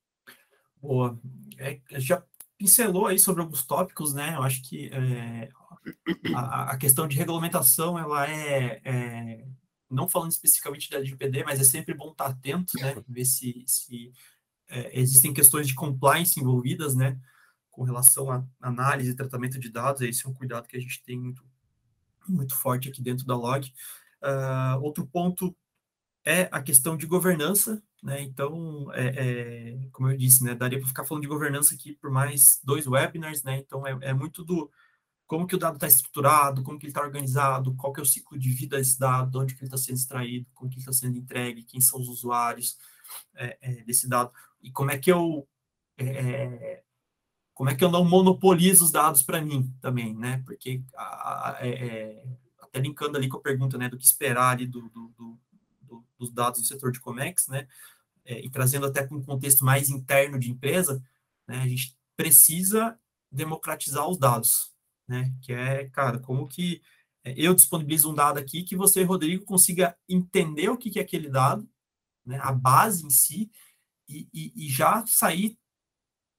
Boa. 0.81 1.19
É, 1.57 1.81
já 1.97 2.23
pincelou 2.57 3.07
aí 3.07 3.19
sobre 3.19 3.41
alguns 3.41 3.65
tópicos, 3.65 4.13
né? 4.13 4.35
Eu 4.37 4.43
acho 4.43 4.63
que 4.63 4.87
é, 4.87 5.49
a, 6.33 6.71
a, 6.71 6.77
questão 6.77 7.09
de 7.09 7.17
regulamentação, 7.17 7.99
ela 7.99 8.25
é, 8.25 8.79
é, 8.85 9.45
não 9.91 10.07
falando 10.07 10.31
especificamente 10.31 10.89
da 10.89 10.95
LGPD, 10.95 11.43
mas 11.43 11.59
é 11.59 11.65
sempre 11.65 11.93
bom 11.93 12.11
estar 12.11 12.27
atento, 12.27 12.71
né? 12.79 12.95
Ver 13.05 13.25
se, 13.25 13.65
se 13.67 14.13
é, 14.69 14.97
existem 14.97 15.33
questões 15.33 15.67
de 15.67 15.75
compliance 15.75 16.39
envolvidas, 16.39 16.95
né? 16.95 17.19
Com 17.69 17.83
relação 17.83 18.31
à 18.31 18.47
análise 18.61 19.11
e 19.11 19.15
tratamento 19.15 19.59
de 19.59 19.69
dados, 19.69 20.01
esse 20.03 20.25
é 20.25 20.29
um 20.29 20.33
cuidado 20.33 20.69
que 20.69 20.77
a 20.77 20.79
gente 20.79 21.03
tem 21.03 21.19
muito 21.19 21.43
muito 22.31 22.55
forte 22.55 22.89
aqui 22.89 23.01
dentro 23.01 23.25
da 23.25 23.35
log. 23.35 23.71
Uh, 24.23 24.81
outro 24.81 25.05
ponto 25.05 25.55
é 26.25 26.49
a 26.51 26.61
questão 26.61 26.97
de 26.97 27.05
governança, 27.05 27.81
né? 28.01 28.21
Então, 28.21 28.91
é, 28.93 29.07
é, 29.07 29.89
como 29.91 30.09
eu 30.09 30.17
disse, 30.17 30.43
né, 30.43 30.55
daria 30.55 30.79
para 30.79 30.87
ficar 30.87 31.05
falando 31.05 31.21
de 31.21 31.27
governança 31.27 31.75
aqui 31.75 31.93
por 31.93 32.09
mais 32.09 32.59
dois 32.63 32.87
webinars, 32.87 33.43
né? 33.43 33.57
Então, 33.59 33.85
é, 33.85 33.97
é 34.01 34.13
muito 34.13 34.43
do 34.43 34.71
como 35.27 35.47
que 35.47 35.55
o 35.55 35.59
dado 35.59 35.75
está 35.75 35.87
estruturado, 35.87 36.63
como 36.63 36.77
que 36.77 36.85
ele 36.85 36.91
está 36.91 37.01
organizado, 37.01 37.75
qual 37.75 37.91
que 37.91 37.99
é 37.99 38.03
o 38.03 38.05
ciclo 38.05 38.37
de 38.37 38.51
vida 38.51 38.77
desse 38.77 38.99
dado, 38.99 39.39
onde 39.39 39.55
que 39.55 39.61
ele 39.61 39.67
está 39.67 39.77
sendo 39.77 39.97
extraído, 39.97 40.47
como 40.53 40.69
que 40.69 40.75
ele 40.75 40.81
está 40.81 40.93
sendo 40.93 41.17
entregue, 41.17 41.63
quem 41.63 41.81
são 41.81 41.99
os 41.99 42.07
usuários 42.07 42.77
é, 43.35 43.57
é, 43.61 43.83
desse 43.83 44.07
dado, 44.07 44.31
e 44.61 44.71
como 44.71 44.91
é 44.91 44.97
que 44.97 45.11
eu 45.11 45.47
é, 45.97 46.83
como 47.55 47.69
é 47.69 47.75
que 47.75 47.83
eu 47.83 47.89
não 47.89 48.03
monopolizo 48.03 48.83
os 48.83 48.91
dados 48.91 49.23
para 49.23 49.41
mim 49.41 49.73
também, 49.81 50.13
né? 50.13 50.43
Porque 50.45 50.83
a, 50.93 51.51
a, 51.51 51.57
é, 51.61 51.69
é, 51.69 52.23
até 52.59 52.79
linkando 52.79 53.17
ali 53.17 53.29
com 53.29 53.37
a 53.37 53.41
pergunta, 53.41 53.77
né, 53.77 53.87
do 53.87 53.97
que 53.97 54.03
esperar 54.03 54.49
ali 54.51 54.67
do, 54.67 54.89
do, 54.89 55.39
do, 55.81 56.05
dos 56.19 56.31
dados 56.33 56.59
do 56.59 56.67
setor 56.67 56.91
de 56.91 56.99
Comex, 56.99 57.47
né? 57.47 57.65
É, 58.25 58.43
e 58.43 58.49
trazendo 58.49 58.85
até 58.85 59.03
para 59.03 59.15
um 59.15 59.23
contexto 59.23 59.63
mais 59.63 59.89
interno 59.89 60.37
de 60.37 60.51
empresa, 60.51 61.01
né? 61.47 61.61
A 61.61 61.67
gente 61.67 61.97
precisa 62.17 62.99
democratizar 63.31 64.05
os 64.05 64.17
dados, 64.17 64.73
né? 65.07 65.33
Que 65.41 65.53
é, 65.53 65.89
cara, 65.89 66.19
como 66.19 66.47
que 66.47 66.81
é, 67.23 67.33
eu 67.37 67.55
disponibilizo 67.55 68.11
um 68.11 68.15
dado 68.15 68.37
aqui 68.37 68.63
que 68.63 68.75
você, 68.75 69.01
Rodrigo, 69.03 69.45
consiga 69.45 69.97
entender 70.09 70.67
o 70.67 70.77
que 70.77 70.99
é 70.99 71.01
aquele 71.01 71.29
dado, 71.29 71.65
né? 72.25 72.37
A 72.41 72.51
base 72.51 73.05
em 73.05 73.09
si 73.09 73.49
e, 74.09 74.27
e, 74.33 74.65
e 74.65 74.69
já 74.69 75.05
sair 75.07 75.57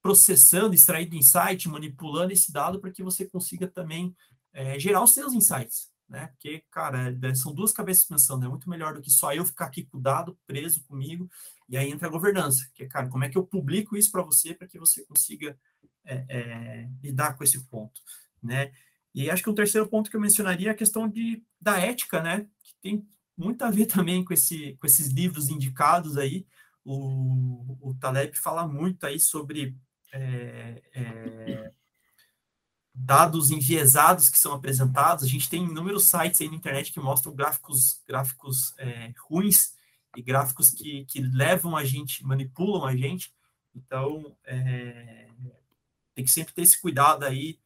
processando, 0.07 0.73
extraindo 0.73 1.17
insight, 1.17 1.67
manipulando 1.67 2.31
esse 2.31 2.49
dado 2.49 2.79
para 2.79 2.91
que 2.91 3.03
você 3.03 3.25
consiga 3.25 3.67
também 3.67 4.15
é, 4.53 4.79
gerar 4.79 5.03
os 5.03 5.13
seus 5.13 5.33
insights, 5.33 5.89
né? 6.07 6.27
Porque, 6.27 6.63
cara, 6.71 7.13
é, 7.21 7.35
são 7.35 7.53
duas 7.53 7.73
cabeças 7.73 8.05
pensando, 8.05 8.45
é 8.45 8.47
muito 8.47 8.69
melhor 8.69 8.93
do 8.93 9.01
que 9.01 9.11
só 9.11 9.33
eu 9.33 9.43
ficar 9.43 9.65
aqui 9.65 9.83
com 9.83 9.97
o 9.97 10.01
dado 10.01 10.39
preso 10.47 10.81
comigo, 10.85 11.29
e 11.67 11.75
aí 11.75 11.91
entra 11.91 12.07
a 12.07 12.11
governança, 12.11 12.65
que 12.73 12.83
é, 12.83 12.87
cara, 12.87 13.09
como 13.09 13.25
é 13.25 13.29
que 13.29 13.37
eu 13.37 13.45
publico 13.45 13.97
isso 13.97 14.09
para 14.09 14.21
você 14.21 14.53
para 14.53 14.65
que 14.65 14.79
você 14.79 15.05
consiga 15.05 15.59
é, 16.05 16.25
é, 16.29 16.89
lidar 17.03 17.35
com 17.35 17.43
esse 17.43 17.61
ponto, 17.65 18.01
né? 18.41 18.71
E 19.13 19.29
acho 19.29 19.43
que 19.43 19.49
o 19.49 19.55
terceiro 19.55 19.89
ponto 19.89 20.09
que 20.09 20.15
eu 20.15 20.21
mencionaria 20.21 20.69
é 20.69 20.71
a 20.71 20.77
questão 20.77 21.05
de, 21.09 21.43
da 21.59 21.77
ética, 21.81 22.23
né? 22.23 22.47
Que 22.63 22.73
tem 22.81 23.05
muito 23.35 23.61
a 23.61 23.69
ver 23.69 23.87
também 23.91 24.23
com, 24.23 24.33
esse, 24.33 24.77
com 24.79 24.87
esses 24.87 25.07
livros 25.07 25.49
indicados 25.49 26.17
aí. 26.17 26.47
O, 26.85 27.89
o 27.89 27.93
Taleb 27.95 28.37
fala 28.37 28.65
muito 28.65 29.05
aí 29.05 29.19
sobre 29.19 29.75
é, 30.11 30.81
é, 30.93 31.71
dados 32.93 33.51
enviesados 33.51 34.29
que 34.29 34.39
são 34.39 34.53
apresentados. 34.53 35.23
A 35.23 35.27
gente 35.27 35.49
tem 35.49 35.63
inúmeros 35.63 36.05
sites 36.05 36.41
aí 36.41 36.49
na 36.49 36.55
internet 36.55 36.91
que 36.91 36.99
mostram 36.99 37.35
gráficos, 37.35 38.01
gráficos 38.07 38.73
é, 38.77 39.13
ruins 39.29 39.73
e 40.15 40.21
gráficos 40.21 40.71
que, 40.71 41.05
que 41.05 41.21
levam 41.21 41.75
a 41.75 41.83
gente, 41.83 42.25
manipulam 42.25 42.85
a 42.85 42.95
gente. 42.95 43.33
Então, 43.75 44.35
é, 44.43 45.29
tem 46.15 46.25
que 46.25 46.31
sempre 46.31 46.53
ter 46.53 46.63
esse 46.63 46.81
cuidado 46.81 47.23
aí 47.23 47.59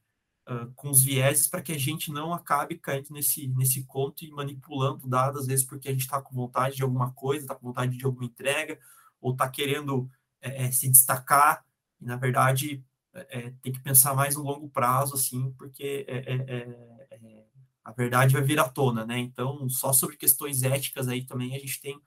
uh, 0.49 0.71
com 0.75 0.89
os 0.89 1.01
vieses 1.01 1.47
para 1.47 1.61
que 1.61 1.71
a 1.71 1.77
gente 1.77 2.11
não 2.11 2.33
acabe 2.33 2.77
caindo 2.77 3.11
nesse, 3.11 3.47
nesse 3.47 3.83
conto 3.85 4.25
e 4.25 4.31
manipulando 4.31 5.07
dados, 5.07 5.41
às 5.41 5.47
vezes 5.47 5.65
porque 5.65 5.87
a 5.87 5.91
gente 5.91 6.01
está 6.01 6.21
com 6.21 6.35
vontade 6.35 6.75
de 6.75 6.83
alguma 6.83 7.11
coisa, 7.13 7.45
está 7.45 7.55
com 7.55 7.67
vontade 7.67 7.97
de 7.97 8.05
alguma 8.05 8.25
entrega, 8.25 8.77
ou 9.21 9.31
está 9.31 9.47
querendo 9.49 10.09
é, 10.41 10.65
é, 10.65 10.71
se 10.71 10.89
destacar, 10.89 11.63
e 12.01 12.05
na 12.05 12.15
verdade 12.15 12.83
é, 13.13 13.51
tem 13.61 13.71
que 13.71 13.81
pensar 13.81 14.13
mais 14.15 14.35
no 14.35 14.43
longo 14.43 14.69
prazo, 14.69 15.15
assim, 15.15 15.51
porque 15.57 16.05
é, 16.07 16.17
é, 16.17 16.35
é, 16.47 17.45
a 17.83 17.91
verdade 17.91 18.33
vai 18.33 18.43
vir 18.43 18.59
à 18.59 18.67
tona, 18.67 19.05
né? 19.05 19.19
Então, 19.19 19.67
só 19.69 19.91
sobre 19.91 20.17
questões 20.17 20.63
éticas 20.63 21.07
aí 21.07 21.25
também 21.25 21.55
a 21.55 21.59
gente 21.59 21.81
tem 21.81 21.99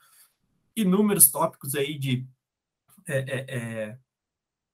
inúmeros 0.75 1.31
tópicos 1.31 1.75
aí 1.75 1.99
de 1.99 2.27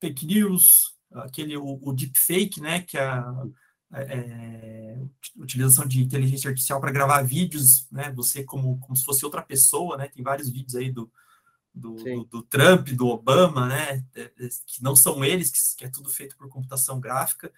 fake 0.01 0.25
news, 0.25 0.95
aquele 1.13 1.57
o, 1.57 1.79
o 1.83 1.93
deepfake, 1.93 2.61
né? 2.61 2.83
Que 2.83 2.97
é 2.97 3.03
a 3.03 3.47
é, 3.93 4.99
utilização 5.37 5.87
de 5.87 6.01
inteligência 6.01 6.49
artificial 6.49 6.81
para 6.81 6.93
gravar 6.93 7.23
vídeos, 7.23 7.89
né? 7.91 8.13
Você 8.13 8.45
como, 8.45 8.79
como 8.79 8.97
se 8.97 9.05
fosse 9.05 9.25
outra 9.25 9.43
pessoa, 9.43 9.97
né? 9.97 10.09
Tem 10.09 10.23
vários 10.23 10.49
vídeos 10.49 10.77
aí 10.77 10.93
do, 10.93 11.11
do, 11.75 11.95
do, 11.95 12.25
do, 12.25 12.43
Trump, 12.43 12.89
do 12.91 13.07
Obama, 13.07 13.67
né, 13.67 14.05
é, 14.15 14.23
é, 14.23 14.49
que 14.67 14.83
não 14.83 14.97
são 14.97 15.25
eles, 15.25 15.75
que, 15.77 15.85
é 15.85 15.89
tudo 15.89 16.11
feito 16.11 16.37
por 16.37 16.49
computação 16.49 17.01
gráfica, 17.01 17.53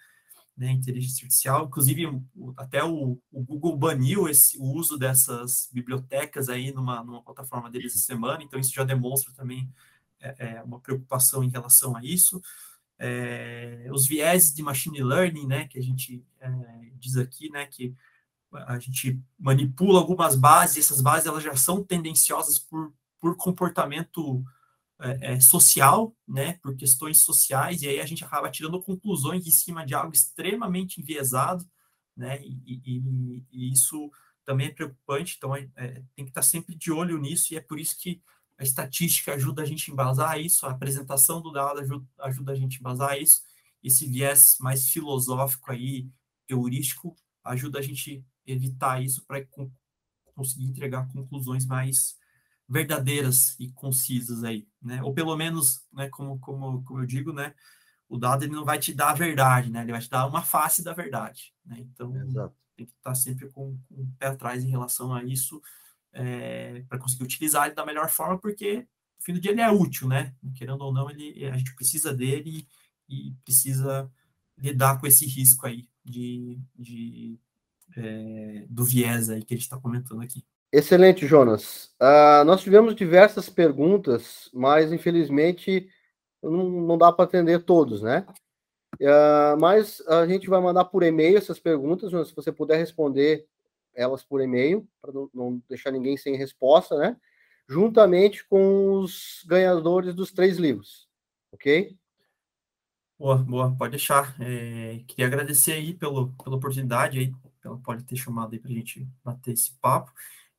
né, 0.55 0.71
inteligência 0.71 1.25
artificial. 1.25 1.65
Inclusive, 1.65 2.21
até 2.55 2.83
o, 2.83 3.19
o, 3.31 3.43
Google 3.43 3.75
baniu 3.75 4.29
esse, 4.29 4.57
o 4.57 4.63
uso 4.63 4.97
dessas 4.97 5.69
bibliotecas 5.73 6.47
aí 6.47 6.71
numa, 6.71 7.03
numa 7.03 7.23
plataforma 7.23 7.69
deles 7.69 7.95
essa 7.95 8.05
semana, 8.05 8.43
então 8.43 8.59
isso 8.59 8.73
já 8.73 8.83
demonstra 8.83 9.33
também 9.33 9.69
é, 10.19 10.55
é 10.57 10.63
uma 10.63 10.79
preocupação 10.79 11.43
em 11.43 11.49
relação 11.49 11.95
a 11.95 12.03
isso. 12.03 12.41
É, 12.99 13.89
os 13.91 14.07
vieses 14.07 14.53
de 14.53 14.61
machine 14.63 15.03
learning, 15.03 15.47
né, 15.47 15.67
que 15.67 15.77
a 15.77 15.81
gente 15.83 16.23
é, 16.39 16.49
diz 16.99 17.17
aqui, 17.17 17.49
né, 17.49 17.65
que 17.65 17.95
a 18.51 18.77
gente 18.77 19.19
manipula 19.37 19.99
algumas 19.99 20.35
bases, 20.35 20.85
essas 20.85 21.01
bases 21.01 21.25
elas 21.25 21.43
já 21.43 21.55
são 21.55 21.83
tendenciosas 21.83 22.59
por 22.59 22.93
por 23.23 23.37
comportamento 23.37 24.43
é, 24.99 25.35
é, 25.35 25.39
social, 25.39 26.13
né, 26.27 26.59
por 26.61 26.75
questões 26.75 27.21
sociais, 27.21 27.81
e 27.81 27.87
aí 27.87 28.01
a 28.01 28.05
gente 28.05 28.21
acaba 28.21 28.51
tirando 28.51 28.81
conclusões 28.81 29.47
em 29.47 29.49
cima 29.49 29.85
de 29.85 29.95
algo 29.95 30.13
extremamente 30.13 30.99
enviesado, 30.99 31.65
né, 32.17 32.41
e, 32.43 32.81
e, 32.85 33.43
e 33.49 33.71
isso 33.71 34.11
também 34.43 34.67
é 34.67 34.71
preocupante, 34.71 35.35
então 35.37 35.55
é, 35.55 35.69
é, 35.77 36.03
tem 36.13 36.25
que 36.25 36.31
estar 36.31 36.41
sempre 36.41 36.75
de 36.75 36.91
olho 36.91 37.17
nisso, 37.17 37.53
e 37.53 37.55
é 37.55 37.61
por 37.61 37.79
isso 37.79 37.97
que 37.97 38.21
a 38.57 38.63
estatística 38.63 39.33
ajuda 39.33 39.61
a 39.61 39.65
gente 39.65 39.89
a 39.89 39.93
embasar 39.93 40.37
isso, 40.41 40.65
a 40.65 40.71
apresentação 40.71 41.41
do 41.41 41.49
dado 41.49 41.79
ajuda, 41.79 42.05
ajuda 42.19 42.51
a 42.51 42.55
gente 42.55 42.75
a 42.75 42.79
embasar 42.81 43.17
isso, 43.17 43.41
esse 43.81 44.05
viés 44.05 44.57
mais 44.59 44.89
filosófico 44.89 45.71
aí, 45.71 46.09
heurístico, 46.49 47.15
ajuda 47.41 47.79
a 47.79 47.81
gente 47.81 48.21
evitar 48.45 49.01
isso 49.01 49.23
para 49.25 49.47
conseguir 50.35 50.65
entregar 50.65 51.09
conclusões 51.13 51.65
mais 51.65 52.21
verdadeiras 52.67 53.55
e 53.59 53.71
concisas 53.71 54.43
aí, 54.43 54.67
né? 54.81 55.01
Ou 55.03 55.13
pelo 55.13 55.35
menos, 55.35 55.85
né, 55.91 56.09
como, 56.09 56.39
como, 56.39 56.83
como 56.83 57.01
eu 57.01 57.05
digo, 57.05 57.33
né, 57.33 57.53
o 58.07 58.17
dado 58.17 58.43
ele 58.43 58.53
não 58.53 58.65
vai 58.65 58.79
te 58.79 58.93
dar 58.93 59.11
a 59.11 59.15
verdade, 59.15 59.69
né? 59.69 59.81
Ele 59.81 59.91
vai 59.91 60.01
te 60.01 60.09
dar 60.09 60.25
uma 60.27 60.41
face 60.41 60.83
da 60.83 60.93
verdade, 60.93 61.53
né? 61.65 61.77
Então, 61.79 62.15
Exato. 62.15 62.55
tem 62.75 62.85
que 62.85 62.93
estar 62.93 63.15
sempre 63.15 63.49
com, 63.49 63.77
com 63.89 64.01
o 64.01 64.13
pé 64.17 64.27
atrás 64.27 64.63
em 64.63 64.69
relação 64.69 65.13
a 65.13 65.23
isso 65.23 65.61
é, 66.13 66.83
para 66.87 66.99
conseguir 66.99 67.23
utilizar 67.23 67.65
ele 67.65 67.75
da 67.75 67.85
melhor 67.85 68.09
forma, 68.09 68.37
porque 68.37 68.79
no 68.79 69.25
fim 69.25 69.33
do 69.33 69.41
dia 69.41 69.51
ele 69.51 69.61
é 69.61 69.71
útil, 69.71 70.07
né? 70.07 70.35
Querendo 70.55 70.81
ou 70.81 70.93
não, 70.93 71.09
ele, 71.09 71.45
a 71.45 71.57
gente 71.57 71.75
precisa 71.75 72.13
dele 72.13 72.67
e, 73.09 73.29
e 73.29 73.33
precisa 73.43 74.09
lidar 74.57 74.99
com 74.99 75.07
esse 75.07 75.25
risco 75.25 75.65
aí 75.65 75.89
de, 76.05 76.59
de 76.75 77.39
é, 77.95 78.65
do 78.69 78.83
viés 78.83 79.29
aí 79.29 79.43
que 79.43 79.53
a 79.53 79.57
gente 79.57 79.65
está 79.65 79.79
comentando 79.79 80.21
aqui. 80.21 80.45
Excelente, 80.73 81.27
Jonas. 81.27 81.93
Uh, 82.01 82.43
nós 82.45 82.63
tivemos 82.63 82.95
diversas 82.95 83.47
perguntas, 83.47 84.49
mas 84.51 84.91
infelizmente 84.91 85.87
não, 86.41 86.67
não 86.67 86.97
dá 86.97 87.11
para 87.11 87.25
atender 87.25 87.63
todos, 87.63 88.01
né? 88.01 88.25
Uh, 88.99 89.55
mas 89.59 90.01
a 90.07 90.25
gente 90.25 90.49
vai 90.49 90.59
mandar 90.59 90.85
por 90.85 91.03
e-mail 91.03 91.37
essas 91.37 91.59
perguntas, 91.59 92.09
Jonas, 92.09 92.29
se 92.29 92.35
você 92.35 92.51
puder 92.51 92.77
responder 92.77 93.45
elas 93.93 94.23
por 94.23 94.41
e-mail, 94.41 94.87
para 94.99 95.13
não, 95.13 95.29
não, 95.31 95.63
deixar 95.69 95.91
ninguém 95.91 96.17
sem 96.17 96.35
resposta, 96.35 96.97
né? 96.97 97.15
Juntamente 97.69 98.43
com 98.47 98.99
os 98.99 99.45
ganhadores 99.45 100.15
dos 100.15 100.31
três 100.31 100.57
livros, 100.57 101.07
ok? 101.51 101.95
Boa, 103.19 103.37
boa, 103.37 103.75
pode 103.77 103.91
deixar. 103.91 104.35
É, 104.41 105.01
queria 105.07 105.27
agradecer 105.27 105.73
aí 105.73 105.93
pelo, 105.93 106.33
pela 106.43 106.55
oportunidade 106.55 107.19
aí, 107.19 107.31
pela 107.61 107.77
pode 107.77 108.03
ter 108.05 108.15
chamado 108.15 108.53
aí 108.53 108.59
para 108.59 108.71
a 108.71 108.73
gente 108.73 109.07
bater 109.23 109.53
esse 109.53 109.71
papo. 109.73 110.11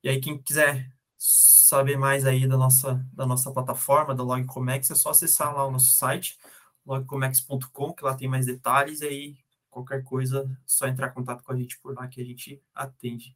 E 0.05 0.09
aí, 0.09 0.21
quem 0.21 0.37
quiser 0.37 0.87
saber 1.17 1.97
mais 1.97 2.27
aí 2.27 2.47
da 2.47 2.55
nossa, 2.55 3.03
da 3.11 3.25
nossa 3.25 3.51
plataforma, 3.51 4.13
da 4.13 4.21
Logcomex, 4.21 4.91
é 4.91 4.93
só 4.93 5.09
acessar 5.09 5.51
lá 5.51 5.65
o 5.65 5.71
nosso 5.71 5.97
site, 5.97 6.37
logcomex.com, 6.85 7.91
que 7.91 8.05
lá 8.05 8.13
tem 8.13 8.27
mais 8.27 8.45
detalhes, 8.45 9.01
e 9.01 9.07
aí 9.07 9.37
qualquer 9.67 10.03
coisa, 10.03 10.47
é 10.47 10.57
só 10.63 10.85
entrar 10.85 11.07
em 11.07 11.13
contato 11.15 11.43
com 11.43 11.51
a 11.51 11.55
gente 11.57 11.79
por 11.79 11.95
lá 11.95 12.07
que 12.07 12.21
a 12.21 12.23
gente 12.23 12.61
atende 12.75 13.35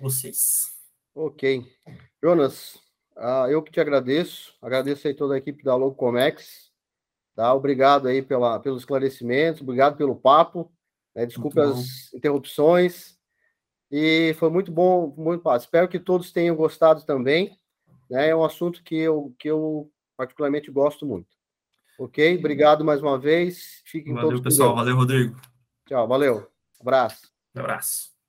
vocês. 0.00 0.74
Ok. 1.14 1.70
Jonas, 2.24 2.76
uh, 3.18 3.50
eu 3.50 3.62
que 3.62 3.70
te 3.70 3.78
agradeço, 3.78 4.54
agradeço 4.62 5.06
aí 5.06 5.12
toda 5.12 5.34
a 5.34 5.38
equipe 5.38 5.62
da 5.62 5.76
Logcomex, 5.76 6.72
tá? 7.34 7.52
Obrigado 7.52 8.08
aí 8.08 8.22
pela, 8.22 8.58
pelos 8.58 8.80
esclarecimentos, 8.80 9.60
obrigado 9.60 9.98
pelo 9.98 10.16
papo, 10.16 10.72
né? 11.14 11.26
desculpe 11.26 11.60
as 11.60 12.10
interrupções, 12.14 13.19
e 13.90 14.34
foi 14.38 14.50
muito 14.50 14.70
bom, 14.70 15.12
muito 15.16 15.42
bom. 15.42 15.54
Espero 15.56 15.88
que 15.88 15.98
todos 15.98 16.32
tenham 16.32 16.54
gostado 16.54 17.04
também. 17.04 17.58
Né? 18.08 18.28
É 18.28 18.36
um 18.36 18.44
assunto 18.44 18.82
que 18.82 18.94
eu, 18.94 19.34
que 19.38 19.48
eu 19.48 19.90
particularmente 20.16 20.70
gosto 20.70 21.04
muito. 21.04 21.28
Ok? 21.98 22.38
Obrigado 22.38 22.84
mais 22.84 23.02
uma 23.02 23.18
vez. 23.18 23.82
Fiquem 23.84 24.14
valeu, 24.14 24.30
todos 24.30 24.42
pessoal. 24.42 24.74
Valeu, 24.74 24.96
Rodrigo. 24.96 25.36
Tchau, 25.86 26.06
valeu. 26.06 26.48
Abraço. 26.80 27.30
Um 27.54 27.60
abraço. 27.60 28.19